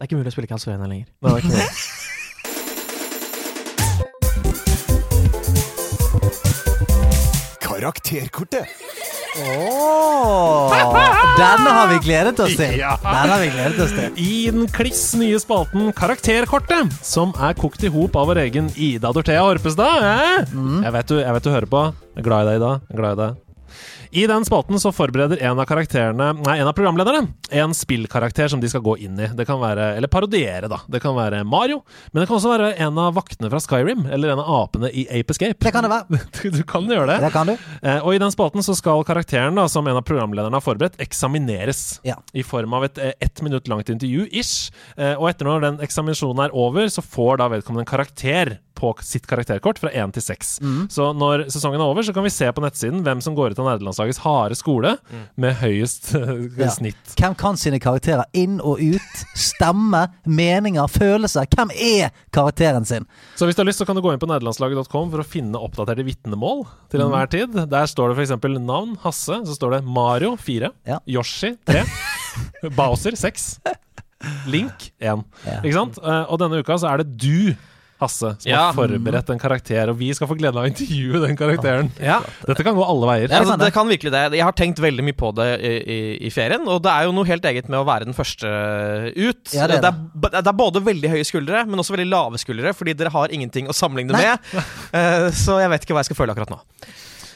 Det 0.00 0.04
er 0.04 0.08
ikke 0.10 0.20
mulig 0.20 0.32
å 0.32 0.36
spille 0.36 0.50
Castlevania 0.52 0.88
lenger. 0.92 1.08
Nei, 1.20 1.28
det 1.28 1.32
er 1.32 1.36
ikke 1.44 1.56
mulig. 1.56 1.70
Karakterkortet. 7.60 8.68
Åh, 9.38 10.72
denne 11.38 11.70
har 11.70 11.86
vi 11.92 11.98
gledet 12.02 12.40
oss 12.42 12.56
til. 12.58 12.72
Ja. 12.80 12.96
Denne 13.04 13.30
har 13.30 13.42
vi 13.42 13.50
gledet 13.52 13.84
oss 13.84 13.92
til. 13.94 14.16
I 14.18 14.50
den 14.50 14.66
kliss 14.74 15.04
nye 15.18 15.38
spalten 15.42 15.92
Karakterkortet, 15.96 16.90
som 17.06 17.34
er 17.38 17.54
kokt 17.58 17.84
i 17.86 17.92
hop 17.94 18.18
av 18.18 18.30
vår 18.32 18.42
egen 18.48 18.72
Ida 18.74 19.12
Dorthea 19.14 19.44
Horpestad. 19.46 20.02
Eh? 20.02 20.50
Jeg, 20.50 20.94
vet 20.98 21.12
du, 21.12 21.20
jeg 21.22 21.36
vet 21.36 21.46
du 21.46 21.52
hører 21.54 21.70
på. 21.70 21.84
Jeg 22.16 22.24
er 22.24 22.26
glad 22.26 22.42
i 22.42 22.50
deg, 22.50 22.58
Ida. 22.60 22.72
Jeg 22.88 22.98
er 22.98 23.02
glad 23.04 23.14
i 23.14 23.22
deg. 23.22 23.38
I 24.10 24.26
den 24.26 24.44
spalten 24.44 24.80
så 24.80 24.90
forbereder 24.92 25.38
en 25.46 25.58
av 25.60 25.68
karakterene 25.70 26.32
Nei, 26.40 26.56
en 26.58 26.68
av 26.68 26.74
programlederne 26.74 27.28
en 27.50 27.74
spillkarakter 27.74 28.48
som 28.48 28.60
de 28.60 28.68
skal 28.70 28.82
gå 28.82 28.96
inn 29.04 29.18
i. 29.18 29.28
Det 29.34 29.46
kan 29.46 29.60
være 29.60 29.92
Eller 29.96 30.10
parodiere, 30.10 30.68
da. 30.70 30.80
Det 30.90 31.00
kan 31.02 31.14
være 31.16 31.42
Mario, 31.46 31.80
men 32.10 32.22
det 32.22 32.28
kan 32.28 32.38
også 32.38 32.52
være 32.52 32.70
en 32.82 32.98
av 32.98 33.14
vaktene 33.16 33.50
fra 33.50 33.60
Skyrim, 33.62 34.06
eller 34.10 34.32
en 34.32 34.42
av 34.42 34.50
apene 34.60 34.90
i 34.90 35.06
Ape 35.10 35.34
Escape. 35.34 35.58
Det 35.62 35.72
kan 35.74 35.86
det 35.86 35.92
være. 35.92 36.20
Du, 36.50 36.62
kan 36.66 36.86
gjøre 36.88 37.06
det. 37.10 37.18
Det 37.24 37.32
kan 37.34 37.50
du. 37.50 37.52
Eh, 37.82 37.98
og 37.98 38.14
i 38.14 38.20
den 38.22 38.32
spalten 38.32 38.64
så 38.64 38.74
skal 38.78 39.04
karakteren, 39.06 39.58
da, 39.58 39.66
som 39.70 39.86
en 39.86 39.98
av 39.98 40.06
programlederne 40.06 40.56
har 40.56 40.64
forberedt, 40.64 40.98
eksamineres. 41.02 42.00
Ja. 42.06 42.16
I 42.32 42.44
form 42.46 42.74
av 42.76 42.86
et 42.88 42.98
eh, 42.98 43.12
ett 43.20 43.42
minutt 43.44 43.68
langt 43.70 43.90
intervju, 43.92 44.26
ish. 44.30 44.70
Eh, 44.96 45.14
og 45.16 45.28
etter 45.30 45.48
når 45.48 45.66
den 45.66 45.84
eksaminasjonen 45.84 46.46
er 46.46 46.56
over, 46.56 46.88
så 46.90 47.04
får 47.04 47.42
da 47.42 47.50
vedkommende 47.52 47.86
en 47.86 47.92
karakter 47.92 48.56
på 48.80 48.94
sitt 49.04 49.26
karakterkort 49.28 49.76
fra 49.82 49.90
én 49.92 50.08
til 50.16 50.24
seks. 50.24 50.54
Mm. 50.64 50.86
Så 50.88 51.10
når 51.12 51.42
sesongen 51.52 51.76
er 51.82 51.84
over, 51.92 52.02
så 52.06 52.14
kan 52.16 52.24
vi 52.24 52.32
se 52.32 52.48
på 52.56 52.62
nettsiden 52.64 53.02
hvem 53.04 53.20
som 53.20 53.36
går 53.36 53.52
ut 53.52 53.60
av 53.60 53.66
nerdelandslagets 53.68 54.22
harde 54.24 54.56
skole 54.56 54.94
med 55.36 55.58
høyest 55.60 56.14
eh, 56.18 56.46
Ja. 56.56 56.70
snitt. 56.72 57.12
Hvem 57.20 57.36
kan 57.36 57.60
sine 57.60 57.78
karakterer 57.82 58.24
inn 58.32 58.56
og 58.64 58.80
ut? 58.80 59.24
Stemme, 59.36 60.06
meninger, 60.24 60.88
følelser. 60.88 61.44
Hvem 61.52 61.74
er 61.76 62.14
karakteren 62.32 62.88
sin? 62.88 63.04
Så 63.36 63.44
hvis 63.44 63.58
du 63.58 63.60
har 63.62 63.68
lyst, 63.68 63.82
så 63.82 63.86
kan 63.88 63.98
du 63.98 64.02
gå 64.04 64.14
inn 64.16 64.22
på 64.22 64.30
nederlandslaget.com 64.30 65.12
for 65.12 65.20
å 65.20 65.28
finne 65.28 65.60
oppdaterte 65.60 66.06
vitnemål 66.08 66.64
til 66.90 67.00
Mm. 67.00 67.06
enhver 67.10 67.30
tid. 67.36 67.60
Der 67.70 67.86
står 67.90 68.14
det 68.14 68.18
f.eks. 68.24 68.58
navn 68.64 68.96
Hasse, 69.04 69.42
så 69.44 69.54
står 69.60 69.76
det 69.78 69.84
Mario 69.84 70.32
4, 70.40 70.72
Ja. 70.88 70.98
Yoshi 71.06 71.54
3, 71.68 71.84
Bowser 72.78 73.12
6, 73.16 73.58
Link 74.52 74.90
1. 75.00 75.22
Ja. 75.46 75.60
Ikke 75.64 75.72
sant? 75.76 75.98
Eh, 76.02 76.24
Og 76.28 76.38
denne 76.42 76.58
uka 76.60 76.76
så 76.80 76.90
er 76.92 77.00
det 77.02 77.14
du, 77.22 77.54
Hasse, 78.00 78.30
som 78.40 78.48
Ja. 78.48 78.60
har 78.70 78.76
forberedt 78.78 79.28
en 79.30 79.38
karakter, 79.38 79.90
og 79.92 79.98
vi 80.00 80.08
skal 80.16 80.28
få 80.30 80.36
gleden 80.38 80.56
av 80.56 80.64
å 80.64 80.70
intervjue 80.70 81.20
den 81.26 81.36
karakteren. 81.36 81.90
Ja, 82.00 82.20
Dette 82.46 82.64
kan 82.64 82.74
gå 82.74 82.84
alle 82.86 83.06
veier. 83.10 83.26
Ja, 83.28 83.40
det 83.40 83.46
kan 83.46 83.58
det, 83.58 83.66
det. 83.66 83.74
kan 83.74 83.90
virkelig 83.92 84.12
det. 84.14 84.22
Jeg 84.38 84.46
har 84.46 84.56
tenkt 84.56 84.80
veldig 84.80 85.04
mye 85.04 85.18
på 85.20 85.32
det 85.36 85.48
i, 85.60 85.74
i, 85.76 85.98
i 86.26 86.30
ferien, 86.32 86.64
og 86.66 86.80
det 86.86 86.94
er 86.94 87.04
jo 87.08 87.12
noe 87.16 87.28
helt 87.28 87.44
eget 87.44 87.68
med 87.68 87.80
å 87.82 87.84
være 87.84 88.08
den 88.08 88.16
første 88.16 88.48
ut. 89.16 89.52
Ja, 89.52 89.68
det 89.68 89.78
er 89.80 89.84
det, 89.84 89.92
er, 89.92 90.40
det 90.40 90.46
er 90.46 90.56
både 90.56 90.82
veldig 90.86 91.12
høye 91.12 91.28
skuldre, 91.28 91.66
men 91.68 91.82
også 91.82 91.94
veldig 91.96 92.08
lave 92.08 92.40
skuldre, 92.40 92.72
fordi 92.76 92.96
dere 92.96 93.12
har 93.12 93.36
ingenting 93.36 93.68
å 93.68 93.76
sammenligne 93.76 94.16
Nei. 94.16 94.24
med. 94.32 94.64
Uh, 94.96 95.28
så 95.44 95.60
jeg 95.60 95.70
vet 95.74 95.84
ikke 95.84 95.96
hva 95.98 96.04
jeg 96.04 96.10
skal 96.10 96.20
føle 96.22 96.34
akkurat 96.36 96.56
nå. 96.56 96.60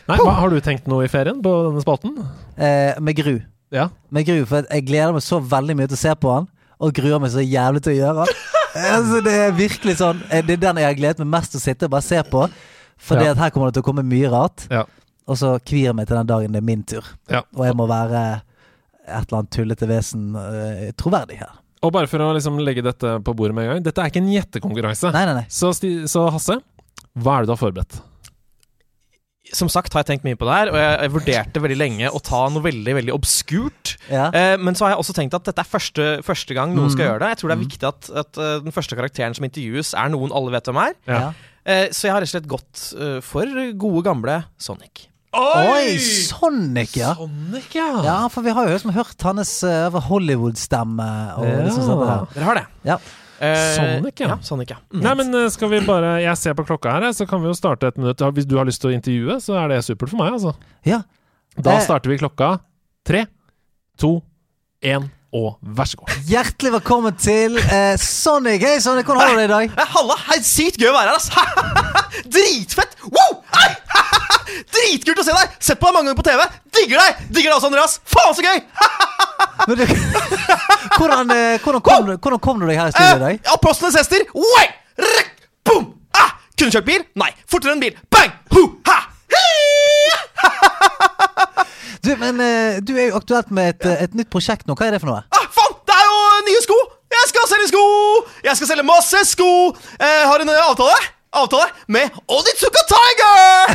Nei, 0.09 0.19
hva, 0.21 0.35
har 0.37 0.53
du 0.53 0.59
tenkt 0.65 0.89
noe 0.91 1.07
i 1.07 1.12
ferien 1.12 1.39
på 1.45 1.53
denne 1.69 1.81
spalten? 1.85 2.17
Eh, 2.61 2.93
med 3.01 3.17
gru. 3.17 3.39
Ja. 3.73 3.89
Med 4.12 4.27
gru, 4.29 4.43
for 4.49 4.67
jeg 4.69 4.85
gleder 4.89 5.15
meg 5.17 5.25
så 5.25 5.39
veldig 5.41 5.77
mye 5.79 5.89
til 5.89 5.97
å 5.97 6.03
se 6.03 6.12
på 6.21 6.35
han, 6.35 6.49
og 6.81 6.93
gruer 6.97 7.23
meg 7.23 7.33
så 7.33 7.41
jævlig 7.45 7.81
til 7.87 7.95
å 7.95 8.01
gjøre 8.03 8.27
han. 8.27 8.35
altså, 8.75 9.20
det 9.25 9.35
er 9.47 9.53
virkelig 9.57 9.97
sånn 10.01 10.20
eh, 10.31 10.43
Det 10.45 10.57
er 10.57 10.62
den 10.66 10.81
jeg 10.83 10.89
har 10.89 10.97
gledet 10.99 11.22
meg 11.25 11.31
mest 11.39 11.55
til 11.55 11.61
å 11.61 11.64
sitte 11.64 11.89
og 11.89 11.95
bare 11.95 12.07
se 12.07 12.20
på. 12.31 12.45
Fordi 13.05 13.25
Ja. 13.29 13.35
her 13.35 13.51
kommer 13.55 13.68
det 13.70 13.79
til 13.79 13.85
å 13.85 13.89
komme 13.89 14.05
mye 14.07 14.31
rart. 14.33 14.66
Ja. 14.70 14.85
Og 15.27 15.39
så 15.41 15.55
kvier 15.64 15.91
jeg 15.91 15.97
meg 15.99 16.07
til 16.09 16.16
den 16.20 16.29
dagen 16.31 16.53
det 16.53 16.61
er 16.61 16.66
min 16.66 16.83
tur. 16.83 17.05
Ja. 17.33 17.43
Og 17.57 17.64
jeg 17.66 17.77
må 17.79 17.87
være 17.91 18.43
et 19.05 19.27
eller 19.27 19.39
annet 19.41 19.51
tullete 19.53 19.89
vesen 19.89 20.35
uh, 20.37 20.91
troverdig 20.97 21.39
her. 21.43 21.53
Og 21.85 21.93
bare 21.93 22.09
for 22.09 22.22
å 22.25 22.31
liksom 22.33 22.57
legge 22.64 22.85
dette 22.85 23.18
på 23.25 23.35
bordet 23.37 23.55
med 23.57 23.66
en 23.66 23.72
gang, 23.75 23.83
dette 23.85 24.01
er 24.01 24.09
ikke 24.12 24.22
en 24.22 24.31
gjettekonkurranse. 24.33 25.11
Nei, 25.12 25.25
nei, 25.29 25.35
nei. 25.43 25.47
Så, 25.53 25.72
så 26.09 26.22
Hasse, 26.33 26.57
hva 27.12 27.35
er 27.39 27.45
det 27.45 27.51
du 27.51 27.53
har 27.53 27.61
forberedt? 27.61 27.99
Som 29.55 29.71
sagt 29.73 29.95
har 29.95 30.03
jeg 30.05 30.11
tenkt 30.13 30.25
mye 30.27 30.37
på 30.37 30.49
det 30.49 30.55
her, 30.59 30.71
og 30.73 30.79
jeg, 30.81 30.99
jeg 31.05 31.13
vurderte 31.15 31.63
veldig 31.65 31.79
lenge 31.79 32.11
å 32.11 32.21
ta 32.23 32.43
noe 32.51 32.63
veldig 32.65 32.95
veldig 32.99 33.15
obskurt. 33.15 33.95
Ja. 34.11 34.29
Eh, 34.35 34.57
men 34.59 34.75
så 34.75 34.85
har 34.89 34.95
jeg 34.97 35.03
også 35.05 35.15
tenkt 35.17 35.35
at 35.39 35.47
dette 35.47 35.63
er 35.63 35.71
første, 35.71 36.07
første 36.27 36.55
gang 36.59 36.75
noen 36.75 36.91
skal 36.91 37.05
Mm. 37.07 37.11
gjøre 37.13 37.23
det. 37.25 37.29
Jeg 37.35 37.39
tror 37.41 37.49
det 37.53 37.57
er 37.57 37.65
viktig 37.65 37.89
at, 37.89 38.11
at 38.25 38.39
eh, 38.43 38.55
den 38.67 38.75
første 38.75 38.99
karakteren 38.99 39.35
som 39.39 39.47
intervjues, 39.47 39.95
er 39.95 40.13
noen 40.13 40.35
alle 40.35 40.53
vet 40.57 40.67
hvem 40.71 40.83
er. 40.85 40.95
Ja. 41.07 41.23
Eh, 41.65 41.87
så 41.95 42.09
jeg 42.09 42.13
har 42.13 42.21
rett 42.21 42.29
og 42.29 42.35
slett 42.35 42.51
gått 42.51 42.83
uh, 43.01 43.21
for 43.25 43.47
gode, 43.81 44.03
gamle 44.05 44.41
Sonic. 44.61 45.07
Oi, 45.35 45.97
Sonic, 45.99 46.93
ja. 47.01 47.15
Sonic, 47.19 47.73
ja! 47.75 47.89
Ja, 48.07 48.17
for 48.31 48.45
vi 48.47 48.53
har 48.55 48.69
jo 48.69 48.75
liksom 48.77 48.93
hørt 48.95 49.23
hans 49.27 49.55
uh, 49.67 49.89
Hollywood-stemme. 50.11 51.09
Og 51.39 51.47
Ja. 51.49 51.63
liksom 51.67 51.87
sånn 51.89 52.03
der. 52.05 52.27
Dere 52.37 52.45
har 52.51 52.55
det? 52.61 52.67
Ja. 52.87 52.99
Eh, 53.45 53.75
Sonic, 53.77 54.21
ja. 54.25 54.29
ja. 54.33 54.37
Sonic, 54.47 54.71
ja. 54.73 54.79
Mm. 54.95 55.03
Nei, 55.05 55.15
men 55.21 55.35
eh, 55.43 55.49
skal 55.53 55.69
vi 55.73 55.81
bare 55.85 56.15
Jeg 56.25 56.37
ser 56.41 56.55
på 56.59 56.65
klokka 56.69 56.95
her, 56.97 57.09
så 57.17 57.27
kan 57.29 57.43
vi 57.45 57.51
jo 57.51 57.57
starte 57.59 57.91
et 57.93 57.99
minutt. 58.01 58.23
Hvis 58.37 58.47
du 58.49 58.57
har 58.61 58.69
lyst 58.69 58.81
til 58.85 58.93
å 58.93 58.95
intervjue, 58.97 59.37
så 59.45 59.59
er 59.63 59.75
det 59.75 59.83
supert 59.87 60.11
for 60.15 60.23
meg, 60.23 60.33
altså. 60.39 60.55
ja. 60.89 61.03
Da 61.55 61.77
Eh. 61.79 61.85
starter 61.87 62.11
vi 62.11 62.17
klokka 62.19 62.57
tre, 63.07 63.27
to, 64.01 64.17
én, 64.83 65.05
og 65.35 65.59
vær 65.63 65.87
så 65.91 65.99
god. 66.01 66.11
Hjertelig 66.27 66.73
velkommen 66.77 67.15
til 67.19 67.59
eh, 67.63 67.95
Sonic. 68.01 68.63
Hei, 68.63 68.81
Sonic, 68.83 69.07
hvordan 69.07 69.23
har 69.23 69.35
du 69.35 69.39
det 69.43 69.47
i 69.47 69.53
dag? 69.53 69.87
Halla! 69.95 70.17
Hei, 70.31 70.41
sykt 70.47 70.79
gøy 70.83 70.91
å 70.91 70.97
være 70.97 71.15
her, 71.15 71.19
ass! 71.19 71.31
Dritfett! 72.35 72.97
Wow! 73.07 73.41
Hei! 73.55 73.71
Dritkult 74.75 75.19
å 75.23 75.27
se 75.27 75.35
deg! 75.35 75.55
Sett 75.63 75.79
på 75.83 75.87
deg 75.91 75.95
mange 75.97 76.11
ganger 76.13 76.21
på 76.23 76.27
TV. 76.31 76.43
Digger 76.79 77.03
deg! 77.03 77.23
Digger 77.35 77.51
deg 77.51 77.57
også, 77.61 77.71
Andreas. 77.71 77.99
Faen, 78.07 78.35
så 78.35 78.43
gøy! 78.47 78.59
Hvordan, 80.99 81.31
eh, 81.35 81.57
hvordan, 81.63 81.83
kom 81.85 82.07
du, 82.07 82.15
hvordan 82.17 82.41
kom 82.43 82.61
du 82.61 82.69
deg 82.69 82.79
her 82.81 82.93
i 82.93 82.95
studio 82.95 83.17
i 83.17 83.25
dag? 83.25 83.41
Uh, 83.43 83.55
Apostlenes 83.59 83.99
hester. 83.99 84.27
Oi! 84.35 84.67
Rek! 85.05 85.35
Boom! 85.67 85.91
Ah! 86.15 86.37
Kunne 86.59 86.75
kjørt 86.75 86.87
bil? 86.89 87.03
Nei. 87.19 87.33
Fortere 87.51 87.75
enn 87.75 87.83
bil. 87.83 87.99
Bang! 88.15 88.33
Hu! 88.55 88.69
Ha! 88.89 89.01
Du, 92.05 92.11
men 92.21 92.37
uh, 92.37 92.81
du 92.85 92.93
er 92.99 93.09
jo 93.09 93.17
aktuelt 93.17 93.49
med 93.55 93.71
et, 93.73 93.87
eh, 93.89 94.03
et 94.05 94.17
nytt 94.19 94.29
prosjekt 94.33 94.69
nå. 94.69 94.77
Hva 94.77 94.91
er 94.91 94.97
det 94.97 95.01
for 95.01 95.09
noe? 95.09 95.23
Ah, 95.33 95.47
faen! 95.55 95.79
Det 95.89 95.95
er 95.97 96.05
jo 96.05 96.17
nye 96.51 96.63
sko! 96.67 96.77
Jeg 97.15 97.31
skal 97.31 97.47
selge 97.49 97.69
sko! 97.71 97.85
Jeg 98.45 98.59
skal 98.59 98.71
selge 98.73 98.85
masse 98.85 99.23
sko! 99.31 99.51
Jeg 99.97 100.27
har 100.29 100.45
en 100.45 100.53
eh, 100.53 100.65
avtale 100.69 100.99
Avtale 101.35 101.67
med 101.91 102.15
Onitsuka 102.31 102.83
Tiger! 102.91 103.73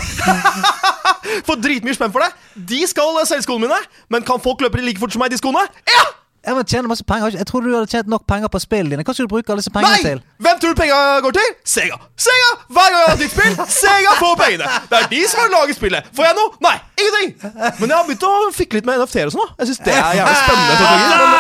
Får 1.48 1.58
dritmye 1.60 1.98
spenn 1.98 2.14
for 2.14 2.24
det. 2.24 2.30
De 2.70 2.84
skal 2.88 3.18
eh, 3.18 3.28
selge 3.28 3.48
skoene 3.48 3.66
mine, 3.66 3.82
men 4.14 4.24
kan 4.28 4.40
folk 4.44 4.62
løpe 4.64 4.84
like 4.86 5.02
fort 5.02 5.16
som 5.16 5.24
meg 5.24 5.34
i 5.34 5.36
de 5.36 5.42
skoene? 5.42 5.66
Ja! 5.90 6.06
Jeg 6.46 6.56
må 6.56 6.62
tjene 6.64 6.88
masse 6.88 7.04
penger. 7.04 7.34
Jeg 7.36 7.46
trodde 7.50 7.68
du 7.68 7.76
hadde 7.76 7.92
tjent 7.92 8.08
nok 8.08 8.24
penger 8.30 8.48
på 8.54 8.60
spillene 8.64 8.94
dine. 8.94 9.04
Hva 9.04 9.14
skal 9.16 9.28
du 9.28 9.32
bruke 9.34 9.52
alle 9.52 9.60
disse 9.60 9.74
pengene 9.76 9.98
Nei! 9.98 10.04
til? 10.06 10.22
Hvem 10.46 10.60
tror 10.62 10.76
du 10.76 10.80
penger 10.80 11.20
går 11.26 11.36
til? 11.36 11.50
Sega. 11.68 11.98
Sega! 12.16 12.52
Hver 12.78 12.88
gang 12.94 13.00
jeg 13.02 13.10
har 13.10 13.18
et 13.18 13.24
nytt 13.26 13.34
spill, 13.34 13.58
Sega 13.76 14.14
får 14.22 14.38
pengene. 14.40 14.70
Det 14.92 15.00
er 15.02 15.10
de 15.12 15.20
som 15.32 15.42
har 15.44 15.52
laget 15.56 15.80
spillet. 15.80 16.08
Får 16.16 16.28
jeg 16.30 16.38
noe? 16.40 16.54
Nei, 16.64 16.76
ingenting. 17.02 17.34
Men 17.82 17.86
jeg 17.92 17.96
har 17.98 18.08
begynt 18.08 18.26
å 18.30 18.34
fikle 18.56 18.80
litt 18.80 18.88
med 18.88 19.04
NFT-er 19.04 19.32
og 19.32 19.36
sånn. 19.36 19.52
da 19.52 19.64
Jeg 19.66 19.72
synes 19.72 19.82
det 19.90 19.98
er 19.98 20.16
jævlig 20.22 20.38
spennende. 20.40 20.78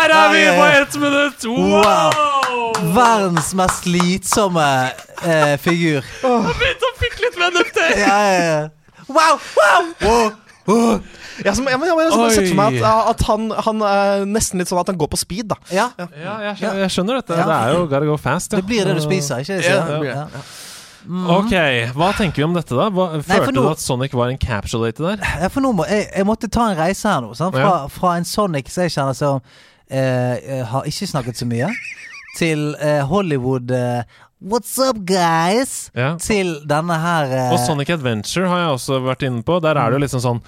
Der 0.10 0.16
er 0.20 0.34
vi 0.36 0.43
på 0.60 0.68
ett 0.82 1.00
minutt! 1.06 1.47
Wow! 1.47 2.84
Verdens 3.00 3.54
mest 3.60 3.88
slitsomme 3.88 4.68
eh, 5.24 5.56
figur. 5.64 6.04
Jeg 6.04 6.43
har 6.50 6.60
begynt 6.60 6.86
å 6.89 6.91
fikle 7.00 7.28
litt 7.30 7.39
med 7.39 7.56
NFT! 7.56 7.82
Ja, 8.04 8.20
ja, 8.28 8.43
ja. 8.52 8.60
Wow, 9.10 9.39
wow, 9.58 9.88
wow, 10.04 10.28
Ja, 11.45 11.53
som, 11.55 11.67
ja, 11.72 11.78
men, 11.80 11.88
ja, 11.88 11.93
jeg 12.03 12.11
har 12.11 12.34
sett 12.36 12.49
for 12.49 12.57
meg 12.59 12.80
at, 12.84 13.11
at 13.13 13.22
han, 13.30 13.45
han 13.67 13.84
er 13.88 14.26
nesten 14.28 14.59
litt 14.59 14.67
sånn 14.67 14.82
at 14.82 14.89
han 14.91 14.97
går 14.99 15.07
på 15.13 15.20
speed, 15.22 15.47
da. 15.53 15.55
Ja, 15.72 15.86
Ja, 15.95 16.34
jeg 16.49 16.57
skjønner, 16.59 16.82
jeg 16.84 16.95
skjønner 16.95 17.22
dette. 17.22 17.38
Ja. 17.39 17.45
Det 17.47 17.59
er 17.59 17.78
jo 17.78 17.86
gotta 17.86 18.09
go 18.09 18.17
fast. 18.20 18.51
Ja. 18.51 18.59
det 18.59 18.67
blir 18.67 18.89
det 18.89 18.97
du 18.97 19.05
spiser, 19.05 19.45
ikke 19.45 19.61
sant? 19.63 19.93
Ja, 19.93 20.01
Ja, 20.03 20.26
ja. 20.36 20.43
Ok, 21.07 21.53
Hva 21.95 22.09
tenker 22.17 22.41
vi 22.41 22.43
om 22.43 22.53
dette, 22.53 22.76
da? 22.76 22.89
Hva, 22.91 23.05
følte 23.24 23.53
Nei, 23.53 23.55
du 23.55 23.70
at 23.72 23.80
Sonic 23.82 24.13
var 24.20 24.34
encapsulated 24.34 24.99
der? 25.05 25.24
Ja, 25.45 25.47
for 25.49 25.63
nå 25.63 25.72
må, 25.78 25.86
jeg, 25.89 26.09
jeg 26.11 26.28
måtte 26.28 26.49
ta 26.51 26.67
en 26.74 26.78
reise 26.78 27.07
her 27.07 27.24
nå. 27.24 27.32
Sant? 27.39 27.55
Fra, 27.55 27.88
fra 27.93 28.17
en 28.20 28.28
Sonic 28.28 28.67
som 28.74 28.84
jeg 28.84 28.93
kjenner 28.97 29.15
som 29.17 29.39
eh, 29.39 30.36
eh, 30.59 30.65
har 30.67 30.89
ikke 30.91 31.07
snakket 31.09 31.39
så 31.39 31.47
mye, 31.49 31.72
til 32.38 32.74
eh, 32.84 32.99
Hollywood 33.09 33.72
eh, 33.74 34.20
What's 34.40 34.78
up, 34.80 34.96
guys? 35.04 35.90
Ja. 35.92 36.14
Til 36.24 36.54
denne 36.70 36.96
her 36.96 37.28
eh, 37.36 37.50
Og 37.52 37.60
Sonic 37.60 37.90
Adventure 37.92 38.48
har 38.48 38.62
jeg 38.62 38.70
også 38.78 39.00
vært 39.04 39.26
inne 39.28 39.44
på. 39.44 39.58
Der 39.60 39.76
er 39.76 39.92
det 39.92 40.00
jo 40.00 40.04
liksom 40.06 40.24
sånn 40.24 40.40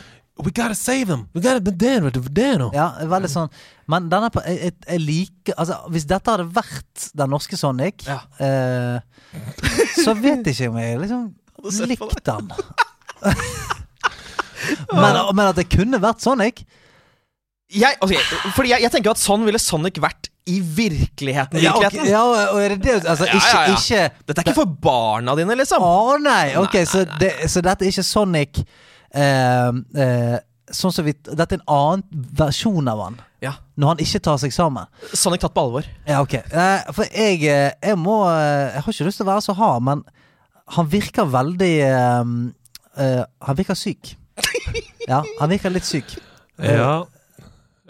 We 0.41 0.49
gotta 0.55 0.73
save 0.79 1.05
them! 1.09 1.25
We 1.35 1.41
gotta 1.43 1.59
be 1.59 1.73
there, 1.75 2.07
be 2.09 2.21
there 2.33 2.55
nå. 2.57 2.69
Ja, 2.73 2.85
veldig 3.11 3.29
sånn 3.29 3.51
Men 3.91 4.07
denne 4.09 4.29
på- 4.31 4.45
jeg, 4.47 4.71
jeg, 4.87 5.01
liker 5.03 5.59
Altså, 5.59 5.81
hvis 5.91 6.07
dette 6.07 6.31
hadde 6.31 6.47
vært 6.55 7.09
den 7.19 7.33
norske 7.35 7.59
Sonic, 7.59 8.07
Ja. 8.07 8.21
eh, 8.39 9.03
så 9.99 10.15
vet 10.15 10.47
jeg 10.47 10.55
ikke 10.55 10.71
om 10.71 10.79
jeg 10.79 11.01
liksom 11.03 11.27
likte 11.91 12.23
den. 12.31 12.47
men, 14.95 15.19
men 15.35 15.45
at 15.51 15.59
det 15.59 15.67
kunne 15.69 15.99
vært 16.01 16.23
Sonic 16.23 16.63
Jeg, 17.69 17.99
okay, 18.01 18.23
fordi 18.55 18.71
jeg, 18.71 18.87
jeg 18.87 18.95
tenker 18.95 19.13
at 19.13 19.21
sånn 19.21 19.43
ville 19.45 19.59
Sonic 19.61 19.99
vært 20.01 20.30
i 20.45 20.59
virkeligheten. 20.61 21.61
Ja, 21.61 21.73
ok, 21.75 21.83
virkeligheten. 21.83 22.11
ja, 22.11 22.69
det 22.69 22.77
det 22.81 23.09
Altså, 23.09 23.25
ikke, 23.25 23.49
ja, 23.53 23.63
ja. 23.67 23.73
ikke 23.75 24.27
Dette 24.27 24.41
er 24.41 24.47
ikke 24.47 24.55
for 24.57 24.77
barna 24.81 25.35
dine, 25.37 25.55
liksom. 25.59 25.83
Å 25.85 26.15
nei! 26.21 26.55
Ok, 26.57 26.79
Så, 26.89 27.03
det, 27.19 27.33
så 27.51 27.61
dette 27.61 27.85
er 27.85 27.91
ikke 27.93 28.05
Sonic 28.07 28.61
uh, 28.61 29.69
uh, 29.71 30.37
Sånn 30.71 30.93
som 30.95 31.05
vi 31.05 31.13
Dette 31.13 31.57
er 31.57 31.59
en 31.59 31.67
annen 31.67 32.25
versjon 32.39 32.87
av 32.89 33.03
han. 33.05 33.19
Ja. 33.43 33.53
Når 33.77 33.93
han 33.93 34.01
ikke 34.05 34.21
tar 34.23 34.39
seg 34.41 34.53
sammen. 34.55 34.89
Sonic 35.13 35.41
tatt 35.43 35.53
på 35.53 35.61
alvor. 35.65 35.85
Ja, 36.07 36.21
ok. 36.23 36.37
uh, 36.53 36.89
for 36.95 37.05
jeg, 37.09 37.41
eh, 37.49 37.71
jeg 37.81 37.97
må 37.99 38.23
Jeg 38.31 38.81
har 38.81 38.91
ikke 38.93 39.07
lyst 39.09 39.21
til 39.21 39.27
å 39.27 39.31
være 39.33 39.45
så 39.45 39.55
hard, 39.57 39.85
men 39.85 40.03
han 40.75 40.87
virker 40.91 41.27
veldig 41.27 41.71
eh, 41.85 42.33
eh, 42.97 43.23
Han 43.47 43.57
virker 43.57 43.77
syk. 43.77 44.15
Ja, 45.09 45.23
han 45.39 45.49
virker 45.49 45.73
litt 45.73 45.87
syk. 45.87 46.13
Ja. 46.61 47.01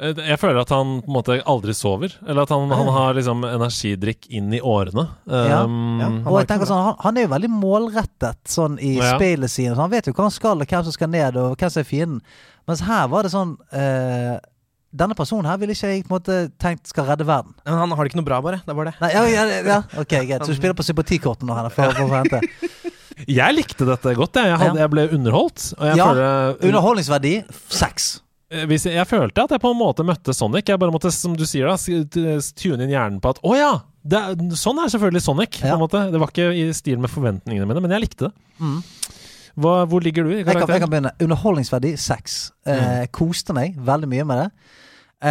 Eh, 0.02 0.18
Jeg 0.32 0.40
føler 0.42 0.62
at 0.64 0.72
han 0.74 0.96
på 1.06 1.12
en 1.12 1.16
måte 1.16 1.36
aldri 1.46 1.76
sover. 1.78 2.16
Eller 2.26 2.44
at 2.48 2.50
han, 2.54 2.72
han 2.74 2.90
har 2.96 3.14
liksom 3.18 3.44
energidrikk 3.46 4.26
inn 4.34 4.52
i 4.58 4.62
årene. 4.62 5.08
Ja, 5.30 5.60
Um, 5.64 6.00
ja. 6.02 6.08
Og 6.26 6.40
jeg 6.42 6.48
tenker 6.50 6.66
sånn, 6.70 6.82
han, 6.88 6.96
han 7.04 7.18
er 7.22 7.28
jo 7.28 7.34
veldig 7.36 7.52
målrettet 7.54 8.40
sånn 8.50 8.80
i 8.82 8.96
Ja. 8.98 9.16
spillet 9.16 9.52
sine. 9.54 9.76
Han 9.78 9.92
vet 9.94 10.08
jo 10.10 10.14
hva 10.18 10.26
han 10.28 10.34
skal, 10.34 10.58
og 10.62 10.66
hvem 10.68 10.84
som 10.88 10.96
skal 10.96 11.12
ned, 11.14 11.38
og 11.38 11.54
hvem 11.58 11.70
som 11.70 11.82
er 11.84 11.90
fienden. 11.92 12.22
Mens 12.68 12.82
her 12.88 13.08
var 13.12 13.24
det 13.28 13.32
sånn 13.34 13.56
uh, 13.74 14.38
Denne 14.92 15.16
personen 15.16 15.48
her 15.48 15.56
ville 15.62 15.72
ikke 15.72 15.88
jeg 15.88 16.02
på 16.04 16.12
en 16.12 16.18
måte 16.18 16.38
tenkt 16.60 16.90
skal 16.92 17.06
redde 17.08 17.24
verden. 17.24 17.54
Men 17.64 17.78
han 17.80 17.94
har 17.96 18.04
det 18.04 18.12
ikke 18.12 18.20
noe 18.20 18.28
bra, 18.28 18.42
bare. 18.44 18.58
Det 18.66 18.74
er 18.74 18.76
bare 18.76 18.92
det. 18.92 18.98
Nei, 19.00 19.12
ja, 19.14 19.22
ja, 19.32 19.62
ja, 19.70 19.78
ok, 20.02 20.16
greit. 20.28 20.44
Så 20.44 20.52
du 20.52 20.58
spiller 20.60 20.76
på 20.76 20.84
sympatikortet 20.84 21.48
nå, 21.48 21.56
Henrik, 21.56 21.78
for, 21.78 21.94
for 21.96 22.12
å 22.12 22.18
hente. 22.20 22.42
Jeg 23.40 23.54
likte 23.56 23.86
dette 23.88 24.16
godt. 24.18 24.36
Jeg, 24.42 24.50
jeg, 24.50 24.58
hadde, 24.58 24.80
jeg 24.82 24.90
ble 24.92 25.04
underholdt. 25.16 25.64
Og 25.78 25.86
jeg, 25.86 25.98
Ja, 26.00 26.08
føler, 26.10 26.56
Underholdningsverdi 26.68 27.34
seks. 27.70 28.08
Eh, 28.52 28.66
hvis 28.68 28.84
jeg, 28.86 28.98
jeg 29.00 29.08
følte 29.08 29.46
at 29.46 29.54
jeg 29.56 29.62
på 29.64 29.72
en 29.72 29.80
måte 29.80 30.04
møtte 30.08 30.34
Sonic. 30.36 30.68
Jeg 30.68 30.80
bare 30.82 30.92
måtte, 30.94 31.12
som 31.16 31.36
du 31.40 31.46
sier, 31.48 31.70
da 31.72 31.78
tune 32.60 32.84
inn 32.86 32.92
hjernen 32.92 33.22
på 33.24 33.32
at 33.32 33.40
å 33.48 33.56
ja! 33.56 33.72
Det 34.02 34.18
er, 34.18 34.40
sånn 34.58 34.80
er 34.82 34.90
selvfølgelig 34.90 35.22
Sonic. 35.24 35.60
På 35.62 35.70
Ja. 35.70 35.78
Det 36.12 36.20
var 36.20 36.32
ikke 36.34 36.48
i 36.58 36.66
stil 36.74 36.98
med 37.00 37.12
forventningene 37.14 37.68
mine, 37.70 37.84
men 37.86 37.94
jeg 37.94 38.02
likte 38.08 38.28
det. 38.28 38.34
Mm. 38.60 38.80
Hva, 39.62 39.74
hvor 39.92 40.02
ligger 40.04 40.26
du 40.26 40.32
i 40.34 40.40
Jeg 40.42 40.48
kan, 40.48 40.66
jeg 40.68 40.82
kan 40.82 40.90
begynne. 40.92 41.12
Underholdningsverdi 41.22 41.94
seks. 42.02 42.40
Mm. 42.66 42.74
Eh, 42.74 43.06
koste 43.14 43.54
meg 43.54 43.78
veldig 43.78 44.10
mye 44.10 44.26
med 44.28 44.42
det. 44.42 44.50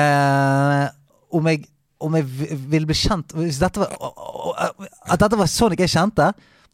Eh, 0.01 0.87
om 1.35 1.47
jeg 1.51 1.67
om 2.01 2.15
jeg 2.17 2.25
vi- 2.25 2.57
vil 2.73 2.87
bli 2.87 2.95
kjent 2.97 3.33
Hvis 3.35 3.59
dette 3.61 3.77
var 3.77 3.91
At 5.11 5.19
dette 5.21 5.37
var 5.37 5.47
Sonic 5.51 5.83
jeg 5.83 5.91
kjente? 5.93 6.31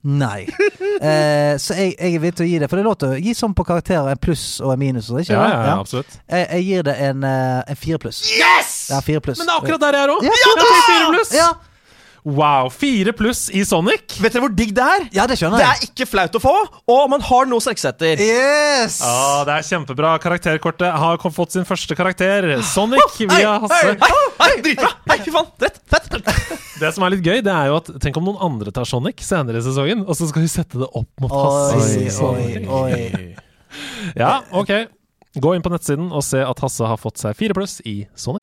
Nei. 0.07 0.46
Eh, 0.96 1.59
så 1.61 1.74
jeg, 1.76 1.90
jeg 2.00 2.14
er 2.16 2.20
villig 2.22 2.36
til 2.38 2.46
å 2.46 2.48
gi 2.48 2.59
det. 2.62 2.68
For 2.70 2.78
det 2.78 2.80
er 2.80 2.86
lov 2.88 2.94
til 2.96 3.11
å 3.12 3.16
gi 3.20 3.32
sånn 3.36 3.52
på 3.52 3.66
karakterer 3.68 4.14
en 4.14 4.20
pluss 4.20 4.44
og 4.64 4.70
en 4.72 4.80
minus. 4.80 5.11
Ikke 5.12 5.34
Ja, 5.34 5.42
ja, 5.44 5.59
ja, 5.66 5.74
absolutt. 5.82 6.14
Jeg, 6.24 6.46
jeg 6.54 6.64
gir 6.64 6.86
det 6.88 6.94
en, 7.04 7.26
eh, 7.28 7.59
en 7.68 7.76
fire 7.76 8.00
pluss. 8.00 8.22
Yes! 8.32 8.70
Ja, 8.94 9.02
fire 9.04 9.20
pluss. 9.20 9.42
Men 9.42 9.50
det 9.50 9.59
er 9.59 9.61
akkurat 9.61 9.82
der 9.84 9.98
jeg 9.98 10.07
er 10.07 10.12
òg! 10.14 10.24
Ja, 10.24 10.32
jeg 10.40 10.54
fikk 10.62 10.86
fire 10.88 11.11
pluss! 11.12 11.34
Ja, 11.36 11.50
Wow, 12.26 12.66
fire 12.74 13.12
pluss 13.14 13.44
i 13.54 13.60
Sonic! 13.62 14.16
Vet 14.18 14.34
dere 14.34 14.42
hvor 14.42 14.50
digg 14.58 14.72
det 14.74 14.82
er? 14.82 15.04
ja, 15.14 15.28
det 15.30 15.36
skjønner 15.38 15.60
Det 15.62 15.66
er 15.68 15.82
ikke 15.86 16.06
flaut 16.10 16.34
å 16.34 16.40
få, 16.42 16.54
og 16.90 17.02
man 17.12 17.22
har 17.22 17.46
noe 17.46 17.60
å 17.60 17.62
strekke 17.62 17.78
seg 17.84 17.92
etter. 17.94 18.22
Yes! 18.24 18.96
Ja, 18.98 19.44
det 19.46 19.54
er 19.60 19.66
kjempebra. 19.68 20.16
Karakterkortet 20.24 20.90
har 21.04 21.22
fått 21.22 21.54
sin 21.54 21.68
første 21.68 21.94
karakter. 21.94 22.48
Sonic 22.66 23.14
via 23.30 23.52
Hasse. 23.62 23.94
Hei, 24.02 24.10
hei, 24.40 24.50
dritbra! 24.64 24.90
Hei, 25.12 25.20
fy 25.22 25.34
faen, 25.36 25.52
rett, 25.62 25.78
fett! 25.86 26.18
Det 26.82 26.90
som 26.92 27.06
er 27.06 27.14
litt 27.14 27.22
gøy, 27.24 27.38
det 27.46 27.52
er 27.54 27.70
jo 27.70 27.78
at 27.78 27.86
Tenk 28.02 28.18
om 28.20 28.26
noen 28.26 28.42
andre 28.44 28.74
tar 28.74 28.84
Sonic 28.90 29.22
senere 29.24 29.62
i 29.62 29.64
sesongen, 29.64 30.02
og 30.04 30.18
så 30.18 30.26
skal 30.28 30.44
vi 30.44 30.50
sette 30.50 30.82
det 30.82 30.88
opp 30.90 31.22
mot 31.22 31.32
Oi, 31.32 31.46
Hasse. 31.78 32.26
oi, 32.26 32.66
oi. 32.66 33.30
Ja, 34.18 34.40
ok. 34.50 34.74
Gå 35.38 35.54
inn 35.54 35.62
på 35.64 35.70
nettsiden 35.72 36.10
og 36.10 36.26
se 36.26 36.42
at 36.42 36.60
Hasse 36.64 36.90
har 36.90 36.98
fått 37.00 37.22
seg 37.22 37.38
fire 37.38 37.54
pluss 37.56 37.78
i 37.86 38.00
Sonic. 38.18 38.42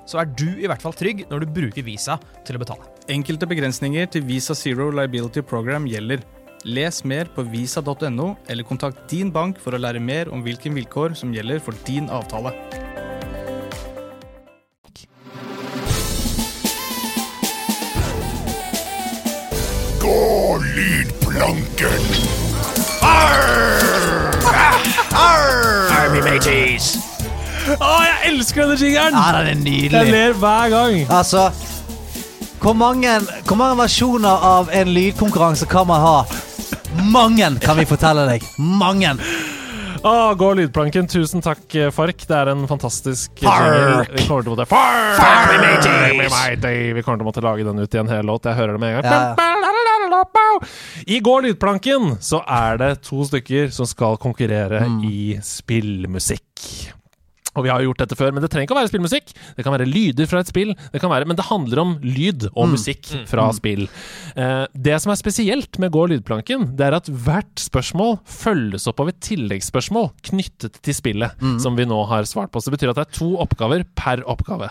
så 0.05 0.21
er 0.21 0.29
du 0.37 0.47
i 0.57 0.67
hvert 0.69 0.81
fall 0.83 0.95
trygg 0.97 1.25
når 1.31 1.43
du 1.43 1.53
bruker 1.55 1.85
Visa 1.85 2.17
til 2.47 2.57
å 2.57 2.61
betale. 2.61 2.87
Enkelte 3.11 3.49
begrensninger 3.49 4.07
til 4.11 4.25
Visa 4.27 4.55
Zero 4.57 4.89
Liability 4.93 5.43
Program 5.45 5.87
gjelder. 5.89 6.23
Les 6.65 7.03
mer 7.09 7.25
på 7.33 7.41
visa.no, 7.49 8.35
eller 8.47 8.63
kontakt 8.67 9.09
din 9.09 9.31
bank 9.33 9.57
for 9.59 9.73
å 9.73 9.81
lære 9.81 10.01
mer 10.03 10.29
om 10.29 10.43
hvilke 10.45 10.69
vilkår 10.69 11.17
som 11.17 11.33
gjelder 11.33 11.61
for 11.63 11.73
din 11.87 12.09
avtale. 12.13 12.53
Gå 20.01 20.61
lydplanken! 20.75 22.11
Army 25.91 26.21
mateys! 26.21 27.10
Å, 27.77 27.91
jeg 28.05 28.31
elsker 28.31 28.63
denne 28.65 28.77
jingeren! 28.79 29.17
Ja, 29.17 29.31
den 29.37 29.47
er 29.51 29.59
nydelig. 29.61 29.91
Jeg 30.01 30.11
ler 30.15 30.33
hver 30.41 30.71
gang. 30.73 30.99
Altså 31.13 31.49
hvor 32.61 32.75
mange, 32.77 33.09
hvor 33.49 33.57
mange 33.57 33.77
versjoner 33.79 34.43
av 34.45 34.67
en 34.77 34.91
lydkonkurranse 34.93 35.65
kan 35.69 35.87
man 35.89 36.03
ha? 36.03 36.17
Mange, 37.09 37.47
kan 37.63 37.79
vi 37.79 37.87
fortelle 37.89 38.27
deg. 38.29 38.43
Mange. 38.61 39.15
Å, 40.05 40.11
gå 40.37 40.49
lydplanken. 40.57 41.07
Tusen 41.09 41.41
takk, 41.41 41.63
eh, 41.77 41.89
Fark. 41.93 42.21
Det 42.29 42.37
er 42.37 42.51
en 42.53 42.67
fantastisk 42.69 43.41
Fark. 43.41 44.09
Vi 44.13 44.27
kommer 44.27 44.45
til 44.45 44.51
å 44.51 44.55
måtte 44.55 44.67
Fark! 44.69 45.17
Fark! 45.17 45.49
Vi 46.61 47.01
kommer 47.01 47.17
til 47.17 47.25
å 47.25 47.29
måtte 47.31 47.43
lage 47.45 47.65
den 47.65 47.81
ut 47.81 47.97
i 47.97 48.01
en 48.01 48.09
hel 48.13 48.25
låt. 48.29 48.45
Jeg 48.45 48.57
hører 48.61 48.77
det 48.77 48.81
med 48.85 48.93
en 48.93 49.01
gang. 49.01 49.09
Ja, 49.09 49.51
I 51.07 51.19
Går 51.25 51.47
lydplanken 51.47 52.17
så 52.21 52.41
er 52.45 52.77
det 52.81 52.91
to 53.09 53.25
stykker 53.25 53.71
som 53.73 53.89
skal 53.89 54.17
konkurrere 54.21 54.85
Mm. 54.85 55.01
i 55.09 55.39
spillmusikk. 55.41 57.00
Og 57.55 57.65
vi 57.65 57.69
har 57.69 57.81
jo 57.83 57.89
gjort 57.91 58.03
dette 58.05 58.15
før, 58.15 58.31
men 58.31 58.41
det 58.43 58.49
trenger 58.51 58.67
ikke 58.69 58.75
å 58.77 58.79
være 58.79 58.91
spillmusikk. 58.91 59.33
Det 59.57 59.63
kan 59.65 59.73
være 59.75 59.87
lyder 59.89 60.27
fra 60.31 60.39
et 60.39 60.47
spill, 60.47 60.71
det 60.93 61.01
kan 61.03 61.11
være, 61.11 61.27
men 61.27 61.35
det 61.35 61.45
handler 61.49 61.81
om 61.83 61.97
lyd 62.01 62.45
og 62.55 62.67
Mm. 62.69 62.71
musikk 62.77 63.09
fra 63.27 63.51
spill. 63.51 63.89
Eh, 64.37 64.67
det 64.73 65.01
som 65.01 65.11
er 65.11 65.19
spesielt 65.19 65.77
med 65.79 65.91
Gå 65.91 66.05
lydplanken, 66.07 66.77
det 66.77 66.85
er 66.87 66.93
at 66.95 67.05
hvert 67.11 67.55
spørsmål 67.59 68.19
følges 68.25 68.87
opp 68.87 68.99
av 69.01 69.09
et 69.09 69.19
tilleggsspørsmål 69.19 70.11
knyttet 70.23 70.79
til 70.81 70.93
spillet, 70.93 71.31
Mm. 71.41 71.59
som 71.59 71.75
vi 71.75 71.83
nå 71.85 72.07
har 72.07 72.23
svart 72.23 72.51
på. 72.51 72.61
Så 72.61 72.71
det 72.71 72.79
betyr 72.79 72.89
at 72.91 72.95
det 72.95 73.07
er 73.07 73.17
to 73.19 73.35
oppgaver 73.37 73.83
per 73.95 74.23
oppgave. 74.23 74.69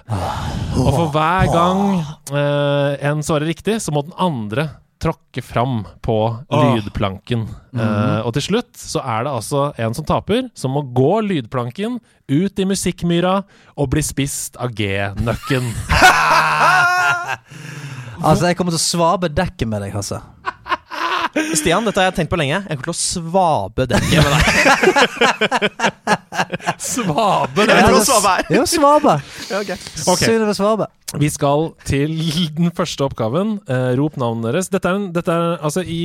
Og 0.81 0.91
for 0.95 1.11
hver 1.13 1.53
gang 1.53 2.01
eh, 2.33 2.97
en 3.11 3.21
svarer 3.23 3.47
riktig, 3.47 3.77
så 3.83 3.93
må 3.93 4.03
den 4.05 4.15
andre 4.19 4.71
tråkke 5.01 5.43
fram 5.45 5.83
på 6.05 6.17
lydplanken. 6.53 7.47
Eh, 7.73 8.21
og 8.21 8.35
til 8.37 8.45
slutt 8.51 8.77
så 8.77 9.03
er 9.03 9.25
det 9.27 9.33
altså 9.33 9.63
en 9.81 9.97
som 9.97 10.07
taper, 10.09 10.51
som 10.55 10.75
må 10.77 10.83
gå 10.97 11.13
lydplanken 11.27 11.99
ut 12.31 12.61
i 12.61 12.69
musikkmyra 12.69 13.35
og 13.77 13.91
bli 13.95 14.05
spist 14.05 14.61
av 14.61 14.75
G-nøkken. 14.77 15.71
Altså, 18.21 18.51
jeg 18.51 18.57
kommer 18.59 18.75
til 18.75 18.77
å 18.77 18.85
svabe 18.85 19.31
dekket 19.33 19.69
med 19.71 19.81
deg, 19.81 19.95
Hasse. 19.97 20.19
Stian, 21.55 21.85
dette 21.87 22.01
har 22.01 22.09
jeg 22.11 22.17
tenkt 22.21 22.31
på 22.33 22.39
lenge. 22.41 22.59
Jeg 22.67 22.79
kommer 22.79 22.91
til 22.91 22.95
å 22.95 23.01
svabe 23.01 23.87
dekket 23.91 24.19
med 24.25 24.33
deg. 24.35 24.45
Svabe! 26.81 27.67
Jeg 27.67 27.77
vet 27.77 27.91
hva 27.95 28.01
svabe 28.07 28.31
er. 28.35 28.43
Jo, 28.57 28.63
svabe. 28.69 29.15
Ja. 29.51 29.61
Vi 31.21 31.29
skal 31.35 31.69
til 31.89 32.13
den 32.57 32.71
første 32.77 33.07
oppgaven. 33.07 33.57
Eh, 33.71 33.91
rop 33.99 34.19
navnet 34.21 34.51
deres. 34.51 34.71
Dette 34.73 34.91
er, 34.91 34.99
en, 35.01 35.09
dette 35.15 35.31
er 35.35 35.57
altså 35.67 35.83
i 35.85 36.01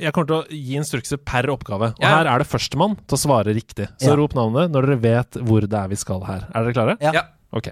Jeg 0.00 0.12
kommer 0.14 0.28
til 0.30 0.38
å 0.40 0.44
gi 0.50 0.78
instrukser 0.80 1.18
per 1.22 1.50
oppgave. 1.54 1.92
Og 1.94 2.02
Ja. 2.02 2.16
her 2.18 2.26
er 2.34 2.38
det 2.42 2.48
førstemann 2.50 2.96
til 3.06 3.16
å 3.18 3.20
svare 3.20 3.54
riktig. 3.54 3.86
Så 4.00 4.10
Ja. 4.10 4.16
rop 4.18 4.34
navnet 4.34 4.70
når 4.74 4.86
dere 4.86 5.00
vet 5.00 5.30
hvor 5.46 5.60
det 5.66 5.72
er 5.78 5.88
vi 5.88 5.96
skal 5.96 6.20
her. 6.26 6.46
Er 6.54 6.64
dere 6.66 6.74
klare? 6.74 6.96
Ja. 7.00 7.12
Ja. 7.14 7.22
Ok. 7.52 7.70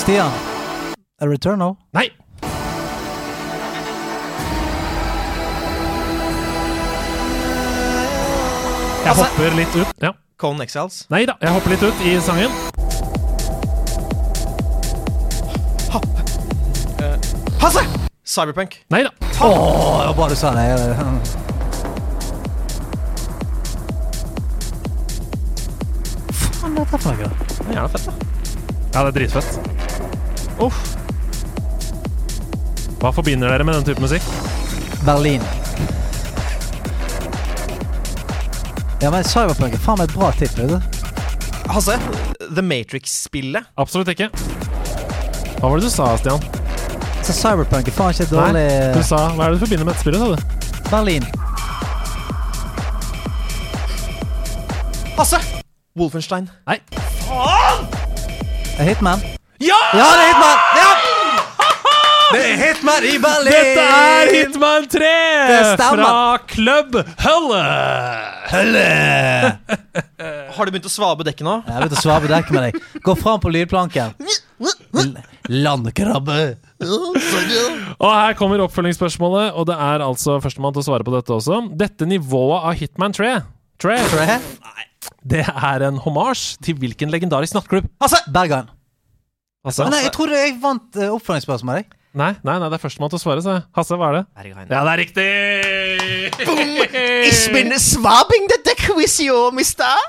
Stian. 0.00 0.32
Er 1.20 1.26
det 1.28 1.32
Returnal? 1.34 1.76
Nei! 1.92 2.08
Jeg 9.04 9.08
Altså- 9.08 9.24
hopper 9.24 9.54
litt 9.56 9.76
ut. 9.76 9.86
Ja. 10.02 10.12
Conan 10.36 10.60
Exiles. 10.62 11.06
Nei 11.10 11.24
da, 11.26 11.34
jeg 11.40 11.50
hopper 11.50 11.70
litt 11.70 11.82
ut 11.82 11.94
i 12.04 12.20
sangen. 12.20 12.50
Hasse! 17.60 17.82
Cyberpunk. 18.24 18.76
Nei 18.90 19.02
da. 19.04 19.10
Å, 19.40 19.48
det 19.50 20.06
var 20.06 20.14
bra 20.16 20.28
du 20.28 20.36
sa 20.36 20.52
det. 20.54 20.66
Faen, 26.60 26.74
dette 26.76 27.00
er? 27.10 27.16
Det 27.20 27.76
er 27.76 27.88
da. 27.88 28.14
Ja, 28.94 29.02
det 29.04 29.08
er 29.08 29.12
dritfett. 29.18 29.89
Uff. 30.60 30.80
Hva 33.00 33.12
forbinder 33.16 33.48
dere 33.48 33.64
med 33.64 33.78
den 33.78 33.86
type 33.88 34.02
musikk? 34.04 34.26
Berlin. 35.06 35.40
Ja, 39.00 39.08
men 39.08 39.24
Cyberpunk 39.24 39.72
er 39.72 39.80
faen 39.80 39.96
meg 40.02 40.10
et 40.10 40.16
bra 40.18 40.28
tipp. 40.36 40.58
Hasse, 41.72 41.96
The 42.52 42.64
Matrix-spillet. 42.64 43.70
Absolutt 43.80 44.12
ikke. 44.12 44.28
Hva 45.60 45.70
var 45.70 45.80
det 45.80 45.88
du 45.88 45.92
sa, 45.92 46.10
Stian? 46.20 46.44
Så 47.24 47.32
Cyberpunk 47.36 47.88
er 47.88 47.96
faen 47.96 48.12
ikke 48.12 48.26
et 48.26 48.32
dårlig 48.32 48.52
Nei, 48.56 48.92
du 48.96 49.02
sa 49.04 49.18
Hva 49.36 49.46
er 49.46 49.52
det 49.52 49.60
du 49.60 49.64
forbinder 49.64 49.88
med 49.88 49.94
dette 49.94 50.04
spillet, 50.04 50.20
sa 50.20 50.28
du? 50.28 50.36
Berlin. 50.90 51.24
Hasse! 55.16 55.40
Wolfenstein. 55.96 56.52
Nei. 56.68 56.80
Faen! 57.24 57.86
Hitman? 58.80 59.39
Ja! 59.60 59.76
Ja, 59.92 60.06
det 60.16 60.24
er 60.24 60.28
Hitman! 60.30 60.56
Ja! 60.80 60.90
Det 62.30 62.38
er 62.46 62.54
Hitman 62.60 63.04
i 63.04 63.18
Berlin! 63.20 63.52
Dette 63.52 63.82
er 63.84 64.30
Hitman 64.32 64.86
3 64.88 65.08
stemmer. 65.74 66.00
fra 66.00 66.38
Club 66.48 66.96
Hølle 67.24 67.60
Har 70.56 70.64
du 70.64 70.70
begynt 70.72 70.88
å 70.88 70.92
svabe 70.92 71.24
dekket 71.28 71.44
nå? 71.44 71.58
Jeg 71.66 71.74
har 71.76 71.80
begynt 71.84 71.98
å 71.98 72.04
svabe 72.06 72.24
dekket 72.30 72.52
med 72.56 72.62
deg. 72.68 72.72
Gå 73.04 73.12
fram 73.20 73.40
på 73.42 73.48
lydplanken. 73.52 74.08
Landkrabbe. 75.50 76.38
Og 76.86 78.08
her 78.08 78.32
kommer 78.40 78.64
oppfølgingsspørsmålet, 78.64 79.46
og 79.52 79.62
det 79.68 79.76
er 79.76 79.98
altså 80.06 80.38
førstemann 80.40 80.72
til 80.76 80.82
å 80.84 80.88
svare 80.88 81.04
på 81.06 81.12
dette 81.18 81.30
også. 81.36 81.54
Dette 81.76 82.02
nivået 82.08 82.60
av 82.70 82.74
Hitman 82.80 83.12
3, 83.16 83.30
3 83.82 83.94
Tre. 84.16 84.26
det 85.36 85.44
er 85.50 85.78
en 85.88 85.96
homasj 86.04 86.42
til 86.64 86.74
hvilken 86.80 87.08
legendarisk 87.12 87.52
nattklubb? 87.60 87.86
Altså, 88.00 88.18
Bergan. 88.32 88.66
Altså, 89.60 89.84
Nei, 89.92 90.04
jeg 90.06 90.12
tror 90.16 90.30
jeg 90.32 90.54
vant 90.62 90.96
uh, 90.96 91.10
oppfølgingsspørsmålet. 91.18 91.82
jeg. 91.84 91.98
nei, 92.16 92.30
nei, 92.42 92.54
nei, 92.62 92.68
det 92.72 92.78
er 92.78 92.82
førstemann 92.82 93.10
til 93.12 93.18
å 93.18 93.22
svare, 93.22 93.42
sa 93.44 93.58
jeg. 93.58 93.66
Hasse, 93.76 93.98
hva 94.00 94.08
er 94.08 94.16
det? 94.16 94.22
Berghain. 94.38 94.70
Ja, 94.72 94.80
det 94.86 94.92
er 94.94 95.00
riktig! 95.02 95.26
It's 97.28 97.44
been 97.52 97.76
swabbing 97.78 98.48
the 98.48 98.74
quiz, 98.80 99.18
yo, 99.20 99.50
mister. 99.52 100.00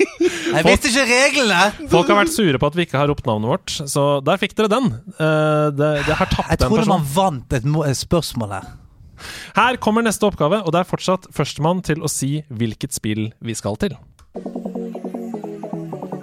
Jeg 0.00 0.64
visste 0.64 0.90
ikke 0.90 1.04
reglene! 1.10 1.88
Folk 1.92 2.08
har 2.10 2.22
vært 2.22 2.32
sure 2.32 2.58
på 2.58 2.70
at 2.70 2.78
vi 2.78 2.86
ikke 2.88 2.98
har 2.98 3.10
ropt 3.12 3.28
navnet 3.28 3.52
vårt, 3.52 3.74
så 3.92 4.06
der 4.24 4.40
fikk 4.40 4.56
dere 4.58 4.72
den. 4.72 4.88
Eh, 5.12 5.66
det, 5.76 5.90
det 6.08 6.16
har 6.16 6.30
tapt 6.32 6.48
Jeg 6.48 6.62
tror 6.64 6.80
trodde 6.80 6.90
man 6.90 7.04
vant 7.14 7.56
et, 7.60 7.68
et 7.68 8.00
spørsmål 8.00 8.56
her. 8.56 8.70
Her 9.58 9.76
kommer 9.84 10.06
neste 10.06 10.24
oppgave, 10.24 10.62
og 10.64 10.72
det 10.72 10.80
er 10.80 10.88
fortsatt 10.88 11.28
førstemann 11.36 11.84
til 11.84 12.00
å 12.00 12.08
si 12.10 12.38
hvilket 12.48 12.96
spill 12.96 13.28
vi 13.44 13.58
skal 13.58 13.76
til. 13.82 13.92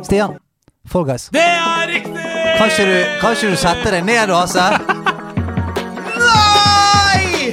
Stian. 0.07 0.39
Fall 0.88 1.05
Guys. 1.05 1.29
Det 1.35 1.43
er! 1.45 1.76
Kan 2.57 2.71
ikke 2.71 2.85
du, 2.89 2.95
kan 3.21 3.35
ikke 3.38 3.51
du 3.53 3.59
sette 3.61 3.91
deg 3.93 4.05
ned, 4.07 4.31
Hasse? 4.34 4.63
Nei! 6.17 7.51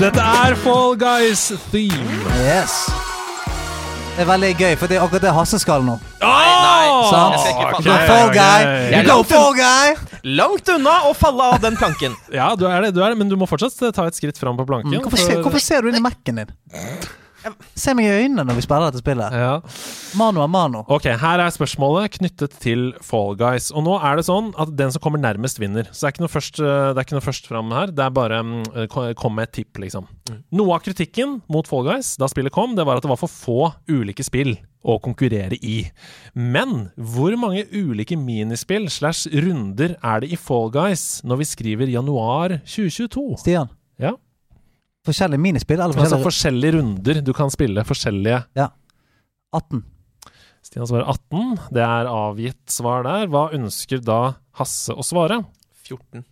Dette 0.00 0.24
er 0.42 0.56
Fall 0.64 0.96
Guys 0.98 1.44
theme. 1.70 2.18
Yes. 2.42 2.74
Det 4.12 4.24
er 4.24 4.28
veldig 4.28 4.50
gøy, 4.58 4.74
for 4.76 4.90
det 4.90 4.98
er 4.98 5.04
akkurat 5.06 5.22
det 5.24 5.34
Hasse 5.38 5.60
skal 5.62 5.86
nå. 5.86 5.94
Nei, 6.20 6.48
nei, 6.66 6.88
Sant? 7.08 7.38
jeg 7.46 7.54
ikke 7.54 7.68
You 7.86 7.94
fatte. 7.94 8.08
Fall 8.10 8.34
Guy! 8.34 8.66
You 8.92 9.04
go 9.06 9.16
Fall 9.30 9.54
Guy! 9.56 9.94
Langt 10.42 10.68
unna 10.74 10.98
å 11.08 11.14
falle 11.18 11.46
av 11.54 11.62
den 11.62 11.78
planken. 11.78 12.18
Ja, 12.34 12.52
du 12.58 12.66
er 12.68 12.84
det, 12.84 12.92
du 12.98 13.00
er 13.02 13.14
det, 13.14 13.18
men 13.22 13.30
du 13.30 13.38
må 13.38 13.46
fortsatt 13.50 13.78
ta 13.94 14.04
et 14.10 14.18
skritt 14.18 14.38
fram 14.38 14.58
på 14.58 14.66
planken. 14.68 14.98
Hvorfor, 15.02 15.22
ser, 15.22 15.40
hvorfor 15.46 15.62
ser 15.62 15.82
du 15.86 15.90
inn 15.94 15.98
i 15.98 16.04
Mac-en 16.04 16.42
din? 16.42 16.52
Se 17.74 17.94
meg 17.96 18.06
i 18.06 18.12
øynene 18.22 18.44
når 18.48 18.58
vi 18.58 18.64
spiller 18.64 18.90
dette 18.90 19.02
spillet. 19.02 19.34
Ja. 19.34 19.54
Mano 20.18 20.42
a 20.44 20.48
mano. 20.50 20.84
Ok, 20.92 21.08
her 21.20 21.42
er 21.42 21.50
spørsmålet 21.54 22.14
knyttet 22.18 22.56
til 22.62 22.92
Fall 23.02 23.34
Guys. 23.40 23.70
Og 23.74 23.84
nå 23.86 23.96
er 23.98 24.18
det 24.20 24.26
sånn 24.28 24.52
at 24.60 24.74
den 24.78 24.92
som 24.94 25.02
kommer 25.02 25.18
nærmest, 25.22 25.58
vinner. 25.62 25.88
Så 25.90 26.04
det 26.04 26.10
er 26.10 26.14
ikke 26.16 26.24
noe 26.26 26.32
først, 26.34 26.60
eh, 26.62 26.88
det 26.92 27.00
er 27.02 27.06
ikke 27.06 27.18
noe 27.18 27.26
først 27.26 27.48
fram 27.50 27.72
her. 27.74 27.92
Det 27.94 28.04
er 28.06 28.14
bare 28.14 28.42
mm, 28.46 28.62
ko- 28.92 29.06
kom 29.18 29.34
med 29.38 29.48
et 29.50 29.56
tipp, 29.60 29.80
liksom. 29.82 30.06
Noe 30.52 30.76
av 30.76 30.84
kritikken 30.86 31.40
mot 31.52 31.66
Fall 31.68 31.84
Guys 31.88 32.14
da 32.20 32.28
spillet 32.30 32.52
kom, 32.54 32.76
det 32.78 32.86
var 32.86 33.00
at 33.00 33.06
det 33.06 33.10
var 33.12 33.20
for 33.20 33.32
få 33.32 33.72
ulike 33.90 34.24
spill 34.26 34.54
å 34.82 34.96
konkurrere 35.02 35.54
i. 35.62 35.84
Men 36.34 36.90
hvor 36.98 37.34
mange 37.38 37.66
ulike 37.70 38.16
minispill 38.18 38.88
slash 38.90 39.28
runder 39.30 39.96
er 40.02 40.24
det 40.24 40.32
i 40.34 40.38
Fall 40.40 40.70
Guys 40.74 41.20
når 41.26 41.42
vi 41.42 41.46
skriver 41.52 41.92
januar 41.92 42.56
2022? 42.66 43.38
Stian. 43.42 43.70
Ja. 45.02 45.08
Forskjellige 45.10 45.42
minispill 45.42 45.80
eller 45.80 45.98
Altså 45.98 46.20
forskjellige 46.22 46.24
forskjellige 46.30 46.74
runder 46.78 47.22
du 47.26 47.32
kan 47.34 47.50
spille. 47.50 47.82
Forskjellige 47.84 48.44
18. 49.52 49.82
Stian 50.62 50.86
svarer 50.86 51.08
18. 51.10 51.58
Det 51.74 51.82
er 51.82 52.06
avgitt 52.06 52.70
svar 52.70 53.02
der. 53.02 53.26
Hva 53.26 53.48
ønsker 53.52 53.98
da 53.98 54.36
Hasse 54.54 54.94
å 54.94 55.02
svare? 55.02 55.40
14. 55.88 56.22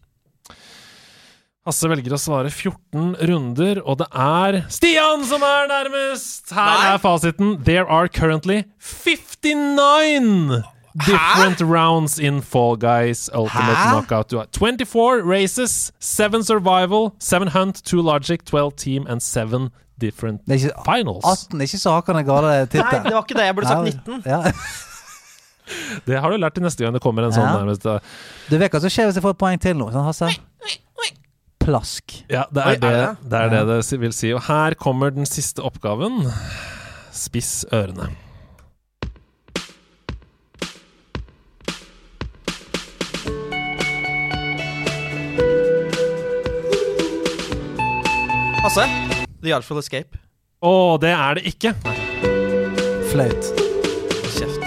Hasse 1.66 1.90
velger 1.90 2.14
å 2.14 2.18
svare 2.20 2.48
14 2.48 3.16
runder, 3.28 3.82
og 3.84 3.98
det 4.01 4.06
er 4.16 4.62
Stian 4.72 5.26
som 5.28 5.42
er 5.44 5.66
nærmest! 5.68 6.48
Her 6.55 6.70
Nei. 6.70 6.92
er 6.94 7.02
fasiten. 7.02 7.56
There 7.66 7.84
are 7.84 8.09
currently 8.09 8.62
59 8.80 10.62
different 11.06 11.60
rounds 11.60 12.18
in 12.18 12.40
Fall 12.42 12.76
Guys 12.76 13.28
Ultimate 13.34 13.76
Hæ? 13.76 13.90
Knockout. 13.92 14.30
Du 14.30 14.38
har 14.38 14.46
24 14.52 15.22
races, 15.24 15.92
7 16.00 16.42
survival, 16.44 17.10
7 17.20 17.48
hunt, 17.52 17.82
2 17.84 18.02
logic, 18.02 18.44
12 18.44 18.72
team 18.76 19.06
and 19.08 19.20
7 19.22 19.70
different 20.00 20.40
Det 20.46 20.54
er 20.62 20.66
ikke, 20.68 20.82
finals. 20.84 21.24
18 21.24 21.60
er 21.60 21.64
ikke 21.68 21.78
så 21.78 21.90
hakende 22.00 22.22
gale 22.24 22.46
Nei, 22.46 22.64
det 22.72 22.80
var 23.12 23.22
ikke 23.22 23.36
det. 23.38 23.44
Jeg 23.46 23.54
burde 23.54 23.68
sagt 23.68 23.84
19. 23.84 24.22
Ja. 24.26 24.42
Det 26.06 26.18
har 26.20 26.30
du 26.32 26.36
lært 26.40 26.54
til 26.56 26.64
neste 26.64 26.82
gang 26.82 26.94
det 26.96 27.02
kommer 27.04 27.22
en 27.28 27.32
sånn 27.32 27.46
Ja. 27.46 27.58
nærmest. 27.60 27.84
Du 28.50 28.56
vet 28.58 28.72
hva 28.72 28.80
som 28.80 28.90
skjer 28.90 29.06
hvis 29.06 29.14
jeg 29.20 29.22
får 29.22 29.30
et 29.36 29.38
poeng 29.38 29.60
til 29.60 29.76
nå, 29.78 29.90
sånn, 29.92 30.04
Hasse? 30.04 30.30
Plask. 31.60 32.14
Ja, 32.32 32.44
det 32.50 32.64
Oi, 32.64 32.72
er 32.72 32.74
er 32.74 32.80
det 32.80 32.90
det 32.90 33.30
det, 33.30 33.40
er 33.40 33.48
det, 33.52 33.60
det 33.68 33.84
si- 33.84 33.96
vil 34.00 34.12
si. 34.16 34.32
Og 34.32 34.42
her 34.48 34.74
kommer 34.74 35.10
den 35.14 35.26
siste 35.28 35.60
oppgaven. 35.62 36.24
Spiss 37.12 37.64
ørene. 37.70 38.08
Hasse? 48.62 48.84
The 49.42 49.54
Artful 49.56 49.78
Escape. 49.80 50.18
Å, 50.60 50.72
det 51.00 51.12
er 51.16 51.38
det 51.40 51.46
ikke. 51.54 51.72
Flaut. 53.10 53.52
Kjeft. 54.36 54.66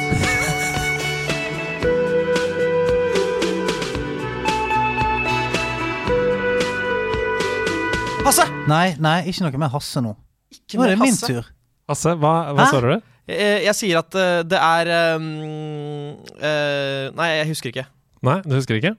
Hasse! 8.24 8.46
Nei, 8.72 8.94
nei, 9.04 9.18
ikke 9.30 9.44
noe 9.46 9.60
med 9.60 9.72
Hasse 9.74 10.02
nå. 10.04 10.14
Ikke 10.54 10.80
Nå 10.80 10.86
er 10.86 10.94
det 10.94 11.00
min 11.02 11.12
Hasse. 11.12 11.28
tur. 11.30 11.50
Hasse, 11.92 12.14
hva, 12.20 12.32
hva 12.56 12.64
Hæ? 12.64 12.70
svarer 12.72 12.94
du? 12.96 13.10
Jeg, 13.28 13.64
Jeg 13.68 13.76
sier 13.80 14.00
at 14.00 14.16
eh, 14.20 14.40
det 14.48 14.60
er 14.60 14.92
um, 15.20 15.28
eh, 16.40 17.12
Nei, 17.16 17.30
jeg 17.40 17.52
husker 17.52 17.74
ikke. 17.74 17.86
Nei, 18.24 18.40
du 18.48 18.56
husker 18.56 18.80
ikke? 18.80 18.96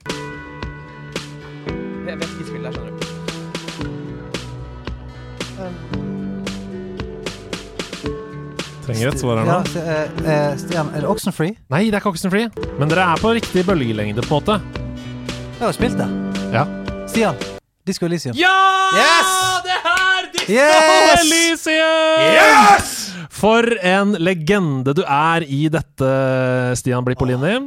Trenger 8.85 9.09
et 9.09 9.17
svar 9.17 9.39
her 9.41 9.47
nå. 9.47 9.55
Ja, 9.73 9.81
eh, 9.81 10.25
eh, 10.29 10.57
Stian, 10.61 10.91
er 10.93 11.01
det 11.01 11.09
Oxenfree? 11.09 11.55
Nei, 11.73 11.87
det 11.89 11.97
er 11.97 12.03
ikke 12.03 12.11
Oxenfree. 12.13 12.51
Men 12.77 12.91
dere 12.91 13.07
er 13.15 13.21
på 13.21 13.31
riktig 13.33 13.63
bølgelengde, 13.65 14.21
på 14.21 14.37
en 14.37 14.43
måte. 14.43 14.57
Jeg 15.55 15.63
har 15.63 15.73
spilt 15.73 15.97
det. 15.97 16.09
Ja. 16.53 16.65
Stian. 17.09 17.39
Disco 17.85 18.05
Elysium. 18.05 18.37
Ja! 18.37 18.53
Yes! 18.93 19.31
Det 19.65 19.79
er 19.79 20.29
Disco 20.35 20.53
Yes! 20.53 21.25
Elysium! 21.25 22.93
For 23.35 23.73
en 23.81 24.13
legende 24.21 24.93
du 24.95 25.01
er 25.01 25.45
i 25.49 25.65
dette, 25.73 26.11
Stian 26.77 27.05
Blippolini. 27.05 27.57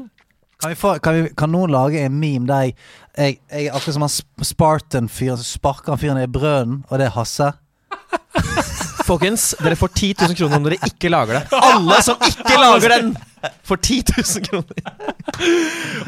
Kan, 0.59 0.71
vi 0.71 0.79
få, 0.79 0.97
kan, 1.03 1.19
vi, 1.19 1.33
kan 1.39 1.51
noen 1.55 1.71
lage 1.71 2.03
en 2.03 2.19
meme 2.19 2.47
der 2.49 2.65
jeg, 2.67 2.75
jeg, 3.15 3.39
jeg 3.51 3.69
er 3.69 3.79
akkurat 3.79 3.95
som 3.95 4.07
han 4.07 4.47
Spartan-fyren 4.47 5.39
som 5.39 5.47
sparker 5.47 5.95
han 5.95 6.03
fyren 6.03 6.23
i 6.23 6.31
brønnen, 6.31 6.85
og 6.91 6.99
det 6.99 7.11
er 7.11 7.15
Hasse? 7.19 7.53
Folkens, 9.09 9.55
dere 9.63 9.77
får 9.79 9.89
10 9.95 10.09
000 10.21 10.37
kroner 10.37 10.59
om 10.59 10.67
dere 10.67 10.77
ikke 10.85 11.09
lager 11.09 11.39
det. 11.39 11.57
Alle 11.57 11.97
som 12.05 12.21
ikke 12.27 12.59
lager 12.61 12.93
den, 12.93 13.15
får 13.65 13.81
10 13.81 13.97
000 14.19 14.45
kroner. 14.45 14.83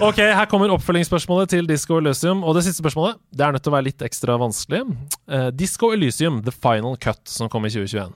Ok, 0.05 0.19
her 0.21 0.49
kommer 0.51 0.73
oppfølgingsspørsmålet 0.75 1.55
til 1.55 1.69
Disco 1.71 1.97
Elysium. 1.97 2.43
Og 2.45 2.59
det 2.59 2.67
siste 2.67 2.83
spørsmålet 2.83 3.17
det 3.33 3.47
er 3.47 3.57
nødt 3.57 3.65
til 3.65 3.73
å 3.73 3.77
være 3.79 3.89
litt 3.89 4.05
ekstra 4.05 4.37
vanskelig. 4.43 4.83
Uh, 5.25 5.49
Disco 5.57 5.95
Elysium, 5.97 6.43
The 6.45 6.53
Final 6.53 6.99
Cut, 7.01 7.23
som 7.31 7.49
kom 7.53 7.65
i 7.65 7.73
2021, 7.73 8.13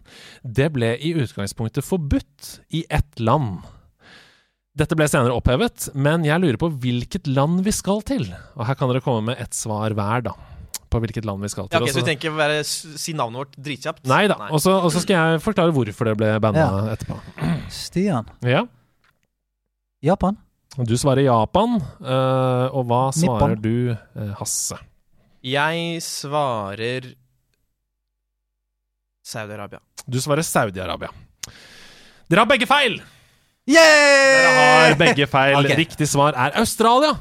det 0.60 0.68
ble 0.76 0.92
i 1.00 1.14
utgangspunktet 1.16 1.86
forbudt 1.86 2.58
i 2.76 2.84
ett 2.92 3.24
land. 3.24 3.62
Dette 4.76 4.98
ble 4.98 5.08
senere 5.08 5.32
opphevet, 5.38 5.94
men 5.94 6.26
jeg 6.26 6.42
lurer 6.42 6.60
på 6.60 6.72
hvilket 6.82 7.30
land 7.30 7.62
vi 7.64 7.72
skal 7.72 8.04
til. 8.04 8.26
Og 8.58 8.66
her 8.68 8.76
kan 8.76 8.92
dere 8.92 9.04
komme 9.04 9.30
med 9.30 9.40
ett 9.40 9.56
svar 9.56 9.96
hver, 9.96 10.28
da. 10.28 10.34
På 10.94 11.00
hvilket 11.02 11.26
land 11.26 11.42
vi 11.42 11.50
skal 11.50 11.66
til. 11.66 11.74
Ja, 11.74 11.82
ok, 11.82 11.90
så 11.90 11.98
vi 12.04 12.06
tenker 12.06 12.30
å 12.30 12.38
være, 12.38 12.60
si 12.64 13.12
navnet 13.18 13.40
vårt 13.42 13.56
dritkjapt? 13.66 14.04
Nei 14.06 14.22
da. 14.30 14.36
Og 14.54 14.62
så 14.62 14.76
skal 14.94 15.16
jeg 15.16 15.42
forklare 15.42 15.74
hvorfor 15.74 16.06
det 16.12 16.16
ble 16.20 16.32
banna 16.44 16.64
Ja. 16.68 16.94
etterpå. 16.94 17.18
Stian. 17.74 18.28
Ja. 18.46 18.62
Japan? 20.04 20.38
Du 20.78 20.94
svarer 20.98 21.24
Japan. 21.26 21.76
Uh, 21.98 22.70
og 22.74 22.86
hva 22.90 23.02
svarer 23.14 23.56
Nippon. 23.56 23.62
du, 23.62 23.96
uh, 24.20 24.32
Hasse? 24.38 24.78
Jeg 25.44 25.98
svarer 26.02 27.10
Saudi-Arabia. 29.24 29.80
Du 30.06 30.18
svarer 30.20 30.44
Saudi-Arabia. 30.46 31.10
Dere 32.28 32.44
har 32.44 32.48
begge 32.48 32.66
feil! 32.68 32.98
Yeah! 33.66 33.80
Dere 33.80 34.56
har 34.90 34.98
begge 35.00 35.26
feil. 35.28 35.56
okay. 35.60 35.76
Riktig 35.82 36.08
svar 36.08 36.36
er 36.36 36.56
Australia. 36.60 37.14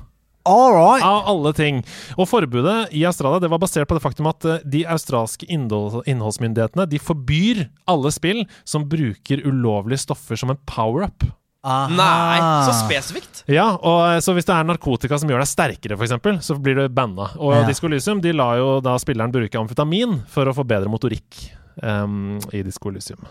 All 0.45 0.73
right. 0.75 1.03
Av 1.07 1.27
alle 1.31 1.53
ting. 1.55 1.77
Og 2.17 2.27
forbudet 2.27 2.89
i 2.91 3.05
Australia 3.07 3.39
det 3.43 3.51
var 3.53 3.61
basert 3.63 3.87
på 3.87 3.95
det 3.95 4.03
faktum 4.03 4.27
at 4.31 4.43
eh, 4.49 4.63
de 4.67 4.83
australske 4.91 5.47
innholdsmyndighetene 5.47 6.87
de 6.91 6.99
forbyr 6.99 7.63
alle 7.89 8.11
spill 8.11 8.43
som 8.67 8.87
bruker 8.91 9.45
ulovlige 9.47 10.03
stoffer 10.03 10.39
som 10.39 10.51
en 10.51 10.59
power-up. 10.67 11.23
Nei, 11.63 12.39
så 12.67 12.73
spesifikt. 12.75 13.45
Ja, 13.47 13.69
og 13.79 14.01
eh, 14.09 14.19
så 14.23 14.33
hvis 14.35 14.47
det 14.49 14.51
er 14.57 14.65
narkotika 14.67 15.15
som 15.19 15.31
gjør 15.31 15.45
deg 15.45 15.47
sterkere, 15.47 15.95
f.eks., 15.95 16.43
så 16.43 16.57
blir 16.59 16.75
du 16.81 16.83
banna. 16.91 17.29
Og 17.39 17.53
Ja. 17.55 17.61
Disko 17.69 17.87
Elysium 17.87 18.19
de 18.23 18.33
lar 18.35 18.57
jo 18.59 18.73
da 18.83 18.97
spilleren 18.99 19.31
bruke 19.31 19.61
amfetamin 19.61 20.19
for 20.27 20.51
å 20.51 20.55
få 20.57 20.65
bedre 20.67 20.91
motorikk 20.91 21.39
um, 21.79 22.35
i 22.51 22.65
Disko 22.67 22.91
Elysium. 22.91 23.23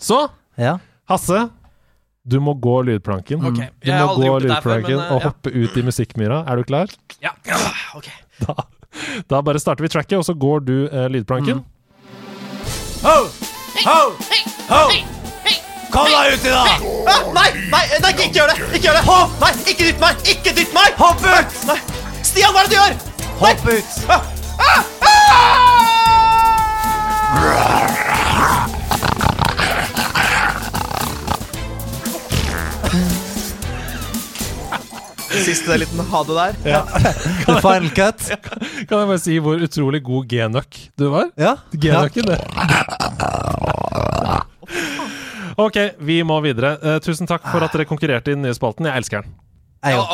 Så 0.00 0.22
Ja. 0.56 0.78
Hasse, 1.10 1.50
du 2.24 2.38
må 2.40 2.54
gå 2.54 2.82
lydplanken. 2.88 3.44
Okay. 3.44 3.68
Du 3.84 3.92
må 3.92 4.14
gå 4.16 4.38
lydplanken 4.46 4.54
det 4.54 4.60
før, 4.64 4.80
men, 4.86 4.92
eh, 4.96 5.12
og 5.12 5.20
ja. 5.20 5.28
hoppe 5.28 5.52
ut 5.52 5.76
i 5.76 5.82
musikkmyra. 5.84 6.44
Er 6.48 6.56
du 6.56 6.64
klar? 6.64 6.92
Ja, 7.20 7.34
ok. 7.94 8.08
Da, 8.40 8.54
da 9.30 9.42
bare 9.44 9.60
starter 9.60 9.84
vi 9.84 9.92
tracket, 9.92 10.16
og 10.18 10.24
så 10.24 10.34
går 10.34 10.64
du 10.64 10.76
eh, 10.88 11.08
lydplanken. 11.12 11.60
Ho! 13.04 13.18
Ho! 13.84 13.98
Ho! 14.70 14.84
Kom 15.94 16.08
deg 16.10 16.32
uti, 16.34 16.50
da! 16.50 16.64
Ah, 17.06 17.26
nei, 17.36 17.48
nei, 17.70 17.84
nei, 18.02 18.10
ikke 18.16 18.32
gjør 18.34 18.50
det! 18.50 18.56
Ikke 18.72 18.88
gjør 18.88 18.96
det! 18.98 19.04
Hopp! 19.06 19.36
Nei, 19.44 19.52
ikke 19.70 19.90
dytt 19.90 20.02
meg! 20.02 20.24
Ikke 20.32 20.56
dytt 20.56 20.74
meg! 20.74 20.96
Hopp 20.98 21.22
ut! 21.22 21.58
Nei. 21.70 21.78
Stian, 22.24 22.50
hva 22.56 22.64
er 22.64 22.72
det 22.72 22.74
du 22.74 22.80
gjør? 22.80 22.96
Hopp 23.44 23.68
ut! 23.68 23.98
Ah, 24.08 24.32
ah, 24.58 24.80
ah! 25.12 25.93
Siste 35.42 35.76
liten 35.80 36.00
ha 36.10 36.20
det 36.28 36.34
der. 36.38 36.52
The 37.46 37.56
final 37.60 37.90
cut. 37.96 38.20
Kan 38.88 38.98
jeg 39.00 39.08
bare 39.10 39.18
si 39.22 39.38
hvor 39.42 39.58
utrolig 39.66 40.02
god 40.06 40.28
G-nøkk 40.30 40.78
du 41.00 41.08
var? 41.12 41.30
Ja. 41.40 41.56
G-nøkken, 41.74 42.30
det. 42.30 42.38
Ok, 45.60 45.76
vi 46.02 46.22
må 46.26 46.40
videre. 46.42 46.76
Uh, 46.82 46.96
tusen 47.02 47.28
takk 47.30 47.44
for 47.50 47.62
at 47.62 47.74
dere 47.74 47.86
konkurrerte 47.86 48.32
i 48.32 48.36
den 48.36 48.42
nye 48.46 48.54
spalten. 48.56 48.88
Jeg 48.90 49.04
elsker 49.04 49.22
den. 49.26 49.34
Jeg 49.84 50.00
òg. 50.00 50.08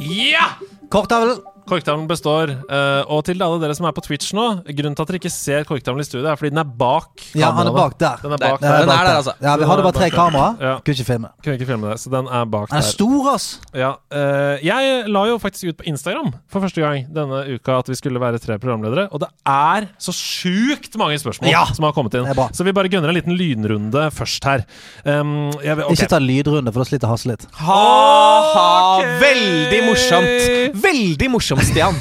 Ja! 0.00 0.46
Kortavlen. 0.90 1.38
Korktavlen 1.70 2.08
består. 2.10 2.50
eh, 2.68 3.02
og 3.06 3.22
til 3.28 3.40
alle 3.46 3.60
dere 3.62 3.74
som 3.78 3.86
er 3.88 3.94
på 3.96 4.02
Twitch 4.04 4.32
nå, 4.36 4.46
grunnen 4.66 4.96
til 4.98 5.04
at 5.06 5.10
dere 5.12 5.20
ikke 5.20 5.30
ser 5.32 5.64
korktavlen 5.68 6.02
i 6.02 6.06
studio, 6.08 6.26
er 6.28 6.36
fordi 6.40 6.50
den 6.50 6.60
er 6.64 6.68
bak 6.80 7.22
Ja, 7.38 7.52
han 7.54 7.70
er 7.70 7.76
bak 7.76 7.94
der. 8.00 8.18
Den 8.24 8.34
er 8.34 8.40
bak 8.42 8.60
der. 8.60 8.80
Den 8.84 8.90
er 8.90 9.06
der, 9.06 9.12
altså. 9.20 9.34
Ja, 9.40 9.54
vi 9.60 9.68
hadde 9.70 9.84
bare 9.86 9.96
tre 9.96 10.06
er 10.08 10.10
der. 10.10 10.16
kameraer. 10.18 10.56
Ja. 10.60 10.74
Kunne 10.82 10.96
ikke 10.98 11.06
filme. 11.12 11.30
Kunne 11.44 11.54
ikke 11.60 11.68
filme 11.70 11.90
det, 11.92 12.00
så 12.02 12.10
den 12.12 12.26
er 12.26 12.44
bak 12.50 12.68
Den 12.70 12.80
er 12.80 12.84
der. 12.84 12.90
stor, 12.90 13.30
ass! 13.34 13.46
Ja, 13.74 13.92
eh, 14.12 14.64
jeg 14.66 15.04
la 15.08 15.24
jo 15.30 15.38
faktisk 15.38 15.70
ut 15.70 15.78
på 15.80 15.86
Instagram 15.92 16.32
for 16.50 16.60
første 16.66 16.82
gang 16.82 17.06
denne 17.14 17.44
uka 17.54 17.78
at 17.78 17.88
vi 17.88 17.94
skulle 17.98 18.20
være 18.20 18.38
tre 18.42 18.58
programledere, 18.58 19.06
og 19.12 19.20
det 19.22 19.30
er 19.46 19.88
så 20.02 20.12
sjukt 20.16 20.96
mange 21.00 21.18
spørsmål 21.22 21.50
Ja, 21.52 21.64
som 21.70 21.84
har 21.86 21.92
kommet 21.96 22.14
inn. 22.18 22.26
Så 22.56 22.64
vi 22.66 22.72
bare 22.76 22.88
gunner 22.90 23.08
en 23.12 23.16
liten 23.16 23.36
lynrunde 23.38 24.08
først 24.12 24.44
her. 24.44 24.64
Um, 25.04 25.50
jeg 25.62 25.76
vil, 25.76 25.84
ok. 25.86 25.92
Ikke 25.96 26.08
ta 26.10 26.18
lydrunde, 26.18 26.72
for 26.72 26.82
da 26.82 26.88
sliter 26.90 27.08
Hasse 27.10 27.28
litt. 27.30 27.46
Ha-ha! 27.60 28.98
Okay. 29.00 29.14
Veldig 29.22 29.80
morsomt. 29.86 30.76
Veldig 30.82 31.28
morsomt, 31.32 31.59
Stian. 31.64 31.96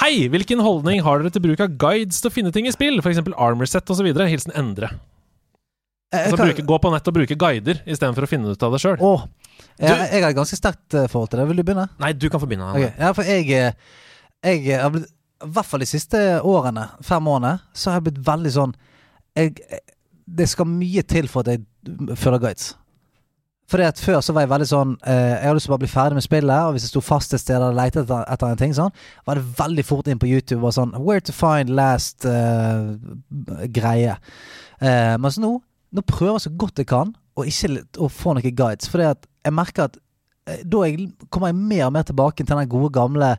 Hei! 0.00 0.28
Hvilken 0.32 0.60
holdning 0.64 1.02
har 1.04 1.20
dere 1.20 1.32
til 1.34 1.42
bruk 1.44 1.60
av 1.64 1.72
guides 1.80 2.20
til 2.22 2.30
å 2.30 2.32
finne 2.34 2.52
ting 2.54 2.68
i 2.68 2.72
spill? 2.74 3.00
F.eks. 3.02 3.20
Armorset 3.36 3.90
osv. 3.92 4.06
Hilsen 4.06 4.54
Endre. 4.56 4.92
Altså 6.10 6.36
kan- 6.38 6.48
bruke, 6.48 6.64
gå 6.66 6.78
på 6.82 6.90
nett 6.90 7.06
og 7.06 7.14
bruke 7.14 7.36
guider 7.38 7.82
istedenfor 7.86 8.26
å 8.26 8.30
finne 8.30 8.50
ut 8.50 8.62
av 8.66 8.72
det 8.74 8.80
sjøl. 8.82 8.96
Åh, 8.98 9.26
jeg, 9.78 9.90
jeg 9.90 10.22
har 10.24 10.30
et 10.32 10.36
ganske 10.38 10.58
sterkt 10.58 10.96
eh, 10.98 11.06
forhold 11.10 11.30
til 11.30 11.42
det. 11.42 11.46
Vil 11.50 11.60
du 11.60 11.64
begynne? 11.68 11.86
Nei, 12.02 12.12
du 12.18 12.26
kan 12.32 12.42
få 12.42 12.48
begynne. 12.50 12.70
Okay. 12.74 12.90
Ja, 12.98 13.12
for 13.14 13.28
jeg, 13.28 13.46
eh, 13.54 14.00
jeg 14.46 14.64
eh, 14.66 14.82
har 14.82 14.90
blitt 14.94 15.06
I 15.40 15.52
hvert 15.54 15.68
fall 15.70 15.80
de 15.84 15.88
siste 15.88 16.18
årene, 16.44 16.88
fem 17.06 17.28
årene, 17.30 17.54
så 17.72 17.92
har 17.92 18.00
jeg 18.00 18.08
blitt 18.10 18.24
veldig 18.26 18.50
sånn 18.56 18.74
jeg, 19.38 19.54
Det 20.26 20.48
skal 20.50 20.66
mye 20.68 21.02
til 21.06 21.30
for 21.30 21.46
at 21.46 21.54
jeg 21.54 22.16
følger 22.18 22.42
guides. 22.42 22.74
Fordi 23.70 23.86
at 23.86 24.00
Før 24.02 24.20
så 24.24 24.34
var 24.34 24.44
jeg 24.44 24.50
veldig 24.50 24.66
sånn 24.66 24.96
eh, 25.06 25.36
Jeg 25.36 25.46
hadde 25.46 25.56
lyst 25.58 25.68
til 25.68 25.72
å 25.72 25.76
bare 25.76 25.84
bli 25.84 25.92
ferdig 25.92 26.18
med 26.18 26.26
spillet, 26.26 26.66
og 26.66 26.74
hvis 26.74 26.86
jeg 26.86 26.92
sto 26.92 27.02
fast 27.04 27.34
et 27.36 27.42
sted 27.42 27.62
og 27.62 27.76
lette 27.78 28.02
etter, 28.02 28.26
etter 28.34 28.50
en 28.50 28.60
ting, 28.60 28.74
sånn, 28.76 28.94
var 29.28 29.38
det 29.38 29.46
veldig 29.60 29.86
fort 29.86 30.10
inn 30.10 30.20
på 30.20 30.30
YouTube 30.30 30.64
og 30.66 30.74
sånn 30.76 30.94
Where 30.98 31.22
to 31.22 31.34
find 31.36 31.72
last 31.78 32.26
eh, 32.28 32.92
greie. 33.70 34.18
Eh, 34.80 35.16
mens 35.20 35.40
nå 35.40 35.58
Nå 35.90 36.04
prøver 36.06 36.36
jeg 36.36 36.44
så 36.44 36.50
godt 36.54 36.78
jeg 36.78 36.86
kan 36.86 37.08
å 37.34 37.42
ikke 37.50 37.80
å 37.98 38.06
få 38.06 38.36
noen 38.36 38.54
guides. 38.54 38.86
Fordi 38.86 39.08
at 39.08 39.24
jeg 39.42 39.54
merker 39.56 39.88
at 39.88 39.96
eh, 40.46 40.60
da 40.62 40.84
jeg, 40.86 41.08
kommer 41.34 41.50
jeg 41.50 41.58
mer 41.58 41.88
og 41.88 41.96
mer 41.96 42.06
tilbake 42.06 42.44
til 42.44 42.54
den 42.54 42.70
gode 42.70 42.92
gamle 42.94 43.32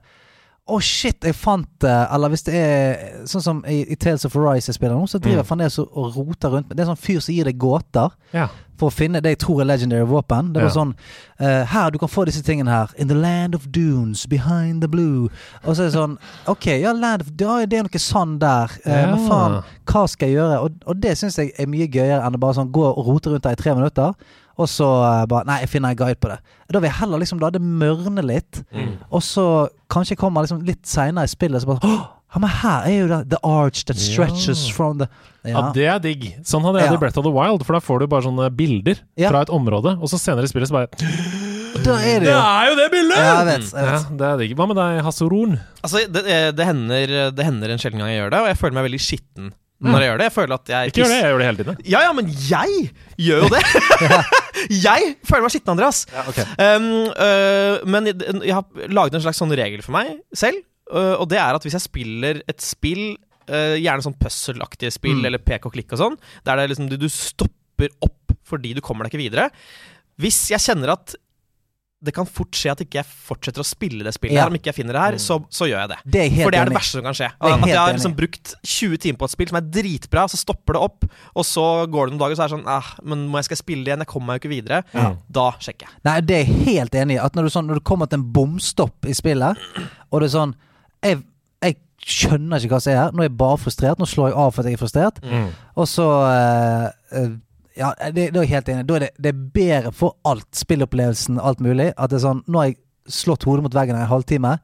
Å, 0.72 0.80
shit, 0.80 1.20
jeg 1.28 1.36
fant 1.36 1.68
det! 1.84 1.94
Eller 2.16 2.32
hvis 2.32 2.46
det 2.48 2.54
er 2.56 3.26
sånn 3.28 3.44
som 3.44 3.58
i, 3.68 3.82
i 3.92 3.96
Tales 4.00 4.24
of 4.28 4.36
Arise 4.40 4.70
jeg 4.72 4.78
spiller 4.80 4.96
nå, 4.96 5.08
så 5.12 5.20
driver 5.20 5.42
jeg 5.42 5.48
fremdeles 5.50 5.80
og, 5.84 6.12
roter 6.16 6.54
rundt. 6.56 6.70
Det 6.72 6.80
er 6.86 6.88
sånn 6.94 7.00
fyr 7.02 7.20
som 7.24 7.36
gir 7.36 7.50
deg 7.50 7.58
gåter 7.60 8.14
Ja. 8.32 8.46
for 8.80 8.88
å 8.90 8.94
finne 8.96 9.20
det 9.22 9.34
jeg 9.36 9.40
tror 9.44 9.60
er 9.62 9.68
legendary 9.70 10.08
våpen. 10.08 10.54
Det 10.56 10.62
var 10.64 10.70
Ja. 10.70 10.76
sånn 10.78 10.94
uh, 11.42 11.66
Her, 11.74 11.92
du 11.92 11.98
kan 12.00 12.10
få 12.10 12.24
disse 12.26 12.42
tingene 12.48 12.72
her. 12.72 12.94
In 12.98 13.08
the 13.12 13.18
land 13.20 13.54
of 13.56 13.68
dunes, 13.76 14.26
behind 14.32 14.82
the 14.82 14.88
blue. 14.88 15.28
Og 15.66 15.76
så 15.76 15.84
er 15.84 15.92
det 15.92 15.98
sånn 15.98 16.16
OK, 16.48 16.66
ja, 16.82 16.94
land 16.94 17.22
of, 17.26 17.34
ja 17.38 17.60
det 17.66 17.78
er 17.82 17.84
noe 17.90 18.00
sand 18.00 18.40
der. 18.42 18.72
Eh, 18.86 19.06
Men 19.12 19.28
faen, 19.28 19.60
hva 19.86 20.06
skal 20.10 20.30
jeg 20.32 20.38
gjøre? 20.40 20.62
Og, 20.66 20.80
og 20.88 21.02
det 21.04 21.18
syns 21.20 21.38
jeg 21.38 21.52
er 21.60 21.68
mye 21.68 21.90
gøyere 21.92 22.24
enn 22.26 22.38
å 22.40 22.42
bare 22.42 22.58
sånn 22.62 22.72
gå 22.72 22.86
og 22.88 23.06
rote 23.12 23.30
rundt 23.36 23.44
der 23.44 23.58
i 23.58 23.62
tre 23.62 23.76
minutter. 23.76 24.16
Og 24.60 24.68
så 24.68 24.86
eh, 25.22 25.26
bare 25.32 25.46
Nei, 25.48 25.60
jeg 25.64 25.70
finner 25.70 25.94
en 25.94 26.00
guide 26.02 26.20
på 26.20 26.30
det. 26.32 26.40
Da 26.72 26.80
vil 26.80 26.90
jeg 26.90 27.00
heller 27.00 27.20
liksom 27.24 27.40
la 27.40 27.50
det 27.54 27.62
mørne 27.62 28.24
litt. 28.26 28.64
Og 29.12 29.22
så 29.24 29.46
kanskje 29.92 30.18
kommer 30.20 30.44
liksom 30.46 30.66
litt 30.68 30.84
seinere 30.88 31.24
i 31.28 31.32
spillet 31.32 31.62
så 31.64 31.68
bare 31.72 31.84
Åh, 31.88 32.02
ja, 32.32 32.40
men 32.40 32.50
her 32.62 32.86
er 32.88 32.94
jo 33.02 33.08
det 33.12 33.22
The 33.34 33.40
arch 33.44 33.84
that 33.90 33.98
stretches 34.00 34.68
Ja. 34.70 34.74
from 34.76 35.00
the 35.00 35.08
Ja. 35.44 35.52
Ja. 35.58 35.72
det 35.74 35.86
er 35.90 36.00
digg. 36.00 36.28
Sånn 36.46 36.62
hadde 36.64 36.80
jeg 36.80 36.90
det 36.90 36.94
Ja. 36.94 36.98
i 37.00 37.02
Breath 37.02 37.18
of 37.18 37.26
the 37.26 37.32
Wild, 37.34 37.66
for 37.66 37.74
da 37.74 37.80
får 37.82 38.00
du 38.00 38.08
bare 38.08 38.22
sånne 38.28 38.50
bilder 38.56 39.00
Ja. 39.18 39.30
fra 39.30 39.42
et 39.42 39.50
område, 39.50 39.98
og 40.00 40.08
så 40.08 40.20
senere 40.20 40.44
i 40.44 40.48
spillet 40.52 40.70
så 40.70 40.78
bare 40.78 40.88
Da 41.82 41.96
er 41.98 42.20
det 42.20 42.28
Det 42.28 42.36
er 42.36 42.66
jo 42.70 42.76
det 42.78 42.92
bildet! 42.92 43.18
Ja, 43.18 43.40
jeg 43.42 43.46
vet. 43.48 43.72
Jeg 43.74 43.86
Ja, 43.86 43.92
vet. 43.98 44.18
det 44.18 44.28
er 44.28 44.38
digg. 44.38 44.56
Hva 44.56 44.68
med 44.68 44.76
deg, 44.78 45.02
Hasse 45.04 45.26
Ron? 45.32 45.60
Altså, 45.84 45.98
det, 46.12 46.24
det, 46.28 46.56
det, 46.56 46.66
hender, 46.68 47.32
det 47.32 47.46
hender 47.48 47.70
en 47.72 47.80
sjelden 47.80 47.98
gang 48.04 48.10
jeg 48.12 48.20
gjør 48.22 48.30
det, 48.36 48.40
og 48.44 48.48
jeg 48.52 48.58
føler 48.60 48.74
meg 48.78 48.86
veldig 48.92 49.00
skitten 49.02 49.54
når 49.82 50.04
jeg 50.04 50.10
gjør 50.12 50.20
det. 50.22 50.26
Jeg 50.30 50.34
føler 50.36 50.54
at 50.60 50.72
jeg 50.72 50.92
Ikke 50.92 51.00
gjør 51.02 51.10
det, 51.12 51.18
jeg 51.18 51.32
gjør 51.32 51.40
det 51.42 51.48
hele 51.50 51.60
tiden. 51.64 51.78
Ja, 51.90 52.02
ja, 52.06 52.12
men 52.14 52.28
jeg 52.30 52.92
gjør 53.18 53.46
jo 53.46 53.50
det! 53.56 53.62
jeg 54.88 55.16
føler 55.26 55.46
meg 55.48 55.54
skitten, 55.56 55.72
Andreas. 55.74 56.04
um, 56.12 56.88
uh, 57.16 57.82
men 57.90 58.12
jeg, 58.12 58.20
jeg 58.46 58.54
har 58.58 58.92
laget 58.94 59.18
en 59.18 59.24
slags 59.26 59.42
sånn 59.42 59.56
regel 59.58 59.82
for 59.86 59.96
meg 59.98 60.14
selv, 60.38 60.62
uh, 60.94 61.16
og 61.18 61.26
det 61.32 61.40
er 61.42 61.58
at 61.58 61.66
hvis 61.66 61.78
jeg 61.80 61.86
spiller 61.88 62.44
et 62.52 62.62
spill, 62.62 63.16
uh, 63.50 63.74
gjerne 63.80 64.06
sånn 64.06 64.18
puzzle-aktige 64.22 64.94
spill, 64.94 65.18
Mm. 65.22 65.26
eller 65.32 65.42
pek 65.44 65.66
og 65.66 65.74
klikk 65.74 65.96
og 65.98 66.02
sånn, 66.04 66.20
der 66.46 66.60
det 66.62 66.68
er 66.68 66.74
liksom, 66.76 66.92
du, 66.92 66.98
du 67.02 67.10
stopper 67.12 67.90
opp 68.06 68.36
fordi 68.52 68.76
du 68.78 68.82
kommer 68.86 69.06
deg 69.08 69.14
ikke 69.14 69.24
videre 69.24 69.46
Hvis 70.22 70.50
jeg 70.52 70.60
kjenner 70.62 70.92
at 70.94 71.16
det 72.02 72.14
kan 72.16 72.26
fort 72.26 72.58
skje 72.58 72.72
at 72.74 72.80
ikke 72.82 72.98
jeg 72.98 73.06
fortsetter 73.28 73.62
å 73.62 73.66
spille 73.68 74.02
det 74.02 74.12
spillet 74.16 74.34
Ja. 74.34 74.42
her, 74.48 74.50
om 74.50 74.56
ikke 74.58 74.72
jeg 74.72 74.78
finner 74.80 74.98
det 74.98 75.02
her, 75.04 75.18
så, 75.22 75.36
så 75.54 75.68
gjør 75.70 75.84
jeg 75.84 75.90
det. 75.92 75.98
Det 76.16 76.24
For 76.42 76.50
det 76.56 76.60
er 76.60 76.72
det 76.72 76.76
verste 76.80 76.98
som 76.98 77.04
kan 77.06 77.18
skje. 77.20 77.28
At 77.38 77.66
jeg 77.70 77.78
har 77.78 77.94
liksom 77.94 78.16
brukt 78.18 78.54
20 78.66 78.98
timer 79.04 79.20
på 79.22 79.28
et 79.30 79.34
spill 79.36 79.52
som 79.52 79.60
er 79.60 79.68
dritbra, 79.78 80.24
så 80.32 80.40
stopper 80.42 80.74
det 80.80 80.82
opp, 80.88 81.06
og 81.38 81.46
så 81.46 81.66
går 81.94 82.10
det 82.10 82.16
noen 82.16 82.24
dager, 82.24 82.40
så 82.40 82.46
er 82.48 82.50
det 82.50 82.56
sånn 82.58 82.66
ah, 82.74 82.90
Men 83.06 83.28
må 83.30 83.38
jeg 83.38 83.52
skal 83.52 83.62
spille 83.62 83.86
det 83.86 83.92
igjen? 83.94 84.02
Jeg 84.06 84.12
kommer 84.16 84.32
meg 84.32 84.40
jo 84.40 84.44
ikke 84.48 84.54
videre. 84.56 84.82
Da 85.30 85.46
sjekker 85.62 85.86
jeg. 85.92 86.00
Nei, 86.10 86.16
det 86.26 86.40
er 86.40 86.44
jeg 86.50 86.66
helt 86.72 86.98
enig 87.04 87.20
i. 87.20 87.22
At 87.22 87.38
når 87.38 87.48
du, 87.48 87.54
sånn, 87.54 87.70
når 87.70 87.82
du 87.84 87.86
kommer 87.92 88.10
til 88.10 88.18
en 88.22 88.26
bomstopp 88.34 89.06
i 89.06 89.14
spillet, 89.14 89.62
og 90.10 90.24
det 90.24 90.32
er 90.32 90.34
sånn 90.40 90.56
Jeg, 91.06 91.22
jeg 91.62 91.78
skjønner 92.02 92.58
ikke 92.66 92.74
hva 92.76 92.82
som 92.82 92.92
er 92.96 93.00
her. 93.04 93.14
Nå 93.14 93.22
er 93.24 93.30
jeg 93.30 93.38
bare 93.38 93.62
frustrert. 93.62 94.02
Nå 94.02 94.10
slår 94.10 94.32
jeg 94.32 94.38
av 94.42 94.52
for 94.56 94.62
at 94.66 94.70
jeg 94.72 94.78
er 94.80 94.82
frustrert. 94.82 95.22
Og 95.78 95.86
så 95.90 96.08
eh, 96.34 97.30
Ja, 97.82 97.92
det, 98.14 98.30
da 98.36 98.42
er 98.42 98.46
jeg 98.46 98.54
helt 98.56 98.72
enig. 98.74 98.88
Da 98.90 98.98
er 98.98 99.06
det, 99.08 99.12
det 99.18 99.34
er 99.34 99.44
bedre 99.56 99.94
for 99.96 100.18
alt. 100.28 100.50
Spillopplevelsen, 100.58 101.40
alt 101.42 101.64
mulig. 101.64 101.92
At 101.98 102.14
det 102.14 102.20
er 102.20 102.28
sånn 102.28 102.44
Nå 102.48 102.62
har 102.62 102.72
jeg 102.72 102.82
slått 103.12 103.48
hodet 103.48 103.66
mot 103.66 103.76
veggen 103.76 103.98
i 103.98 104.04
en 104.04 104.12
halvtime. 104.12 104.58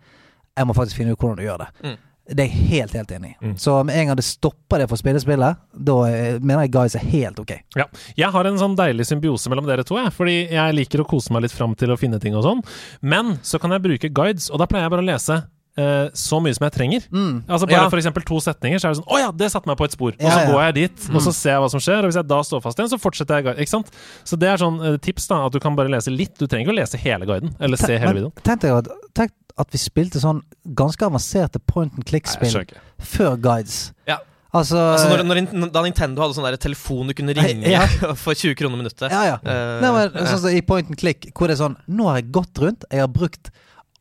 Jeg 0.57 0.69
må 0.69 0.75
faktisk 0.77 1.01
finne 1.01 1.15
ut 1.15 1.21
hvordan 1.21 1.39
du 1.39 1.47
gjør 1.47 1.65
det. 1.65 1.71
Mm. 1.85 1.97
Det 2.27 2.43
er 2.43 2.49
jeg 2.49 2.67
helt, 2.69 2.95
helt 2.97 3.11
enig 3.15 3.29
i. 3.31 3.51
Så 3.61 3.73
med 3.87 3.95
en 3.95 4.09
gang 4.09 4.17
det 4.19 4.25
stopper 4.27 4.81
det 4.81 4.89
for 4.89 4.97
å 4.97 4.99
spille 4.99 5.19
spillet, 5.23 5.59
da 5.71 5.95
eh, 6.09 6.39
mener 6.41 6.65
jeg 6.65 6.73
guys 6.75 6.97
er 6.99 7.05
helt 7.07 7.39
ok. 7.39 7.53
Ja. 7.79 7.85
Jeg 8.19 8.33
har 8.35 8.49
en 8.49 8.59
sånn 8.59 8.75
deilig 8.75 9.05
symbiose 9.07 9.51
mellom 9.51 9.67
dere 9.69 9.85
to, 9.87 9.95
jeg. 10.01 10.11
Fordi 10.15 10.35
jeg 10.51 10.75
liker 10.75 11.03
å 11.03 11.07
kose 11.07 11.31
meg 11.33 11.45
litt 11.45 11.55
fram 11.55 11.75
til 11.79 11.93
å 11.93 11.99
finne 11.99 12.19
ting 12.19 12.35
og 12.35 12.43
sånn. 12.43 12.63
Men 12.99 13.37
så 13.47 13.61
kan 13.63 13.71
jeg 13.71 13.85
bruke 13.85 14.11
guides, 14.11 14.49
og 14.51 14.59
da 14.59 14.67
pleier 14.67 14.89
jeg 14.89 14.95
bare 14.97 15.05
å 15.05 15.07
lese 15.07 15.39
eh, 15.77 16.09
så 16.17 16.39
mye 16.43 16.57
som 16.57 16.65
jeg 16.67 16.75
trenger. 16.75 17.07
Altså 17.47 17.69
Bare 17.69 17.85
Ja. 17.85 17.89
for 17.89 18.01
eksempel 18.01 18.25
to 18.27 18.39
setninger, 18.43 18.81
så 18.81 18.89
er 18.89 18.95
det 18.95 19.01
sånn 19.01 19.13
Å 19.13 19.19
ja, 19.21 19.31
det 19.31 19.51
satte 19.53 19.69
meg 19.69 19.77
på 19.79 19.87
et 19.87 19.95
spor. 19.95 20.13
Og 20.13 20.31
så 20.31 20.43
ja. 20.43 20.51
går 20.51 20.61
jeg 20.65 20.77
dit, 20.81 21.09
og 21.13 21.21
så 21.21 21.33
ser 21.33 21.55
jeg 21.55 21.63
hva 21.63 21.71
som 21.71 21.83
skjer. 21.83 21.99
Og 22.03 22.11
hvis 22.11 22.19
jeg 22.19 22.27
da 22.27 22.39
står 22.43 22.63
fast 22.65 22.79
igjen, 22.79 22.91
så 22.93 23.01
fortsetter 23.01 23.41
jeg. 23.41 23.57
Ikke 23.65 23.75
sant? 23.77 23.91
Så 24.27 24.39
det 24.39 24.51
er 24.51 24.61
sånn 24.61 24.79
eh, 24.83 24.97
tips, 24.97 25.27
da. 25.31 25.45
At 25.47 25.53
du 25.53 25.59
kan 25.63 25.77
bare 25.77 25.91
lese 25.93 26.13
litt. 26.13 26.35
Du 26.37 26.47
trenger 26.47 26.67
ikke 26.67 26.75
å 26.75 26.79
lese 26.81 27.01
hele 27.01 27.29
guiden, 27.29 27.55
eller 27.59 27.77
se 27.77 27.97
hele 27.97 28.15
videoen. 28.19 28.33
Tenk 28.43 28.63
deg 28.65 28.79
at, 28.81 28.89
tenk 29.17 29.35
at 29.57 29.73
vi 29.73 29.81
spilte 29.81 30.21
sånn 30.21 30.43
ganske 30.77 31.01
avanserte 31.05 31.59
point 31.65 31.93
and 31.97 32.05
click-spill 32.05 32.65
før 33.01 33.37
guides. 33.41 33.91
Ja. 34.09 34.19
Altså, 34.55 34.79
Altså 34.79 35.09
når, 35.11 35.41
når, 35.51 35.71
Da 35.75 35.81
Nintendo 35.83 36.23
hadde 36.23 36.37
sånn 36.37 36.59
telefon 36.63 37.09
du 37.11 37.13
kunne 37.17 37.35
ringe 37.35 37.67
Ja. 37.67 37.83
for 38.23 38.37
20 38.37 38.55
kroner 38.59 38.79
minuttet. 38.79 39.09
Ja, 39.11 39.23
ja. 39.27 39.37
Uh, 39.43 39.81
Nei, 39.83 39.91
men, 39.97 40.29
sånn 40.31 40.55
I 40.55 40.61
point 40.65 40.93
and 40.93 40.99
click, 40.99 41.29
hvor 41.35 41.51
det 41.51 41.57
er 41.57 41.63
sånn 41.65 41.77
Nå 41.89 42.07
har 42.09 42.21
jeg 42.21 42.31
gått 42.37 42.63
rundt, 42.63 42.87
jeg 42.91 43.03
har 43.03 43.11
brukt 43.11 43.51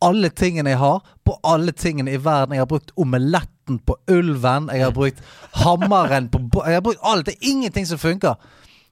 alle 0.04 0.28
tingene 0.30 0.70
jeg 0.74 0.78
har, 0.78 1.00
på 1.24 1.38
alle 1.44 1.72
tingene 1.72 2.12
i 2.12 2.18
verden. 2.20 2.52
Jeg 2.54 2.60
har 2.64 2.68
brukt 2.70 2.92
omeletten 3.00 3.78
på 3.86 3.96
ulven, 4.12 4.68
jeg 4.72 4.84
har 4.84 4.92
brukt 4.94 5.18
hammeren 5.62 6.28
på 6.30 6.38
bo- 6.52 6.64
Jeg 6.66 6.74
har 6.78 6.84
brukt 6.84 7.00
alt. 7.02 7.26
Det 7.26 7.34
er 7.34 7.48
ingenting 7.50 7.86
som 7.86 7.98
funker. 7.98 8.34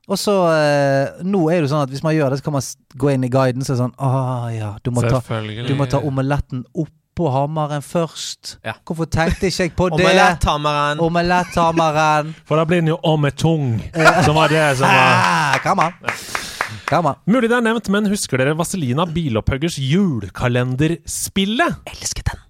Og 0.09 0.19
så 0.21 0.33
eh, 0.53 1.23
Nå 1.25 1.47
er 1.49 1.63
det 1.65 1.71
sånn 1.71 1.85
at 1.87 1.89
hvis 1.93 2.03
man 2.05 2.13
gjør 2.17 2.31
det, 2.35 2.39
så 2.41 2.45
kan 2.45 2.53
man 2.59 2.67
gå 3.01 3.13
inn 3.15 3.25
i 3.25 3.31
guiden, 3.33 3.65
så 3.65 3.73
er 3.73 3.77
det 3.79 3.85
sånn 3.87 3.95
Å 3.97 4.51
ja, 4.53 4.73
du 4.85 4.91
må 4.93 5.01
ta, 5.07 5.21
du 5.65 5.75
må 5.79 5.87
ta 5.89 6.01
omeletten 6.05 6.65
oppå 6.77 7.31
hammeren 7.33 7.81
først. 7.85 8.59
Ja. 8.67 8.75
Hvorfor 8.85 9.07
tenkte 9.09 9.49
ikke 9.49 9.63
jeg 9.69 9.73
på 9.79 9.89
det? 9.95 10.05
Omelett-hammeren. 10.05 11.01
Omeletthammeren. 11.01 12.35
For 12.45 12.61
da 12.61 12.65
blir 12.69 12.83
den 12.83 12.91
jo 12.93 12.99
ommetung, 13.07 13.79
som 14.27 14.35
var 14.41 14.53
det 14.53 14.67
som 14.81 14.89
var 14.89 15.15
Ah, 15.15 15.59
come 15.65 15.87
on. 15.89 15.97
Come 16.03 16.44
on. 16.93 17.15
Mulig 17.27 17.49
det 17.51 17.57
er 17.57 17.63
nevnt, 17.65 17.89
men 17.93 18.07
husker 18.13 18.39
dere 18.41 18.57
Vaselina 18.59 19.07
Bilopphuggers 19.09 19.79
julekalenderspillet? 19.81 21.71
Elsket 21.91 22.27
den. 22.33 22.41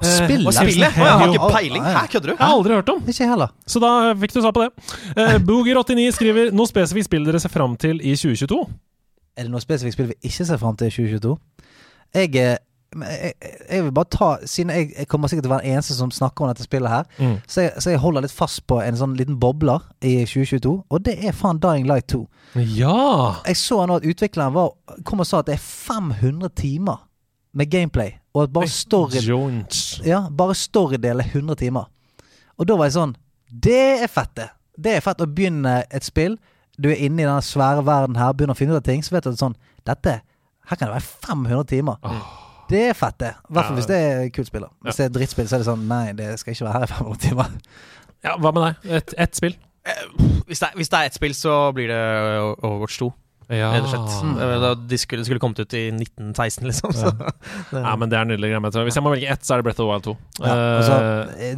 Spille? 0.00 0.48
Eh, 0.48 0.52
spille? 0.56 0.86
Oh, 0.88 1.04
jeg 1.04 1.12
har 1.12 1.28
ikke 1.28 1.48
peiling. 1.52 1.84
Hæ? 1.84 2.06
Kødder 2.08 2.28
du? 2.30 2.34
Jeg 2.38 2.46
har 2.46 2.54
aldri 2.56 2.72
hørt 2.74 2.88
om. 2.88 3.02
Ikke 3.08 3.26
heller. 3.28 3.48
Så 3.66 3.78
da 3.82 4.14
fikk 4.16 4.32
du 4.34 4.40
svar 4.40 4.52
på 4.56 4.62
det. 4.64 4.70
Eh, 5.16 5.36
Booger89 5.44 6.12
skriver 6.16 6.52
noe 6.56 6.66
spesifikt 6.70 7.04
spill 7.10 7.24
dere 7.26 7.40
ser 7.42 7.52
fram 7.52 7.76
til 7.76 8.00
i 8.00 8.14
2022. 8.16 8.62
Er 9.36 9.42
det 9.44 9.50
noe 9.52 9.60
spesifikt 9.60 9.94
spill 9.98 10.08
vi 10.14 10.18
ikke 10.30 10.44
ser 10.48 10.58
fram 10.60 10.76
til 10.80 10.86
i 10.88 10.90
2022? 10.94 11.34
Jeg, 12.16 12.28
eh, 12.36 12.56
men 12.56 12.58
jeg, 12.90 13.34
jeg 13.70 13.84
vil 13.84 13.92
bare 13.94 14.08
ta 14.10 14.28
Siden 14.50 14.70
jeg, 14.74 14.88
jeg 14.98 15.06
kommer 15.08 15.28
sikkert 15.30 15.44
til 15.46 15.52
å 15.52 15.54
være 15.54 15.62
den 15.66 15.76
eneste 15.76 15.94
som 15.94 16.10
snakker 16.10 16.42
om 16.44 16.50
dette 16.50 16.64
spillet 16.66 16.90
her, 16.90 17.04
Mm. 17.20 17.36
så, 17.46 17.60
jeg, 17.60 17.72
så 17.84 17.90
jeg 17.92 18.00
holder 18.02 18.24
litt 18.26 18.34
fast 18.34 18.64
på 18.66 18.80
en 18.82 18.96
sånn 18.98 19.14
liten 19.18 19.36
bobler 19.40 19.84
i 20.02 20.24
2022, 20.26 20.72
og 20.90 21.04
det 21.06 21.14
er 21.24 21.32
faen 21.36 21.60
Dying 21.62 21.86
Light 21.86 22.08
2. 22.10 22.24
Ja! 22.74 23.36
Jeg 23.46 23.56
så 23.60 23.84
nå 23.86 24.00
at 24.00 24.06
utvikleren 24.10 24.52
var, 24.56 24.72
kom 25.06 25.20
og 25.22 25.26
sa 25.30 25.38
at 25.44 25.46
det 25.46 25.54
er 25.54 25.62
500 25.62 26.50
timer 26.58 27.04
med 27.54 27.70
gameplay, 27.70 28.16
og 28.34 28.42
at 28.48 28.52
bare 28.54 28.68
story 28.70 29.18
Ja, 30.06 30.24
bare 30.30 30.54
storydel 30.54 31.20
er 31.22 31.30
100 31.30 31.56
timer. 31.62 31.86
Og 32.58 32.66
da 32.68 32.76
var 32.76 32.86
jeg 32.90 32.98
sånn 32.98 33.14
Det 33.50 34.02
er 34.02 34.06
fett, 34.10 34.34
det. 34.36 34.48
Det 34.78 34.96
er 34.96 35.00
fett 35.04 35.20
å 35.22 35.26
begynne 35.26 35.84
et 35.90 36.04
spill. 36.06 36.36
Du 36.78 36.88
er 36.90 37.00
inne 37.02 37.22
i 37.22 37.26
denne 37.26 37.42
svære 37.42 37.82
verden 37.84 38.16
her, 38.16 38.32
begynner 38.32 38.54
å 38.54 38.58
finne 38.58 38.72
ut 38.74 38.82
av 38.82 38.86
ting, 38.86 39.02
så 39.02 39.14
vet 39.16 39.24
du 39.26 39.30
at 39.32 39.38
sånn 39.40 39.56
Dette 39.86 40.20
Her 40.70 40.76
kan 40.78 40.86
det 40.88 40.94
være 40.94 41.08
500 41.26 41.64
timer. 41.70 41.96
Det 42.70 42.82
er 42.90 42.94
fett, 42.98 43.18
det. 43.18 43.32
I 43.50 43.52
hvert 43.56 43.66
fall 43.70 43.78
hvis 43.80 43.88
det 43.90 43.98
er 44.00 44.28
kult 44.34 44.46
spill. 44.50 44.66
Hvis 44.86 45.00
det 45.00 45.08
er 45.08 45.14
drittspill, 45.18 45.48
så 45.50 45.58
er 45.58 45.64
det 45.64 45.68
sånn 45.70 45.86
Nei, 45.90 46.04
det 46.18 46.28
skal 46.40 46.54
ikke 46.54 46.68
være 46.68 46.78
her 46.78 46.86
i 46.86 46.92
500 46.94 47.24
timer. 47.28 47.56
Ja, 48.24 48.36
Hva 48.36 48.52
med 48.54 48.62
deg? 48.68 48.92
Et, 49.18 49.34
spill? 49.36 49.56
Hvis 50.46 50.60
det, 50.60 50.68
er- 50.70 50.76
hvis 50.76 50.88
det 50.92 50.98
er 51.00 51.08
ett 51.10 51.14
spill, 51.16 51.34
så 51.34 51.72
blir 51.74 51.88
det 51.88 52.00
Overwatch 52.62 52.98
2. 53.00 53.10
Ja. 53.50 53.72
Rett 53.74 53.82
og 53.82 53.90
slett. 53.90 54.42
Eh, 54.46 54.74
de 54.86 54.98
skulle, 55.00 55.24
skulle 55.26 55.40
kommet 55.42 55.58
ut 55.58 55.72
i 55.74 55.88
1916, 55.90 56.68
liksom. 56.68 56.92
Så. 56.94 57.10
det- 57.72 57.80
ja, 57.82 57.96
men 57.98 58.08
det 58.12 58.18
er 58.20 58.28
nydelig. 58.28 58.50
Greie. 58.52 58.60
jeg. 58.70 58.84
Hvis 58.86 58.94
jeg 59.00 59.02
må 59.02 59.10
velge 59.10 59.32
ett, 59.32 59.42
så 59.42 59.54
er 59.56 59.58
det 59.58 59.64
Breath 59.66 59.80
of 59.80 59.86
the 59.86 59.90
Wild 59.90 60.04
2. 60.06 60.14
Ja, 60.38 60.52
Eh, 60.52 60.76
altså, 60.76 60.98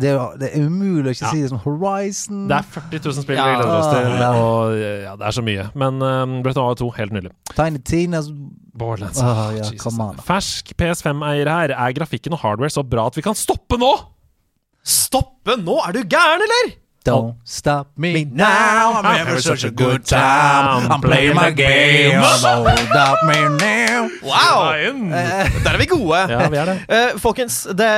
det, 0.01 0.09
er, 0.15 0.39
det 0.41 0.49
er 0.55 0.65
umulig 0.65 1.11
å 1.11 1.13
ikke 1.13 1.27
Ja. 1.27 1.33
si 1.35 1.43
det 1.43 1.51
som 1.53 1.59
Horizon. 1.67 2.47
det 2.49 2.57
er 2.57 2.63
40 2.79 3.05
000 3.05 3.23
spill 3.27 3.37
Ja. 3.37 3.45
vi 3.51 3.59
gleder 3.59 3.75
oss 3.77 3.91
til, 3.93 4.25
og 4.31 4.79
ja, 4.81 5.13
det 5.21 5.27
er 5.29 5.37
så 5.37 5.45
mye. 5.45 5.69
Men 5.75 6.01
um, 6.01 6.39
Breath 6.43 6.57
of 6.57 6.63
the 6.63 6.69
Wild 6.71 6.79
2, 6.81 6.91
helt 7.03 7.13
nydelig. 7.13 7.33
Tiny 7.57 7.79
Tinas 7.85 8.31
Borderlands. 8.73 9.21
Åh, 9.21 9.43
ja, 9.59 9.65
Jesus. 9.73 9.99
on. 9.99 10.21
Fersk 10.25 10.73
PS5-eier 10.79 11.51
her. 11.53 11.75
Er 11.77 11.97
grafikken 11.97 12.37
og 12.37 12.43
hardware 12.45 12.73
så 12.73 12.85
bra 12.85 13.07
at 13.11 13.19
vi 13.19 13.25
kan 13.25 13.37
stoppe 13.37 13.79
nå? 13.81 13.93
Stoppe 14.83 15.59
nå! 15.61 15.77
Er 15.87 15.99
du 15.99 16.03
gæren, 16.09 16.43
eller? 16.43 16.79
Don't 17.03 17.35
stop 17.43 17.91
me 17.99 18.25
now, 18.25 18.95
I'm 18.95 19.05
having 19.19 19.41
such 19.43 19.65
a 19.65 19.71
good 19.71 20.07
time. 20.07 20.87
I'm 20.87 21.01
playing 21.03 21.35
my 21.35 21.51
game. 21.51 22.15
Don't 22.15 22.79
stop 22.87 23.19
me 23.27 23.41
now. 23.59 24.07
Wow! 24.23 24.71
Der 25.65 25.73
er 25.75 25.79
vi 25.79 25.87
gode. 25.91 26.21
Ja, 26.31 26.47
vi 26.47 26.61
er 26.63 26.71
det. 26.71 26.77
Uh, 26.87 27.19
folkens, 27.19 27.67
det, 27.75 27.89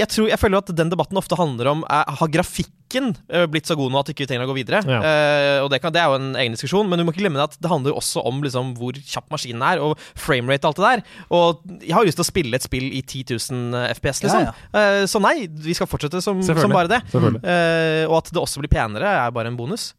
jeg, 0.00 0.08
tror, 0.08 0.30
jeg 0.32 0.40
føler 0.40 0.64
at 0.64 0.72
den 0.72 0.92
debatten 0.92 1.20
ofte 1.20 1.36
handler 1.36 1.68
om 1.74 1.84
uh, 1.84 2.16
Har 2.16 2.32
grafikken 2.32 2.72
eh, 2.94 3.46
blitt 3.50 3.68
så 3.68 3.76
god 3.78 3.92
nå 3.92 4.00
at 4.00 4.10
ikke 4.12 4.24
vi 4.24 4.28
trenger 4.30 4.46
å 4.46 4.50
gå 4.50 4.56
videre? 4.58 4.80
Ja. 4.86 5.00
Uh, 5.02 5.64
og 5.64 5.70
det, 5.72 5.80
kan, 5.82 5.92
det 5.94 6.00
er 6.02 6.10
jo 6.12 6.18
en 6.20 6.36
egen 6.38 6.54
diskusjon, 6.54 6.88
men 6.88 7.00
du 7.00 7.04
må 7.06 7.14
ikke 7.14 7.24
glemme 7.24 7.42
at 7.42 7.56
det 7.58 7.70
handler 7.70 7.96
også 7.98 8.22
om 8.26 8.42
liksom, 8.44 8.74
hvor 8.78 8.96
kjapp 8.96 9.30
maskinen 9.34 9.64
er, 9.66 9.82
og 9.82 10.00
framerate 10.18 10.68
og 10.68 10.72
alt 10.72 10.80
det 10.80 10.92
der. 10.92 11.04
Og 11.36 11.64
jeg 11.82 11.96
har 11.96 12.04
jo 12.04 12.10
lyst 12.10 12.20
til 12.20 12.26
å 12.26 12.28
spille 12.28 12.58
et 12.58 12.66
spill 12.66 12.86
i 12.90 13.02
10 13.02 13.34
000 13.34 13.90
FPS, 13.96 14.22
liksom. 14.26 14.46
Ja, 14.46 14.54
Eh, 14.76 15.04
så 15.08 15.20
nei, 15.22 15.46
vi 15.48 15.74
skal 15.76 15.88
fortsette 15.88 16.20
som, 16.24 16.40
som 16.44 16.72
bare 16.74 16.90
det. 16.90 17.00
Eh, 17.14 18.04
og 18.08 18.18
at 18.18 18.30
det 18.32 18.40
også 18.40 18.60
blir 18.62 18.72
penere, 18.72 19.08
er 19.08 19.34
bare 19.34 19.50
en 19.50 19.58
bonus. 19.58 19.90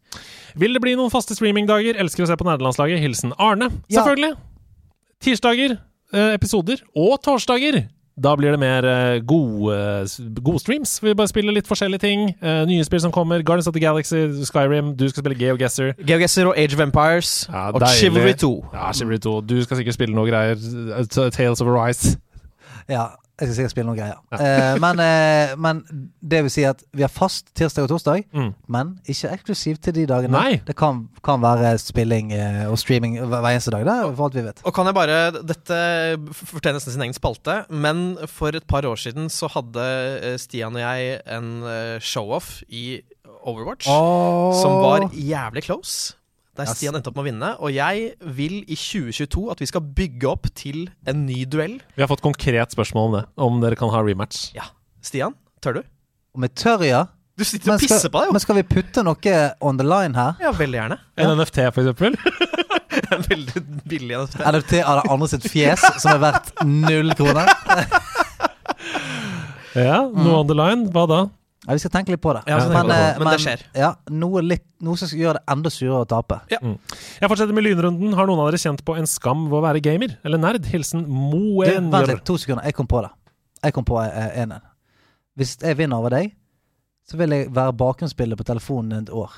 Vil 0.58 0.76
det 0.76 0.82
bli 0.84 0.94
noen 0.98 1.12
faste 1.12 1.36
streamingdager? 1.36 1.98
Elsker 2.00 2.24
å 2.24 2.30
se 2.30 2.38
på 2.38 2.46
nederlandslaget. 2.46 3.02
Hilsen 3.02 3.34
Arne. 3.42 3.70
Ja. 3.88 4.00
Selvfølgelig. 4.00 4.36
Tirsdager, 5.24 5.78
episoder. 6.38 6.82
Og 6.96 7.18
torsdager. 7.24 7.82
Da 8.20 8.32
blir 8.36 8.50
det 8.50 8.58
mer 8.58 8.84
eh, 8.84 9.20
gode, 9.22 9.76
s- 10.10 10.20
gode 10.42 10.58
streams. 10.58 10.96
Vi 11.02 11.12
bare 11.14 11.28
spiller 11.30 11.52
litt 11.54 11.68
forskjellige 11.70 12.00
ting. 12.02 12.24
Eh, 12.42 12.64
nye 12.66 12.84
spill 12.84 13.00
som 13.00 13.12
kommer. 13.14 13.42
Guardians 13.46 13.68
of 13.70 13.74
the 13.74 13.80
Galaxy, 13.80 14.24
Skyrim. 14.44 14.96
Du 14.96 15.06
skal 15.08 15.22
spille 15.22 15.38
GeoGuessr. 15.38 15.92
GeoGuessr 16.02 16.46
og 16.50 16.58
Age 16.58 16.74
of 16.74 16.80
Empires 16.80 17.46
Ja, 17.52 17.68
og 17.70 17.80
deilig. 17.80 17.94
Chivalry 18.00 18.32
2. 18.34 18.52
Ja, 18.74 18.92
Chivalry 18.92 19.18
2. 19.18 19.40
Du 19.40 19.62
skal 19.62 19.76
sikkert 19.76 19.94
spille 19.94 20.14
noe 20.14 20.26
greier. 20.30 20.56
eh, 20.98 21.30
Tales 21.30 21.60
of 21.60 21.68
Arise. 21.68 22.16
Ja, 22.88 23.06
jeg 23.38 23.46
skal 23.46 23.54
sikkert 23.54 23.70
spille 23.70 23.86
noen 23.86 23.98
greier. 24.00 24.16
Eh, 24.34 24.78
men, 24.82 24.98
uh, 24.98 25.52
men 25.62 25.82
det 26.20 26.40
vil 26.42 26.50
si 26.50 26.64
at 26.66 26.80
vi 26.92 27.04
har 27.04 27.12
fast 27.12 27.52
tirsdag 27.54 27.86
og 27.86 27.92
torsdag, 27.92 28.24
Mm. 28.34 28.48
men 28.68 28.90
ikke 29.06 29.30
eksklusivt 29.36 29.82
til 29.86 29.94
de 29.94 30.06
dagene. 30.10 30.32
Nei. 30.34 30.56
Det 30.66 30.74
kan, 30.76 31.04
kan 31.24 31.40
være 31.40 31.76
spilling 31.78 32.32
eh, 32.34 32.64
og 32.68 32.76
streaming 32.82 33.14
hver 33.20 33.46
eneste 33.52 33.70
dag, 33.74 33.84
det 33.86 33.94
er 33.94 34.10
for 34.18 34.26
alt 34.26 34.34
vi 34.40 34.42
vet. 34.48 34.62
Og 34.66 34.74
kan 34.74 34.86
jeg 34.90 34.94
bare 34.98 35.18
Dette 35.38 35.78
fortjener 36.34 36.78
nesten 36.80 36.92
sin 36.96 37.06
egen 37.06 37.14
spalte, 37.16 37.60
men 37.70 38.16
for 38.26 38.54
et 38.58 38.66
par 38.66 38.82
år 38.88 38.98
siden 38.98 39.30
så 39.30 39.48
hadde 39.54 40.34
Stian 40.42 40.74
og 40.74 40.82
jeg 40.82 41.20
en 41.26 41.50
show-off 42.02 42.58
i 42.68 43.00
Overwatch 43.48 43.86
som 43.86 44.80
var 44.82 45.08
jævlig 45.14 45.62
close. 45.64 46.17
Der 46.58 46.66
Yes. 46.66 46.74
Stian 46.74 46.96
endte 46.98 47.12
opp 47.12 47.18
med 47.20 47.22
å 47.22 47.28
vinne. 47.28 47.50
Og 47.62 47.70
jeg 47.70 48.14
vil 48.34 48.56
i 48.66 48.74
2022 48.74 49.44
at 49.52 49.60
vi 49.62 49.68
skal 49.70 49.84
bygge 50.00 50.26
opp 50.26 50.48
til 50.58 50.88
en 51.06 51.20
ny 51.26 51.44
duell. 51.46 51.76
Vi 51.94 52.02
har 52.02 52.10
fått 52.10 52.24
konkret 52.24 52.74
spørsmål 52.74 53.06
om 53.06 53.14
det. 53.14 53.22
Om 53.38 53.60
dere 53.62 53.78
kan 53.78 53.92
ha 53.94 54.02
rematch. 54.02 54.48
Ja. 54.56 54.66
Stian, 55.04 55.36
tør 55.62 55.78
du? 55.78 55.82
Om 56.34 56.48
jeg 56.48 56.54
tør, 56.58 56.82
ja. 56.82 57.04
Du 57.38 57.44
sitter 57.46 57.70
og 57.70 57.78
skal, 57.78 57.86
pisser 57.86 58.10
på 58.10 58.18
deg, 58.18 58.32
jo. 58.32 58.34
men 58.34 58.42
skal 58.42 58.56
vi 58.58 58.64
putte 58.66 59.04
noe 59.06 59.34
on 59.62 59.78
the 59.78 59.86
line 59.86 60.18
her? 60.18 60.34
Ja, 60.42 60.50
veldig 60.50 60.80
gjerne. 60.80 60.98
En 61.22 61.36
NFT, 61.38 61.62
for 61.74 61.86
eksempel. 61.86 62.18
En 62.98 63.22
veldig 63.22 63.60
billig 63.86 64.16
NFT. 64.18 64.40
NFT 64.42 64.72
av 64.82 64.98
det 64.98 65.10
andre 65.12 65.26
sitt 65.30 65.44
fjes, 65.46 65.84
som 66.02 66.16
er 66.16 66.22
verdt 66.24 66.48
null 66.66 67.12
kroner? 67.16 67.46
ja, 69.86 70.00
noe 70.02 70.40
on 70.40 70.48
the 70.50 70.56
line. 70.58 70.88
Hva 70.90 71.04
da? 71.06 71.20
Ja, 71.68 71.74
vi 71.76 71.82
skal 71.82 71.92
tenke 71.92 72.14
litt 72.14 72.22
på 72.24 72.32
det. 72.32 72.40
Ja, 72.48 72.56
men, 72.64 72.88
det. 72.88 72.96
eh, 72.96 73.18
Men 73.20 73.28
det 73.28 73.40
skjer. 73.44 73.62
Ja, 73.76 73.90
noe, 74.08 74.40
litt, 74.40 74.64
noe 74.80 74.96
som 74.96 75.10
skal 75.10 75.20
gjøre 75.20 75.34
det 75.42 75.52
enda 75.52 75.68
surere 75.74 75.98
å 76.00 76.06
tape. 76.08 76.38
Jeg 76.48 77.28
fortsetter 77.28 77.52
med 77.52 77.66
lynrunden. 77.66 78.14
Har 78.16 78.26
noen 78.30 78.40
av 78.40 78.48
dere 78.48 78.60
kjent 78.62 78.80
på 78.88 78.96
en 78.96 79.06
skam 79.10 79.46
ved 79.50 79.58
å 79.58 79.64
være 79.66 79.82
gamer? 79.84 80.14
Eller 80.24 80.40
nerd? 80.40 80.64
Hilsen 80.72 81.04
Du, 81.04 81.12
Moen. 81.12 81.90
vent 81.92 82.08
litt, 82.08 82.24
to 82.24 82.38
sekunder. 82.40 82.64
Jeg 82.64 82.74
kom 82.78 82.88
på 82.88 83.02
det. 83.04 83.10
Jeg 83.66 83.76
kom 83.76 83.84
på 83.84 84.00
eh, 84.00 84.30
en 84.42 84.56
en. 84.56 84.64
Hvis 85.36 85.58
jeg 85.60 85.76
vinner 85.76 86.00
over 86.00 86.16
deg, 86.16 86.32
så 87.08 87.20
vil 87.20 87.36
jeg 87.36 87.52
være 87.54 87.76
bakgrunnsbilde 87.76 88.36
på 88.40 88.48
telefonen 88.48 89.04
et 89.04 89.12
år. 89.12 89.36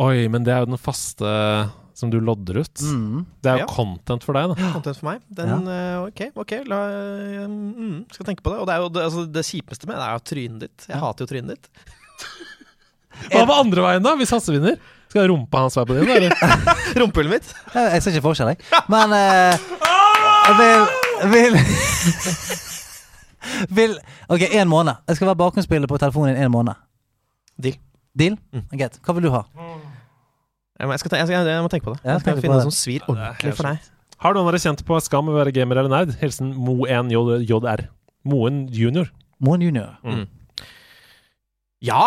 Oi, 0.00 0.24
men 0.32 0.44
det 0.46 0.54
er 0.54 0.62
jo 0.64 0.70
den 0.72 0.80
faste 0.80 1.28
som 2.00 2.08
du 2.12 2.16
lodder 2.24 2.54
ut. 2.64 2.76
Mm. 2.82 3.18
Det 3.44 3.48
er 3.52 3.56
jo 3.60 3.64
Ja. 3.66 3.70
content 3.70 4.22
for 4.24 4.32
deg, 4.38 4.44
da. 4.54 4.58
Content 4.76 4.96
for 4.98 5.06
meg. 5.12 5.18
Den, 5.28 5.48
ja. 5.68 6.00
ok, 6.08 6.20
ok, 6.40 6.52
la, 6.70 6.78
eh, 6.96 7.44
mm, 7.46 7.98
skal 8.16 8.24
tenke 8.30 8.42
på 8.46 8.50
det. 8.54 8.58
Og 8.62 8.66
det 8.70 8.74
er 8.76 8.80
jo 8.84 8.88
det, 8.96 9.02
altså, 9.08 9.22
det 9.36 9.44
kjipeste 9.46 9.84
med 9.90 9.96
det 10.00 10.06
er 10.08 10.14
jo 10.16 10.22
trynet 10.32 10.60
ditt. 10.66 10.78
Jeg 10.88 10.96
Ja. 10.96 11.00
hater 11.04 11.20
jo 11.26 11.30
trynet 11.34 11.50
ditt. 11.56 11.66
Hva 13.30 13.42
med 13.44 13.52
andre 13.58 13.80
veien, 13.84 14.02
da? 14.02 14.14
Hvis 14.16 14.30
Hasse 14.32 14.52
vinner? 14.54 14.76
Skal 15.10 15.26
rumpa 15.28 15.58
hans 15.64 15.74
være 15.76 15.86
på 15.90 15.94
din, 15.98 16.08
eller? 16.08 16.30
Rumpehullet 17.02 17.32
mitt. 17.34 17.46
Jeg, 17.74 17.84
jeg 17.96 18.00
ser 18.04 18.10
ikke 18.14 18.24
forskjell, 18.30 18.50
jeg. 18.54 18.58
Men 18.88 19.08
uh, 19.10 19.54
jeg 20.46 20.54
vil, 20.60 20.80
vil 21.34 21.54
Vil 23.76 23.92
Ok, 24.30 24.42
én 24.54 24.68
måned. 24.70 24.94
Jeg 25.10 25.16
skal 25.18 25.26
være 25.32 25.40
bakgrunnsbilde 25.42 25.86
på 25.90 25.98
telefonen 25.98 26.30
din 26.36 26.44
en 26.46 26.52
måned. 26.54 26.74
Deal. 27.60 27.76
Deal? 28.16 28.34
Mm. 28.54 28.62
Greit. 28.78 28.94
Hva 29.04 29.12
vil 29.18 29.26
du 29.26 29.30
ha? 29.34 29.42
Jeg 30.80 31.02
skal, 31.02 31.12
ta, 31.12 31.20
jeg, 31.20 31.28
skal, 31.28 31.48
jeg 31.52 31.64
må 31.64 31.70
tenke 31.72 31.88
på 31.88 31.94
det. 31.96 32.02
Jeg 32.08 32.22
skal 32.24 32.40
finne 32.40 32.56
noe 32.56 32.68
som 32.68 32.74
svir 32.74 33.04
ordentlig 33.06 33.54
for 33.58 33.68
deg. 33.68 33.88
Har 34.20 34.36
noen 34.36 34.44
av 34.44 34.52
dere 34.52 34.60
kjent 34.60 34.82
på 34.84 34.98
skam 35.00 35.30
ved 35.30 35.36
å 35.36 35.40
være 35.40 35.54
gamer 35.56 35.80
eller 35.80 35.92
nerd? 35.92 36.12
Hilsen 36.20 36.52
Mo1JR. 36.60 37.86
Moen 38.28 38.66
junior. 38.68 39.08
Moen 39.40 39.64
junior. 39.64 39.94
Mm. 40.04 40.26
Ja! 41.88 42.02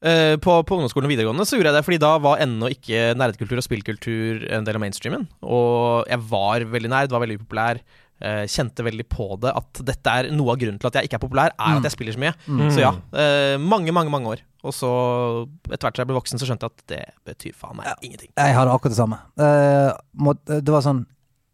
Uh, 0.00 0.40
på, 0.40 0.54
på 0.64 0.78
ungdomsskolen 0.78 1.10
og 1.10 1.12
videregående 1.12 1.44
så 1.44 1.58
gjorde 1.58 1.74
jeg 1.74 1.76
det, 1.76 1.84
fordi 1.84 1.98
da 2.00 2.14
var 2.24 2.40
ennå 2.40 2.70
ikke 2.72 3.10
nerdkultur 3.20 3.60
og 3.60 3.66
spillkultur 3.66 4.46
en 4.48 4.64
del 4.64 4.78
av 4.78 4.84
mainstreamen. 4.84 5.26
Og 5.44 6.08
jeg 6.08 6.24
var 6.30 6.64
veldig 6.72 6.92
nerd, 6.92 7.12
var 7.12 7.24
veldig 7.26 7.40
populær. 7.42 7.82
Uh, 8.20 8.44
kjente 8.48 8.84
veldig 8.84 9.06
på 9.08 9.26
det 9.40 9.52
at 9.56 9.80
dette 9.88 10.14
er 10.22 10.26
noe 10.32 10.52
av 10.52 10.60
grunnen 10.60 10.80
til 10.80 10.88
at 10.88 10.98
jeg 10.98 11.08
ikke 11.08 11.20
er 11.20 11.22
populær, 11.22 11.54
er 11.56 11.78
at 11.80 11.88
jeg 11.88 11.96
spiller 11.96 12.16
så 12.16 12.20
mye. 12.24 12.32
Mm. 12.48 12.66
Så 12.72 12.80
ja. 12.84 12.94
Uh, 13.12 13.56
mange, 13.60 13.92
mange 13.96 14.12
mange 14.12 14.32
år. 14.36 14.42
Og 14.62 14.74
så, 14.76 14.88
etter 15.70 15.86
hvert 15.88 15.96
som 15.96 16.02
jeg 16.02 16.08
ble 16.10 16.18
voksen, 16.18 16.38
så 16.40 16.46
skjønte 16.48 16.68
jeg 16.68 16.74
at 16.74 16.82
det 16.92 17.04
betyr 17.30 17.54
faen 17.56 17.76
meg 17.78 17.86
ingenting. 18.04 18.28
Jeg 18.36 18.54
hadde 18.54 18.74
akkurat 18.74 18.92
det 18.92 18.98
samme. 19.00 19.18
Eh, 19.40 20.58
det 20.60 20.68
var 20.74 20.82
sånn 20.84 21.06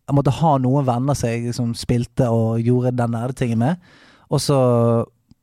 Jeg 0.08 0.14
måtte 0.14 0.32
ha 0.40 0.56
noen 0.58 0.84
venner 0.86 1.14
som 1.18 1.28
jeg 1.30 1.44
liksom 1.48 1.74
spilte 1.74 2.28
og 2.30 2.60
gjorde 2.62 2.92
den 2.96 3.10
nerdetingen 3.10 3.58
med. 3.58 3.76
Og 4.30 4.38
så 4.42 4.56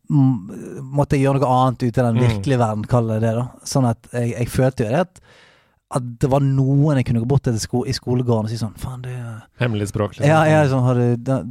mm, 0.10 0.84
måtte 0.95 1.18
jeg 1.18 1.26
gjøre 1.26 1.40
noe 1.41 1.56
annet 1.65 1.84
ute 1.84 1.99
i 1.99 2.03
den 2.06 2.15
Mm. 2.15 2.22
virkelige 2.27 2.60
verden, 2.60 2.85
kall 2.88 3.10
jeg 3.11 3.22
det. 3.22 3.34
da 3.35 3.48
Sånn 3.65 3.88
at 3.90 4.07
jeg, 4.14 4.31
jeg 4.38 4.48
følte 4.49 4.84
jo 4.85 4.90
det 4.91 4.99
at 5.07 5.19
at 5.94 6.02
det 6.18 6.26
var 6.31 6.40
noen 6.41 6.95
jeg 6.98 7.06
kunne 7.06 7.19
gå 7.22 7.27
bort 7.30 7.44
til 7.45 7.53
sko 7.61 7.84
i 7.85 7.91
skolegården 7.94 8.48
og 8.48 8.49
si 8.49 8.57
sånn 8.57 8.73
Faen, 8.81 9.03
det 9.03 9.11
er 9.14 9.44
Hemmelig 9.61 9.91
språk. 9.91 10.15
liksom. 10.15 10.26
Ja, 10.26 10.40
jeg 10.49 10.64
er 10.65 10.69
sånn 10.72 10.81
Har 10.88 10.95
du 10.95 11.18
da- 11.18 11.44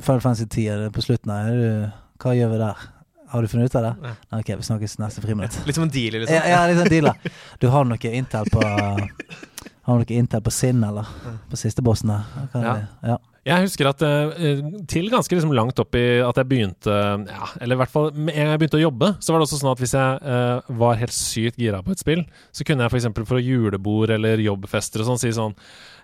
Final 0.00 0.20
Fantasy 0.24 0.46
10 0.46 0.68
er 0.72 0.78
det 0.86 0.92
på 0.94 1.02
slutten 1.04 1.28
her? 1.30 1.52
Er 1.52 1.92
hva 2.18 2.32
gjør 2.32 2.50
vi 2.54 2.58
der? 2.62 2.76
Har 3.30 3.42
du 3.42 3.48
funnet 3.48 3.70
ut 3.70 3.78
av 3.78 3.86
det? 3.88 3.94
Nei, 4.02 4.40
Ok, 4.40 4.52
vi 4.58 4.66
snakkes 4.66 4.98
neste 4.98 5.22
friminutt. 5.22 5.60
Litt 5.66 5.78
som 5.78 5.86
en 5.86 5.92
dealer, 5.94 6.24
liksom. 6.24 6.36
Ja, 6.36 6.46
ja 6.50 6.60
litt 6.70 6.82
en 6.82 6.92
dealer. 6.92 7.32
Du 7.62 7.68
har 7.70 7.86
noe 7.86 8.14
Intel 8.20 8.50
på 8.50 8.62
Har 8.64 10.00
noe 10.00 10.14
Intel 10.14 10.42
på 10.42 10.52
Sinn, 10.54 10.82
eller? 10.86 11.08
På 11.50 11.58
siste 11.58 11.84
bossen 11.84 12.12
der? 12.12 12.48
Ja. 12.54 12.76
ja. 13.12 13.18
Jeg 13.40 13.64
husker 13.64 13.88
at 13.88 14.02
eh, 14.04 14.58
til 14.90 15.06
ganske 15.08 15.32
liksom 15.32 15.54
langt 15.56 15.78
opp 15.80 15.96
i 15.96 16.20
at 16.20 16.36
jeg 16.36 16.48
begynte 16.50 16.92
ja, 16.92 17.46
Eller 17.56 17.78
i 17.78 17.80
hvert 17.80 17.92
fall 17.92 18.10
med 18.12 18.34
en 18.34 18.44
gang 18.44 18.52
jeg 18.52 18.60
begynte 18.60 18.76
å 18.76 18.82
jobbe, 18.82 19.08
så 19.16 19.32
var 19.32 19.40
det 19.40 19.46
også 19.46 19.60
sånn 19.62 19.70
at 19.70 19.80
hvis 19.80 19.94
jeg 19.96 20.18
uh, 20.26 20.74
var 20.82 20.98
helt 21.00 21.16
sykt 21.16 21.60
gira 21.60 21.80
på 21.84 21.94
et 21.94 22.02
spill, 22.02 22.26
så 22.52 22.66
kunne 22.68 22.84
jeg 22.84 22.92
f.eks. 22.92 23.08
for, 23.16 23.30
for 23.32 23.40
julebord 23.40 24.12
eller 24.12 24.44
jobbfester 24.44 25.00
og 25.00 25.08
sånn 25.08 25.22
si 25.22 25.32
sånn 25.32 25.56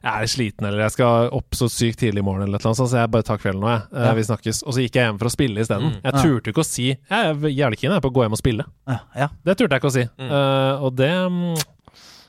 Jeg 0.06 0.22
er 0.26 0.30
sliten, 0.30 0.66
eller 0.68 0.84
jeg 0.84 0.94
skal 0.94 1.28
opp 1.34 1.56
så 1.58 1.66
sykt 1.72 1.98
tidlig 1.98 2.22
i 2.22 2.26
morgen, 2.26 2.44
eller 2.46 2.60
noe 2.62 2.76
sånt, 2.78 2.88
så 2.92 3.00
jeg 3.00 3.10
bare 3.10 3.26
tar 3.26 3.40
kvelden 3.42 3.64
nå, 3.64 3.70
jeg. 3.72 3.82
Eh, 3.90 4.04
Ja. 4.06 4.12
Vi 4.14 4.24
snakkes. 4.28 4.60
Og 4.62 4.76
så 4.76 4.84
gikk 4.84 4.98
jeg 5.00 5.08
hjem 5.08 5.18
for 5.18 5.26
å 5.26 5.32
spille 5.34 5.64
isteden. 5.64 5.88
Mm. 5.96 5.96
Jeg 6.04 6.20
turte 6.22 6.52
ikke 6.52 6.62
å 6.62 6.68
si 6.68 6.86
Jeg 6.92 7.30
er 7.32 7.34
jævlig 7.50 7.80
keen 7.82 7.96
på 8.04 8.10
å 8.12 8.14
gå 8.14 8.22
hjem 8.26 8.36
og 8.36 8.42
spille. 8.42 8.66
Ja, 8.86 8.98
ja. 9.18 9.28
Det 9.44 9.56
turte 9.58 9.74
jeg 9.74 9.82
ikke 9.82 9.90
å 9.90 9.96
si. 9.96 10.04
Mm. 10.20 10.30
Uh, 10.30 10.84
og 10.86 10.96
det 11.00 11.10
mm, 11.10 11.56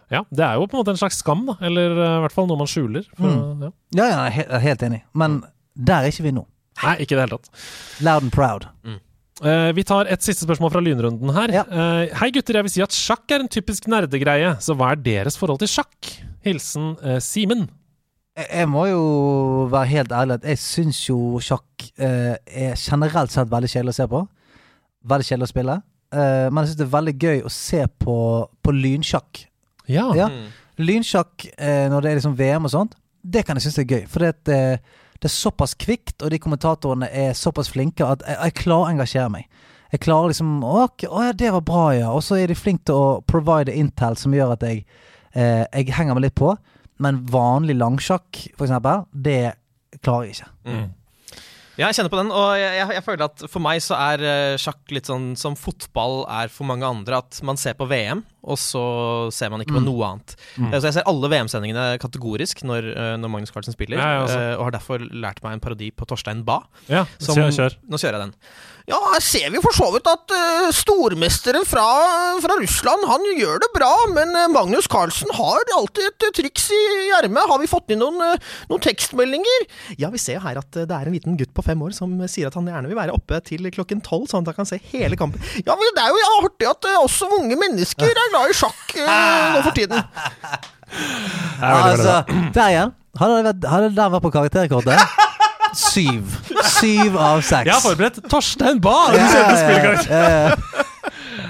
Ja, 0.10 0.22
det 0.32 0.46
er 0.48 0.54
jo 0.58 0.68
på 0.72 0.78
en 0.78 0.82
måte 0.84 0.94
en 0.96 1.02
slags 1.04 1.20
skam, 1.22 1.46
da. 1.52 1.58
Eller 1.62 1.92
uh, 2.00 2.18
i 2.18 2.22
hvert 2.26 2.34
fall 2.36 2.48
noe 2.50 2.58
man 2.66 2.68
skjuler. 2.72 3.06
For, 3.18 3.28
Mm. 3.28 3.68
ja. 3.68 3.72
ja, 4.02 4.06
ja 4.10 4.22
jeg 4.32 4.48
er 4.50 4.64
helt, 4.66 4.82
enig. 4.90 5.04
Men 5.14 5.44
der 5.76 6.08
er 6.08 6.10
ikke 6.16 6.24
vi 6.30 6.32
nå. 6.34 6.48
Nei, 6.84 6.96
ikke 7.04 7.14
i 7.14 7.18
det 7.20 7.26
hele 7.28 7.38
tatt. 7.38 7.52
Loud 8.06 8.24
and 8.28 8.34
proud. 8.34 8.68
Eh, 9.46 9.72
vi 9.78 9.84
tar 9.86 10.08
et 10.10 10.24
siste 10.26 10.46
spørsmål 10.48 10.72
fra 10.74 10.82
lynrunden 10.82 11.30
her. 11.36 11.52
Ja. 11.54 11.64
Uh, 11.70 12.08
Hei 12.18 12.32
gutter, 12.34 12.58
jeg 12.58 12.66
vil 12.66 12.74
si 12.74 12.82
at 12.82 12.96
sjakk 12.96 13.30
er 13.36 13.44
en 13.44 13.50
typisk 13.54 13.86
nerdegreie, 13.92 14.56
så 14.66 14.74
hva 14.78 14.92
er 14.96 15.02
deres 15.06 15.38
forhold 15.38 15.60
til 15.62 15.70
sjakk? 15.70 16.10
Hilsen 16.48 16.96
eh, 17.04 17.20
Simen. 17.24 17.68
Jeg 18.38 18.48
jeg 18.54 18.70
må 18.70 18.86
jo 18.86 19.04
være 19.72 19.90
helt 19.96 20.12
ærlig 20.14 20.38
at 20.38 20.44
jeg 20.46 20.60
syns 20.62 21.00
jo 21.08 21.40
sjakk 21.42 21.88
eh, 21.98 22.36
er 22.46 22.76
generelt 22.78 23.34
sett 23.34 23.50
veldig 23.50 23.70
kjedelig 23.72 23.96
å 23.96 23.98
se 23.98 24.08
på. 24.12 24.22
Veldig 25.10 25.28
kjedelig 25.30 25.48
å 25.48 25.54
spille. 25.54 25.78
Eh, 26.14 26.46
men 26.52 26.62
jeg 26.62 26.70
syns 26.70 26.80
det 26.80 26.86
er 26.86 26.94
veldig 26.94 27.16
gøy 27.18 27.42
å 27.42 27.52
se 27.54 27.82
på, 28.06 28.18
på 28.64 28.76
lynsjakk. 28.76 29.42
Ja. 29.90 30.06
Ja. 30.16 30.30
Lynsjakk 30.78 31.48
eh, 31.58 31.88
når 31.90 32.04
det 32.04 32.12
er 32.12 32.20
liksom 32.20 32.38
VM 32.38 32.70
og 32.70 32.74
sånt, 32.74 32.96
det 33.26 33.44
kan 33.48 33.58
jeg 33.58 33.68
synes 33.68 33.82
er 33.82 33.90
gøy. 33.90 34.04
For 34.12 34.24
det, 34.24 34.54
eh, 34.54 35.02
det 35.18 35.32
er 35.32 35.34
såpass 35.34 35.74
kvikt, 35.80 36.22
og 36.22 36.32
de 36.32 36.40
kommentatorene 36.40 37.10
er 37.10 37.34
såpass 37.38 37.72
flinke 37.74 38.06
at 38.06 38.22
jeg, 38.28 38.38
jeg 38.38 38.58
klarer 38.62 38.86
å 38.86 38.94
engasjere 38.94 39.34
meg. 39.34 39.50
Jeg 39.92 40.04
klarer 40.04 40.34
liksom 40.34 40.58
å 40.68 40.86
ja, 41.02 41.32
det 41.34 41.52
var 41.56 41.64
bra, 41.66 41.84
ja. 41.96 42.12
Og 42.12 42.22
så 42.24 42.38
er 42.38 42.52
de 42.52 42.58
flinke 42.60 42.90
til 42.90 43.00
å 43.00 43.20
provide 43.28 43.76
intel 43.76 44.18
som 44.20 44.36
gjør 44.36 44.58
at 44.58 44.66
jeg, 44.68 44.84
eh, 45.38 45.64
jeg 45.78 45.94
henger 45.96 46.18
meg 46.18 46.28
litt 46.28 46.38
på. 46.40 46.56
Men 47.04 47.22
vanlig 47.30 47.76
langsjakk, 47.78 48.40
for 48.58 48.66
eksempel, 48.66 49.06
det 49.14 49.54
klarer 50.02 50.30
jeg 50.32 50.40
ikke. 50.40 50.48
Ja, 51.78 51.92
jeg 51.92 52.00
kjenner 52.00 52.10
på 52.10 52.18
den, 52.18 52.32
og 52.34 52.56
jeg, 52.58 52.72
jeg, 52.80 52.94
jeg 52.98 53.06
føler 53.06 53.28
at 53.28 53.44
for 53.54 53.62
meg 53.62 53.84
så 53.86 53.98
er 54.02 54.24
eh, 54.26 54.56
sjakk 54.58 54.96
litt 54.96 55.10
sånn 55.10 55.36
som 55.38 55.54
fotball 55.60 56.24
er 56.40 56.50
for 56.50 56.66
mange 56.66 56.90
andre. 56.90 57.20
At 57.22 57.38
man 57.46 57.60
ser 57.62 57.78
på 57.78 57.86
VM, 57.90 58.24
og 58.44 58.58
så 58.62 58.84
ser 59.34 59.50
man 59.54 59.64
ikke 59.64 59.76
på 59.80 59.84
noe 59.84 60.06
annet. 60.12 60.36
Mm. 60.58 60.70
Så 60.78 60.84
jeg 60.90 60.96
ser 61.00 61.08
alle 61.10 61.32
VM-sendingene 61.34 61.86
kategorisk 62.04 62.64
når, 62.68 62.92
eh, 62.94 63.14
når 63.20 63.34
Magnus 63.34 63.52
Carlsen 63.56 63.74
spiller, 63.76 63.98
Ja, 63.98 64.22
ja, 64.22 64.28
eh, 64.28 64.56
og 64.60 64.68
har 64.70 64.78
derfor 64.78 65.02
lært 65.12 65.42
meg 65.44 65.58
en 65.58 65.64
parodi 65.64 65.92
på 65.92 66.08
Torstein 66.08 66.46
Bae. 66.48 66.62
ja. 66.88 67.06
Som, 67.20 67.36
Kjør, 67.36 67.52
kjør. 67.56 67.78
Nå 67.90 67.98
kjører 68.02 68.20
jeg 68.20 68.28
den. 68.28 68.36
Ja, 68.88 68.96
her 69.12 69.20
ser 69.20 69.50
vi 69.52 69.60
for 69.60 69.76
så 69.76 69.90
vidt 69.92 70.06
at 70.08 70.32
uh, 70.32 70.70
stormesteren 70.72 71.66
fra, 71.68 71.84
fra 72.40 72.56
Russland 72.62 73.04
han 73.10 73.26
gjør 73.36 73.60
det 73.60 73.68
bra, 73.76 73.90
men 74.16 74.32
eh, 74.32 74.46
Magnus 74.54 74.88
Carlsen 74.88 75.28
har 75.36 75.60
alltid 75.76 76.06
et 76.08 76.26
eh, 76.30 76.32
triks 76.38 76.70
i 76.72 76.80
ermet. 77.18 77.50
Har 77.52 77.60
vi 77.60 77.68
fått 77.68 77.92
inn 77.92 78.00
noen, 78.00 78.16
eh, 78.24 78.40
noen 78.70 78.84
tekstmeldinger? 78.86 79.66
Ja, 80.00 80.08
vi 80.14 80.22
ser 80.24 80.38
jo 80.40 80.46
her 80.46 80.62
at 80.62 80.80
eh, 80.80 80.88
det 80.88 80.96
er 80.96 81.10
en 81.12 81.18
liten 81.18 81.36
gutt 81.36 81.52
på 81.58 81.66
fem 81.68 81.84
år 81.84 81.92
som 81.98 82.14
eh, 82.24 82.32
sier 82.32 82.48
at 82.48 82.56
han 82.56 82.70
gjerne 82.72 82.88
vil 82.88 82.96
være 83.00 83.16
oppe 83.18 83.42
til 83.48 83.68
klokken 83.76 84.00
tolv, 84.08 84.30
sånn 84.32 84.46
at 84.48 84.54
han 84.54 84.62
kan 84.62 84.70
se 84.72 84.80
hele 84.94 85.20
kampen. 85.20 85.44
Ja, 85.68 85.76
men 85.76 85.92
det 86.00 86.06
er 86.06 86.16
jo 86.16 86.32
artig 86.46 86.72
at 86.72 86.88
eh, 86.88 86.96
også 87.04 87.28
unge 87.42 87.60
mennesker 87.60 88.08
er 88.08 88.27
glad 88.34 88.52
i 88.52 88.58
sjakk 88.58 88.98
eh, 89.04 89.54
nå 89.56 89.64
for 89.66 89.78
tiden. 89.78 90.04
Det 90.88 91.66
er 91.68 91.74
veldig, 91.74 91.84
veldig 91.84 92.10
altså, 92.10 92.52
der 92.56 92.68
igjen. 92.72 92.92
Hadde 93.18 93.38
det, 93.38 93.44
vært, 93.48 93.66
hadde 93.72 93.88
det 93.90 93.98
der 93.98 94.12
vært 94.14 94.24
på 94.24 94.32
karakterkortet? 94.34 95.24
Syv. 95.78 96.38
Syv 96.78 97.18
av 97.20 97.42
seks. 97.42 97.68
Jeg 97.68 97.74
har 97.74 97.84
forberedt 97.84 98.22
Torstein 98.32 98.80
Bae! 98.82 99.18
Ja, 99.18 99.26
ja, 99.36 99.96
ja, 100.08 100.22
ja. 100.48 100.86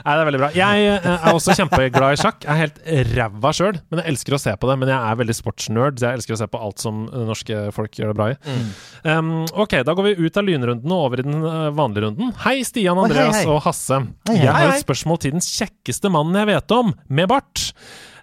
Nei, 0.07 0.13
det 0.15 0.21
er 0.21 0.27
veldig 0.29 0.39
bra. 0.39 0.47
Jeg 0.55 0.84
eh, 0.88 1.05
er 1.17 1.34
også 1.35 1.51
kjempeglad 1.57 2.13
i 2.15 2.19
sjakk. 2.21 2.45
Jeg 2.45 2.53
er 2.53 2.59
helt 2.61 2.77
ræva 3.17 3.49
sjøl, 3.57 3.75
men 3.91 3.99
jeg 3.99 4.07
elsker 4.13 4.35
å 4.38 4.39
se 4.39 4.53
på 4.55 4.69
det. 4.69 4.75
Men 4.79 4.91
jeg 4.93 4.99
er 5.11 5.17
veldig 5.19 5.35
sportsnerd, 5.35 5.97
så 5.99 6.05
jeg 6.07 6.15
elsker 6.21 6.35
å 6.38 6.39
se 6.39 6.47
på 6.53 6.61
alt 6.63 6.79
som 6.79 7.01
eh, 7.09 7.25
norske 7.27 7.57
folk 7.75 7.91
gjør 7.99 8.13
det 8.13 8.17
bra 8.21 8.27
i. 8.31 8.38
Mm. 8.47 8.69
Um, 9.03 9.31
ok, 9.65 9.73
da 9.84 9.91
går 9.97 10.07
vi 10.07 10.13
ut 10.29 10.39
av 10.39 10.47
lynrunden 10.47 10.93
og 10.95 11.01
over 11.09 11.19
i 11.19 11.25
den 11.27 11.43
eh, 11.43 11.65
vanlige 11.75 12.05
runden. 12.05 12.31
Hei, 12.45 12.55
Stian, 12.63 12.95
Oi, 12.95 13.03
hei, 13.03 13.09
Andreas 13.11 13.41
hei. 13.41 13.45
og 13.51 13.59
Hasse. 13.67 13.99
Hei, 14.29 14.38
hei. 14.38 14.45
Jeg 14.45 14.53
har 14.53 14.61
Hei, 14.61 14.69
hei. 14.71 14.77
et 14.79 14.85
spørsmål 14.88 15.19
til 15.25 15.35
den 15.35 15.43
kjekkeste 15.43 16.13
mannen 16.15 16.39
jeg 16.39 16.47
vet 16.53 16.75
om, 16.77 16.95
med 17.19 17.27
bart. 17.34 17.65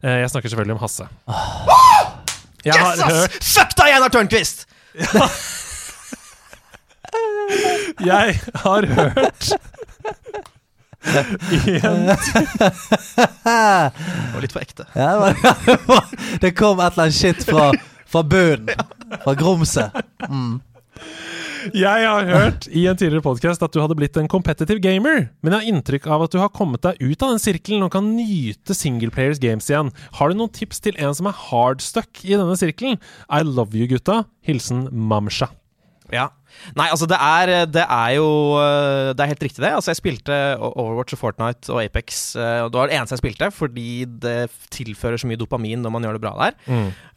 Uh, 0.01 0.09
jeg 0.23 0.33
snakker 0.33 0.55
selvfølgelig 0.55 0.79
om 0.79 0.83
Hasse. 0.87 1.05
Jeg 2.65 2.73
har 2.81 2.95
Yes, 2.97 3.03
hørt 3.05 3.29
ass! 3.29 3.45
Fuck 3.59 3.75
deg, 3.77 3.91
Einar 3.93 4.09
Tørnquist! 4.15 4.63
Jeg 8.09 8.39
har 8.65 8.87
hørt 8.97 9.53
Det 11.05 11.81
var 14.35 14.41
litt 14.43 14.55
for 14.55 14.63
ekte. 14.65 14.87
Ja, 14.97 15.11
det, 15.21 15.79
var, 15.87 16.05
det 16.43 16.55
kom 16.59 16.81
et 16.81 16.95
eller 16.95 17.09
annet 17.09 17.19
shit 17.19 17.45
fra, 17.47 17.73
fra 18.09 18.23
bunnen. 18.27 18.73
Fra 19.25 19.35
grumset. 19.39 19.95
Jeg 21.75 22.07
har 22.09 22.27
hørt 22.27 22.67
i 22.67 22.83
en 22.91 22.97
tidligere 22.99 23.23
podcast 23.23 23.63
at 23.63 23.73
du 23.73 23.79
hadde 23.81 23.95
blitt 23.97 24.17
en 24.19 24.29
competitive 24.29 24.83
gamer, 24.83 25.29
men 25.41 25.55
jeg 25.55 25.61
har 25.61 25.69
inntrykk 25.71 26.09
av 26.11 26.25
at 26.27 26.35
du 26.35 26.41
har 26.41 26.51
kommet 26.53 26.83
deg 26.83 26.99
ut 27.01 27.23
av 27.23 27.35
den 27.35 27.43
sirkelen 27.43 27.85
og 27.87 27.93
kan 27.95 28.09
nyte 28.17 28.75
singleplayers 28.75 29.39
games 29.43 29.69
igjen. 29.71 29.93
Har 30.19 30.33
du 30.33 30.41
noen 30.41 30.53
tips 30.57 30.83
til 30.85 30.99
en 30.99 31.15
som 31.15 31.29
er 31.31 31.37
hardstuck 31.47 32.25
i 32.27 32.35
denne 32.35 32.57
sirkelen? 32.59 32.99
I 33.29 33.45
love 33.47 33.77
you, 33.77 33.87
gutta. 33.93 34.25
Hilsen 34.45 34.89
Mamsha. 34.91 35.53
Ja. 36.13 36.31
Nei, 36.79 36.87
altså 36.91 37.07
det 37.11 37.19
er, 37.21 37.53
det 37.69 37.83
er 37.85 38.11
jo 38.17 38.27
øh, 38.57 39.11
Det 39.15 39.21
er 39.25 39.31
helt 39.35 39.43
riktig, 39.45 39.61
det. 39.63 39.73
Altså 39.77 39.93
Jeg 39.93 40.01
spilte 40.01 40.39
Overwatch 40.59 41.17
og 41.17 41.21
Fortnite 41.21 41.73
og 41.75 41.83
Apex. 41.83 42.37
øh, 42.37 42.65
Og 42.65 42.73
det 42.73 42.81
var 42.81 42.89
det 42.91 42.97
eneste 42.99 43.17
jeg 43.19 43.23
spilte, 43.23 43.51
fordi 43.55 43.89
det 44.25 44.37
tilfører 44.75 45.21
så 45.21 45.29
mye 45.31 45.41
dopamin 45.41 45.83
når 45.85 45.93
man 45.95 46.07
gjør 46.07 46.19
det 46.19 46.25
bra 46.25 46.33
der. 46.41 46.57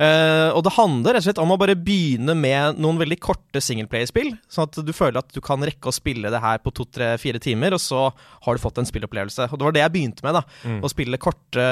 Eh, 0.04 0.50
og 0.54 0.64
det 0.68 0.76
handler 0.78 1.16
rett 1.16 1.24
og 1.24 1.28
slett 1.30 1.42
om 1.44 1.54
å 1.56 1.60
bare 1.62 1.78
begynne 1.80 2.36
med 2.38 2.78
noen 2.82 3.00
veldig 3.02 3.20
korte 3.24 3.62
singleplayerspill. 3.64 4.34
Sånn 4.52 4.68
at 4.68 4.80
du 4.86 4.94
føler 4.96 5.22
at 5.22 5.32
du 5.34 5.42
kan 5.44 5.64
rekke 5.66 5.90
å 5.90 5.96
spille 5.96 6.32
det 6.34 6.42
her 6.44 6.60
på 6.64 6.74
to-tre-fire 6.78 7.40
timer, 7.44 7.76
og 7.78 7.82
så 7.84 8.08
har 8.46 8.58
du 8.58 8.62
fått 8.64 8.82
en 8.82 8.88
spillopplevelse. 8.90 9.48
Og 9.52 9.58
det 9.60 9.68
var 9.70 9.76
det 9.78 9.84
jeg 9.86 9.96
begynte 9.96 10.26
med. 10.28 10.38
da 10.40 10.44
Å 10.84 10.92
spille 10.92 11.18
korte, 11.22 11.66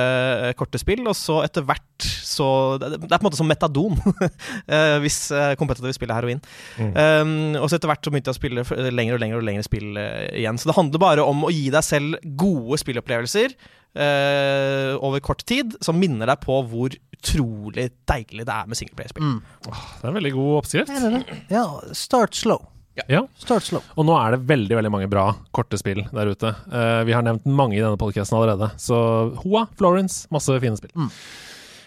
korte 0.59 0.81
spill, 0.81 1.03
og 1.07 1.15
så 1.17 1.41
etter 1.45 1.65
hvert 1.67 1.81
så 2.25 2.45
Det 2.81 2.97
er 2.97 3.17
på 3.17 3.21
en 3.21 3.27
måte 3.29 3.37
som 3.39 3.47
metadon, 3.47 3.95
eh, 4.67 4.97
hvis 5.03 5.29
uh, 5.31 5.53
kompetitive 5.59 5.93
spill 5.95 6.11
er 6.11 6.17
heroin. 6.19 6.41
Um, 6.79 7.54
og 7.59 7.69
så 7.69 7.77
etter 7.77 7.89
hvert 7.91 8.05
så 8.05 8.11
begynte 8.13 8.31
jeg 8.31 8.37
å 8.37 8.39
spille 8.39 8.91
lenger 8.95 9.17
og 9.17 9.23
lengre 9.23 9.39
og 9.39 9.47
lengre 9.47 9.65
spill 9.65 9.97
eh, 10.01 10.27
igjen. 10.41 10.59
Så 10.61 10.69
det 10.69 10.77
handler 10.77 11.03
bare 11.03 11.25
om 11.25 11.47
å 11.47 11.53
gi 11.53 11.67
deg 11.73 11.85
selv 11.85 12.19
gode 12.39 12.79
spillopplevelser 12.81 13.55
eh, 13.55 14.93
over 14.99 15.23
kort 15.25 15.45
tid, 15.47 15.77
som 15.85 15.99
minner 15.99 16.29
deg 16.31 16.43
på 16.43 16.59
hvor 16.71 16.95
utrolig 17.15 17.89
deilig 18.09 18.45
det 18.45 18.55
er 18.55 18.69
med 18.69 18.79
singleplayerspill. 18.79 19.35
Det 19.65 19.75
er 19.75 20.11
en 20.11 20.19
veldig 20.21 20.33
god 20.37 20.53
oppskrift. 20.61 20.93
Er 20.93 21.05
det 21.07 21.13
det? 21.17 21.39
Ja, 21.53 21.65
start 21.97 22.37
slow. 22.37 22.67
Ja. 23.11 23.25
Start 23.35 23.65
slow. 23.67 23.83
Og 23.99 24.07
nå 24.07 24.13
er 24.15 24.35
det 24.35 24.45
veldig 24.47 24.77
veldig 24.77 24.91
mange 24.93 25.09
bra 25.11 25.25
korte 25.55 25.77
spill 25.79 26.05
der 26.15 26.31
ute. 26.31 26.53
Eh, 26.71 27.01
vi 27.07 27.15
har 27.15 27.25
nevnt 27.27 27.47
mange 27.47 27.75
i 27.75 27.83
denne 27.83 27.99
podcasten 27.99 28.37
allerede. 28.39 28.71
Så 28.79 28.95
Hoa, 29.43 29.65
Florence, 29.79 30.23
masse 30.33 30.55
fine 30.63 30.79
spill. 30.79 30.93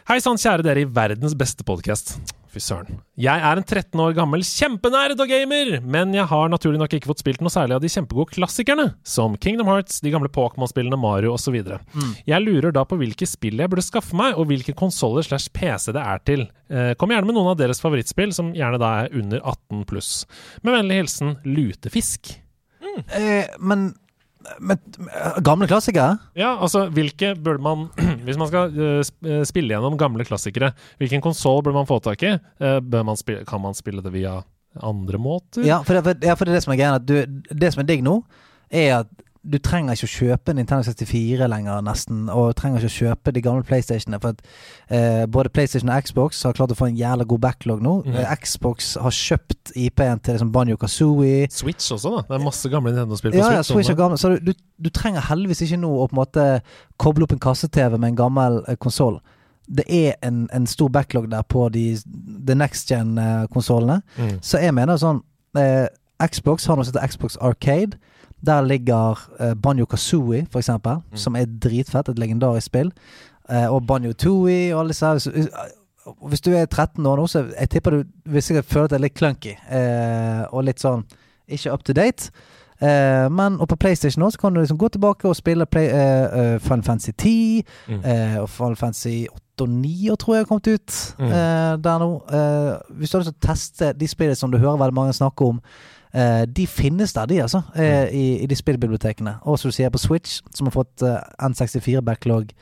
Hei 0.08 0.20
sann, 0.24 0.40
kjære 0.40 0.64
dere 0.64 0.84
i 0.84 0.88
verdens 0.88 1.36
beste 1.36 1.64
podkast. 1.68 2.16
Fy 2.48 2.62
søren. 2.64 3.02
Jeg 3.20 3.42
er 3.44 3.58
en 3.60 3.64
13 3.66 4.00
år 4.00 4.14
gammel 4.16 4.40
kjempenerd 4.46 5.20
og 5.20 5.28
gamer, 5.28 5.74
men 5.84 6.14
jeg 6.16 6.24
har 6.30 6.48
naturlig 6.48 6.80
nok 6.80 6.94
ikke 6.96 7.10
fått 7.10 7.20
spilt 7.20 7.42
noe 7.44 7.52
særlig 7.52 7.76
av 7.76 7.82
de 7.84 7.90
kjempegode 7.92 8.32
klassikerne, 8.32 8.86
som 9.04 9.36
Kingdom 9.36 9.68
Hearts, 9.68 9.98
de 10.00 10.12
gamle 10.14 10.30
Pokémon-spillene, 10.32 10.96
Mario 11.00 11.34
osv. 11.36 11.58
Jeg 12.24 12.44
lurer 12.46 12.72
da 12.72 12.86
på 12.88 12.96
hvilke 13.00 13.28
spill 13.28 13.60
jeg 13.60 13.68
burde 13.68 13.84
skaffe 13.84 14.16
meg, 14.16 14.38
og 14.40 14.48
hvilke 14.48 14.72
konsoller 14.78 15.26
slash 15.26 15.52
PC 15.52 15.92
det 15.92 16.00
er 16.00 16.24
til. 16.24 16.46
Eh, 16.72 16.94
kom 16.96 17.12
gjerne 17.12 17.28
med 17.28 17.36
noen 17.36 17.52
av 17.52 17.60
deres 17.60 17.84
favorittspill, 17.84 18.32
som 18.32 18.54
gjerne 18.56 18.80
da 18.80 18.94
er 19.04 19.16
under 19.20 19.44
18 19.44 19.84
pluss. 19.90 20.12
Med 20.64 20.78
vennlig 20.78 21.02
hilsen 21.02 21.36
Lutefisk. 21.44 22.32
Eh, 23.12 23.44
men, 23.60 23.90
men 24.58 24.80
Gamle 25.44 25.68
klassikere? 25.70 26.16
Ja, 26.38 26.54
altså 26.56 26.86
hvilke 26.94 27.34
burde 27.36 27.62
man 27.64 27.88
Hvis 28.26 28.38
man 28.40 28.50
skal 28.50 28.74
eh, 28.74 29.00
eh, 29.28 29.42
spille 29.48 29.74
gjennom 29.74 29.98
gamle 30.00 30.26
klassikere, 30.28 30.72
hvilken 31.00 31.22
konsoll 31.24 31.62
burde 31.62 31.78
man 31.78 31.88
få 31.88 32.00
tak 32.04 32.22
i? 32.26 32.34
Eh, 32.36 32.78
bør 32.80 33.06
man 33.08 33.18
spille, 33.20 33.44
kan 33.48 33.62
man 33.62 33.76
spille 33.78 34.04
det 34.04 34.12
via 34.14 34.38
andre 34.84 35.18
måter? 35.22 35.64
Ja, 35.66 35.80
for 35.86 35.96
det, 35.96 36.04
for, 36.04 36.26
ja, 36.26 36.36
for 36.36 36.46
det 36.46 36.52
er 36.52 36.58
det 36.58 36.64
som 36.66 36.74
er 36.74 36.80
greia. 36.80 37.24
Det 37.62 37.72
som 37.74 37.82
er 37.82 37.88
digg 37.88 38.04
nå, 38.04 38.18
er 38.68 39.00
at 39.00 39.12
du 39.48 39.56
trenger 39.64 39.96
ikke 39.96 40.06
å 40.08 40.12
kjøpe 40.12 40.52
Nintendo 40.56 40.84
64 40.84 41.46
lenger, 41.48 41.80
nesten. 41.84 42.26
Og 42.32 42.50
trenger 42.58 42.82
ikke 42.82 42.90
å 42.90 42.96
kjøpe 42.96 43.32
de 43.34 43.42
gamle 43.44 43.64
PlayStationene. 43.66 44.20
For 44.22 44.34
at 44.36 44.42
eh, 44.92 45.24
både 45.30 45.52
PlayStation 45.54 45.92
og 45.92 46.04
Xbox 46.04 46.42
har 46.46 46.56
klart 46.58 46.74
å 46.74 46.76
få 46.78 46.90
en 46.90 46.98
jævla 46.98 47.26
god 47.28 47.42
backlog 47.46 47.82
nå. 47.84 47.94
Eh, 48.12 48.34
Xbox 48.42 48.92
har 49.00 49.14
kjøpt 49.14 49.72
IP-en 49.78 50.20
til 50.20 50.36
liksom 50.36 50.52
Banjo 50.54 50.76
Kazooie. 50.80 51.48
Switch 51.54 51.92
også, 51.96 52.12
da. 52.18 52.24
Det 52.28 52.36
er 52.38 52.44
masse 52.44 52.72
gamle 52.72 52.92
Nintendo-spill 52.92 53.34
på 53.34 53.40
Ja, 53.40 53.54
ja, 53.58 53.62
Switch. 53.62 53.74
Switch 53.78 53.94
er 53.94 53.98
gamle. 54.02 54.20
så 54.20 54.34
du, 54.34 54.50
du, 54.50 54.68
du 54.84 54.90
trenger 54.94 55.24
heldigvis 55.30 55.64
ikke 55.66 55.80
nå 55.80 55.94
å 55.96 56.06
på 56.10 56.16
en 56.16 56.22
måte 56.22 56.46
koble 57.00 57.24
opp 57.26 57.34
en 57.36 57.42
kasse-TV 57.48 57.96
med 57.96 58.12
en 58.12 58.20
gammel 58.20 58.60
eh, 58.66 58.78
konsoll. 58.80 59.20
Det 59.68 59.84
er 59.92 60.14
en, 60.24 60.46
en 60.54 60.66
stor 60.68 60.88
backlog 60.92 61.30
der 61.32 61.44
på 61.44 61.66
de 61.72 61.90
de 62.48 62.54
next 62.56 62.88
gen-konsollene. 62.88 64.00
Mm. 64.16 64.36
Så 64.40 64.60
jeg 64.62 64.72
mener 64.76 65.00
sånn 65.00 65.20
eh, 65.60 65.88
Xbox 66.24 66.66
har 66.66 66.78
noe 66.78 66.86
som 66.86 66.96
heter 66.96 67.12
Xbox 67.12 67.36
Arcade. 67.44 67.98
Der 68.46 68.60
ligger 68.62 69.18
uh, 69.40 69.54
Banjo 69.62 69.84
Kazooie, 69.84 70.46
for 70.50 70.58
eksempel, 70.58 71.00
som 71.14 71.34
er 71.36 71.44
dritfett. 71.46 72.08
Et 72.08 72.18
legendarisk 72.18 72.66
spill. 72.66 72.92
Uh, 73.50 73.72
og 73.74 73.86
Banjo 73.86 74.12
Tooie 74.12 74.74
og 74.74 74.80
alle 74.80 74.88
disse 74.88 75.06
her. 75.06 75.18
Hvis- 76.28 76.40
du 76.40 76.50
er 76.54 76.64
13 76.66 77.06
år 77.06 77.16
nå, 77.16 77.26
så 77.26 77.42
jeg 77.60 77.68
tipper 77.70 77.90
du 77.90 78.04
vil 78.26 78.42
sikkert 78.42 78.64
føle 78.64 78.84
at 78.84 78.90
det 78.90 78.96
er 78.96 79.02
litt 79.02 79.14
clunky. 79.18 79.56
Uh, 79.70 80.46
og 80.54 80.64
litt 80.64 80.80
sånn 80.80 81.04
ikke 81.48 81.72
up 81.72 81.82
to 81.84 81.92
date. 81.92 82.30
Uh, 82.80 83.26
men 83.34 83.56
og 83.60 83.68
på 83.68 83.76
PlayStation 83.76 84.22
nå 84.22 84.30
så 84.30 84.38
kan 84.38 84.54
du 84.54 84.60
liksom 84.60 84.78
gå 84.78 84.88
tilbake 84.88 85.26
og 85.28 85.34
spille 85.36 85.66
play, 85.66 85.88
uh, 85.90 86.54
uh, 86.54 86.58
Final 86.62 86.82
Fantasy 86.86 87.10
10 87.18 87.64
Mm. 87.88 88.04
eh, 88.04 88.38
og 88.40 88.48
Final 88.48 88.76
Fantasy 88.76 89.26
8 89.26 89.62
og 89.64 89.68
9 89.68 90.16
tror 90.18 90.34
jeg 90.34 90.44
har 90.44 90.46
kommet 90.46 90.66
ut 90.68 91.14
Mm. 91.18 91.26
eh, 91.26 91.76
der 91.82 91.98
nå. 91.98 92.22
Eh, 92.30 92.78
hvis 92.98 93.10
du 93.10 93.18
har 93.18 93.24
lyst 93.24 93.34
til 93.40 93.48
å 93.50 93.52
teste 93.52 93.92
de 93.98 94.06
spillene 94.08 94.36
som 94.36 94.50
du 94.50 94.58
hører 94.58 94.78
veldig 94.78 94.94
mange 94.94 95.12
snakke 95.12 95.42
om, 95.44 95.56
eh, 95.56 95.97
de 96.46 96.66
finnes 96.66 97.12
der, 97.12 97.26
de, 97.26 97.40
altså. 97.42 97.62
Eh, 97.76 98.08
i, 98.14 98.26
I 98.42 98.46
de 98.46 98.56
spillbibliotekene. 98.56 99.38
Og 99.44 99.58
som 99.58 99.68
du 99.70 99.76
sier, 99.76 99.90
på 99.90 99.98
Switch, 100.00 100.40
som 100.54 100.66
har 100.70 100.72
fått 100.78 101.02
eh, 101.02 101.18
N64-backlog 101.48 102.52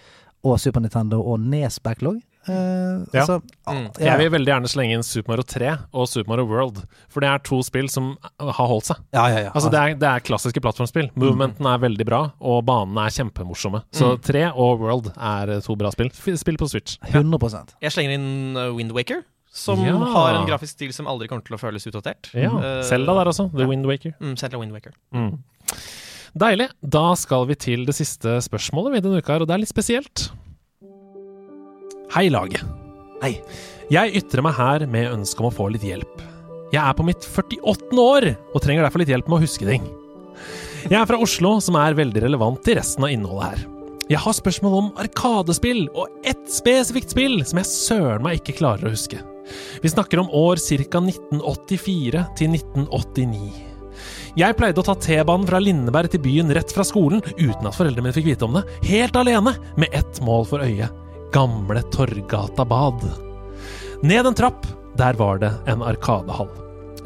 og 0.46 0.58
Super 0.62 0.80
Nintendo 0.84 1.20
og 1.22 1.40
Nes-backlog. 1.40 2.20
Uh, 2.46 3.02
Ja. 3.12 3.24
altså, 3.24 3.40
Mm. 3.66 3.88
ja. 3.98 4.04
Jeg 4.14 4.18
vil 4.20 4.30
veldig 4.30 4.46
gjerne 4.52 4.68
slenge 4.70 4.94
inn 4.94 5.02
Super 5.02 5.32
Mario 5.32 5.42
3 5.42 5.70
og 5.92 6.06
Super 6.06 6.28
Mario 6.30 6.44
World, 6.46 6.76
for 7.10 7.18
det 7.20 7.26
er 7.28 7.38
to 7.42 7.58
spill 7.66 7.88
som 7.90 8.12
har 8.38 8.68
holdt 8.70 8.86
seg. 8.86 8.96
Ja, 9.12 9.24
ja, 9.26 9.38
ja. 9.46 9.50
Altså 9.50 9.68
det 9.72 9.80
er, 9.80 9.94
det 9.98 10.06
er 10.06 10.20
klassiske 10.22 10.60
plattformspill. 10.62 11.10
Movementen 11.18 11.66
er 11.66 11.78
veldig 11.82 12.06
bra, 12.06 12.20
og 12.40 12.64
banene 12.68 13.08
er 13.08 13.10
kjempemorsomme. 13.10 13.82
Så 13.90 14.12
Mm. 14.14 14.22
3 14.22 14.44
og 14.54 14.78
World 14.80 15.10
er 15.18 15.56
eh, 15.56 15.60
to 15.60 15.74
bra 15.74 15.90
spill. 15.90 16.10
Spill 16.14 16.56
på 16.56 16.68
Switch. 16.70 16.98
100 17.10 17.74
Jeg 17.82 17.90
slenger 17.90 18.14
inn 18.14 18.54
Wind 18.54 18.76
Windwaker, 18.92 19.24
som 19.56 19.80
Ja. 19.82 19.96
har 19.96 20.34
en 20.36 20.46
grafisk 20.48 20.76
stil 20.76 20.92
som 20.92 21.08
aldri 21.08 21.28
kommer 21.30 21.44
til 21.46 21.56
å 21.56 21.60
føles 21.60 21.86
utdatert. 21.88 22.28
Ja, 22.36 22.50
uh, 22.52 22.82
Zelda 22.84 23.14
der 23.16 23.30
også. 23.32 23.48
The 23.54 23.64
ja. 23.64 23.70
Wind 23.70 23.86
Waker. 23.88 24.12
Mm, 24.20 24.36
Zelda 24.36 24.60
Windwaker. 24.60 24.92
Mm. 25.14 25.38
Deilig. 26.36 26.68
Da 26.84 27.14
skal 27.16 27.46
vi 27.48 27.56
til 27.56 27.86
det 27.88 27.94
siste 27.96 28.36
spørsmålet 28.44 28.92
vi 28.92 29.00
denne 29.06 29.22
uka 29.22 29.32
her, 29.32 29.40
og 29.44 29.48
det 29.48 29.56
er 29.56 29.62
litt 29.64 29.72
spesielt. 29.72 30.26
Hei, 32.12 32.28
laget. 32.32 32.62
Hei. 33.22 33.38
Jeg 33.90 34.18
ytrer 34.20 34.42
meg 34.44 34.56
her 34.58 34.84
med 34.90 35.12
ønske 35.14 35.40
om 35.40 35.48
å 35.48 35.54
få 35.54 35.70
litt 35.72 35.84
hjelp. 35.86 36.20
Jeg 36.74 36.82
er 36.82 36.96
på 36.98 37.06
mitt 37.06 37.24
48. 37.24 37.96
år 38.02 38.26
og 38.52 38.60
trenger 38.62 38.84
derfor 38.84 39.00
litt 39.00 39.12
hjelp 39.12 39.28
med 39.30 39.38
å 39.38 39.44
huske 39.46 39.68
ting. 39.68 39.86
Jeg 40.86 40.98
er 41.00 41.06
fra 41.08 41.18
Oslo, 41.22 41.56
som 41.64 41.78
er 41.80 41.96
veldig 41.98 42.22
relevant 42.26 42.60
til 42.66 42.76
resten 42.78 43.06
av 43.06 43.14
innholdet 43.14 43.48
her. 43.54 43.64
Jeg 44.10 44.20
har 44.22 44.36
spørsmål 44.38 44.74
om 44.78 44.90
Arkadespill, 45.02 45.86
og 45.96 46.12
ett 46.26 46.44
spesifikt 46.52 47.10
spill 47.10 47.40
som 47.48 47.58
jeg 47.58 47.70
søren 47.72 48.22
meg 48.22 48.38
ikke 48.42 48.58
klarer 48.60 48.86
å 48.86 48.92
huske. 48.94 49.18
Vi 49.82 49.92
snakker 49.92 50.22
om 50.22 50.30
år 50.30 50.60
ca. 50.60 51.00
1984 51.00 52.26
til 52.38 52.58
1989. 52.58 53.66
Jeg 54.36 54.56
pleide 54.58 54.82
å 54.82 54.84
ta 54.84 54.92
T-banen 55.00 55.46
fra 55.48 55.60
Lindeberg 55.62 56.12
til 56.12 56.20
byen 56.20 56.52
rett 56.52 56.72
fra 56.74 56.84
skolen, 56.84 57.22
uten 57.38 57.68
at 57.68 57.76
foreldrene 57.76 58.04
mine 58.04 58.16
fikk 58.16 58.28
vite 58.28 58.44
om 58.44 58.58
det, 58.58 58.66
helt 58.84 59.16
alene, 59.16 59.54
med 59.80 59.94
ett 59.96 60.20
mål 60.24 60.44
for 60.50 60.64
øye. 60.64 60.90
Gamle 61.32 61.80
Torgata 61.94 62.66
bad. 62.68 63.00
Ned 64.04 64.28
en 64.28 64.36
trapp, 64.36 64.68
der 65.00 65.16
var 65.16 65.40
det 65.40 65.54
en 65.72 65.84
arkadehall. 65.84 66.52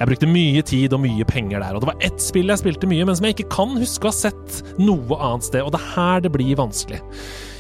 Jeg 0.01 0.09
brukte 0.09 0.31
mye 0.31 0.63
tid 0.65 0.95
og 0.97 1.03
mye 1.05 1.27
penger 1.29 1.61
der, 1.61 1.77
og 1.77 1.85
det 1.85 1.91
var 1.91 2.03
ett 2.07 2.23
spill 2.25 2.51
jeg 2.51 2.63
spilte 2.63 2.89
mye, 2.91 3.05
men 3.07 3.19
som 3.19 3.27
jeg 3.29 3.37
ikke 3.37 3.51
kan 3.53 3.79
huske 3.79 4.09
å 4.09 4.11
ha 4.11 4.17
sett 4.17 4.61
noe 4.81 5.19
annet 5.21 5.47
sted, 5.47 5.63
og 5.63 5.75
det 5.75 5.81
er 5.83 5.91
her 5.95 6.25
det 6.25 6.33
blir 6.35 6.59
vanskelig. 6.59 7.03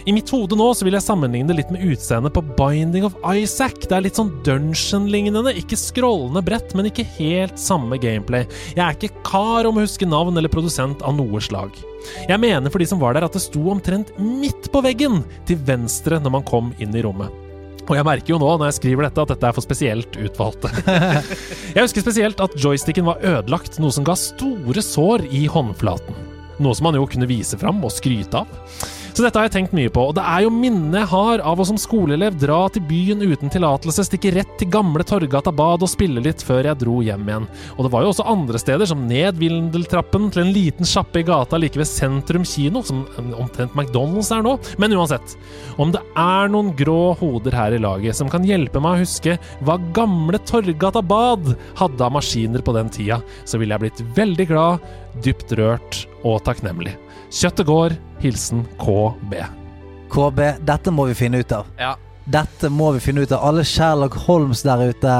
I 0.08 0.14
mitt 0.16 0.30
hode 0.32 0.56
nå 0.56 0.70
så 0.76 0.86
vil 0.86 0.96
jeg 0.96 1.04
sammenligne 1.04 1.50
det 1.50 1.58
litt 1.58 1.72
med 1.74 1.84
utseendet 1.92 2.32
på 2.36 2.42
Binding 2.56 3.04
of 3.04 3.16
Isaac. 3.26 3.82
Det 3.84 3.96
er 3.96 4.06
litt 4.06 4.16
sånn 4.20 4.32
dungeon-lignende, 4.46 5.52
ikke 5.60 5.78
scrollende 5.78 6.42
brett, 6.46 6.72
men 6.76 6.88
ikke 6.88 7.04
helt 7.18 7.60
samme 7.60 7.98
gameplay. 8.00 8.46
Jeg 8.72 8.84
er 8.86 8.96
ikke 8.96 9.24
kar 9.26 9.68
om 9.68 9.80
å 9.80 9.84
huske 9.84 10.08
navn 10.08 10.40
eller 10.40 10.52
produsent 10.52 11.04
av 11.04 11.18
noe 11.18 11.42
slag. 11.44 11.76
Jeg 12.28 12.40
mener 12.40 12.72
for 12.72 12.80
de 12.80 12.88
som 12.88 13.02
var 13.02 13.16
der 13.16 13.26
at 13.26 13.36
det 13.36 13.44
sto 13.44 13.66
omtrent 13.72 14.14
midt 14.16 14.70
på 14.72 14.82
veggen, 14.84 15.20
til 15.48 15.60
venstre 15.68 16.20
når 16.22 16.36
man 16.38 16.48
kom 16.48 16.72
inn 16.80 16.96
i 16.96 17.04
rommet. 17.04 17.28
Og 17.90 17.96
jeg 17.98 18.06
merker 18.06 18.34
jo 18.34 18.40
nå 18.40 18.50
når 18.54 18.70
jeg 18.70 18.78
skriver 18.78 19.08
dette, 19.08 19.22
at 19.24 19.32
dette 19.34 19.48
er 19.48 19.56
for 19.56 19.66
spesielt 19.66 20.16
utvalgte. 20.16 20.70
jeg 21.74 21.82
husker 21.82 22.04
spesielt 22.06 22.40
at 22.40 22.56
joysticken 22.56 23.08
var 23.08 23.20
ødelagt, 23.20 23.80
noe 23.82 23.92
som 23.94 24.06
ga 24.06 24.16
store 24.16 24.84
sår 24.84 25.26
i 25.34 25.48
håndflaten. 25.50 26.29
Noe 26.60 26.76
som 26.76 26.90
han 26.90 26.98
jo 27.00 27.08
kunne 27.10 27.28
vise 27.30 27.58
fram 27.60 27.80
og 27.84 27.94
skryte 27.94 28.44
av. 28.44 28.58
Så 29.10 29.24
dette 29.24 29.36
har 29.36 29.48
jeg 29.48 29.54
tenkt 29.56 29.74
mye 29.74 29.90
på, 29.92 30.04
og 30.06 30.14
det 30.16 30.22
er 30.22 30.44
jo 30.44 30.52
minnet 30.54 31.00
jeg 31.00 31.10
har 31.10 31.42
av 31.44 31.60
å 31.60 31.64
som 31.66 31.78
skoleelev 31.80 32.36
dra 32.38 32.60
til 32.72 32.84
byen 32.86 33.24
uten 33.26 33.50
tillatelse, 33.52 34.04
stikke 34.06 34.32
rett 34.36 34.52
til 34.60 34.70
gamle 34.70 35.04
Torgata 35.06 35.52
bad 35.54 35.82
og 35.82 35.90
spille 35.90 36.22
litt 36.22 36.44
før 36.46 36.68
jeg 36.68 36.78
dro 36.80 37.00
hjem 37.04 37.26
igjen. 37.26 37.48
Og 37.76 37.84
det 37.84 37.90
var 37.92 38.04
jo 38.04 38.12
også 38.12 38.28
andre 38.30 38.60
steder, 38.62 38.86
som 38.88 39.02
ned 39.10 39.40
Vindeltrappen 39.40 40.30
til 40.30 40.44
en 40.44 40.52
liten 40.54 40.88
sjappe 40.88 41.20
i 41.22 41.26
gata 41.26 41.58
like 41.58 41.80
ved 41.80 41.90
Sentrum 41.90 42.46
kino, 42.46 42.84
som 42.86 43.02
omtrent 43.18 43.74
McDonald's 43.74 44.30
er 44.34 44.46
nå. 44.46 44.54
Men 44.80 44.94
uansett, 44.94 45.36
om 45.80 45.92
det 45.94 46.02
er 46.14 46.54
noen 46.54 46.70
grå 46.78 47.16
hoder 47.18 47.56
her 47.56 47.74
i 47.74 47.82
laget 47.82 48.16
som 48.16 48.30
kan 48.30 48.46
hjelpe 48.46 48.82
meg 48.82 48.94
å 48.94 49.04
huske 49.04 49.36
hva 49.66 49.78
gamle 49.96 50.38
Torgata 50.46 51.02
bad 51.02 51.54
hadde 51.80 52.06
av 52.06 52.14
maskiner 52.14 52.62
på 52.62 52.78
den 52.78 52.92
tida, 52.94 53.20
så 53.44 53.58
ville 53.58 53.74
jeg 53.74 53.88
blitt 53.88 54.04
veldig 54.16 54.48
glad, 54.54 54.90
dypt 55.24 55.52
rørt 55.58 56.04
og 56.24 56.40
takknemlig. 56.46 56.96
Kjøttet 57.30 57.68
går. 57.68 57.96
Hilsen 58.20 58.66
KB. 58.80 59.36
KB, 60.10 60.40
dette 60.66 60.92
må 60.92 61.06
vi 61.08 61.16
finne 61.16 61.40
ut 61.40 61.52
av. 61.54 61.68
Ja. 61.80 61.94
Dette 62.30 62.68
må 62.72 62.90
vi 62.96 63.02
finne 63.02 63.24
ut 63.24 63.32
av. 63.32 63.44
Alle 63.48 63.64
Sherlock 63.66 64.18
Holmes 64.26 64.64
der 64.66 64.82
ute, 64.90 65.14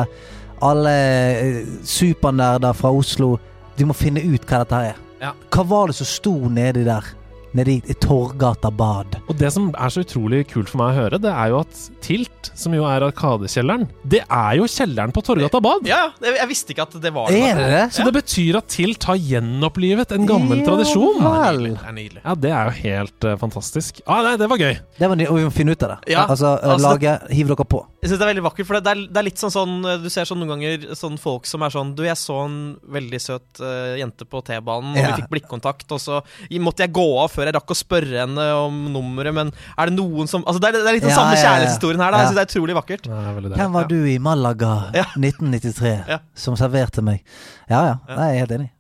alle 0.61 0.97
eh, 1.39 1.63
supernerder 1.87 2.77
fra 2.77 2.91
Oslo, 2.93 3.37
de 3.79 3.87
må 3.89 3.97
finne 3.97 4.21
ut 4.21 4.45
hva 4.45 4.65
dette 4.65 4.77
her 4.77 4.93
er. 4.93 5.01
Ja. 5.21 5.33
Hva 5.53 5.65
var 5.69 5.91
det 5.91 5.97
som 6.01 6.09
sto 6.09 6.35
nedi 6.53 6.85
der? 6.87 7.07
Nedi 7.57 7.81
i 7.91 7.95
Torgata 7.99 8.71
bad. 8.71 9.17
Og 9.27 9.35
det 9.39 9.49
som 9.55 9.71
er 9.75 9.91
så 9.91 10.05
utrolig 10.05 10.45
kult 10.53 10.71
for 10.71 10.79
meg 10.79 10.93
å 10.93 10.99
høre, 11.01 11.19
det 11.23 11.31
er 11.33 11.51
jo 11.51 11.61
at 11.65 11.81
Tilt, 12.05 12.51
som 12.57 12.75
jo 12.77 12.85
er 12.87 13.03
Arkadekjelleren, 13.09 13.89
det 14.07 14.21
er 14.27 14.59
jo 14.61 14.69
kjelleren 14.71 15.11
på 15.15 15.23
Torgata 15.27 15.59
bad! 15.65 15.89
Ja. 15.89 16.13
Jeg, 16.23 16.47
visste 16.51 16.75
ikke 16.75 16.87
at 16.87 16.95
det 17.03 17.13
var 17.15 17.33
Er 17.35 17.59
det 17.59 17.67
det? 17.73 17.83
Så 17.97 18.07
det 18.07 18.15
betyr 18.15 18.61
at 18.61 18.69
Tilt 18.71 19.07
har 19.09 19.19
gjenopplivet 19.19 20.15
en 20.15 20.29
gammel 20.29 20.63
Ja 20.63 20.69
tradisjon. 20.69 21.19
vel. 21.25 21.63
Det 21.75 21.89
er 21.91 21.97
nydelig. 21.97 22.23
Ja, 22.25 22.35
det 22.47 22.53
er 22.55 22.71
jo 22.71 22.77
helt 22.85 23.27
uh, 23.27 23.35
fantastisk. 23.41 24.01
Ah, 24.07 24.23
nei, 24.27 24.37
det 24.41 24.49
var 24.51 24.61
gøy. 24.63 24.79
Det 25.01 25.09
var 25.11 25.19
nydelig, 25.19 25.31
og 25.35 25.41
vi 25.41 25.49
må 25.49 25.55
finne 25.55 25.75
ut 25.75 25.87
av 25.87 25.95
det. 25.97 26.15
Ja, 26.15 26.27
altså, 26.27 26.55
eh, 26.61 26.75
altså- 26.77 26.93
lage 26.95 27.17
Hiv 27.35 27.51
dere 27.51 27.67
på. 27.67 27.83
Jeg 28.01 28.09
synes 28.09 28.19
Det 28.21 28.25
er 28.25 28.33
veldig 28.33 28.47
vakkert, 28.47 28.67
for 28.67 28.81
det 28.81 28.91
er, 28.95 29.01
det 29.13 29.21
er 29.21 29.27
litt 29.27 29.41
sånn 29.43 29.53
sånn 29.53 29.75
Du 30.01 30.09
ser 30.09 30.25
sånn 30.25 30.41
noen 30.41 30.55
ganger 30.55 30.95
sånn 30.97 31.19
folk 31.21 31.45
som 31.45 31.61
er 31.67 31.69
sånn 31.75 31.91
Du, 31.95 32.03
jeg 32.07 32.17
så 32.17 32.39
en 32.47 32.55
veldig 32.89 33.21
søt 33.21 33.61
uh, 33.61 33.93
jente 34.01 34.25
på 34.25 34.41
T-banen, 34.47 34.95
og 34.95 35.01
Ja. 35.01 35.11
vi 35.11 35.23
fikk 35.23 35.29
blikkontakt, 35.35 35.91
og 35.93 36.01
så 36.01 36.23
måtte 36.61 36.85
jeg 36.87 36.93
gå 36.97 37.05
av 37.21 37.29
før 37.33 37.40
jeg 37.49 37.55
rakk 37.57 37.71
å 37.71 37.79
spørre 37.79 38.21
henne 38.25 38.47
om 38.61 38.75
nummeret, 38.93 39.33
men 39.35 39.53
er 39.79 39.87
det 39.91 39.95
noen 39.97 40.29
som 40.29 40.45
Altså, 40.47 40.61
det 40.61 40.69
er, 40.69 40.73
det 40.81 40.89
er 40.89 40.93
litt 40.99 41.03
den 41.07 41.11
Ja, 41.15 41.17
samme 41.17 41.35
ja, 41.35 41.41
ja. 41.41 41.47
kjærlighetshistorien 41.49 42.01
her, 42.05 42.11
da. 42.11 42.17
Ja. 42.17 42.21
Jeg 42.21 42.27
synes 42.29 42.39
det 42.39 42.45
er 42.45 42.51
utrolig 42.53 42.75
vakkert. 42.81 43.07
Er. 43.07 43.57
Hvem 43.57 43.73
var 43.79 43.85
du 43.91 43.99
i 44.05 44.19
Malaga 44.19 44.73
Ja. 44.95 45.07
1993 45.17 45.95
Ja. 46.15 46.19
som 46.35 46.57
serverte 46.61 47.03
meg? 47.07 47.23
Ja 47.71 47.85
ja, 47.87 47.97
Nei, 48.17 48.33
jeg 48.35 48.37
er 48.37 48.47
helt 48.47 48.59
enig. 48.61 48.71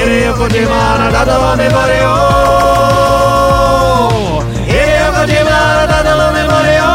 Ere 0.00 0.16
yoko 0.26 0.46
te 0.48 0.62
mana 0.66 1.06
dada 1.10 1.36
wa 1.42 1.50
me 1.56 1.66
mare 1.74 1.98
o 2.06 2.16
Ere 4.78 4.94
yoko 5.02 5.22
te 5.30 5.40
mana 5.48 5.84
dada 5.90 6.12
wa 6.20 6.26
me 6.34 6.42
mare 6.50 6.76
o 6.80 6.90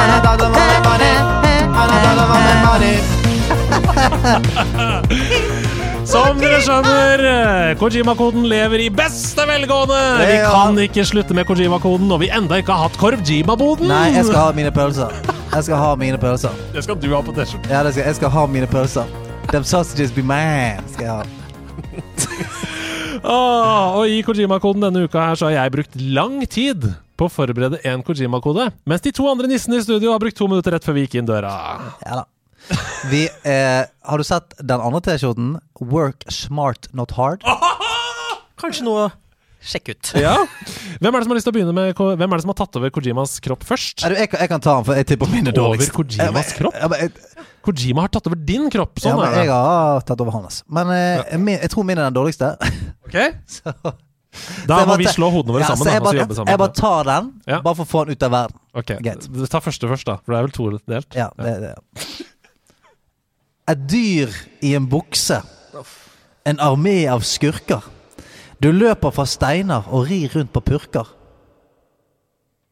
Ana 0.00 0.16
dada 0.24 0.46
wa 0.54 0.62
me 0.70 0.78
mare 0.86 1.12
Ana 1.80 1.96
dada 2.04 2.24
wa 2.30 2.36
me 2.44 2.52
mare 2.64 2.92
dere 6.44 6.60
skjønner, 6.60 7.22
Kojima-koden 7.80 8.44
lever 8.48 8.82
i 8.84 8.88
beste 8.92 9.46
velgående! 9.48 10.00
Vi 10.20 10.34
kan 10.44 10.76
ikke 10.82 11.04
slutte 11.08 11.36
med 11.36 11.46
Kojima-koden 11.48 12.10
når 12.10 12.20
vi 12.20 12.28
enda 12.36 12.58
ikke 12.60 12.74
har 12.74 12.90
hatt 12.90 12.98
Korvjima-boden! 13.00 13.88
Nei, 13.88 14.10
jeg 14.12 14.26
skal 14.28 14.40
ha 14.42 14.50
mine 14.56 14.72
pølser. 14.74 15.14
Jeg 15.54 15.66
skal 15.68 15.80
ha 15.80 15.94
mine 16.00 16.18
pølser. 16.20 16.58
Det 16.74 16.82
skal 16.84 16.98
du 17.00 17.08
ha 17.14 17.22
på 17.24 17.32
T-skjorten. 17.36 17.72
Ja, 17.72 17.80
skal, 17.88 18.02
jeg 18.10 18.18
skal 18.18 18.34
ha 18.34 18.44
mine 18.50 18.68
pølser. 18.68 19.08
Them 19.52 19.64
sausages 19.64 20.12
be 20.12 20.24
man, 20.26 20.84
skal 20.92 21.08
jeg 21.08 21.14
ha. 21.14 21.24
oh, 23.22 23.96
og 24.02 24.12
i 24.12 24.20
Kojima-koden 24.26 24.84
denne 24.84 25.06
uka 25.08 25.30
her 25.30 25.40
så 25.40 25.48
har 25.48 25.56
jeg 25.62 25.76
brukt 25.78 25.96
lang 26.20 26.42
tid 26.44 26.90
på 27.16 27.30
å 27.30 27.32
forberede 27.32 27.80
en 27.88 28.04
Kojima-kode, 28.04 28.68
mens 28.90 29.06
de 29.06 29.14
to 29.16 29.30
andre 29.32 29.48
nissene 29.48 29.80
i 29.80 29.86
studio 29.86 30.12
har 30.12 30.20
brukt 30.20 30.36
to 30.36 30.50
minutter 30.50 30.76
rett 30.76 30.84
før 30.84 30.98
vi 30.98 31.06
gikk 31.06 31.22
inn 31.22 31.30
døra. 31.30 31.56
Ja 32.04 32.20
da. 32.20 32.28
Vi, 33.10 33.24
eh, 33.44 33.82
har 34.08 34.18
du 34.18 34.24
sett 34.24 34.54
den 34.60 34.80
andre 34.80 35.00
T-skjorten? 35.04 35.58
Work 35.80 36.24
smart, 36.32 36.88
not 36.96 37.12
hard. 37.18 37.44
Kanskje 38.60 38.86
noe 38.86 39.10
Sjekk 39.64 39.94
ut. 39.94 40.08
Ja. 40.20 40.34
Hvem 41.00 41.08
er 41.08 41.22
det 41.22 41.24
som 41.24 41.32
har 41.32 41.38
lyst 41.38 41.46
til 41.48 41.52
å 41.54 41.56
begynne 41.56 41.72
med 41.72 41.94
Hvem 41.96 42.20
er 42.26 42.36
det 42.36 42.44
som 42.44 42.50
har 42.52 42.56
tatt 42.58 42.76
over 42.76 42.90
Kojimas 42.92 43.38
kropp 43.40 43.62
først? 43.64 44.02
Er 44.04 44.12
du, 44.12 44.18
jeg, 44.20 44.28
kan- 44.28 44.42
jeg 44.44 44.50
kan 44.52 44.60
ta 44.60 44.74
den, 44.76 44.84
for 44.84 44.98
jeg 45.00 45.06
tipper 45.08 45.30
min 45.32 45.48
er 45.48 45.56
Over. 45.62 45.80
Kojimas 45.96 46.50
kropp? 46.58 46.76
Ja, 46.76 46.88
men, 46.92 47.00
jeg, 47.06 47.44
Kojima 47.64 48.04
har 48.04 48.12
tatt 48.12 48.26
over 48.28 48.36
din 48.44 48.66
kropp, 48.68 48.92
ja, 49.00 49.06
sånn 49.06 49.22
men 49.22 49.32
er 49.38 49.46
jeg 49.46 49.54
har 49.54 50.04
tatt 50.04 50.20
over 50.20 50.36
hans. 50.36 50.58
Men 50.68 50.92
eh, 50.92 51.32
min, 51.40 51.56
jeg 51.62 51.72
tror 51.72 51.86
min 51.88 51.96
er 51.96 52.10
den 52.10 52.18
dårligste. 52.18 52.50
Ok? 53.08 53.16
Så, 53.56 53.72
Da 54.68 54.82
må 54.82 54.90
bare 54.90 55.00
vi 55.00 55.08
slå 55.14 55.30
hodene 55.32 55.54
våre 55.54 55.62
Ja, 55.64 55.70
sammen 55.72 55.86
så 55.86 55.88
da, 55.88 55.94
jeg 55.94 56.02
bare, 56.04 56.36
sammen. 56.36 56.50
Jeg 56.52 56.60
bare 56.60 56.74
tar 56.76 57.08
den, 57.08 57.32
Ja. 57.48 57.62
bare 57.64 57.78
for 57.80 57.86
å 57.86 57.90
få 57.94 58.04
den 58.04 58.18
ut 58.18 58.24
av 58.28 58.32
verden. 58.34 58.60
Ok, 58.76 58.92
Ta 59.54 59.60
første 59.64 59.88
først, 59.94 60.08
da. 60.12 60.18
For 60.26 60.34
det 60.34 60.40
er 60.42 60.48
vel 60.50 60.56
todelt? 60.60 61.16
Ja, 61.16 61.30
det, 61.40 61.54
det. 61.64 61.74
Et 63.70 63.80
dyr 63.88 64.32
i 64.62 64.74
en 64.76 64.86
bukse. 64.90 65.38
En 66.44 66.58
armé 66.60 67.06
av 67.08 67.22
skurker. 67.24 67.84
Du 68.60 68.70
løper 68.72 69.10
fra 69.12 69.24
steiner 69.28 69.86
og 69.92 70.06
rir 70.10 70.28
rundt 70.36 70.52
på 70.52 70.60
purker. 70.64 71.08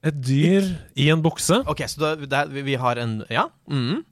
Et 0.05 0.15
dyr 0.19 0.67
i 0.99 1.09
en 1.15 1.23
bukse. 1.23 1.63
Ok, 1.71 1.85
så 1.89 2.01
da, 2.03 2.15
det 2.19 2.33
er, 2.33 2.47
vi- 2.63 2.75
har 2.77 2.99
en 2.99 3.23
Ja? 3.31 3.45
Mm. 3.71 4.03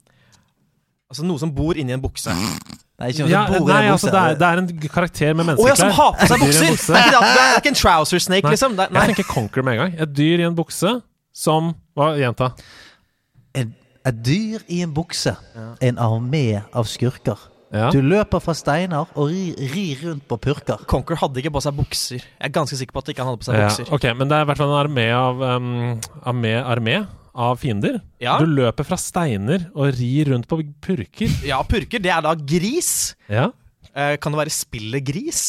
Altså 1.11 1.25
noe 1.27 1.39
som 1.39 1.51
bor 1.51 1.75
inni 1.75 1.93
en 1.93 2.01
bukse. 2.01 2.31
Nei, 2.31 3.09
ikke 3.11 3.25
noe 3.25 3.31
Ja, 3.33 3.47
som 3.47 3.59
bor 3.65 3.71
i 3.71 3.73
nei, 3.73 3.85
en 3.87 3.93
altså, 3.93 4.07
bukse. 4.07 4.13
det, 4.13 4.21
er, 4.31 4.35
det 4.39 4.47
er 4.47 4.59
en 4.59 4.89
karakter 4.95 5.35
med 5.35 5.49
Å 5.59 5.67
ja, 5.67 5.75
som 5.75 5.91
har 5.91 6.13
på 6.21 6.27
seg 6.31 6.37
i 6.37 6.47
bukser! 6.47 6.69
bukse. 6.71 6.93
Det 6.95 7.01
er 7.01 7.11
det 7.11 7.41
er 7.43 7.57
ikke 7.59 7.73
en 7.73 7.79
trouser 7.81 8.19
snake, 8.23 8.45
Nei. 8.45 8.53
liksom. 8.55 8.77
Det, 8.79 8.87
nei. 8.93 9.03
Jeg 9.07 9.15
tenker 9.17 9.33
Conquer 9.33 9.63
med 9.67 9.73
en 9.75 9.81
gang. 9.83 9.97
Et 10.07 10.13
dyr 10.15 10.39
i 10.39 10.47
en 10.47 10.55
bukse 10.55 10.93
som 11.35 11.75
Hva, 11.99 12.13
gjenta? 12.21 12.53
Et 14.09 14.17
dyr 14.25 14.63
i 14.73 14.81
en 14.85 14.93
bukse. 14.97 15.33
En 15.85 15.99
armé 16.01 16.63
av 16.73 16.87
skurker. 16.89 17.39
Ja. 17.71 17.91
Du 17.95 18.01
løper 18.03 18.43
fra 18.43 18.55
steiner 18.57 19.07
og 19.15 19.29
rir, 19.31 19.55
rir 19.71 20.01
rundt 20.09 20.25
på 20.27 20.39
purker. 20.43 20.81
Conquer 20.91 21.21
hadde 21.21 21.39
ikke 21.39 21.53
på 21.55 21.61
seg 21.63 21.77
bukser. 21.79 22.25
Jeg 22.25 22.49
er 22.49 22.55
ganske 22.57 22.79
sikker 22.81 22.97
på 22.97 23.03
at 23.05 23.13
ikke 23.13 23.23
han 23.23 23.31
hadde 23.31 23.43
på 23.45 23.47
seg 23.47 23.59
Ja, 23.61 23.69
bukser. 23.69 23.93
ok, 23.95 24.07
men 24.19 24.31
det 24.33 24.39
er 24.39 24.43
i 24.43 24.49
hvert 24.51 24.59
fall 24.59 24.73
en 24.73 24.81
armé 24.81 25.05
av 25.15 25.45
um, 25.45 25.69
armé, 26.33 26.55
armé 26.65 26.97
av 27.31 27.61
fiender. 27.63 28.01
Ja. 28.19 28.41
Du 28.43 28.49
løper 28.51 28.89
fra 28.89 28.99
steiner 28.99 29.69
og 29.77 29.93
rir 30.01 30.33
rundt 30.33 30.49
på 30.51 30.59
purker. 30.83 31.31
Ja, 31.47 31.61
purker, 31.63 32.03
det 32.03 32.11
er 32.11 32.25
da 32.27 32.35
gris. 32.35 33.15
Ja. 33.31 33.53
Uh, 33.95 34.17
kan 34.19 34.35
det 34.35 34.41
være 34.43 34.57
spillegris? 34.57 35.45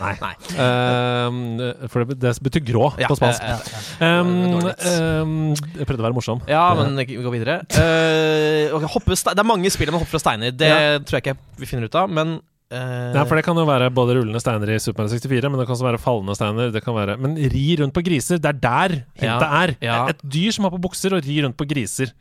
Nei. 0.00 0.14
Nei. 0.20 0.32
Uh, 0.56 1.86
for 1.92 2.04
det, 2.08 2.16
det 2.22 2.32
betyr 2.46 2.62
grå 2.72 2.86
Ja, 3.00 3.08
på 3.10 3.16
spansk. 3.20 3.42
eh, 3.44 3.64
eh, 4.00 4.20
Um, 4.20 4.30
um, 4.56 5.32
jeg 5.76 5.86
prøvde 5.88 6.00
å 6.02 6.06
være 6.08 6.16
morsom. 6.16 6.40
Ja, 6.48 6.62
men 6.78 6.96
vi 6.96 7.18
går 7.20 7.34
videre. 7.34 7.58
Uh, 7.76 8.76
okay, 8.78 8.88
hoppe 8.94 9.12
det 9.16 9.36
er 9.38 9.46
mange 9.48 9.70
spill 9.72 9.90
med 9.92 10.00
hoppe 10.00 10.14
fra 10.14 10.22
steiner. 10.22 10.54
Det 10.56 10.70
tror 11.04 11.18
jeg 11.20 11.26
ikke 11.26 11.36
vi 11.60 11.68
finner 11.70 11.90
ut 11.90 12.00
av, 12.00 12.08
men 12.10 12.38
Uh, 12.70 13.10
Ja, 13.16 13.24
for 13.26 13.34
det 13.34 13.42
kan 13.42 13.58
jo 13.58 13.64
være 13.66 13.88
både 13.90 14.14
rullende 14.14 14.38
steiner 14.38 14.70
i 14.70 14.76
Super 14.78 15.02
Mario 15.02 15.16
64, 15.18 15.48
men 15.50 15.58
det 15.58 15.64
kan 15.66 15.74
også 15.74 15.86
være 15.88 15.98
fallende 15.98 16.36
steiner. 16.38 16.68
Det 16.70 16.84
kan 16.84 16.94
være, 16.94 17.16
men 17.18 17.32
ri 17.50 17.64
rundt 17.80 17.90
på 17.96 18.04
griser, 18.06 18.38
det 18.38 18.46
er 18.46 18.60
der 18.62 18.92
hintet 19.18 19.42
Ja, 19.42 19.48
er. 19.64 19.72
ja. 19.82 19.96
Et 20.12 20.20
dyr 20.22 20.54
som 20.54 20.68
har 20.68 20.70
på 20.76 20.78
bukser 20.84 21.16
og 21.16 21.26
ri 21.26 21.40
rundt 21.42 21.56
på 21.58 21.66
griser. 21.66 22.12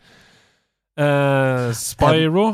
Uh, 0.98 1.70
Spyro 1.78 2.48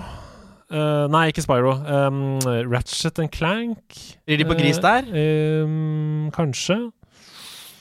Eh, 0.72 1.06
Nei, 1.14 1.28
ikke 1.30 1.44
Spyro. 1.46 1.76
Um, 1.86 2.40
Ratchet 2.72 3.20
and 3.22 3.32
Clank. 3.34 4.00
Rir 4.28 4.42
de 4.42 4.48
på 4.50 4.58
gris 4.58 4.82
der? 4.82 5.06
Eh, 5.14 5.64
um, 5.64 6.32
kanskje. 6.34 6.80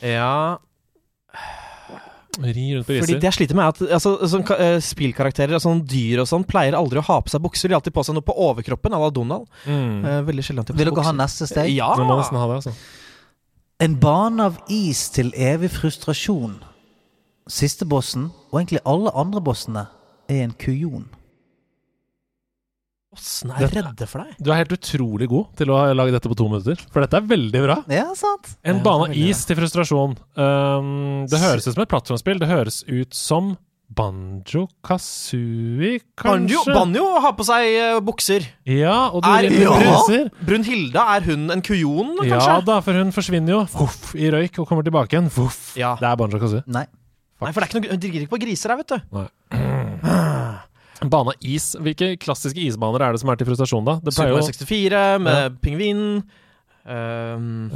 Ja 0.04 0.58
Ri 2.42 2.74
rundt 2.74 2.86
på 2.86 2.92
griser. 2.92 3.06
Fordi 3.06 3.18
det 3.22 3.28
jeg 3.28 3.36
sliter 3.36 3.56
med, 3.58 3.64
er 3.64 3.74
at 3.74 3.94
altså, 3.96 4.14
sånn, 4.26 4.42
eh, 4.58 4.76
spillkarakterer 4.82 5.54
og 5.54 5.62
sånn 5.62 5.82
dyr 5.86 6.24
og 6.24 6.28
sånn 6.28 6.46
pleier 6.48 6.74
aldri 6.74 6.98
å 6.98 7.06
ha 7.06 7.20
på 7.22 7.30
seg 7.30 7.42
bukser. 7.44 7.70
De 7.70 7.76
har 7.76 7.82
alltid 7.82 7.94
på 7.94 8.04
seg 8.06 8.16
noe 8.16 8.26
på 8.26 8.34
overkroppen, 8.48 8.96
à 8.96 9.00
la 9.00 9.10
Donald. 9.14 9.46
Mm. 9.64 10.02
Uh, 10.02 10.20
veldig 10.26 10.44
sjelden 10.46 10.66
de 10.66 10.76
Vil 10.80 10.90
dere 10.90 11.06
ha 11.06 11.14
neste 11.14 11.46
steg? 11.50 11.70
Ja! 11.74 11.92
Må 12.00 12.18
nesten 12.18 12.40
ha 12.40 12.48
det, 12.50 12.60
altså. 12.62 12.74
En 13.84 13.98
bane 14.02 14.48
av 14.50 14.58
is 14.72 15.06
til 15.14 15.30
evig 15.38 15.70
frustrasjon. 15.76 16.58
Siste 17.50 17.86
bossen, 17.86 18.30
og 18.50 18.60
egentlig 18.60 18.82
alle 18.88 19.12
andre 19.14 19.42
bossene, 19.44 19.86
er 20.30 20.46
en 20.46 20.56
kujon. 20.58 21.06
Bossene 23.14 23.54
er 23.56 23.64
jeg 23.68 23.84
redde 23.84 24.06
for 24.10 24.24
deg. 24.24 24.36
Du 24.42 24.50
er 24.52 24.60
helt 24.62 24.72
utrolig 24.76 25.28
god 25.30 25.52
til 25.60 25.70
å 25.74 25.80
lage 25.96 26.14
dette 26.16 26.30
på 26.32 26.36
to 26.38 26.48
minutter, 26.50 26.80
for 26.92 27.04
dette 27.04 27.20
er 27.20 27.28
veldig 27.30 27.62
bra. 27.64 27.76
Ja, 27.92 28.08
sant? 28.18 28.56
En 28.66 28.82
bane 28.84 29.08
av 29.10 29.14
is 29.16 29.44
til 29.48 29.58
frustrasjon. 29.60 30.16
Um, 30.36 31.24
det 31.30 31.40
høres 31.42 31.68
ut 31.68 31.74
som 31.76 31.84
et 31.86 31.92
plattformspill. 31.94 32.42
Det 32.42 32.50
høres 32.50 32.82
ut 32.90 33.14
som 33.14 33.54
Banjo 33.94 34.64
Kazooie, 34.82 36.00
Banjo, 36.18 36.62
kanskje? 36.64 36.72
Banjo 36.74 37.04
har 37.22 37.34
på 37.38 37.44
seg 37.46 37.66
uh, 37.78 37.98
bukser. 38.02 38.46
Ja, 38.66 39.10
og 39.12 39.22
du 39.22 39.28
Er- 39.28 39.46
Ja. 39.52 40.30
Brunhilda, 40.44 41.04
er 41.18 41.26
hun 41.28 41.50
en 41.52 41.62
kujon, 41.62 42.16
Ja 42.26 42.60
da, 42.64 42.80
for 42.80 42.92
hun 42.96 43.12
forsvinner 43.14 43.52
jo 43.58 43.60
voff, 43.76 44.14
i 44.16 44.30
røyk 44.32 44.58
og 44.58 44.68
kommer 44.68 44.82
tilbake 44.86 45.14
igjen. 45.14 45.30
Voff. 45.36 45.76
Ja. 45.78 45.94
Det 46.00 46.08
er 46.10 46.16
Banjo 46.16 46.40
Kazooie. 46.42 46.64
Nei. 46.66 46.86
Nei, 47.44 47.50
for 47.52 47.60
det 47.60 47.66
er 47.66 47.70
ikke 47.74 47.80
noe, 47.84 47.90
hun 47.92 48.00
driver 48.00 48.22
ikke 48.24 48.32
på 48.32 48.40
griser 48.46 48.72
her, 48.72 48.78
vet 48.80 48.88
du. 48.94 49.28
En 49.52 49.63
bane 51.02 51.34
av 51.34 51.44
is. 51.44 51.72
Hvilke 51.80 52.14
klassiske 52.22 52.60
isbaner 52.62 53.02
er 53.06 53.14
det 53.14 53.22
som 53.22 53.32
er 53.32 53.40
til 53.40 53.48
frustrasjon, 53.50 53.86
da? 53.86 53.98
Det 54.04 54.14
Super 54.14 54.34
Mario 54.34 54.48
64 54.48 55.04
med 55.24 55.58
pingvinen. 55.64 56.24
Um, 56.84 57.70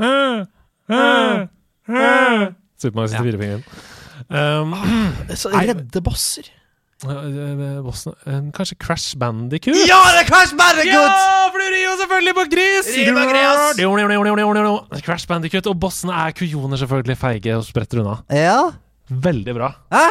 uh, 0.00 1.46
Super 2.78 2.96
Mario 3.00 3.10
64-pingen. 3.12 3.64
Um, 4.30 4.74
så 5.36 5.50
redde 5.54 6.02
bosser. 6.02 6.52
bossen, 7.84 8.14
kanskje 8.56 8.76
Crash 8.80 9.18
Bandicoot? 9.20 9.76
Ja, 9.84 9.98
det 10.14 10.22
er 10.24 10.28
Crash 10.30 10.56
Bandicoot! 10.56 11.12
Ja, 11.12 11.50
for 11.52 11.60
du 11.60 11.66
rir 11.68 11.82
jo 11.84 11.92
selvfølgelig 12.00 12.34
på 12.38 12.46
gris! 12.54 12.88
Gris. 12.88 13.82
Crash 15.06 15.28
Bandicoot, 15.28 15.68
og 15.68 15.76
bossene 15.80 16.16
er 16.16 16.32
kujoner, 16.38 16.80
selvfølgelig, 16.80 17.18
feige 17.20 17.58
og 17.58 17.66
spretter 17.68 18.00
unna. 18.00 18.16
Ja. 18.32 18.72
Veldig 19.10 19.54
bra. 19.54 19.74
Hæ? 19.92 20.06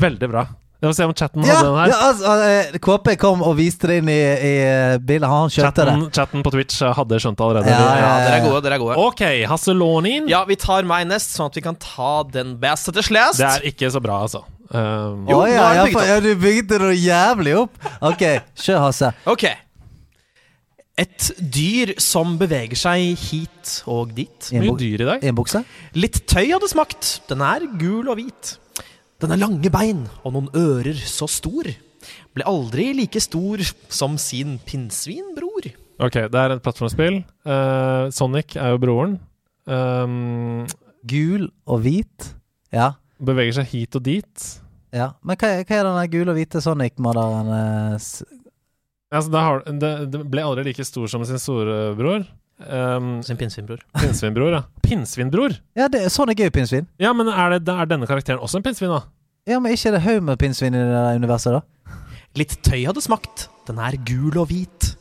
Veldig 0.00 0.30
bra. 0.32 0.46
Jeg 0.80 0.88
må 0.88 0.94
se 0.96 1.04
om 1.04 1.10
chatten 1.12 1.44
Ja, 1.44 1.58
hadde 1.58 1.68
den 1.68 1.76
her. 1.76 1.90
ja 1.92 1.96
altså, 2.08 2.34
eh, 2.48 2.78
KP 2.80 3.10
kom 3.20 3.42
og 3.44 3.56
viste 3.58 3.90
det 3.90 3.98
inn 4.00 4.08
i, 4.08 4.16
i 4.16 4.52
bildet. 5.04 5.28
Han 5.28 5.50
skjønte 5.52 5.84
det. 5.84 5.84
chatten, 5.92 6.06
chatten 6.16 6.44
på 6.46 6.52
Twitch 6.54 6.78
uh, 6.80 6.94
hadde 6.96 7.18
skjønt 7.20 7.36
det 7.36 7.44
allerede. 7.44 7.74
Ja, 7.74 7.80
Ja, 7.80 7.98
ja, 8.00 8.14
dere 8.24 8.38
er 8.38 8.46
gode, 8.46 8.62
dere 8.64 8.78
er 8.78 8.82
gode. 8.86 8.96
Ok, 9.02 9.20
Hasselonin. 9.50 10.30
Ja, 10.32 10.40
vi 10.48 10.56
tar 10.56 10.88
meg 10.88 11.04
nest, 11.10 11.34
sånn 11.36 11.50
at 11.52 11.58
vi 11.60 11.64
kan 11.66 11.76
ta 11.76 12.22
den 12.32 12.54
beste 12.62 12.94
til 12.96 13.04
slest. 13.10 13.42
Det 13.42 13.50
er 13.50 13.66
ikke 13.74 13.90
så 13.92 14.00
bra, 14.00 14.22
altså. 14.24 14.40
Um, 14.70 15.26
Jo, 15.28 15.42
oh, 15.42 15.48
ja, 15.50 15.66
ja, 15.80 15.84
for, 15.90 16.06
ja, 16.06 16.20
du 16.22 16.30
bygde 16.38 16.78
det 16.78 16.94
jævlig 17.02 17.56
opp. 17.64 17.76
Ok, 18.06 18.22
kjør, 18.54 18.84
Hasse. 18.86 19.12
Ok. 19.28 19.44
Et 21.00 21.30
dyr 21.40 21.94
som 22.02 22.34
beveger 22.40 22.76
seg 22.76 23.16
hit 23.18 23.76
og 23.88 24.12
dit. 24.16 24.50
Mye 24.52 24.74
dyr 24.80 25.04
i 25.04 25.08
dag. 25.08 25.22
en 25.24 25.36
bukse? 25.36 25.62
Litt 25.96 26.22
tøy 26.28 26.50
hadde 26.52 26.68
smakt. 26.72 27.18
Den 27.30 27.44
er 27.44 27.64
gul 27.80 28.08
og 28.12 28.20
hvit. 28.20 28.56
Den 29.20 29.34
har 29.34 29.40
lange 29.40 29.70
bein 29.72 30.06
og 30.24 30.32
noen 30.34 30.48
ører 30.56 30.96
så 31.04 31.28
stor. 31.28 31.68
Ble 32.32 32.46
aldri 32.48 32.90
like 32.96 33.20
stor 33.20 33.60
som 33.92 34.16
sin 34.20 34.56
pinnsvinbror. 34.64 35.68
Ok, 36.00 36.16
det 36.32 36.40
er 36.40 36.54
et 36.54 36.62
plattformspill. 36.64 37.20
Uh, 37.44 38.08
Sonic 38.14 38.56
er 38.56 38.72
jo 38.72 38.80
broren. 38.80 39.18
Um, 39.68 40.64
Gul 41.04 41.50
og 41.68 41.84
hvit? 41.84 42.30
Ja. 42.72 42.94
beveger 43.20 43.58
seg 43.60 43.68
hit 43.74 43.96
og 43.98 44.04
dit. 44.06 44.44
ja. 44.96 45.10
Men 45.22 45.36
hva, 45.36 45.50
hva 45.60 45.76
er 45.76 45.84
den 45.88 45.98
der 46.00 46.10
gule 46.12 46.32
og 46.32 46.38
hvite 46.38 46.62
Sonic-moderen? 46.64 47.50
eh, 47.52 48.10
Altså, 49.10 49.60
det, 49.66 49.90
det 50.12 50.20
ble 50.30 50.42
aldri 50.46 50.68
like 50.68 50.84
stor 50.86 51.08
som 51.10 51.24
sin 51.26 51.40
storebror. 51.42 52.22
Um, 52.60 53.22
Sin 53.24 53.38
pinnsvinbror. 53.40 53.80
Pinnsvinbror, 53.96 54.52
ja. 54.52 54.62
Pinnsvinbror? 54.84 55.54
Ja, 55.76 55.88
det, 55.88 56.04
Sonic 56.12 56.40
er 56.40 56.50
jo 56.50 56.56
pinnsvin. 56.58 56.88
Ja, 57.00 57.12
men 57.16 57.30
er, 57.32 57.56
det, 57.58 57.72
er 57.72 57.88
denne 57.88 58.08
karakteren 58.10 58.42
også 58.42 58.60
en 58.60 58.66
pinnsvin, 58.66 58.92
da? 58.92 59.00
Ja, 59.48 59.58
men 59.58 59.72
ikke 59.72 59.88
er 59.88 59.96
det 59.96 60.02
haug 60.04 60.22
med 60.28 60.38
pinnsvin 60.38 60.76
i 60.76 60.82
det 60.84 61.04
universet, 61.16 61.56
da? 61.56 61.96
Litt 62.38 62.58
tøy 62.66 62.84
hadde 62.84 63.02
smakt. 63.02 63.48
Den 63.68 63.80
er 63.80 63.96
gul 64.06 64.36
og 64.38 64.50
hvit. 64.50 64.92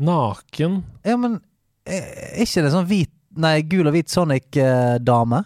Naken 0.00 0.82
Ja, 1.04 1.16
men 1.20 1.40
eh, 1.84 2.04
er 2.32 2.44
ikke 2.46 2.62
det 2.64 2.70
sånn 2.72 2.88
hvit 2.88 3.12
Nei, 3.40 3.60
gul 3.68 3.86
og 3.86 3.92
hvit 3.94 4.10
Sonic-dame? 4.10 5.42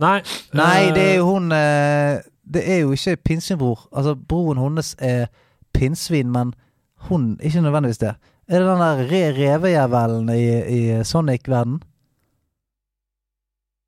Nei. 0.00 0.18
Nei, 0.56 0.76
eh, 0.86 0.92
det 0.94 1.02
er 1.04 1.18
jo 1.18 1.26
hun 1.28 1.52
eh, 1.52 2.22
Det 2.48 2.62
er 2.64 2.78
jo 2.80 2.94
ikke 2.94 3.18
pinnsvinbror. 3.28 3.82
Altså, 3.92 4.14
broren 4.14 4.62
hennes 4.62 4.94
er 4.98 5.26
pinnsvin, 5.76 6.30
men 6.32 6.54
hun 7.08 7.34
ikke 7.42 7.60
nødvendigvis 7.60 8.00
det. 8.00 8.14
Er 8.48 8.60
det 8.60 8.66
den 8.68 8.82
der 8.84 9.02
re 9.08 9.22
revejævelen 9.38 10.28
i, 10.34 10.44
i 10.68 10.80
Sonic-verden? 11.08 11.78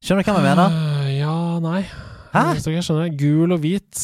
Skjønner 0.04 0.24
du 0.24 0.30
hva 0.30 0.36
jeg 0.38 0.46
mener? 0.46 0.76
Uh, 0.76 1.06
Ja, 1.16 1.34
nei. 1.64 1.80
Hæ? 2.32 2.40
Jeg 2.50 2.58
forstår 2.58 2.72
ikke, 2.72 2.78
jeg 2.80 2.86
skjønner. 2.88 3.16
Gul 3.20 3.54
og 3.56 3.60
hvit. 3.64 4.02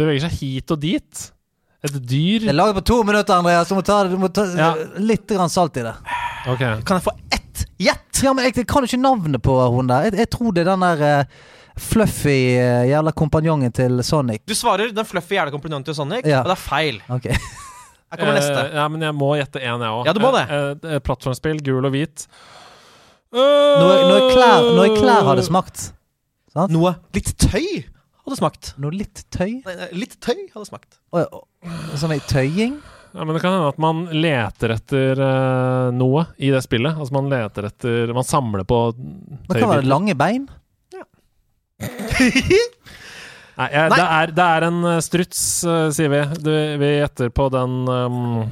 Beveger 0.00 0.24
seg 0.26 0.36
hit 0.40 0.72
og 0.74 0.80
dit. 0.82 1.22
Et 1.84 1.94
dyr. 1.96 2.42
Det 2.44 2.52
er 2.52 2.56
laget 2.56 2.76
på 2.80 2.84
to 2.90 2.98
minutter, 3.08 3.36
Andreas. 3.40 3.68
Du 3.70 3.76
må 3.78 3.84
ta, 3.84 4.02
du 4.08 4.16
må 4.20 4.28
ta 4.32 4.44
Ja. 4.56 4.70
litt 5.00 5.26
grann 5.28 5.48
salt 5.52 5.76
i 5.80 5.84
det. 5.86 5.94
Ok. 6.48 6.60
Kan 6.88 6.98
jeg 6.98 7.04
få 7.06 7.14
ett 7.32 7.64
gjett? 7.80 8.22
Ja, 8.24 8.32
men 8.36 8.44
jeg, 8.48 8.56
jeg 8.60 8.66
kan 8.68 8.84
ikke 8.84 9.00
navnet 9.00 9.40
på 9.44 9.54
hun 9.72 9.88
der. 9.88 10.08
Jeg, 10.10 10.18
jeg 10.24 10.30
tror 10.36 10.52
det 10.56 10.64
er 10.66 10.70
den 10.74 10.84
der 10.84 11.24
uh, 11.24 11.24
fluffy 11.80 12.36
uh, 12.60 12.84
jævla 12.90 13.12
kompanjongen 13.16 13.72
til 13.76 14.00
Sonic. 14.04 14.42
Du 14.48 14.54
svarer 14.56 14.92
den 14.92 15.08
fluffy 15.08 15.36
jævla 15.38 15.52
kompanjongen 15.54 15.84
til 15.88 15.96
Sonic, 15.96 16.24
Ja. 16.28 16.42
og 16.42 16.50
det 16.52 16.56
er 16.58 16.64
feil. 16.68 17.00
Ok. 17.08 17.30
Her 18.10 18.18
kommer 18.18 18.34
neste. 18.34 18.58
Eh, 18.64 18.74
ja, 18.74 18.88
men 18.90 19.04
jeg 19.06 19.14
må 19.14 19.30
gjette 19.38 19.60
én, 19.62 19.84
jeg 19.84 19.94
òg. 19.94 20.08
Ja, 20.08 20.14
du 20.16 20.20
må 20.22 20.32
det. 20.34 20.42
Eh, 20.50 20.70
eh, 20.96 21.02
plattformspill, 21.06 21.60
gul 21.66 21.86
og 21.86 21.94
hvit. 21.94 22.26
Noe, 23.30 23.96
noe, 24.08 24.22
klær, 24.32 24.70
noe 24.74 24.88
klær 24.96 25.28
hadde 25.28 25.44
smakt. 25.46 25.90
Sant? 26.50 26.72
Noe 26.74 26.96
litt 27.14 27.30
tøy 27.38 27.84
hadde 28.24 28.38
smakt. 28.40 28.72
Noe 28.82 28.90
litt 28.94 29.22
tøy? 29.30 29.60
Nei, 29.62 29.76
nei, 29.78 29.90
litt 30.02 30.18
tøy 30.18 30.48
hadde 30.50 30.66
smakt. 30.66 30.98
Oi, 31.14 31.22
å, 31.22 31.44
Sånn 32.00 32.16
ei 32.16 32.22
tøying? 32.26 32.80
Ja, 33.14 33.22
men 33.22 33.36
Det 33.36 33.42
kan 33.44 33.54
hende 33.54 33.70
at 33.70 33.78
man 33.82 34.02
leter 34.14 34.74
etter 34.74 35.18
uh, 35.22 35.94
noe 35.94 36.26
i 36.38 36.50
det 36.50 36.62
spillet. 36.66 36.98
Altså 36.98 37.14
Man 37.14 37.30
leter 37.30 37.66
etter 37.66 38.12
Man 38.14 38.26
samler 38.26 38.62
på 38.66 38.78
Det 38.94 39.58
kan 39.58 39.70
være 39.70 39.86
lange 39.86 40.14
bein? 40.18 40.46
Nei, 43.60 43.68
jeg, 43.74 43.90
Nei. 43.92 43.96
Det, 43.98 44.08
er, 44.16 44.30
det 44.38 44.44
er 44.56 44.66
en 44.70 44.80
eh, 44.88 45.02
struts, 45.04 45.40
eh, 45.68 45.86
sier 45.92 46.12
vi. 46.12 46.20
Du, 46.40 46.50
vi 46.80 46.90
gjetter 46.94 47.32
på 47.36 47.48
den 47.52 47.74
um, 47.84 48.46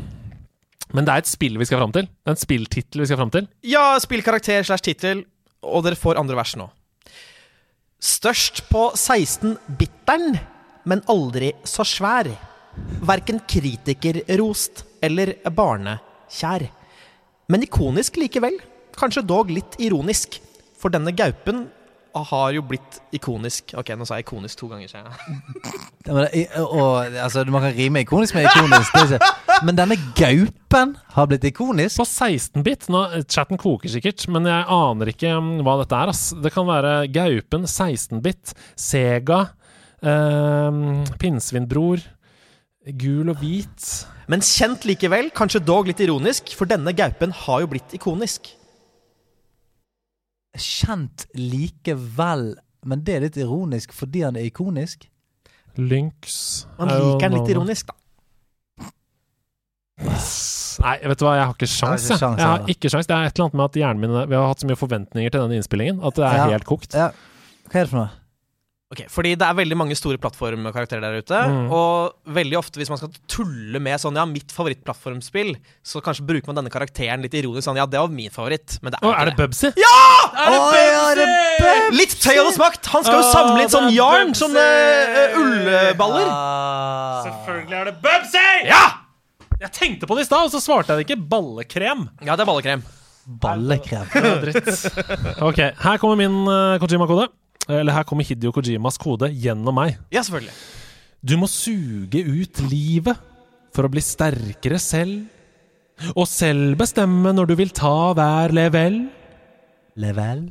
Men 0.93 1.07
det 1.07 1.15
er 1.15 1.23
et 1.23 1.31
spill 1.31 1.57
vi 1.61 1.69
skal 1.69 1.81
fram 1.81 1.95
til. 1.97 2.11
Det 2.11 2.29
er 2.29 2.37
en 2.37 2.43
spilltittel 2.43 3.05
vi 3.05 3.09
skal 3.09 3.21
fram 3.23 3.33
til. 3.33 3.49
Ja, 3.65 3.95
spillkarakter 4.05 4.67
slash 4.69 4.85
tittel, 4.85 5.25
og 5.65 5.87
dere 5.87 5.97
får 5.97 6.21
andre 6.21 6.37
vers 6.37 6.53
nå. 6.61 6.69
Størst 8.05 8.67
på 8.69 8.91
16-bitteren, 8.93 10.37
men 10.89 11.03
aldri 11.11 11.55
så 11.67 11.87
svær. 11.89 12.29
Verken 13.09 13.41
kritikerrost 13.49 14.85
eller 15.03 15.39
barnekjær. 15.57 16.69
Men 17.49 17.65
ikonisk 17.65 18.21
likevel. 18.21 18.61
Kanskje 18.99 19.25
dog 19.25 19.51
litt 19.51 19.81
ironisk. 19.81 20.37
For 20.79 20.93
denne 20.95 21.17
gaupen 21.17 21.65
har 22.15 22.53
jo 22.57 22.63
blitt 22.67 22.99
ikonisk. 23.15 23.75
Ok, 23.79 23.93
nå 23.97 24.07
sa 24.09 24.19
jeg 24.19 24.27
ikonisk 24.27 24.59
to 24.61 24.69
ganger. 24.71 24.91
sier 24.91 25.05
jeg. 25.05 25.13
Ja, 26.09 26.63
og, 26.63 27.17
altså, 27.21 27.43
Man 27.53 27.61
kan 27.67 27.75
rime 27.77 28.01
ikonisk 28.01 28.35
med 28.35 28.47
ikonisk, 28.49 29.21
men 29.67 29.77
denne 29.77 29.99
gaupen 30.17 30.95
har 31.13 31.29
blitt 31.29 31.45
ikonisk. 31.51 32.01
På 32.01 32.07
16-bit. 32.09 32.89
Nå, 32.93 33.03
Chatten 33.29 33.61
koker 33.61 33.93
sikkert, 33.93 34.25
men 34.33 34.49
jeg 34.49 34.69
aner 34.79 35.13
ikke 35.13 35.35
um, 35.37 35.59
hva 35.67 35.79
dette 35.83 35.99
er. 35.99 36.13
Ass. 36.15 36.31
Det 36.33 36.53
kan 36.55 36.69
være 36.69 36.95
Gaupen, 37.13 37.67
16-bit, 37.69 38.55
Sega, 38.79 39.43
eh, 40.01 40.79
Pinnsvinbror, 41.21 42.05
Gul 42.99 43.29
og 43.35 43.43
hvit. 43.43 43.91
Men 44.33 44.45
kjent 44.45 44.85
likevel, 44.89 45.31
kanskje 45.37 45.65
dog 45.65 45.89
litt 45.91 46.01
ironisk, 46.05 46.55
for 46.57 46.69
denne 46.69 46.93
gaupen 46.97 47.35
har 47.45 47.65
jo 47.65 47.71
blitt 47.75 47.95
ikonisk. 47.97 48.55
Kjent 50.59 51.27
likevel, 51.39 52.57
men 52.89 53.05
det 53.07 53.15
er 53.17 53.21
litt 53.27 53.37
ironisk 53.41 53.93
fordi 53.97 54.25
han 54.27 54.37
er 54.37 54.47
ikonisk. 54.49 55.07
Lynx 55.79 56.67
Man 56.79 56.91
er 56.91 56.99
liker 57.05 57.29
den 57.29 57.39
litt 57.39 57.51
ironisk, 57.55 57.87
da. 57.93 57.95
Nei, 60.79 60.95
vet 61.11 61.19
du 61.19 61.25
hva, 61.27 61.33
jeg 61.35 61.47
har 61.49 61.55
ikke 61.57 61.67
sjans, 61.71 62.05
Jeg 62.09 62.15
har 62.15 62.15
ikke 62.15 62.19
sjans, 62.23 62.39
jeg 62.39 62.47
har 62.53 62.73
ikke 62.75 62.91
sjans. 62.93 63.09
Det 63.11 63.15
er 63.17 63.27
et 63.27 63.35
eller 63.35 63.49
annet 63.49 63.57
med 63.59 63.65
at 63.67 63.79
hjernen 63.81 64.03
min 64.05 64.13
Vi 64.31 64.37
har 64.39 64.47
hatt 64.47 64.63
så 64.63 64.69
mye 64.71 64.79
forventninger 64.79 65.33
til 65.35 65.43
denne 65.43 65.59
innspillingen 65.59 65.99
at 66.07 66.15
det 66.19 66.25
er 66.29 66.37
Ja. 66.39 66.45
helt 66.55 66.67
kokt. 66.69 66.95
Ja. 66.95 67.09
Hva 67.69 67.81
er 67.81 67.85
det 67.85 67.91
for 67.91 67.99
noe? 67.99 68.11
Ok, 68.89 69.03
Fordi 69.13 69.35
det 69.37 69.45
er 69.45 69.57
veldig 69.57 69.77
mange 69.77 69.97
store 69.99 70.17
plattformkarakterer 70.17 71.03
der 71.05 71.19
ute. 71.21 71.39
Mm. 71.53 71.67
Og 71.77 72.33
veldig 72.33 72.57
ofte 72.57 72.81
hvis 72.81 72.89
man 72.89 72.97
skal 72.97 73.11
tulle 73.29 73.83
med 73.85 74.01
sånn 74.01 74.17
Ja, 74.17 74.25
mitt 74.25 74.49
favorittplattformspill, 74.55 75.51
så 75.85 76.01
kanskje 76.05 76.25
bruker 76.31 76.49
man 76.49 76.63
denne 76.63 76.73
karakteren 76.73 77.21
litt 77.21 77.35
ironisk. 77.37 77.67
Sånn, 77.67 77.77
ja, 77.77 77.85
det 77.85 78.01
var 78.01 78.09
min 78.09 78.33
favoritt. 78.33 78.79
Men 78.81 78.95
det 78.95 79.03
er 79.03 79.11
Åh, 79.11 79.13
er 79.13 79.29
det 79.29 79.35
det. 79.35 79.43
Bubsy? 79.43 79.73
Ja! 79.77 79.99
Er 80.33 81.21
det 81.21 81.27
Bubsy? 81.61 81.99
Litt 81.99 82.15
tøy 82.17 82.31
tøyenes 82.31 82.57
makt! 82.63 82.89
Han 82.95 83.05
skal 83.05 83.21
jo 83.21 83.27
samle 83.29 83.59
inn 83.59 83.67
er 83.67 83.75
sånn 83.75 83.91
yarn, 83.93 84.33
Bubsy! 84.33 84.41
sånne 84.47 84.65
uh, 85.19 85.37
ullballer. 85.43 86.31
Ah. 86.33 87.27
Selvfølgelig 87.27 87.79
er 87.83 87.91
det 87.91 87.95
Bubsy! 88.07 88.47
Ja! 88.71 88.85
Jeg 89.59 89.75
tenkte 89.75 90.09
på 90.09 90.17
det 90.17 90.25
i 90.25 90.31
stad, 90.31 90.47
og 90.49 90.55
så 90.55 90.63
svarte 90.65 90.95
jeg 90.95 91.03
det 91.03 91.11
ikke. 91.11 91.27
Ballekrem. 91.29 92.07
Ja, 92.23 92.39
det 92.39 92.47
er 92.47 92.49
ballekrem. 92.49 92.87
Ballekrem. 93.43 94.09
Ja, 94.17 94.33
dritt. 94.41 94.73
Ok, 95.51 95.61
her 95.61 96.01
kommer 96.01 96.17
min 96.17 96.41
uh, 96.49 96.79
Kojima-kode. 96.81 97.29
Eller 97.69 97.93
her 97.93 98.07
kommer 98.09 98.25
Hidio 98.25 98.53
Kojimas 98.55 98.97
kode 99.01 99.29
gjennom 99.37 99.77
meg. 99.77 99.99
Ja, 100.15 100.23
selvfølgelig. 100.25 100.55
Du 101.21 101.35
må 101.37 101.49
suge 101.51 102.23
ut 102.25 102.63
livet 102.71 103.19
for 103.75 103.85
å 103.85 103.93
bli 103.93 104.03
sterkere 104.05 104.79
selv. 104.81 105.27
Og 106.15 106.29
selv 106.31 106.79
bestemme 106.79 107.33
når 107.35 107.51
du 107.51 107.55
vil 107.59 107.73
ta 107.75 108.13
hver 108.17 108.55
level. 108.55 109.01
Level? 109.99 110.45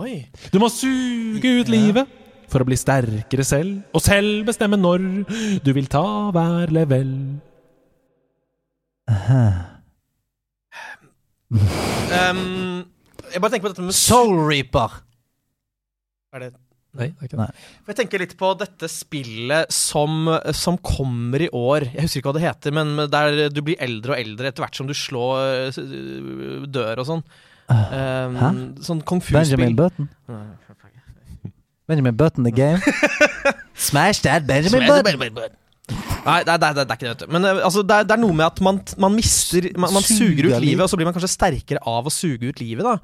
Oi. 0.00 0.24
Du 0.52 0.58
må 0.60 0.70
suge 0.72 1.52
ut 1.60 1.70
livet 1.72 2.08
for 2.50 2.62
å 2.62 2.68
bli 2.68 2.78
sterkere 2.80 3.44
selv. 3.46 3.82
Og 3.94 4.02
selv 4.04 4.46
bestemme 4.48 4.78
når 4.80 5.04
du 5.64 5.72
vil 5.76 5.88
ta 5.92 6.04
hver 6.34 6.72
level. 6.74 7.12
Um, 11.46 12.84
jeg 13.30 13.40
bare 13.42 13.52
tenker 13.52 13.68
på 13.68 13.72
dette 13.74 13.86
med 13.86 13.96
Soul 13.96 14.40
Reaper. 14.48 15.05
Er 16.36 16.44
det 16.44 16.54
Nei, 16.96 17.10
det 17.12 17.26
er 17.26 17.28
ikke 17.28 17.36
det. 17.36 17.46
For 17.84 17.92
Jeg 17.92 17.98
tenker 17.98 18.22
litt 18.22 18.34
på 18.40 18.50
dette 18.56 18.88
spillet 18.88 19.72
som, 19.74 20.30
som 20.56 20.78
kommer 20.80 21.42
i 21.44 21.50
år. 21.52 21.90
Jeg 21.92 22.06
husker 22.06 22.22
ikke 22.22 22.30
hva 22.30 22.36
det 22.38 22.44
heter, 22.46 22.72
men 22.72 22.94
der 23.12 23.50
du 23.52 23.60
blir 23.66 23.76
eldre 23.84 24.14
og 24.14 24.22
eldre 24.22 24.48
etter 24.48 24.64
hvert 24.64 24.78
som 24.78 24.88
du 24.88 24.94
slår 24.96 25.74
øh, 25.76 26.64
dør 26.72 27.02
og 27.02 27.08
sånn. 27.10 27.22
Um, 27.66 28.38
Hæ? 28.40 28.48
sånn 28.86 29.02
kung 29.04 29.20
fu-spill. 29.20 29.42
Benjamin 29.42 29.76
Button. 29.76 30.08
Benjamin 31.90 32.16
Button 32.16 32.48
the 32.48 32.54
game. 32.54 32.80
Smash 33.88 34.24
that 34.24 34.46
Benjamin 34.48 34.88
Button. 34.88 35.60
Nei, 36.26 36.40
det 36.42 36.50
er, 36.50 36.58
det, 36.58 36.68
er, 36.70 36.78
det 36.80 36.86
er 36.86 36.96
ikke 36.96 37.12
det. 37.12 37.28
Men 37.30 37.44
øh, 37.44 37.60
altså, 37.68 37.84
det, 37.84 38.00
er, 38.00 38.08
det 38.08 38.16
er 38.16 38.22
noe 38.24 38.34
med 38.40 38.48
at 38.48 38.62
man, 38.64 38.80
man 38.98 39.14
mister 39.14 39.68
Man, 39.76 39.92
man 39.94 40.02
Suger 40.06 40.16
suger 40.16 40.48
ut 40.48 40.64
livet, 40.64 40.82
og 40.82 40.90
så 40.90 40.98
blir 40.98 41.06
man 41.06 41.14
kanskje 41.14 41.30
sterkere 41.30 41.82
av 41.86 42.08
å 42.08 42.14
suge 42.14 42.48
ut 42.48 42.62
livet, 42.62 42.88
da. 42.88 42.96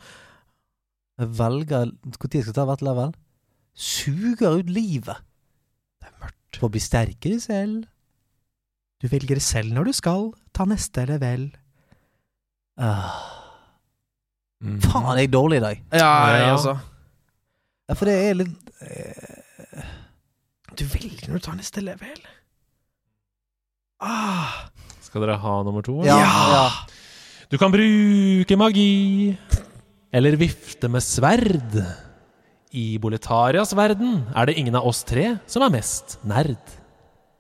Jeg 1.21 1.29
velger 1.39 1.93
Når 1.93 2.17
skal 2.17 2.41
jeg 2.41 2.57
ta 2.57 2.65
hvert 2.67 2.83
level? 2.83 3.13
Suger 3.75 4.59
ut 4.61 4.71
livet. 4.71 5.17
Det 6.01 6.09
er 6.11 6.17
mørkt. 6.21 6.59
For 6.59 6.69
å 6.69 6.73
bli 6.75 6.83
sterkere 6.83 7.41
selv. 7.43 7.87
Du 9.03 9.09
velger 9.11 9.41
selv 9.43 9.73
når 9.75 9.89
du 9.91 9.93
skal 9.97 10.29
ta 10.55 10.67
neste 10.69 11.07
level. 11.09 11.49
Uh. 12.79 13.09
Mm. 14.63 14.77
faen, 14.85 15.09
jeg 15.19 15.27
er 15.27 15.33
dårlig 15.33 15.59
i 15.59 15.65
dag. 15.65 15.81
Ja, 15.93 16.11
Ja. 16.39 16.53
også. 16.55 16.77
Ja, 17.89 17.95
for 17.99 18.07
det 18.07 18.15
er 18.15 18.37
litt 18.39 18.71
eh, 18.81 19.83
Du 20.79 20.85
velger 20.87 21.29
når 21.29 21.41
du 21.41 21.45
tar 21.49 21.57
neste 21.59 21.83
level. 21.83 22.21
Ah. 24.01 24.71
Skal 25.03 25.25
dere 25.27 25.37
ha 25.43 25.57
nummer 25.67 25.83
to? 25.85 25.99
Ja. 26.07 26.17
Ja. 26.23 26.47
ja. 26.55 26.69
Du 27.51 27.59
kan 27.61 27.75
bruke 27.75 28.57
magi 28.57 29.37
eller 30.15 30.39
vifte 30.41 30.89
med 30.89 31.03
sverd. 31.05 31.75
I 32.73 32.97
Boletarias 32.97 33.75
verden 33.77 34.23
er 34.33 34.49
det 34.49 34.57
ingen 34.57 34.77
av 34.79 34.87
oss 34.89 35.03
tre 35.05 35.35
som 35.51 35.65
er 35.67 35.73
mest 35.75 36.17
nerd. 36.25 36.61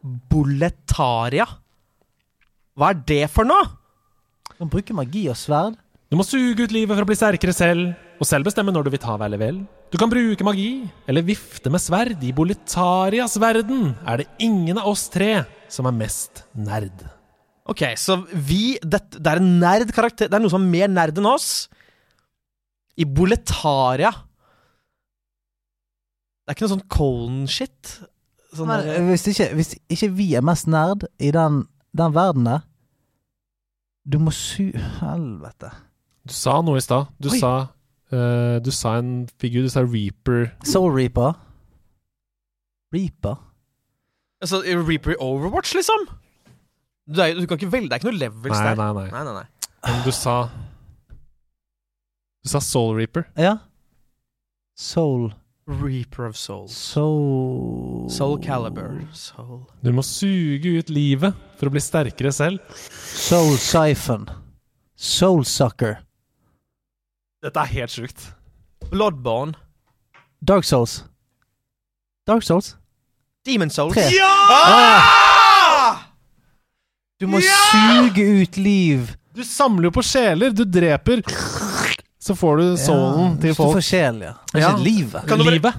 Boletaria. 0.03 1.47
Hva 2.77 2.91
er 2.93 3.01
det 3.09 3.23
for 3.33 3.49
noe? 3.49 3.65
Du 4.51 4.59
kan 4.59 4.73
bruke 4.73 4.97
magi 4.97 5.25
og 5.33 5.39
sverd. 5.41 5.79
Du 6.13 6.19
må 6.21 6.27
suge 6.29 6.67
ut 6.67 6.75
livet 6.75 6.93
for 6.93 7.01
å 7.01 7.09
bli 7.09 7.17
sterkere 7.17 7.55
selv, 7.57 7.95
og 8.21 8.29
selv 8.29 8.45
bestemme 8.45 8.75
når 8.75 8.85
du 8.85 8.91
vil 8.93 9.01
ta 9.01 9.15
hver 9.17 9.33
vel. 9.41 9.63
Du 9.89 9.97
kan 10.01 10.13
bruke 10.13 10.45
magi 10.45 10.85
eller 11.09 11.25
vifte 11.25 11.73
med 11.73 11.81
sverd. 11.81 12.21
I 12.21 12.35
Boletarias 12.37 13.39
verden 13.41 13.95
er 14.05 14.21
det 14.21 14.29
ingen 14.45 14.81
av 14.81 14.91
oss 14.93 15.07
tre 15.13 15.47
som 15.73 15.89
er 15.89 15.97
mest 15.97 16.45
nerd. 16.53 17.07
Ok, 17.73 17.87
så 17.97 18.19
vi 18.35 18.75
Det, 18.83 18.99
det 19.17 19.31
er 19.31 19.39
en 19.39 19.53
nerd 19.63 19.93
karakter 19.95 20.27
Det 20.27 20.35
er 20.35 20.43
noe 20.43 20.51
som 20.51 20.65
er 20.65 20.73
mer 20.73 20.91
nerd 20.91 21.21
enn 21.21 21.29
oss. 21.31 21.71
I 22.99 23.07
Boletaria. 23.09 24.11
Det 26.43 26.51
er 26.51 26.56
ikke 26.56 26.66
noe 26.66 26.74
sånn 26.74 26.89
Colen-shit? 26.90 27.93
Sånn 28.52 28.73
hvis 29.09 29.28
hvis 29.31 29.70
ikke 29.94 30.10
vi 30.19 30.27
er 30.36 30.43
mest 30.44 30.66
nerd 30.69 31.06
i 31.23 31.31
den, 31.32 31.62
den 31.97 32.12
verden 32.14 32.48
der 32.51 32.64
Du 34.05 34.19
må 34.19 34.32
su... 34.35 34.73
Helvete. 34.98 35.70
Du 36.27 36.35
sa 36.35 36.59
noe 36.62 36.81
i 36.81 36.82
stad. 36.82 37.09
Du 37.23 37.31
Oi. 37.31 37.39
sa 37.39 37.52
uh, 38.12 38.59
Du 38.62 38.70
sa 38.74 38.97
en 38.98 39.28
figur. 39.39 39.62
Du 39.62 39.70
sa 39.73 39.85
Reaper. 39.86 40.51
Soul 40.66 40.90
Reaper. 40.94 41.39
Reaper? 42.93 43.39
altså, 44.43 44.60
Reaper 44.66 45.14
i 45.14 45.16
Overwatch, 45.23 45.74
liksom? 45.78 46.09
Du, 47.06 47.20
er, 47.23 47.35
du 47.39 47.47
kan 47.47 47.56
ikke 47.59 47.73
velge 47.73 47.89
Det 47.89 47.94
er 47.97 48.02
ikke 48.02 48.10
noe 48.10 48.19
levels 48.19 48.59
Nei, 48.59 48.66
der. 48.69 48.77
nei, 48.78 48.93
nei. 48.98 49.06
nei, 49.10 49.23
nei, 49.24 49.35
nei. 49.39 49.47
Men 49.86 50.02
du 50.05 50.12
sa 50.14 50.35
Du 52.43 52.51
sa 52.51 52.60
Soul 52.62 52.97
Reaper. 52.98 53.24
Ja. 53.39 53.56
Soul 54.78 55.31
Reaper 55.66 56.26
of 56.26 56.36
Souls. 56.36 56.72
Soul 56.76 58.09
Soul 58.10 58.39
Caliber. 58.43 59.06
Soul 59.12 59.62
Du 59.82 59.93
må 59.94 60.02
suge 60.02 60.66
ut 60.78 60.90
livet 60.90 61.36
for 61.59 61.70
å 61.70 61.74
bli 61.74 61.82
sterkere 61.82 62.32
selv. 62.34 62.59
Soul 62.90 63.55
Siphon. 63.62 64.26
Soul 64.97 65.44
Sucker. 65.47 66.01
Dette 67.43 67.62
er 67.62 67.70
helt 67.76 67.94
sjukt. 67.94 68.26
Bloodborne. 68.90 69.55
Dark 70.43 70.66
Souls. 70.66 71.05
Dark 72.26 72.43
Souls? 72.43 72.76
Demon 73.47 73.70
Souls. 73.70 73.94
Tre. 73.94 74.09
Ja! 74.14 75.98
Du 77.22 77.28
må 77.30 77.39
suge 77.43 78.24
ut 78.43 78.56
liv. 78.59 79.12
Du 79.34 79.44
samler 79.47 79.89
jo 79.89 79.94
på 79.94 80.02
sjeler. 80.06 80.51
Du 80.51 80.64
dreper 80.66 81.22
Så 82.23 82.36
får 82.39 82.61
du 82.61 82.66
soulen 82.78 83.32
til 83.43 83.55
folk. 83.59 83.73
Du 83.74 83.81
får 83.81 83.86
sjel, 83.89 84.20
ja. 84.23 84.35
Det 84.53 84.61
er 84.61 84.62
Ja. 84.62 84.69
ikke 84.77 84.85
livet. 84.86 85.27
Kan 85.27 85.39
du 85.39 85.44
bare- 85.44 85.59
Livet. 85.59 85.74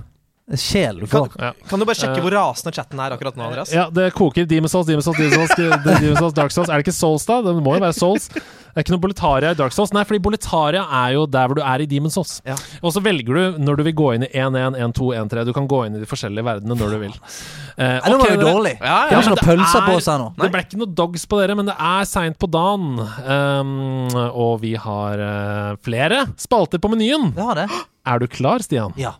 Sjel 0.59 0.99
du 0.99 1.07
Kan, 1.07 1.29
får. 1.29 1.39
Ja. 1.39 1.51
kan 1.69 1.79
du 1.79 1.85
bare 1.87 1.95
sjekke 1.95 2.17
Eh. 2.19 2.21
hvor 2.25 2.33
rasende 2.35 2.73
chatten 2.75 2.99
er 2.99 3.11
akkurat 3.15 3.37
nå, 3.37 3.43
Andreas? 3.47 3.71
Ja, 3.71 3.85
det 3.89 4.09
koker. 4.13 4.45
Demon's 4.45 4.71
Souls, 4.75 4.85
Demon's 4.87 5.03
Souls, 5.07 5.15
Demon's 5.17 5.47
Souls, 5.55 5.85
Demon's 5.85 6.17
Souls, 6.19 6.33
Dark 6.33 6.51
Souls. 6.51 6.67
Er 6.67 6.73
det 6.81 6.85
ikke 6.85 6.93
Souls, 6.97 7.25
da? 7.25 7.41
Det 7.41 7.55
må 7.63 7.73
jo 7.75 7.79
være 7.79 7.93
Souls. 7.95 8.27
Det 8.73 8.81
er 8.81 8.85
ikke 8.87 8.95
noe 8.95 9.03
Boletaria 9.03 9.51
i 9.53 9.57
Dark 9.57 9.73
Souls. 9.75 9.91
Nei, 9.93 10.01
fordi 10.09 10.21
Boletaria 10.25 10.81
er 11.03 11.11
jo 11.13 11.27
der 11.29 11.49
hvor 11.49 11.59
du 11.59 11.61
er 11.61 11.83
i 11.83 11.85
Demon's 11.89 12.17
Souls. 12.17 12.39
Ja. 12.47 12.55
Og 12.81 12.95
så 12.95 13.03
velger 13.05 13.37
du 13.37 13.59
når 13.61 13.77
du 13.77 13.83
vil 13.85 13.93
gå 13.99 14.07
inn 14.15 14.25
i 14.25 14.29
1-1, 14.33 14.79
1-2, 14.81 15.11
1-3. 15.19 15.43
Du 15.45 15.53
kan 15.53 15.67
gå 15.69 15.83
inn 15.85 15.99
i 15.99 16.01
de 16.01 16.09
forskjellige 16.09 16.47
verdenene 16.47 16.79
når 16.79 16.95
du 16.95 16.97
vil. 17.03 17.13
Eh, 17.13 17.99
okay, 17.99 18.09
det 18.09 18.17
var 18.23 18.33
jo 18.33 18.41
dårlig. 18.41 18.73
Ja, 18.79 18.87
ja, 18.87 19.05
Det 19.11 19.15
har 19.15 19.21
ikke 19.27 19.35
noe 19.35 19.45
pølser 19.51 19.79
er- 19.83 19.87
på 19.91 20.01
seg 20.07 20.19
nå. 20.23 20.27
Det 20.41 20.51
ble 20.55 20.63
ikke 20.65 20.81
noe 20.81 20.93
dogs 21.03 21.27
på 21.29 21.41
dere, 21.43 21.57
men 21.59 21.69
det 21.69 21.77
er 21.77 22.09
seint 22.09 22.39
på 22.41 22.49
dagen. 22.49 22.97
Um, 23.29 24.09
og 24.33 24.59
vi 24.65 24.73
har 24.73 25.21
uh, 25.21 25.75
flere 25.85 26.25
spalter 26.41 26.81
på 26.81 26.89
menyen. 26.95 27.29
Det 27.37 27.45
har 27.45 27.61
det. 27.63 27.69
Er 28.09 28.19
du 28.19 28.27
klar, 28.27 28.65
Stian? 28.65 28.97
Ja. 28.99 29.13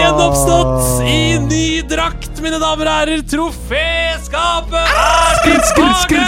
Gjenoppstått 0.00 1.02
i 1.06 1.38
ny 1.44 1.82
drakt, 1.88 2.40
mine 2.42 2.58
damer 2.60 2.88
og 2.88 2.94
herrer. 3.00 3.22
Troféskapet 3.28 4.78
er 4.80 5.40
tilbake! 5.44 6.20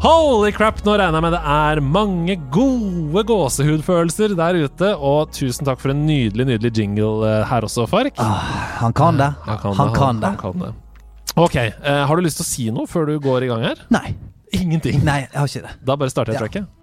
Holy 0.00 0.48
crap, 0.56 0.78
nå 0.86 0.94
regner 0.96 1.18
jeg 1.18 1.24
med 1.26 1.34
det 1.36 1.40
er 1.52 1.80
mange 1.84 2.36
gode 2.54 3.20
gåsehudfølelser 3.28 4.32
der 4.38 4.56
ute. 4.64 4.92
Og 4.96 5.32
tusen 5.36 5.68
takk 5.68 5.82
for 5.82 5.92
en 5.92 6.06
nydelig 6.08 6.46
nydelig 6.54 6.72
jingle 6.78 7.20
eh, 7.28 7.42
her 7.50 7.66
også, 7.68 7.84
Fark. 7.90 8.16
Han 8.80 8.96
kan 8.96 9.20
det. 9.20 9.28
Han 9.44 9.60
kan 9.60 9.76
Han 9.76 9.92
det. 9.92 9.98
kan 9.98 10.22
det. 10.22 10.32
Han 10.32 10.40
kan 10.40 10.64
det. 10.64 10.72
Ok, 11.36 11.56
uh, 11.84 12.06
Har 12.08 12.16
du 12.16 12.24
lyst 12.24 12.40
til 12.40 12.46
å 12.46 12.48
si 12.48 12.70
noe 12.74 12.88
før 12.90 13.06
du 13.12 13.18
går 13.22 13.44
i 13.46 13.50
gang 13.52 13.62
her? 13.68 13.84
Nei. 13.92 14.14
Ingenting. 14.56 15.04
Nei, 15.06 15.20
jeg 15.28 15.36
har 15.36 15.46
ikke 15.52 15.66
det. 15.68 15.76
Da 15.86 15.96
bare 16.00 16.10
starter 16.10 16.32
jeg 16.34 16.40
Ja. 16.40 16.46
tracket. 16.48 16.79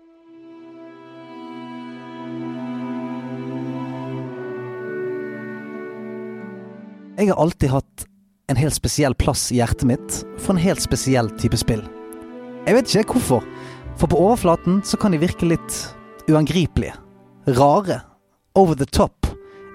Jeg 7.17 7.31
har 7.31 7.39
alltid 7.41 7.71
hatt 7.73 8.03
en 8.47 8.59
helt 8.59 8.75
spesiell 8.77 9.15
plass 9.17 9.47
i 9.49 9.55
hjertet 9.57 9.87
mitt 9.89 10.17
for 10.37 10.53
en 10.53 10.61
helt 10.61 10.83
spesiell 10.83 11.31
type 11.41 11.57
spill. 11.57 11.81
Jeg 12.67 12.75
vet 12.77 12.91
ikke 12.93 13.15
hvorfor, 13.17 13.47
for 13.97 14.11
på 14.11 14.19
overflaten 14.21 14.83
så 14.85 14.99
kan 15.01 15.15
de 15.15 15.21
virke 15.23 15.49
litt 15.49 15.77
uangripelige. 16.29 16.93
Rare. 17.57 18.03
Over 18.53 18.77
the 18.77 18.85
top. 18.85 19.25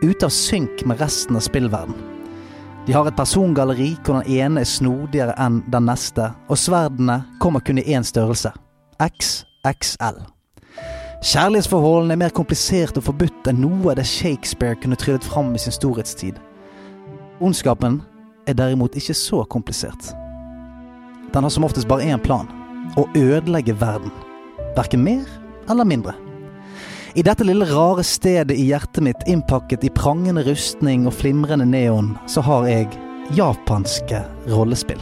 Ute 0.02 0.28
av 0.28 0.30
synk 0.30 0.84
med 0.86 1.02
resten 1.02 1.34
av 1.34 1.42
spillverden. 1.42 1.96
De 2.86 2.94
har 2.94 3.10
et 3.10 3.18
persongalleri 3.18 3.90
hvor 4.04 4.20
den 4.20 4.38
ene 4.38 4.62
er 4.62 4.70
snodigere 4.70 5.34
enn 5.42 5.64
den 5.70 5.86
neste, 5.90 6.28
og 6.46 6.62
sverdene 6.62 7.24
kommer 7.42 7.62
kun 7.66 7.82
i 7.82 7.88
én 7.90 8.06
størrelse. 8.06 8.54
XXL. 9.02 10.22
Kjærlighetsforholdene 11.26 12.14
er 12.14 12.22
mer 12.22 12.38
komplisert 12.38 13.02
og 13.02 13.08
forbudt 13.10 13.50
enn 13.50 13.62
noe 13.66 13.90
av 13.90 13.98
det 13.98 14.06
Shakespeare 14.06 14.78
kunne 14.78 14.98
tryllet 14.98 15.26
fram 15.26 15.50
i 15.58 15.62
sin 15.62 15.74
storhetstid. 15.74 16.38
Ondskapen 17.40 18.00
er 18.46 18.56
derimot 18.58 18.96
ikke 18.98 19.14
så 19.16 19.44
komplisert. 19.50 20.12
Den 21.32 21.46
har 21.46 21.50
som 21.50 21.64
oftest 21.64 21.88
bare 21.88 22.04
én 22.04 22.20
plan 22.20 22.50
å 22.98 23.06
ødelegge 23.16 23.74
verden. 23.80 24.12
Verken 24.76 25.04
mer 25.04 25.24
eller 25.70 25.88
mindre. 25.88 26.14
I 27.14 27.22
dette 27.24 27.44
lille 27.44 27.66
rare 27.68 28.04
stedet 28.04 28.56
i 28.56 28.70
hjertet 28.70 29.04
mitt, 29.04 29.24
innpakket 29.28 29.84
i 29.84 29.92
prangende 29.92 30.44
rustning 30.46 31.06
og 31.06 31.16
flimrende 31.16 31.66
neon, 31.68 32.14
så 32.26 32.40
har 32.40 32.68
jeg 32.68 32.88
japanske 33.36 34.22
rollespill. 34.48 35.00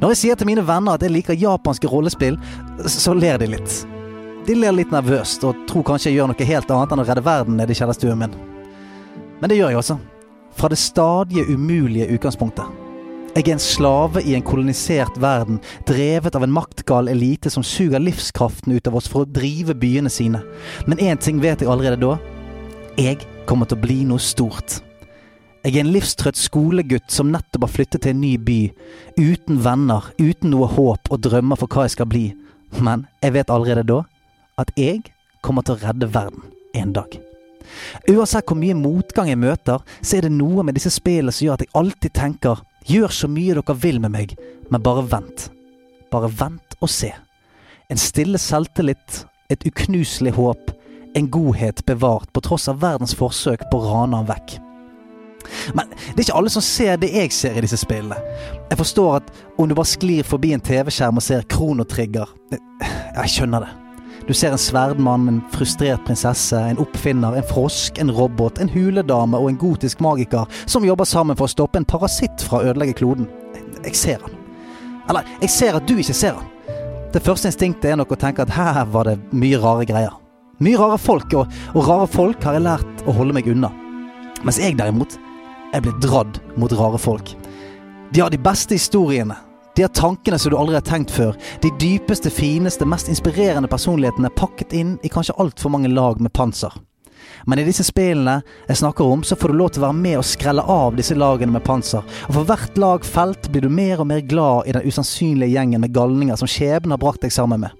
Når 0.00 0.14
jeg 0.14 0.20
sier 0.22 0.38
til 0.40 0.48
mine 0.48 0.64
venner 0.66 0.96
at 0.96 1.04
jeg 1.04 1.12
liker 1.14 1.38
japanske 1.38 1.90
rollespill, 1.90 2.38
så 2.90 3.14
ler 3.14 3.38
de 3.38 3.50
litt. 3.52 3.74
De 4.48 4.56
ler 4.56 4.74
litt 4.74 4.90
nervøst 4.90 5.44
og 5.46 5.66
tror 5.70 5.84
kanskje 5.92 6.10
jeg 6.10 6.18
gjør 6.18 6.32
noe 6.32 6.48
helt 6.48 6.72
annet 6.74 6.94
enn 6.94 7.02
å 7.02 7.06
redde 7.06 7.26
verden 7.26 7.60
nede 7.60 7.74
i 7.74 7.78
kjellerstuen 7.78 8.18
min. 8.18 8.34
Men 9.40 9.52
det 9.52 9.60
gjør 9.60 9.74
jeg 9.74 9.82
også. 9.82 9.98
Fra 10.60 10.68
det 10.68 10.76
stadige 10.76 11.46
umulige 11.48 12.06
utgangspunktet. 12.12 12.64
Jeg 13.32 13.46
er 13.48 13.54
en 13.54 13.62
slave 13.62 14.20
i 14.26 14.34
en 14.36 14.42
kolonisert 14.44 15.14
verden, 15.22 15.56
drevet 15.88 16.34
av 16.36 16.44
en 16.44 16.52
maktgal 16.52 17.08
elite 17.08 17.48
som 17.48 17.64
suger 17.64 18.02
livskraften 18.02 18.74
ut 18.74 18.90
av 18.90 18.98
oss 18.98 19.08
for 19.08 19.24
å 19.24 19.30
drive 19.30 19.72
byene 19.80 20.12
sine. 20.12 20.42
Men 20.84 21.00
én 21.00 21.16
ting 21.16 21.40
vet 21.40 21.64
jeg 21.64 21.70
allerede 21.72 22.02
da. 22.02 22.18
Jeg 23.00 23.22
kommer 23.48 23.70
til 23.70 23.78
å 23.78 23.84
bli 23.86 23.96
noe 24.10 24.20
stort. 24.20 24.82
Jeg 25.64 25.78
er 25.78 25.86
en 25.86 25.94
livstrøtt 25.94 26.36
skolegutt 26.36 27.08
som 27.08 27.32
nettopp 27.32 27.64
har 27.64 27.74
flyttet 27.78 28.04
til 28.04 28.12
en 28.12 28.22
ny 28.26 28.34
by. 28.36 28.60
Uten 29.16 29.64
venner, 29.64 30.12
uten 30.20 30.52
noe 30.52 30.68
håp 30.76 31.08
og 31.08 31.24
drømmer 31.24 31.56
for 31.56 31.72
hva 31.72 31.88
jeg 31.88 31.96
skal 31.96 32.12
bli. 32.12 32.26
Men 32.84 33.08
jeg 33.24 33.38
vet 33.38 33.48
allerede 33.48 33.88
da 33.94 34.02
at 34.60 34.76
jeg 34.76 35.06
kommer 35.40 35.64
til 35.64 35.78
å 35.78 35.84
redde 35.86 36.12
verden 36.12 36.52
en 36.76 36.96
dag. 37.00 37.20
Uansett 38.10 38.46
hvor 38.48 38.58
mye 38.58 38.76
motgang 38.78 39.30
jeg 39.30 39.40
møter, 39.40 39.82
så 40.00 40.16
er 40.16 40.26
det 40.26 40.34
noe 40.34 40.64
med 40.66 40.78
disse 40.78 40.92
spillene 40.94 41.34
som 41.34 41.46
gjør 41.46 41.58
at 41.58 41.66
jeg 41.66 41.74
alltid 41.80 42.16
tenker 42.16 42.66
Gjør 42.88 43.12
så 43.12 43.28
mye 43.28 43.54
dere 43.58 43.74
vil 43.76 43.98
med 44.00 44.14
meg, 44.14 44.30
men 44.72 44.82
bare 44.82 45.04
vent. 45.10 45.50
Bare 46.10 46.30
vent 46.32 46.78
og 46.80 46.88
se. 46.88 47.10
En 47.92 48.00
stille 48.00 48.40
selvtillit, 48.40 49.24
et 49.52 49.66
uknuselig 49.68 50.32
håp, 50.38 50.72
en 51.14 51.28
godhet 51.28 51.84
bevart 51.86 52.32
på 52.32 52.42
tross 52.46 52.70
av 52.72 52.80
verdens 52.80 53.12
forsøk 53.18 53.66
på 53.70 53.80
å 53.82 53.92
rane 53.92 54.16
han 54.16 54.30
vekk. 54.30 54.56
Men 55.74 55.90
det 55.90 56.16
er 56.16 56.26
ikke 56.28 56.38
alle 56.40 56.52
som 56.52 56.64
ser 56.64 56.98
det 57.02 57.10
jeg 57.14 57.34
ser 57.34 57.58
i 57.58 57.64
disse 57.64 57.80
spillene. 57.80 58.18
Jeg 58.70 58.80
forstår 58.80 59.20
at 59.20 59.30
om 59.58 59.68
du 59.68 59.74
bare 59.74 59.92
sklir 59.92 60.26
forbi 60.26 60.54
en 60.54 60.64
TV-skjerm 60.64 61.20
og 61.20 61.26
ser 61.26 61.46
Kronotrigger 61.50 62.36
Jeg 62.54 63.32
skjønner 63.34 63.66
det. 63.66 63.79
Du 64.26 64.34
ser 64.34 64.52
en 64.52 64.60
sverdmann, 64.60 65.28
en 65.28 65.40
frustrert 65.52 66.04
prinsesse, 66.06 66.58
en 66.58 66.78
oppfinner, 66.78 67.36
en 67.36 67.46
frosk, 67.46 67.98
en 67.98 68.12
robot, 68.14 68.60
en 68.60 68.70
huledame 68.70 69.38
og 69.38 69.50
en 69.50 69.58
gotisk 69.58 70.00
magiker 70.04 70.46
som 70.66 70.86
jobber 70.86 71.08
sammen 71.08 71.38
for 71.38 71.48
å 71.48 71.54
stoppe 71.54 71.80
en 71.80 71.88
parasitt 71.88 72.44
fra 72.46 72.60
å 72.60 72.70
ødelegge 72.70 72.98
kloden. 73.00 73.26
Jeg 73.82 73.96
ser 73.98 74.22
han. 74.22 74.36
Eller, 75.10 75.26
jeg 75.42 75.50
ser 75.50 75.78
at 75.80 75.88
du 75.88 75.96
ikke 75.98 76.14
ser 76.16 76.38
han. 76.38 76.46
Det 77.10 77.22
første 77.26 77.50
instinktet 77.50 77.90
er 77.90 77.98
nok 77.98 78.12
å 78.14 78.20
tenke 78.20 78.44
at 78.44 78.52
her 78.54 78.84
var 78.92 79.08
det 79.08 79.16
mye 79.34 79.58
rare 79.58 79.88
greier. 79.88 80.14
Mye 80.62 80.78
rare 80.78 80.98
folk, 81.00 81.32
og, 81.34 81.50
og 81.74 81.88
rare 81.88 82.06
folk 82.10 82.44
har 82.46 82.58
jeg 82.58 82.66
lært 82.68 83.06
å 83.08 83.14
holde 83.16 83.34
meg 83.34 83.48
unna. 83.50 83.72
Mens 84.44 84.60
jeg 84.60 84.76
derimot 84.78 85.16
er 85.74 85.82
blitt 85.82 85.98
dradd 86.04 86.38
mot 86.60 86.72
rare 86.78 87.00
folk. 87.00 87.32
De 88.12 88.22
har 88.22 88.30
de 88.30 88.38
beste 88.42 88.76
historiene. 88.76 89.34
De 89.80 89.84
har 89.84 89.88
tankene 89.88 90.38
som 90.38 90.50
du 90.50 90.56
aldri 90.60 90.74
har 90.76 90.82
tenkt 90.84 91.10
før. 91.10 91.36
De 91.62 91.70
dypeste, 91.80 92.28
fineste, 92.30 92.84
mest 92.84 93.08
inspirerende 93.08 93.68
personlighetene 93.72 94.28
pakket 94.36 94.74
inn 94.76 94.90
i 95.00 95.08
kanskje 95.08 95.38
altfor 95.40 95.72
mange 95.72 95.88
lag 95.88 96.20
med 96.20 96.34
panser. 96.36 96.74
Men 97.48 97.62
i 97.62 97.64
disse 97.64 97.86
spillene 97.88 98.42
jeg 98.68 98.76
snakker 98.82 99.08
om, 99.08 99.22
så 99.24 99.38
får 99.40 99.48
du 99.48 99.56
lov 99.56 99.72
til 99.72 99.80
å 99.80 99.86
være 99.86 99.96
med 100.02 100.18
og 100.20 100.28
skrelle 100.28 100.66
av 100.76 101.00
disse 101.00 101.16
lagene 101.16 101.56
med 101.56 101.64
panser. 101.64 102.04
Og 102.28 102.36
for 102.36 102.50
hvert 102.52 102.76
lag 102.76 103.08
felt 103.08 103.48
blir 103.48 103.64
du 103.64 103.72
mer 103.72 104.04
og 104.04 104.10
mer 104.12 104.20
glad 104.20 104.68
i 104.68 104.76
den 104.76 104.84
usannsynlige 104.84 105.54
gjengen 105.56 105.80
med 105.80 105.96
galninger 105.96 106.36
som 106.36 106.52
skjebnen 106.58 106.92
har 106.92 107.00
brakt 107.00 107.24
deg 107.24 107.32
sammen 107.32 107.64
med. 107.64 107.72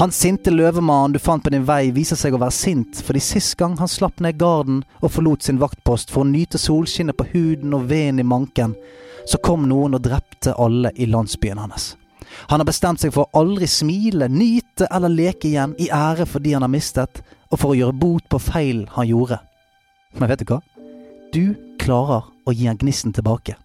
Han 0.00 0.16
sinte 0.16 0.48
løvemannen 0.48 1.18
du 1.18 1.20
fant 1.20 1.44
på 1.44 1.52
din 1.52 1.68
vei, 1.68 1.90
viser 1.92 2.16
seg 2.16 2.32
å 2.32 2.40
være 2.40 2.62
sint 2.64 3.04
fordi 3.04 3.20
sist 3.20 3.60
gang 3.60 3.76
han 3.76 3.92
slapp 3.92 4.24
ned 4.24 4.40
garden 4.40 4.86
og 5.02 5.12
forlot 5.12 5.44
sin 5.44 5.60
vaktpost 5.60 6.16
for 6.16 6.24
å 6.24 6.32
nyte 6.32 6.56
solskinnet 6.56 7.20
på 7.20 7.28
huden 7.34 7.76
og 7.76 7.90
veden 7.92 8.24
i 8.24 8.24
manken, 8.24 8.72
så 9.26 9.40
kom 9.42 9.66
noen 9.68 9.96
og 9.98 10.04
drepte 10.04 10.54
alle 10.54 10.92
i 10.94 11.08
landsbyen 11.10 11.58
hans. 11.58 11.94
Han 12.50 12.60
har 12.60 12.68
bestemt 12.68 13.02
seg 13.02 13.14
for 13.14 13.26
å 13.26 13.42
aldri 13.42 13.68
smile, 13.70 14.28
nyte 14.28 14.88
eller 14.90 15.12
leke 15.12 15.48
igjen 15.50 15.74
i 15.82 15.90
ære 15.92 16.26
for 16.28 16.42
de 16.42 16.54
han 16.56 16.66
har 16.66 16.72
mistet, 16.72 17.22
og 17.50 17.60
for 17.60 17.72
å 17.72 17.78
gjøre 17.78 17.98
bot 17.98 18.26
på 18.30 18.40
feil 18.42 18.84
han 18.96 19.08
gjorde. 19.08 19.38
Men 20.18 20.30
vet 20.30 20.42
du 20.42 20.50
hva? 20.50 20.60
Du 21.32 21.54
klarer 21.82 22.26
å 22.46 22.54
gi 22.54 22.68
han 22.68 22.78
gnisten 22.80 23.14
tilbake. 23.14 23.56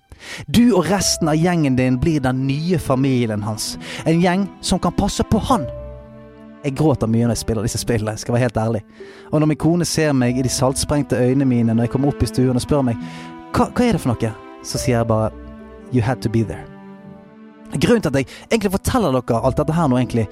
Du 0.46 0.74
og 0.78 0.86
resten 0.90 1.30
av 1.32 1.38
gjengen 1.40 1.78
din 1.78 1.98
blir 2.02 2.22
den 2.22 2.46
nye 2.48 2.78
familien 2.80 3.42
hans. 3.46 3.76
En 4.06 4.22
gjeng 4.22 4.46
som 4.62 4.80
kan 4.80 4.94
passe 4.94 5.26
på 5.30 5.42
han. 5.50 5.66
Jeg 6.62 6.76
gråter 6.78 7.10
mye 7.10 7.26
når 7.26 7.34
jeg 7.34 7.42
spiller 7.42 7.66
disse 7.66 7.82
spillene, 7.82 8.18
skal 8.22 8.36
være 8.36 8.46
helt 8.46 8.60
ærlig. 8.62 8.82
Og 9.32 9.42
når 9.42 9.50
min 9.50 9.62
kone 9.62 9.86
ser 9.86 10.14
meg 10.14 10.38
i 10.38 10.46
de 10.46 10.52
saltsprengte 10.54 11.18
øynene 11.18 11.48
mine 11.50 11.74
når 11.74 11.88
jeg 11.88 11.96
kommer 11.96 12.14
opp 12.14 12.22
i 12.22 12.30
stuen 12.30 12.58
og 12.58 12.62
spør 12.62 12.86
meg 12.92 13.02
hva, 13.52 13.66
hva 13.66 13.88
er 13.88 13.98
det 13.98 14.04
for 14.04 14.14
noe, 14.14 14.34
så 14.62 14.78
sier 14.78 15.00
jeg 15.00 15.10
bare 15.10 15.32
You 15.92 16.02
had 16.02 16.22
to 16.22 16.30
be 16.30 16.44
there. 16.44 16.66
Grunnen 17.72 18.02
til 18.02 18.12
at 18.12 18.20
jeg 18.20 18.28
egentlig 18.52 18.72
forteller 18.72 19.16
dere 19.16 19.40
alt 19.48 19.58
dette 19.58 19.76
her 19.76 19.88
nå, 19.88 20.00
egentlig, 20.00 20.28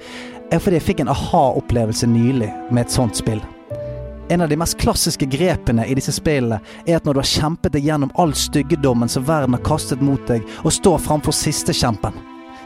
er 0.52 0.60
fordi 0.60 0.76
jeg 0.76 0.86
fikk 0.90 1.00
en 1.04 1.12
aha-opplevelse 1.12 2.08
nylig 2.10 2.50
med 2.70 2.84
et 2.84 2.92
sånt 2.92 3.16
spill. 3.16 3.40
En 4.30 4.44
av 4.44 4.50
de 4.50 4.58
mest 4.60 4.76
klassiske 4.78 5.26
grepene 5.26 5.86
i 5.88 5.94
disse 5.98 6.12
spillene 6.14 6.60
er 6.86 7.00
at 7.00 7.06
når 7.06 7.16
du 7.16 7.20
har 7.22 7.30
kjempet 7.32 7.74
deg 7.74 7.88
gjennom 7.88 8.12
all 8.20 8.34
styggedommen 8.36 9.10
som 9.10 9.24
verden 9.26 9.56
har 9.56 9.64
kastet 9.66 10.04
mot 10.04 10.22
deg, 10.28 10.44
og 10.62 10.74
står 10.76 11.00
framfor 11.02 11.34
sistekjempen. 11.34 12.14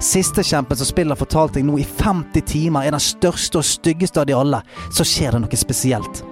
Sistekjempen 0.03 0.77
som 0.77 0.91
spillet 0.91 1.15
har 1.15 1.23
fortalt 1.23 1.57
deg 1.57 1.65
nå 1.65 1.79
i 1.81 1.87
50 1.87 2.45
timer 2.51 2.85
er 2.85 2.93
den 2.93 3.01
største 3.01 3.63
og 3.63 3.69
styggeste 3.69 4.21
av 4.21 4.29
de 4.29 4.37
alle, 4.37 4.61
så 4.93 5.07
skjer 5.09 5.33
det 5.33 5.45
noe 5.47 5.65
spesielt. 5.65 6.25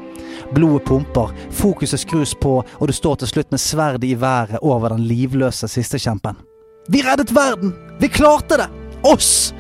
Blodet 0.53 0.85
pumper, 0.85 1.33
fokuset 1.49 2.03
skrus 2.03 2.35
på, 2.37 2.59
og 2.61 2.89
du 2.89 2.93
står 2.93 3.23
til 3.23 3.33
slutt 3.33 3.55
med 3.55 3.63
sverdet 3.63 4.11
i 4.11 4.17
været 4.19 4.61
over 4.61 4.93
den 4.93 5.07
livløse 5.09 5.71
sistekjempen. 5.71 6.37
Vi 6.87 7.03
reddet 7.03 7.31
verden! 7.31 7.75
Vi 7.99 8.09
klarte 8.09 8.57
det! 8.57 8.69
Oss! 9.03 9.55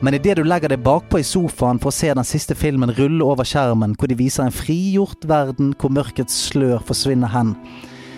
Men 0.00 0.14
idet 0.14 0.36
du 0.36 0.44
legger 0.44 0.72
deg 0.72 0.82
bakpå 0.82 1.20
i 1.20 1.26
sofaen 1.26 1.78
for 1.78 1.92
å 1.92 1.94
se 1.94 2.08
den 2.10 2.26
siste 2.26 2.56
filmen 2.56 2.90
rulle 2.96 3.22
over 3.22 3.46
skjermen, 3.46 3.94
hvor 3.94 4.08
de 4.10 4.16
viser 4.18 4.46
en 4.46 4.54
frigjort 4.54 5.26
verden 5.28 5.74
hvor 5.78 5.92
mørkets 5.92 6.34
slør 6.48 6.80
forsvinner 6.88 7.30
hen, 7.30 7.52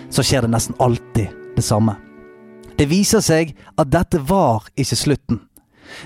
så 0.09 0.23
skjer 0.25 0.47
det 0.47 0.53
nesten 0.55 0.79
alltid 0.81 1.29
det 1.57 1.65
samme. 1.65 1.97
Det 2.79 2.87
viser 2.89 3.21
seg 3.21 3.53
at 3.77 3.91
dette 3.93 4.21
var 4.25 4.65
ikke 4.79 4.97
slutten. 4.97 5.43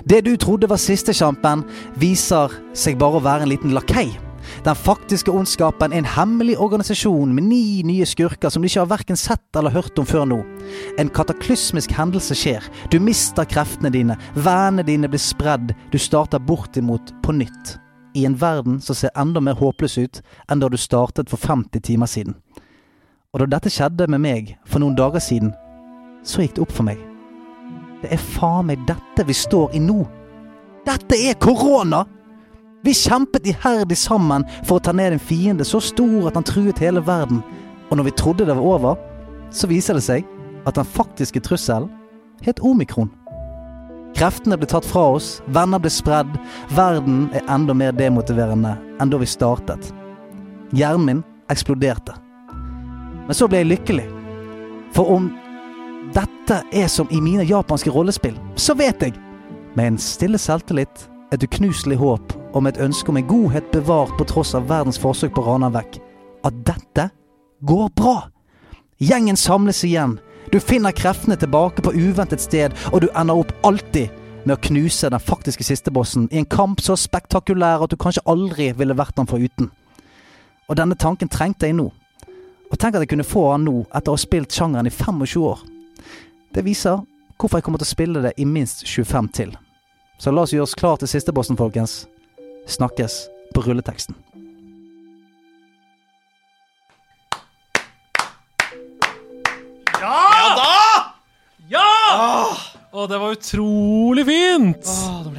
Det 0.03 0.23
du 0.25 0.33
trodde 0.35 0.67
var 0.67 0.81
sistekjempen, 0.81 1.63
viser 1.95 2.51
seg 2.75 2.97
bare 2.99 3.21
å 3.21 3.23
være 3.23 3.45
en 3.45 3.53
liten 3.53 3.77
lakei. 3.77 4.09
Den 4.67 4.75
faktiske 4.75 5.31
ondskapen 5.31 5.93
er 5.93 6.01
en 6.01 6.09
hemmelig 6.11 6.57
organisasjon 6.59 7.31
med 7.31 7.45
ni 7.47 7.83
nye 7.87 8.03
skurker 8.03 8.51
som 8.51 8.59
du 8.59 8.67
ikke 8.67 8.81
har 8.81 8.89
verken 8.91 9.15
sett 9.15 9.55
eller 9.55 9.71
hørt 9.71 9.95
om 9.95 10.07
før 10.09 10.25
nå. 10.27 10.41
En 10.99 11.07
kataklysmisk 11.07 11.93
hendelse 11.95 12.35
skjer. 12.35 12.65
Du 12.91 12.97
mister 12.99 13.47
kreftene 13.47 13.93
dine, 13.95 14.17
vennene 14.35 14.83
dine 14.83 15.07
blir 15.07 15.23
spredd, 15.23 15.71
du 15.71 15.95
starter 15.95 16.43
bortimot 16.43 17.13
på 17.23 17.37
nytt. 17.37 17.77
I 18.11 18.25
en 18.27 18.35
verden 18.35 18.81
som 18.83 18.97
ser 18.99 19.15
enda 19.15 19.39
mer 19.39 19.55
håpløs 19.55 19.95
ut 20.01 20.19
enn 20.51 20.59
da 20.59 20.67
du 20.67 20.75
startet 20.75 21.31
for 21.31 21.39
50 21.39 21.87
timer 21.87 22.11
siden. 22.11 22.35
Og 23.31 23.45
da 23.45 23.47
dette 23.55 23.71
skjedde 23.71 24.09
med 24.11 24.25
meg 24.25 24.51
for 24.67 24.83
noen 24.83 24.99
dager 24.99 25.23
siden, 25.23 25.55
så 26.27 26.43
gikk 26.43 26.57
det 26.57 26.65
opp 26.67 26.75
for 26.75 26.89
meg. 26.91 26.99
Det 28.03 28.11
er 28.11 28.27
faen 28.35 28.67
meg 28.67 28.83
dette 28.83 29.29
vi 29.31 29.39
står 29.47 29.79
i 29.79 29.85
nå. 29.87 30.01
Dette 30.83 31.23
er 31.23 31.39
korona! 31.39 32.03
Vi 32.87 32.93
kjempet 32.93 33.47
iherdig 33.47 33.97
sammen 33.99 34.45
for 34.63 34.77
å 34.77 34.83
ta 34.85 34.93
ned 34.95 35.11
en 35.11 35.19
fiende 35.19 35.65
så 35.67 35.81
stor 35.83 36.29
at 36.29 36.37
han 36.39 36.45
truet 36.47 36.79
hele 36.79 37.01
verden. 37.03 37.41
Og 37.91 37.97
når 37.99 38.05
vi 38.07 38.13
trodde 38.15 38.45
det 38.47 38.55
var 38.55 38.63
over, 38.63 39.01
så 39.51 39.67
viser 39.67 39.97
det 39.97 40.05
seg 40.05 40.29
at 40.63 40.79
den 40.79 40.87
faktiske 40.87 41.41
trusselen 41.43 41.89
het 42.45 42.61
omikron. 42.63 43.09
Kreftene 44.15 44.55
ble 44.55 44.69
tatt 44.71 44.87
fra 44.87 45.03
oss, 45.17 45.41
venner 45.51 45.83
ble 45.83 45.91
spredd, 45.91 46.31
verden 46.79 47.27
er 47.35 47.43
enda 47.51 47.75
mer 47.75 47.91
demotiverende 47.91 48.77
enn 49.03 49.11
da 49.11 49.19
vi 49.19 49.27
startet. 49.27 49.91
Hjernen 50.71 51.09
min 51.11 51.21
eksploderte. 51.51 52.15
Men 53.27 53.35
så 53.35 53.51
ble 53.51 53.65
jeg 53.65 53.71
lykkelig. 53.73 54.07
For 54.95 55.11
om 55.17 55.27
dette 56.15 56.63
er 56.71 56.87
som 56.87 57.11
i 57.11 57.19
mine 57.19 57.43
japanske 57.51 57.91
rollespill, 57.91 58.39
så 58.55 58.79
vet 58.79 59.03
jeg, 59.03 59.19
med 59.75 59.91
en 59.91 59.99
stille 59.99 60.39
selvtillit, 60.39 61.09
et 61.35 61.43
uknuselig 61.43 61.99
håp 61.99 62.31
og 62.57 62.63
med 62.65 62.75
et 62.75 62.83
ønske 62.87 63.11
om 63.13 63.17
en 63.19 63.27
godhet 63.27 63.67
bevart 63.71 64.15
på 64.17 64.25
tross 64.25 64.55
av 64.57 64.65
verdens 64.69 64.97
forsøk 64.97 65.35
på 65.35 65.43
å 65.43 65.51
rane 65.51 65.67
han 65.69 65.75
vekk, 65.75 65.99
at 66.47 66.63
dette 66.65 67.09
går 67.69 67.91
bra. 67.97 68.15
Gjengen 68.97 69.37
samles 69.37 69.83
igjen. 69.85 70.17
Du 70.51 70.57
finner 70.63 70.95
kreftene 70.95 71.37
tilbake 71.37 71.83
på 71.85 71.93
uventet 71.93 72.41
sted, 72.41 72.73
og 72.91 73.03
du 73.03 73.11
ender 73.13 73.37
opp 73.37 73.53
alltid 73.67 74.09
med 74.47 74.55
å 74.55 74.63
knuse 74.69 75.11
den 75.11 75.21
faktiske 75.21 75.65
sistebossen 75.67 76.29
i 76.31 76.39
en 76.41 76.49
kamp 76.49 76.81
så 76.81 76.95
spektakulær 76.97 77.83
at 77.83 77.93
du 77.93 77.97
kanskje 77.99 78.25
aldri 78.25 78.71
ville 78.79 78.97
vært 78.97 79.17
den 79.19 79.29
foruten. 79.29 79.69
Og 80.67 80.79
denne 80.79 80.97
tanken 80.97 81.29
trengte 81.29 81.67
jeg 81.67 81.77
nå. 81.77 81.91
Og 82.71 82.79
tenk 82.79 82.95
at 82.95 83.03
jeg 83.03 83.11
kunne 83.13 83.27
få 83.27 83.51
han 83.51 83.67
nå, 83.67 83.83
etter 83.93 84.11
å 84.11 84.17
ha 84.17 84.23
spilt 84.23 84.55
sjangeren 84.55 84.89
i 84.89 84.93
25 84.93 85.43
år. 85.43 85.61
Det 86.55 86.65
viser 86.65 87.03
hvorfor 87.37 87.59
jeg 87.59 87.67
kommer 87.67 87.83
til 87.83 87.87
å 87.91 87.95
spille 87.95 88.23
det 88.23 88.33
i 88.41 88.47
minst 88.49 88.87
25 88.87 89.33
til. 89.35 89.57
Så 90.17 90.33
la 90.33 90.47
oss 90.47 90.55
gjøre 90.55 90.65
oss 90.65 90.75
klar 90.75 90.97
til 90.97 91.11
sistebossen, 91.11 91.59
folkens. 91.59 92.07
Snakkes 92.67 93.25
på 93.55 93.61
rulleteksten. 93.65 94.15
Ja 100.01 100.17
Ja 100.37 100.47
da! 100.55 100.73
Ja! 101.67 101.87
Å, 102.97 103.03
det 103.11 103.17
var 103.19 103.33
utrolig 103.35 104.23
fint! 104.27 104.91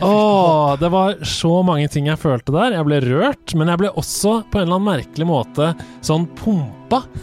Åh, 0.04 0.74
det 0.78 0.88
var 0.92 1.16
så 1.26 1.62
mange 1.66 1.88
ting 1.90 2.06
jeg 2.10 2.20
følte 2.20 2.52
der. 2.54 2.74
Jeg 2.76 2.86
ble 2.86 2.98
rørt, 3.02 3.54
men 3.58 3.70
jeg 3.72 3.80
ble 3.80 3.90
også 3.98 4.34
på 4.50 4.60
en 4.60 4.66
eller 4.66 4.76
annen 4.78 4.88
merkelig 4.90 5.26
måte 5.28 5.66
sånn 6.04 6.24
pumpa. 6.38 6.78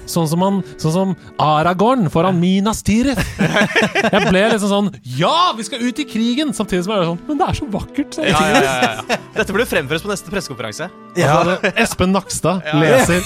Sånn 0.09 0.27
som, 0.29 0.43
han, 0.45 0.59
sånn 0.81 0.93
som 0.93 1.13
Aragorn 1.41 2.09
foran 2.13 2.37
Minas 2.41 2.83
Tirith. 2.85 3.21
Jeg 3.39 4.21
ble 4.29 4.43
liksom 4.53 4.69
sånn 4.69 4.89
Ja, 5.17 5.51
vi 5.57 5.65
skal 5.67 5.81
ut 5.85 5.99
i 6.01 6.05
krigen! 6.07 6.53
Samtidig 6.55 6.85
som 6.85 6.93
jeg 6.93 7.01
var 7.01 7.09
sånn 7.09 7.21
Men 7.27 7.39
det 7.41 7.47
er 7.49 7.57
så 7.59 7.67
vakkert! 7.73 8.15
Så 8.15 8.25
Ja, 8.25 8.41
ja, 8.51 8.61
ja, 8.61 8.91
ja. 9.09 9.19
Dette 9.35 9.51
burde 9.55 9.67
fremføres 9.69 10.05
på 10.05 10.11
neste 10.11 10.31
pressekonferanse. 10.31 10.89
Altså, 11.17 11.73
Espen 11.81 12.13
Nakstad 12.15 12.63
leser. 12.79 13.21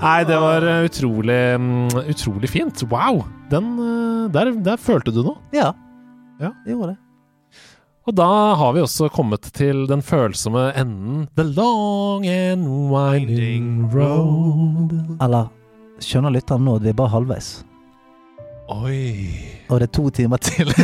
Nei, 0.00 0.20
det 0.24 0.38
var 0.40 0.64
eh, 0.64 0.86
utrolig, 0.88 1.38
mm, 1.60 1.90
utrolig 2.08 2.48
fint. 2.50 2.82
Wow! 2.88 3.24
Den, 3.52 3.74
eh, 3.84 4.24
der, 4.32 4.52
der 4.64 4.80
følte 4.80 5.12
du 5.12 5.20
noe. 5.26 5.36
Ja. 5.54 5.72
Ja. 6.40 6.54
Jeg 6.64 6.72
gjorde 6.76 6.94
det. 6.94 6.98
Og 8.10 8.16
da 8.18 8.26
har 8.58 8.72
vi 8.74 8.80
også 8.82 9.06
kommet 9.14 9.44
til 9.54 9.84
den 9.86 10.00
følsomme 10.02 10.72
enden. 10.74 11.28
The 11.38 11.44
long 11.46 12.24
and 12.26 12.66
winding 12.90 13.84
road. 13.94 14.96
Eller 15.22 15.46
skjønner 16.02 16.34
lytteren 16.34 16.64
nå 16.66 16.74
vi 16.82 16.90
er 16.90 16.96
bare 16.98 17.12
halvveis? 17.12 17.50
Oi. 18.74 19.30
Og 19.70 19.78
det 19.78 19.86
er 19.86 19.94
to 19.94 20.08
timer 20.10 20.42
til. 20.42 20.74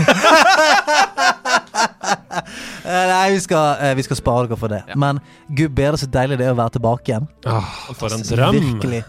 Eh, 2.86 3.06
Nei, 3.10 3.32
vi 3.34 3.40
skal, 3.42 3.80
eh, 3.82 3.94
vi 3.98 4.02
skal 4.06 4.18
spare 4.20 4.46
dere 4.46 4.56
for 4.60 4.70
det. 4.70 4.78
Men 4.94 5.18
gud 5.58 5.72
bedre 5.74 5.98
så 5.98 6.06
deilig 6.06 6.36
det 6.38 6.46
er 6.46 6.52
å 6.54 6.58
være 6.60 6.76
tilbake 6.76 7.10
igjen. 7.10 7.24
Ah, 7.50 7.72
for 7.98 8.14
en 8.14 8.22
drøm. 8.22 8.54
Virkelig. 8.54 9.00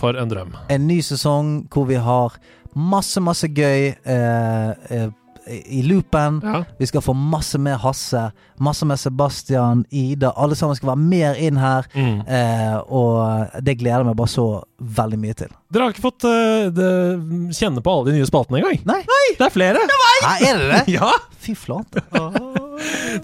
For 0.00 0.18
en 0.18 0.32
drøm. 0.32 0.56
En 0.74 0.88
ny 0.88 0.96
sesong 1.06 1.52
hvor 1.70 1.86
vi 1.86 2.00
har 2.02 2.34
masse, 2.74 3.22
masse 3.22 3.46
gøy 3.54 3.92
eh, 3.94 4.72
eh, 4.90 5.06
i 5.50 5.82
loopen. 5.86 6.40
Ja. 6.44 6.62
Vi 6.78 6.88
skal 6.90 7.02
få 7.04 7.14
masse 7.16 7.58
mer 7.58 7.80
Hasse, 7.82 8.28
masse 8.62 8.86
mer 8.86 8.98
Sebastian, 9.00 9.84
Ida. 9.90 10.32
Alle 10.36 10.56
sammen 10.58 10.78
skal 10.78 10.92
være 10.92 11.02
mer 11.02 11.40
inn 11.40 11.58
her. 11.60 11.88
Mm. 11.94 12.20
Eh, 12.26 12.76
og 12.88 13.56
det 13.64 13.78
gleder 13.80 14.04
jeg 14.04 14.10
meg 14.10 14.18
bare 14.20 14.32
så 14.32 14.46
veldig 14.80 15.20
mye 15.20 15.36
til. 15.36 15.52
Dere 15.70 15.86
har 15.86 15.94
ikke 15.94 16.02
fått 16.06 16.24
uh, 16.26 16.70
det, 16.74 16.90
kjenne 17.56 17.82
på 17.84 17.92
alle 17.92 18.10
de 18.10 18.18
nye 18.18 18.28
spaltene 18.28 18.62
engang? 18.62 18.80
Nei. 18.88 19.00
Det 19.36 19.44
er 19.46 19.52
flere! 19.54 19.82
Nei, 20.24 20.36
er 20.48 20.62
det 20.62 20.70
det? 20.74 20.84
Ja! 20.96 21.12
Fy 21.40 21.54
flate. 21.56 22.02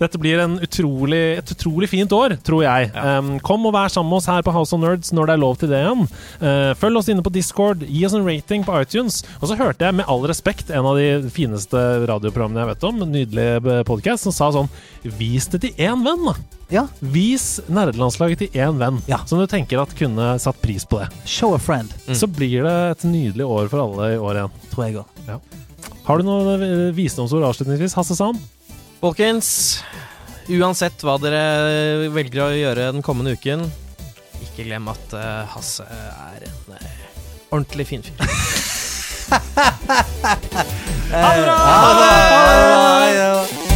Dette 0.00 0.18
blir 0.20 0.40
en 0.42 0.58
utrolig, 0.62 1.20
et 1.40 1.52
utrolig 1.54 1.88
fint 1.88 2.12
år, 2.12 2.34
tror 2.46 2.64
jeg. 2.66 2.90
Um, 2.96 3.36
kom 3.44 3.64
og 3.68 3.74
vær 3.76 3.88
sammen 3.92 4.10
med 4.12 4.18
oss 4.20 4.28
her 4.30 4.42
på 4.46 4.52
House 4.54 4.74
of 4.76 4.82
Nerds 4.82 5.12
når 5.16 5.30
det 5.30 5.36
er 5.36 5.42
lov 5.42 5.56
til 5.60 5.70
det 5.72 5.80
igjen. 5.84 6.02
Uh, 6.42 6.72
følg 6.80 7.00
oss 7.00 7.08
inne 7.12 7.24
på 7.24 7.32
Discord, 7.34 7.84
gi 7.86 8.02
oss 8.08 8.16
en 8.18 8.26
rating 8.26 8.66
på 8.66 8.74
iTunes. 8.82 9.22
Og 9.40 9.48
så 9.50 9.56
hørte 9.60 9.86
jeg 9.86 9.96
med 10.00 10.08
all 10.12 10.26
respekt 10.28 10.70
en 10.74 10.88
av 10.90 10.98
de 11.00 11.30
fineste 11.32 11.80
radioprogrammene 12.10 12.64
jeg 12.64 12.72
vet 12.74 12.86
om, 12.90 13.00
en 13.06 13.14
nydelig 13.16 13.48
podkast, 13.88 14.26
som 14.26 14.34
sa 14.36 14.50
sånn 14.54 14.70
Vis 15.16 15.46
det 15.52 15.62
til 15.62 15.82
én 15.86 16.02
venn, 16.04 16.26
da! 16.28 16.34
Ja. 16.72 16.82
Vis 16.98 17.60
nerdelandslaget 17.70 18.40
til 18.42 18.56
én 18.58 18.80
venn 18.80 18.96
Ja. 19.06 19.20
som 19.30 19.38
du 19.38 19.46
tenker 19.46 19.78
at 19.84 19.92
kunne 19.98 20.32
satt 20.42 20.58
pris 20.64 20.82
på 20.84 20.98
det. 20.98 21.06
Show 21.24 21.54
a 21.54 21.60
friend, 21.62 21.92
Så 22.10 22.26
blir 22.26 22.66
det 22.66 22.74
et 22.96 23.04
nydelig 23.06 23.46
år 23.46 23.68
for 23.70 23.84
alle 23.84 24.16
i 24.16 24.18
år 24.18 24.40
igjen. 24.40 24.56
tror 24.72 24.84
jeg 24.88 24.98
òg. 24.98 25.40
Har 26.06 26.18
du 26.18 26.26
noen 26.26 26.62
eh, 26.62 26.92
visdomsord 26.94 27.46
avslutningsvis, 27.46 27.94
Hasse 27.98 28.16
Sand? 28.18 28.42
Folkens, 29.06 29.84
uansett 30.50 30.98
hva 31.06 31.12
dere 31.22 32.08
velger 32.10 32.40
å 32.42 32.56
gjøre 32.56 32.88
den 32.96 33.04
kommende 33.06 33.36
uken, 33.38 33.62
ikke 34.42 34.66
glem 34.66 34.90
at 34.90 35.14
uh, 35.14 35.46
Hasse 35.52 35.86
er 35.86 36.48
en 36.48 36.74
uh, 36.74 36.90
ordentlig 37.52 37.86
fin 37.92 38.02
fyr. 38.02 38.18
Ha 41.06 41.30
det 41.36 41.46
bra! 41.46 41.54
Ha 41.54 41.94
det 42.02 43.14
bra! 43.14 43.75